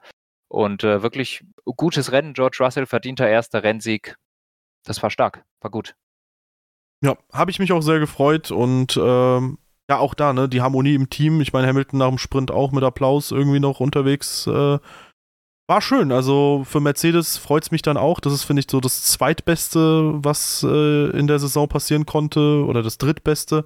und 0.50 0.84
äh, 0.84 1.02
wirklich 1.02 1.44
gutes 1.66 2.12
Rennen. 2.12 2.34
George 2.34 2.58
Russell 2.60 2.86
verdienter 2.86 3.28
erster 3.28 3.64
Rennsieg. 3.64 4.18
Das 4.86 5.02
war 5.02 5.10
stark, 5.10 5.44
war 5.62 5.72
gut. 5.72 5.96
Ja, 7.02 7.18
habe 7.32 7.52
ich 7.52 7.60
mich 7.60 7.72
auch 7.72 7.82
sehr 7.82 8.00
gefreut 8.00 8.52
und 8.52 8.98
ähm, 8.98 9.58
ja, 9.90 9.98
auch 9.98 10.14
da, 10.14 10.32
ne, 10.32 10.48
die 10.48 10.62
Harmonie 10.62 10.96
im 10.96 11.10
Team. 11.10 11.42
Ich 11.42 11.52
meine, 11.52 11.68
Hamilton 11.68 12.00
nach 12.00 12.10
dem 12.10 12.18
Sprint 12.18 12.52
auch 12.52 12.72
mit 12.72 12.84
Applaus 12.84 13.32
irgendwie 13.32 13.60
noch 13.60 13.80
unterwegs. 13.80 14.48
Äh, 14.48 14.80
war 15.68 15.82
schön. 15.82 16.12
Also 16.12 16.64
für 16.68 16.80
Mercedes 16.80 17.38
freut 17.38 17.64
es 17.64 17.72
mich 17.72 17.82
dann 17.82 17.98
auch. 17.98 18.20
Das 18.20 18.34
ist, 18.34 18.44
finde 18.44 18.62
ich, 18.62 18.68
so 18.70 18.80
das 18.80 19.04
zweitbeste, 19.04 20.24
was 20.24 20.64
äh, 20.64 21.10
in 21.18 21.28
der 21.28 21.40
Saison 21.40 21.68
passieren 21.68 22.06
konnte 22.06 22.66
oder 22.66 22.84
das 22.84 22.98
drittbeste. 22.98 23.66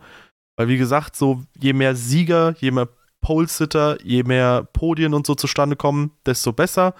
Weil, 0.55 0.67
wie 0.67 0.77
gesagt, 0.77 1.15
so 1.15 1.43
je 1.59 1.73
mehr 1.73 1.95
Sieger, 1.95 2.55
je 2.59 2.71
mehr 2.71 2.89
Pole-Sitter, 3.21 3.97
je 4.03 4.23
mehr 4.23 4.63
Podien 4.63 5.13
und 5.13 5.27
so 5.27 5.35
zustande 5.35 5.75
kommen, 5.75 6.11
desto 6.25 6.53
besser. 6.53 6.93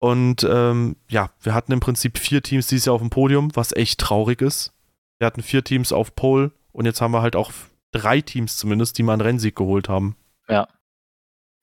Und 0.00 0.44
ähm, 0.48 0.96
ja, 1.08 1.30
wir 1.40 1.54
hatten 1.54 1.72
im 1.72 1.80
Prinzip 1.80 2.18
vier 2.18 2.42
Teams 2.42 2.68
dieses 2.68 2.86
Jahr 2.86 2.94
auf 2.94 3.00
dem 3.00 3.10
Podium, 3.10 3.54
was 3.54 3.72
echt 3.74 4.00
traurig 4.00 4.40
ist. 4.42 4.72
Wir 5.18 5.26
hatten 5.26 5.42
vier 5.42 5.64
Teams 5.64 5.92
auf 5.92 6.14
Pole 6.14 6.52
und 6.72 6.84
jetzt 6.84 7.00
haben 7.00 7.12
wir 7.12 7.22
halt 7.22 7.36
auch 7.36 7.52
drei 7.90 8.20
Teams 8.20 8.56
zumindest, 8.56 8.96
die 8.98 9.02
mal 9.02 9.14
einen 9.14 9.22
Rennsieg 9.22 9.56
geholt 9.56 9.88
haben. 9.88 10.16
Ja. 10.48 10.68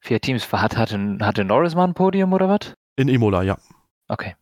Vier 0.05 0.21
Teams. 0.21 0.51
Hat, 0.51 0.77
hatte, 0.77 1.17
hatte 1.19 1.43
Norris 1.43 1.73
mal 1.73 1.85
ein 1.85 1.95
Podium 1.95 2.31
oder 2.31 2.47
was? 2.47 2.75
In 2.95 3.07
Imola, 3.07 3.41
ja. 3.41 3.57
Okay. 4.07 4.35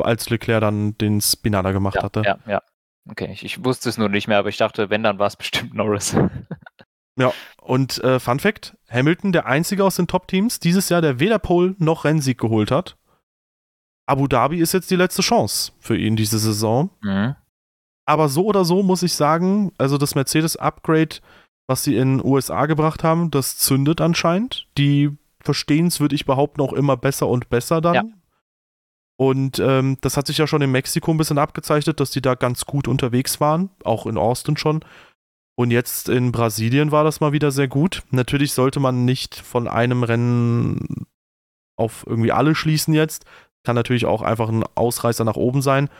Als 0.00 0.30
Leclerc 0.30 0.60
dann 0.60 0.96
den 0.96 1.20
Spinada 1.20 1.72
gemacht 1.72 1.96
ja, 1.96 2.02
hatte. 2.04 2.22
Ja, 2.24 2.38
ja. 2.46 2.62
Okay, 3.10 3.28
ich, 3.32 3.44
ich, 3.44 3.64
wusste 3.64 3.88
es 3.88 3.98
nur 3.98 4.08
nicht 4.08 4.28
mehr, 4.28 4.38
aber 4.38 4.48
ich 4.48 4.58
dachte, 4.58 4.90
wenn, 4.90 5.02
dann 5.02 5.18
war 5.18 5.26
es 5.26 5.34
bestimmt 5.34 5.74
Norris. 5.74 6.16
ja, 7.18 7.32
und 7.60 7.98
äh, 8.04 8.20
Fun 8.20 8.38
Fact: 8.38 8.76
Hamilton, 8.88 9.32
der 9.32 9.46
einzige 9.46 9.82
aus 9.82 9.96
den 9.96 10.06
Top-Teams, 10.06 10.60
dieses 10.60 10.88
Jahr, 10.88 11.00
der 11.00 11.18
weder 11.18 11.40
Pole 11.40 11.74
noch 11.78 12.04
Rennsieg 12.04 12.38
geholt 12.38 12.70
hat. 12.70 12.96
Abu 14.06 14.28
Dhabi 14.28 14.60
ist 14.60 14.72
jetzt 14.72 14.88
die 14.88 14.96
letzte 14.96 15.22
Chance 15.22 15.72
für 15.80 15.96
ihn 15.96 16.14
diese 16.14 16.38
Saison. 16.38 16.90
Mhm. 17.00 17.34
Aber 18.06 18.28
so 18.28 18.44
oder 18.44 18.64
so 18.64 18.84
muss 18.84 19.02
ich 19.02 19.14
sagen, 19.14 19.72
also 19.78 19.98
das 19.98 20.14
Mercedes-Upgrade 20.14 21.16
was 21.68 21.84
sie 21.84 21.96
in 21.96 22.18
den 22.18 22.26
USA 22.26 22.66
gebracht 22.66 23.04
haben, 23.04 23.30
das 23.30 23.58
zündet 23.58 24.00
anscheinend. 24.00 24.66
Die 24.78 25.16
verstehen 25.40 25.86
es, 25.86 26.00
würde 26.00 26.14
ich 26.14 26.24
behaupten, 26.24 26.62
auch 26.62 26.72
immer 26.72 26.96
besser 26.96 27.28
und 27.28 27.50
besser 27.50 27.80
dann. 27.80 27.94
Ja. 27.94 28.04
Und 29.20 29.58
ähm, 29.58 29.98
das 30.00 30.16
hat 30.16 30.26
sich 30.26 30.38
ja 30.38 30.46
schon 30.46 30.62
in 30.62 30.72
Mexiko 30.72 31.10
ein 31.10 31.16
bisschen 31.16 31.38
abgezeichnet, 31.38 32.00
dass 32.00 32.10
die 32.10 32.22
da 32.22 32.34
ganz 32.34 32.64
gut 32.64 32.88
unterwegs 32.88 33.40
waren, 33.40 33.70
auch 33.84 34.06
in 34.06 34.16
Austin 34.16 34.56
schon. 34.56 34.80
Und 35.56 35.70
jetzt 35.72 36.08
in 36.08 36.32
Brasilien 36.32 36.92
war 36.92 37.04
das 37.04 37.20
mal 37.20 37.32
wieder 37.32 37.50
sehr 37.50 37.68
gut. 37.68 38.04
Natürlich 38.10 38.52
sollte 38.52 38.78
man 38.80 39.04
nicht 39.04 39.34
von 39.34 39.66
einem 39.66 40.04
Rennen 40.04 41.06
auf 41.76 42.04
irgendwie 42.06 42.32
alle 42.32 42.54
schließen 42.54 42.94
jetzt. 42.94 43.24
Kann 43.64 43.74
natürlich 43.74 44.06
auch 44.06 44.22
einfach 44.22 44.48
ein 44.48 44.64
Ausreißer 44.76 45.24
nach 45.24 45.36
oben 45.36 45.60
sein. 45.60 45.90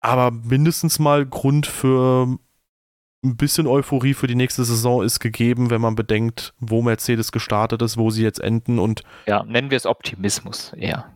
Aber 0.00 0.32
mindestens 0.32 0.98
mal 0.98 1.24
Grund 1.24 1.66
für 1.66 2.38
ein 3.24 3.36
bisschen 3.36 3.66
Euphorie 3.66 4.14
für 4.14 4.26
die 4.26 4.34
nächste 4.34 4.64
Saison 4.64 5.02
ist 5.02 5.20
gegeben, 5.20 5.70
wenn 5.70 5.80
man 5.80 5.94
bedenkt, 5.94 6.54
wo 6.58 6.82
Mercedes 6.82 7.32
gestartet 7.32 7.82
ist, 7.82 7.96
wo 7.96 8.10
sie 8.10 8.22
jetzt 8.22 8.40
enden 8.40 8.78
und. 8.78 9.02
Ja, 9.26 9.42
nennen 9.44 9.70
wir 9.70 9.76
es 9.76 9.86
Optimismus 9.86 10.72
eher. 10.74 11.14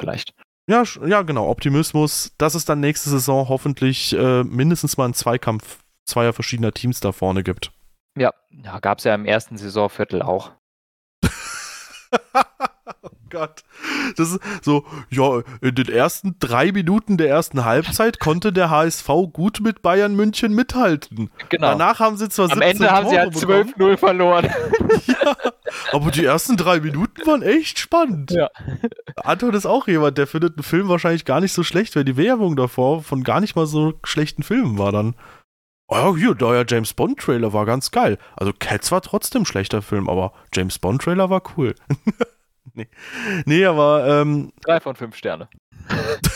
Vielleicht. 0.00 0.34
Ja, 0.66 0.82
ja, 1.06 1.22
genau, 1.22 1.48
Optimismus, 1.48 2.32
dass 2.38 2.54
es 2.54 2.64
dann 2.64 2.80
nächste 2.80 3.10
Saison 3.10 3.48
hoffentlich 3.48 4.14
äh, 4.14 4.44
mindestens 4.44 4.96
mal 4.96 5.04
einen 5.04 5.14
Zweikampf 5.14 5.80
zweier 6.06 6.32
verschiedener 6.32 6.72
Teams 6.72 7.00
da 7.00 7.12
vorne 7.12 7.42
gibt. 7.42 7.72
Ja, 8.16 8.32
ja 8.50 8.78
gab 8.80 8.98
es 8.98 9.04
ja 9.04 9.14
im 9.14 9.26
ersten 9.26 9.58
Saisonviertel 9.58 10.22
auch. 10.22 10.52
oh 13.04 13.16
Gott. 13.30 13.62
Das 14.16 14.32
ist 14.32 14.40
so, 14.62 14.84
ja, 15.10 15.42
in 15.60 15.74
den 15.74 15.88
ersten 15.88 16.36
drei 16.38 16.72
Minuten 16.72 17.16
der 17.16 17.28
ersten 17.28 17.64
Halbzeit 17.64 18.18
konnte 18.20 18.52
der 18.52 18.70
HSV 18.70 19.08
gut 19.32 19.60
mit 19.60 19.82
Bayern 19.82 20.14
München 20.14 20.54
mithalten. 20.54 21.30
Genau. 21.48 21.68
Danach 21.68 22.00
haben 22.00 22.16
sie 22.16 22.28
zwar 22.28 22.50
Am 22.50 22.60
Ende 22.60 22.90
haben 22.90 23.04
Tore 23.04 23.32
sie 23.32 23.46
halt 23.52 23.76
12-0 23.76 23.96
verloren. 23.96 24.44
ja, 25.06 25.36
aber 25.92 26.10
die 26.10 26.24
ersten 26.24 26.56
drei 26.56 26.80
Minuten 26.80 27.26
waren 27.26 27.42
echt 27.42 27.78
spannend. 27.78 28.30
Ja. 28.30 28.50
Anton 29.16 29.54
ist 29.54 29.66
auch 29.66 29.86
jemand, 29.86 30.18
der 30.18 30.26
findet 30.26 30.56
einen 30.56 30.64
Film 30.64 30.88
wahrscheinlich 30.88 31.24
gar 31.24 31.40
nicht 31.40 31.52
so 31.52 31.62
schlecht, 31.62 31.96
weil 31.96 32.04
die 32.04 32.16
Werbung 32.16 32.56
davor 32.56 33.02
von 33.02 33.22
gar 33.22 33.40
nicht 33.40 33.56
mal 33.56 33.66
so 33.66 33.94
schlechten 34.04 34.42
Filmen 34.42 34.78
war 34.78 34.92
dann. 34.92 35.14
Oh, 35.86 36.16
hier, 36.16 36.34
der 36.34 36.64
James 36.66 36.94
Bond 36.94 37.18
Trailer 37.20 37.52
war 37.52 37.66
ganz 37.66 37.90
geil. 37.90 38.18
Also 38.36 38.52
Cats 38.58 38.90
war 38.90 39.02
trotzdem 39.02 39.42
ein 39.42 39.46
schlechter 39.46 39.82
Film, 39.82 40.08
aber 40.08 40.32
James 40.52 40.78
Bond 40.78 41.02
Trailer 41.02 41.28
war 41.28 41.42
cool. 41.56 41.74
nee. 42.74 42.88
nee, 43.46 43.64
aber. 43.64 44.06
Ähm, 44.06 44.52
Drei 44.62 44.80
von 44.80 44.96
fünf 44.96 45.16
Sterne. 45.16 45.48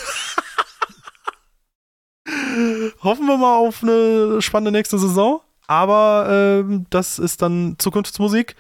Hoffen 3.03 3.26
wir 3.26 3.36
mal 3.36 3.57
auf 3.57 3.82
eine 3.82 4.41
spannende 4.41 4.72
nächste 4.72 4.99
Saison. 4.99 5.43
Aber 5.66 6.28
ähm, 6.30 6.86
das 6.91 7.18
ist 7.18 7.43
dann 7.43 7.76
Zukunftsmusik. 7.78 8.57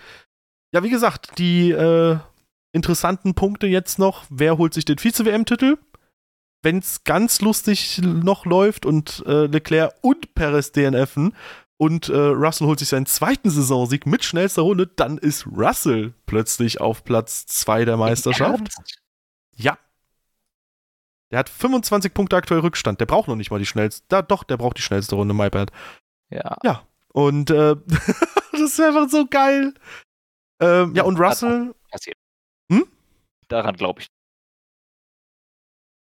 Ja, 0.74 0.82
wie 0.82 0.90
gesagt, 0.90 1.38
die 1.38 1.70
äh, 1.70 2.18
interessanten 2.72 3.34
Punkte 3.34 3.66
jetzt 3.66 3.98
noch. 3.98 4.24
Wer 4.28 4.58
holt 4.58 4.74
sich 4.74 4.84
den 4.84 4.98
Vize-WM-Titel? 4.98 5.78
Wenn 6.62 6.78
es 6.78 7.04
ganz 7.04 7.40
lustig 7.40 8.00
noch 8.02 8.44
läuft 8.44 8.84
und 8.84 9.22
äh, 9.26 9.46
Leclerc 9.46 9.94
und 10.02 10.34
Perez 10.34 10.72
DNFen 10.72 11.34
und 11.78 12.08
äh, 12.08 12.16
Russell 12.16 12.66
holt 12.66 12.80
sich 12.80 12.88
seinen 12.88 13.06
zweiten 13.06 13.50
Saisonsieg 13.50 14.04
mit 14.04 14.24
schnellster 14.24 14.62
Runde, 14.62 14.88
dann 14.88 15.16
ist 15.16 15.46
Russell 15.46 16.12
plötzlich 16.26 16.80
auf 16.80 17.04
Platz 17.04 17.46
2 17.46 17.84
der 17.84 17.96
Meisterschaft. 17.96 18.68
Ja. 19.54 19.78
Der 21.30 21.38
hat 21.38 21.48
25 21.48 22.12
Punkte 22.12 22.36
aktuell 22.36 22.60
Rückstand. 22.60 23.00
Der 23.00 23.06
braucht 23.06 23.28
noch 23.28 23.36
nicht 23.36 23.50
mal 23.50 23.58
die 23.58 23.66
schnellste. 23.66 24.04
Da, 24.08 24.22
doch, 24.22 24.42
der 24.42 24.56
braucht 24.56 24.76
die 24.76 24.82
schnellste 24.82 25.14
Runde, 25.14 25.34
my 25.34 25.50
bad. 25.50 25.70
Ja. 26.30 26.56
Ja. 26.64 26.82
Und 27.12 27.50
äh, 27.50 27.76
das 28.52 28.60
ist 28.60 28.80
einfach 28.80 29.08
so 29.08 29.26
geil. 29.26 29.72
Ähm, 30.60 30.94
ja, 30.96 31.04
und 31.04 31.18
Russell. 31.18 31.74
Hm? 32.70 32.86
Daran 33.46 33.76
glaube 33.76 34.00
ich 34.00 34.08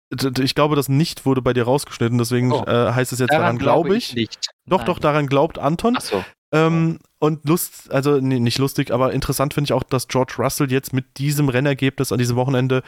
ich 0.09 0.55
glaube, 0.55 0.75
das 0.75 0.89
nicht 0.89 1.25
wurde 1.25 1.41
bei 1.41 1.53
dir 1.53 1.63
rausgeschnitten, 1.63 2.17
deswegen 2.17 2.51
oh. 2.51 2.63
äh, 2.65 2.93
heißt 2.93 3.11
es 3.11 3.19
jetzt 3.19 3.31
daran, 3.31 3.43
daran 3.43 3.57
glaube 3.57 3.97
ich. 3.97 4.15
Nicht. 4.15 4.49
Doch, 4.65 4.79
Nein. 4.79 4.85
doch, 4.85 4.99
daran 4.99 5.27
glaubt 5.27 5.59
Anton. 5.59 5.95
Ach 5.97 6.01
so. 6.01 6.23
Ähm, 6.53 6.99
und 7.19 7.45
Lust, 7.45 7.91
also 7.91 8.19
nee, 8.21 8.39
nicht 8.39 8.57
lustig, 8.57 8.91
aber 8.91 9.11
interessant 9.11 9.53
finde 9.53 9.67
ich 9.67 9.73
auch, 9.73 9.83
dass 9.83 10.07
George 10.07 10.35
Russell 10.37 10.71
jetzt 10.71 10.93
mit 10.93 11.17
diesem 11.17 11.49
Rennergebnis 11.49 12.11
an 12.11 12.19
diesem 12.19 12.37
Wochenende 12.37 12.83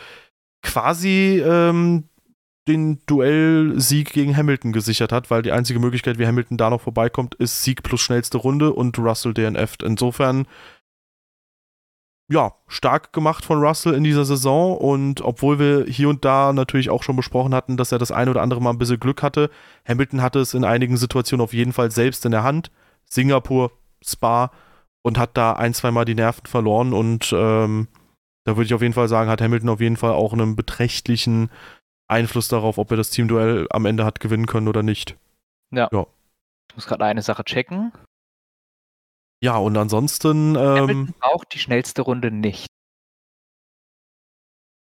quasi 0.61 1.43
ähm, 1.45 2.05
den 2.69 2.99
Duellsieg 3.05 4.13
gegen 4.13 4.37
Hamilton 4.37 4.71
gesichert 4.71 5.11
hat, 5.11 5.29
weil 5.31 5.41
die 5.41 5.51
einzige 5.51 5.79
Möglichkeit, 5.79 6.19
wie 6.19 6.27
Hamilton 6.27 6.57
da 6.57 6.69
noch 6.69 6.81
vorbeikommt, 6.81 7.35
ist 7.35 7.63
Sieg 7.63 7.83
plus 7.83 7.99
schnellste 7.99 8.37
Runde 8.37 8.71
und 8.73 8.97
Russell 8.97 9.33
DNF. 9.33 9.75
Insofern, 9.83 10.47
ja, 12.29 12.53
stark 12.67 13.11
gemacht 13.11 13.43
von 13.43 13.59
Russell 13.59 13.95
in 13.95 14.03
dieser 14.03 14.23
Saison 14.23 14.77
und 14.77 15.21
obwohl 15.21 15.57
wir 15.57 15.85
hier 15.85 16.09
und 16.09 16.23
da 16.23 16.53
natürlich 16.53 16.91
auch 16.91 17.01
schon 17.01 17.15
besprochen 17.15 17.55
hatten, 17.55 17.75
dass 17.75 17.91
er 17.91 17.97
das 17.97 18.11
eine 18.11 18.29
oder 18.29 18.43
andere 18.43 18.61
Mal 18.61 18.69
ein 18.69 18.77
bisschen 18.77 18.99
Glück 18.99 19.23
hatte, 19.23 19.49
Hamilton 19.87 20.21
hatte 20.21 20.39
es 20.39 20.53
in 20.53 20.63
einigen 20.63 20.95
Situationen 20.95 21.43
auf 21.43 21.53
jeden 21.53 21.73
Fall 21.73 21.89
selbst 21.89 22.25
in 22.25 22.31
der 22.31 22.43
Hand. 22.43 22.71
Singapur, 23.09 23.71
Spa 24.05 24.51
und 25.01 25.17
hat 25.17 25.35
da 25.35 25.53
ein, 25.53 25.73
zweimal 25.73 26.05
die 26.05 26.13
Nerven 26.13 26.45
verloren 26.45 26.93
und 26.93 27.33
ähm, 27.35 27.87
da 28.45 28.55
würde 28.55 28.65
ich 28.65 28.73
auf 28.75 28.83
jeden 28.83 28.93
Fall 28.93 29.07
sagen, 29.07 29.29
hat 29.29 29.41
Hamilton 29.41 29.69
auf 29.69 29.81
jeden 29.81 29.97
Fall 29.97 30.11
auch 30.11 30.33
einen 30.33 30.55
beträchtlichen 30.55 31.49
Einfluss 32.07 32.47
darauf, 32.47 32.77
ob 32.77 32.91
er 32.91 32.97
das 32.97 33.09
Teamduell 33.09 33.67
am 33.71 33.85
Ende 33.85 34.05
hat 34.05 34.19
gewinnen 34.19 34.45
können 34.45 34.67
oder 34.67 34.83
nicht. 34.83 35.17
Ja. 35.71 35.89
ja. 35.91 36.05
Ich 36.69 36.75
muss 36.75 36.85
gerade 36.85 37.05
eine 37.05 37.23
Sache 37.23 37.43
checken. 37.43 37.91
Ja, 39.41 39.57
und 39.57 39.77
ansonsten. 39.77 40.55
Ähm, 40.55 40.61
Hamilton 40.61 41.13
braucht 41.19 41.53
die 41.53 41.59
schnellste 41.59 42.01
Runde 42.01 42.31
nicht. 42.31 42.67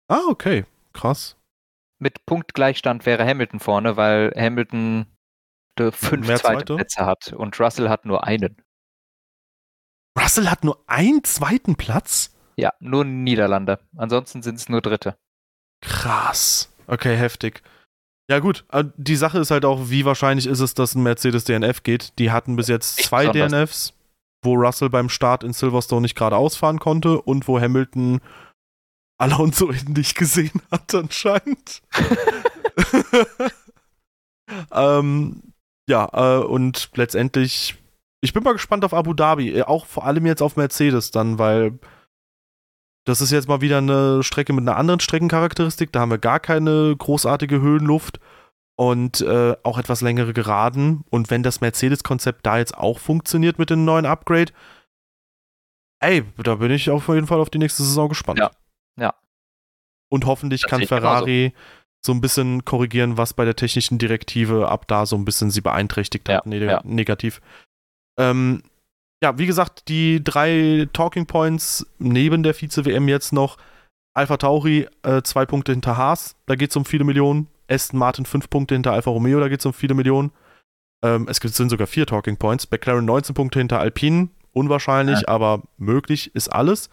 Ah, 0.08 0.22
okay. 0.28 0.64
Krass. 0.92 1.36
Mit 1.98 2.26
Punktgleichstand 2.26 3.06
wäre 3.06 3.26
Hamilton 3.26 3.60
vorne, 3.60 3.96
weil 3.96 4.32
Hamilton 4.36 5.06
fünf 5.78 6.26
Mehr 6.26 6.38
zweite, 6.38 6.58
zweite 6.58 6.76
Plätze 6.76 7.06
hat 7.06 7.32
und 7.32 7.58
Russell 7.58 7.88
hat 7.88 8.04
nur 8.04 8.24
einen. 8.24 8.62
Russell 10.18 10.48
hat 10.48 10.64
nur 10.64 10.82
einen 10.86 11.24
zweiten 11.24 11.76
Platz? 11.76 12.32
Ja, 12.56 12.72
nur 12.78 13.04
Niederlande. 13.04 13.80
Ansonsten 13.96 14.42
sind 14.42 14.56
es 14.56 14.68
nur 14.68 14.80
Dritte. 14.80 15.16
Krass. 15.80 16.72
Okay, 16.86 17.16
heftig. 17.16 17.62
Ja, 18.30 18.38
gut. 18.38 18.64
Äh, 18.70 18.84
die 18.96 19.16
Sache 19.16 19.38
ist 19.38 19.50
halt 19.50 19.64
auch, 19.64 19.90
wie 19.90 20.04
wahrscheinlich 20.04 20.46
ist 20.46 20.60
es, 20.60 20.74
dass 20.74 20.94
ein 20.94 21.02
Mercedes 21.02 21.44
DNF 21.44 21.82
geht. 21.82 22.18
Die 22.18 22.30
hatten 22.30 22.56
bis 22.56 22.68
jetzt 22.68 22.98
nicht 22.98 23.08
zwei 23.08 23.26
besonders. 23.26 23.50
DNFs, 23.50 23.92
wo 24.44 24.54
Russell 24.54 24.90
beim 24.90 25.08
Start 25.08 25.44
in 25.44 25.52
Silverstone 25.52 26.02
nicht 26.02 26.14
gerade 26.14 26.36
ausfahren 26.36 26.78
konnte 26.78 27.20
und 27.20 27.48
wo 27.48 27.60
Hamilton 27.60 28.20
Alonso 29.18 29.72
nicht 29.88 30.16
gesehen 30.16 30.60
hat, 30.70 30.94
anscheinend. 30.94 31.82
ähm, 34.72 35.42
ja, 35.88 36.08
äh, 36.12 36.44
und 36.44 36.90
letztendlich, 36.94 37.76
ich 38.22 38.32
bin 38.32 38.42
mal 38.42 38.52
gespannt 38.52 38.84
auf 38.84 38.94
Abu 38.94 39.14
Dhabi, 39.14 39.50
äh, 39.50 39.62
auch 39.62 39.86
vor 39.86 40.04
allem 40.04 40.26
jetzt 40.26 40.42
auf 40.42 40.56
Mercedes 40.56 41.10
dann, 41.10 41.38
weil 41.38 41.78
das 43.06 43.20
ist 43.20 43.30
jetzt 43.30 43.48
mal 43.48 43.60
wieder 43.60 43.78
eine 43.78 44.22
Strecke 44.22 44.52
mit 44.52 44.62
einer 44.62 44.78
anderen 44.78 45.00
Streckencharakteristik. 45.00 45.92
Da 45.92 46.00
haben 46.00 46.10
wir 46.10 46.18
gar 46.18 46.40
keine 46.40 46.94
großartige 46.96 47.60
Höhenluft 47.60 48.18
und 48.76 49.20
äh, 49.20 49.56
auch 49.62 49.78
etwas 49.78 50.00
längere 50.00 50.32
Geraden. 50.32 51.04
Und 51.10 51.30
wenn 51.30 51.42
das 51.42 51.60
Mercedes-Konzept 51.60 52.44
da 52.44 52.58
jetzt 52.58 52.76
auch 52.76 52.98
funktioniert 52.98 53.58
mit 53.58 53.70
dem 53.70 53.84
neuen 53.84 54.06
Upgrade, 54.06 54.52
ey, 56.00 56.24
da 56.42 56.56
bin 56.56 56.70
ich 56.70 56.90
auf 56.90 57.08
jeden 57.08 57.26
Fall 57.26 57.40
auf 57.40 57.50
die 57.50 57.58
nächste 57.58 57.82
Saison 57.82 58.08
gespannt. 58.08 58.38
Ja. 58.38 58.50
Ja. 58.98 59.14
Und 60.10 60.26
hoffentlich 60.26 60.62
das 60.62 60.70
kann 60.70 60.86
Ferrari 60.86 61.52
so 62.04 62.12
ein 62.12 62.20
bisschen 62.20 62.64
korrigieren, 62.64 63.16
was 63.16 63.32
bei 63.32 63.44
der 63.44 63.56
technischen 63.56 63.98
Direktive 63.98 64.68
ab 64.68 64.86
da 64.86 65.06
so 65.06 65.16
ein 65.16 65.24
bisschen 65.24 65.50
sie 65.50 65.62
beeinträchtigt 65.62 66.28
hat, 66.28 66.44
ja, 66.44 66.50
ne 66.50 66.64
ja. 66.64 66.80
negativ. 66.84 67.40
Ähm, 68.18 68.62
ja, 69.22 69.38
wie 69.38 69.46
gesagt, 69.46 69.88
die 69.88 70.22
drei 70.22 70.86
Talking 70.92 71.26
Points 71.26 71.86
neben 71.98 72.42
der 72.42 72.54
Vize-WM 72.54 73.08
jetzt 73.08 73.32
noch. 73.32 73.56
Alpha 74.12 74.36
Tauri, 74.36 74.86
äh, 75.02 75.22
zwei 75.22 75.46
Punkte 75.46 75.72
hinter 75.72 75.96
Haas, 75.96 76.36
da 76.46 76.54
geht 76.54 76.70
es 76.70 76.76
um 76.76 76.84
viele 76.84 77.04
Millionen. 77.04 77.48
Aston 77.68 77.98
Martin, 77.98 78.26
fünf 78.26 78.50
Punkte 78.50 78.74
hinter 78.74 78.92
Alfa 78.92 79.10
Romeo, 79.10 79.40
da 79.40 79.48
geht 79.48 79.60
es 79.60 79.66
um 79.66 79.72
viele 79.72 79.94
Millionen. 79.94 80.32
Ähm, 81.04 81.26
es 81.28 81.36
sind 81.36 81.68
sogar 81.68 81.86
vier 81.86 82.06
Talking 82.06 82.36
Points. 82.36 82.70
McLaren 82.70 83.04
19 83.04 83.34
Punkte 83.34 83.58
hinter 83.58 83.78
Alpine, 83.78 84.28
unwahrscheinlich, 84.52 85.20
ja. 85.20 85.28
aber 85.28 85.62
möglich 85.76 86.34
ist 86.34 86.48
alles. 86.48 86.88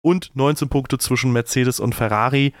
Und 0.00 0.30
19 0.34 0.68
Punkte 0.68 0.98
zwischen 0.98 1.32
Mercedes 1.32 1.80
und 1.80 1.94
Ferrari. 1.94 2.54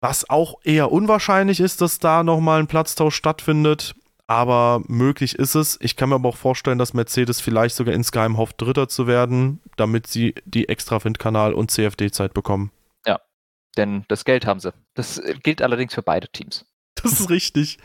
Was 0.00 0.28
auch 0.28 0.56
eher 0.64 0.90
unwahrscheinlich 0.90 1.60
ist, 1.60 1.80
dass 1.80 2.00
da 2.00 2.24
nochmal 2.24 2.58
ein 2.58 2.66
Platztausch 2.66 3.14
stattfindet. 3.14 3.94
Aber 4.26 4.82
möglich 4.88 5.36
ist 5.36 5.54
es. 5.54 5.78
Ich 5.80 5.94
kann 5.94 6.08
mir 6.08 6.16
aber 6.16 6.30
auch 6.30 6.36
vorstellen, 6.36 6.78
dass 6.78 6.94
Mercedes 6.94 7.40
vielleicht 7.40 7.76
sogar 7.76 7.94
insgeheim 7.94 8.38
hofft, 8.38 8.60
Dritter 8.60 8.88
zu 8.88 9.06
werden, 9.06 9.60
damit 9.76 10.06
sie 10.08 10.34
die 10.44 10.68
extra 10.68 10.96
Windkanal- 10.96 11.52
und 11.52 11.70
CFD-Zeit 11.70 12.34
bekommen. 12.34 12.72
Denn 13.76 14.04
das 14.08 14.24
Geld 14.24 14.46
haben 14.46 14.60
sie. 14.60 14.72
Das 14.94 15.20
gilt 15.42 15.62
allerdings 15.62 15.94
für 15.94 16.02
beide 16.02 16.28
Teams. 16.28 16.64
Das 17.02 17.18
ist 17.18 17.30
richtig. 17.30 17.78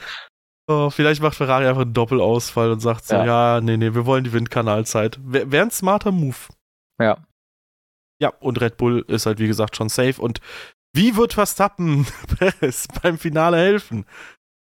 Oh, 0.68 0.90
vielleicht 0.90 1.22
macht 1.22 1.36
Ferrari 1.36 1.66
einfach 1.66 1.84
einen 1.84 1.94
Doppelausfall 1.94 2.72
und 2.72 2.82
sagt 2.82 3.06
so, 3.06 3.16
ja, 3.16 3.56
ja 3.56 3.62
nee, 3.62 3.78
nee, 3.78 3.96
wir 3.96 4.06
wollen 4.06 4.26
die 4.26 4.34
Windkanalzeit. 4.34 5.18
Wäre 5.24 5.64
ein 5.64 5.72
smarter 5.72 6.12
Move. 6.12 6.36
Ja. 7.02 7.26
Ja, 8.22 8.30
und 8.42 8.60
Red 8.60 8.78
Bull 8.78 9.06
ist 9.08 9.26
halt, 9.26 9.40
wie 9.40 9.48
gesagt, 9.48 9.76
schon 9.76 9.90
safe. 9.90 10.22
Und 10.22 10.42
wie 10.94 11.16
wird 11.16 11.34
Verstappen 11.34 12.06
Perez 12.38 12.88
beim 13.02 13.18
Finale 13.18 13.58
helfen? 13.58 14.06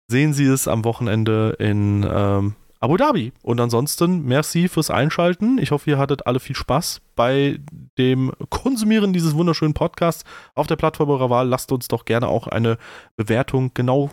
Sehen 0.10 0.34
Sie 0.34 0.46
es 0.46 0.68
am 0.68 0.86
Wochenende 0.86 1.56
in 1.60 2.08
ähm, 2.10 2.56
Abu 2.80 2.96
Dhabi. 2.96 3.34
Und 3.42 3.60
ansonsten, 3.60 4.24
merci 4.26 4.70
fürs 4.70 4.90
Einschalten. 4.90 5.58
Ich 5.58 5.72
hoffe, 5.72 5.90
ihr 5.90 5.98
hattet 5.98 6.28
alle 6.28 6.40
viel 6.40 6.56
Spaß 6.56 7.02
bei 7.16 7.60
dem 7.98 8.32
Konsumieren 8.50 9.12
dieses 9.12 9.36
wunderschönen 9.36 9.74
Podcasts 9.74 10.24
auf 10.56 10.68
der 10.68 10.78
Plattform 10.78 11.10
eurer 11.10 11.30
Wahl. 11.30 11.48
Lasst 11.48 11.72
uns 11.72 11.90
doch 11.90 12.06
gerne 12.06 12.28
auch 12.28 12.48
eine 12.48 12.78
Bewertung 13.18 13.72
genau 13.74 14.12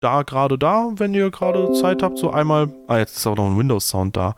da, 0.00 0.22
gerade 0.22 0.58
da, 0.58 0.90
wenn 0.96 1.14
ihr 1.14 1.30
gerade 1.30 1.72
Zeit 1.74 2.02
habt. 2.02 2.18
So 2.18 2.30
einmal. 2.30 2.72
Ah, 2.88 2.98
jetzt 2.98 3.16
ist 3.16 3.26
auch 3.26 3.36
noch 3.36 3.46
ein 3.46 3.58
Windows-Sound 3.58 4.16
da. 4.16 4.34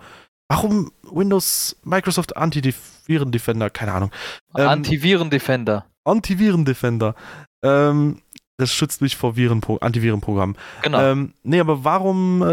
Warum 0.49 0.93
Windows, 1.11 1.77
Microsoft 1.83 2.37
Antiviren 2.37 3.33
Defender? 3.33 3.71
Keine 3.71 3.93
Ahnung. 3.93 4.11
Ähm, 4.55 4.69
Antiviren 4.69 5.31
Defender. 5.31 5.87
Antiviren-Defender. 6.05 7.15
Ähm, 7.63 8.19
das 8.63 8.73
schützt 8.73 9.03
mich 9.03 9.17
vor 9.17 9.37
Virenpro 9.37 9.77
Antivirenprogrammen. 9.79 10.57
Genau. 10.83 11.01
Ähm, 11.01 11.35
nee, 11.43 11.61
aber 11.61 11.85
warum 11.85 12.43
äh, 12.43 12.47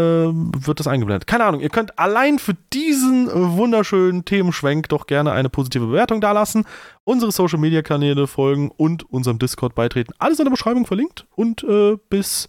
wird 0.66 0.80
das 0.80 0.86
eingeblendet? 0.86 1.26
Keine 1.26 1.44
Ahnung. 1.44 1.60
Ihr 1.60 1.70
könnt 1.70 1.98
allein 1.98 2.38
für 2.38 2.54
diesen 2.72 3.28
äh, 3.28 3.32
wunderschönen 3.56 4.24
Themenschwenk 4.24 4.88
doch 4.88 5.06
gerne 5.06 5.32
eine 5.32 5.48
positive 5.48 5.86
Bewertung 5.86 6.20
dalassen, 6.20 6.64
unsere 7.04 7.32
Social 7.32 7.58
Media 7.58 7.82
Kanäle 7.82 8.26
folgen 8.26 8.70
und 8.76 9.08
unserem 9.10 9.38
Discord 9.38 9.74
beitreten. 9.74 10.12
Alles 10.18 10.38
in 10.38 10.44
der 10.44 10.50
Beschreibung 10.50 10.86
verlinkt 10.86 11.26
und 11.34 11.62
äh, 11.64 11.96
bis 12.08 12.48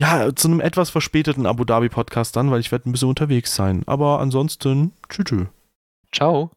ja, 0.00 0.34
zu 0.34 0.48
einem 0.48 0.60
etwas 0.60 0.90
verspäteten 0.90 1.46
Abu 1.46 1.64
Dhabi 1.64 1.88
Podcast 1.88 2.36
dann, 2.36 2.50
weil 2.50 2.60
ich 2.60 2.70
werde 2.70 2.88
ein 2.88 2.92
bisschen 2.92 3.08
unterwegs 3.08 3.54
sein. 3.54 3.82
Aber 3.86 4.20
ansonsten, 4.20 4.92
tschüss. 5.08 5.46
Ciao. 6.12 6.50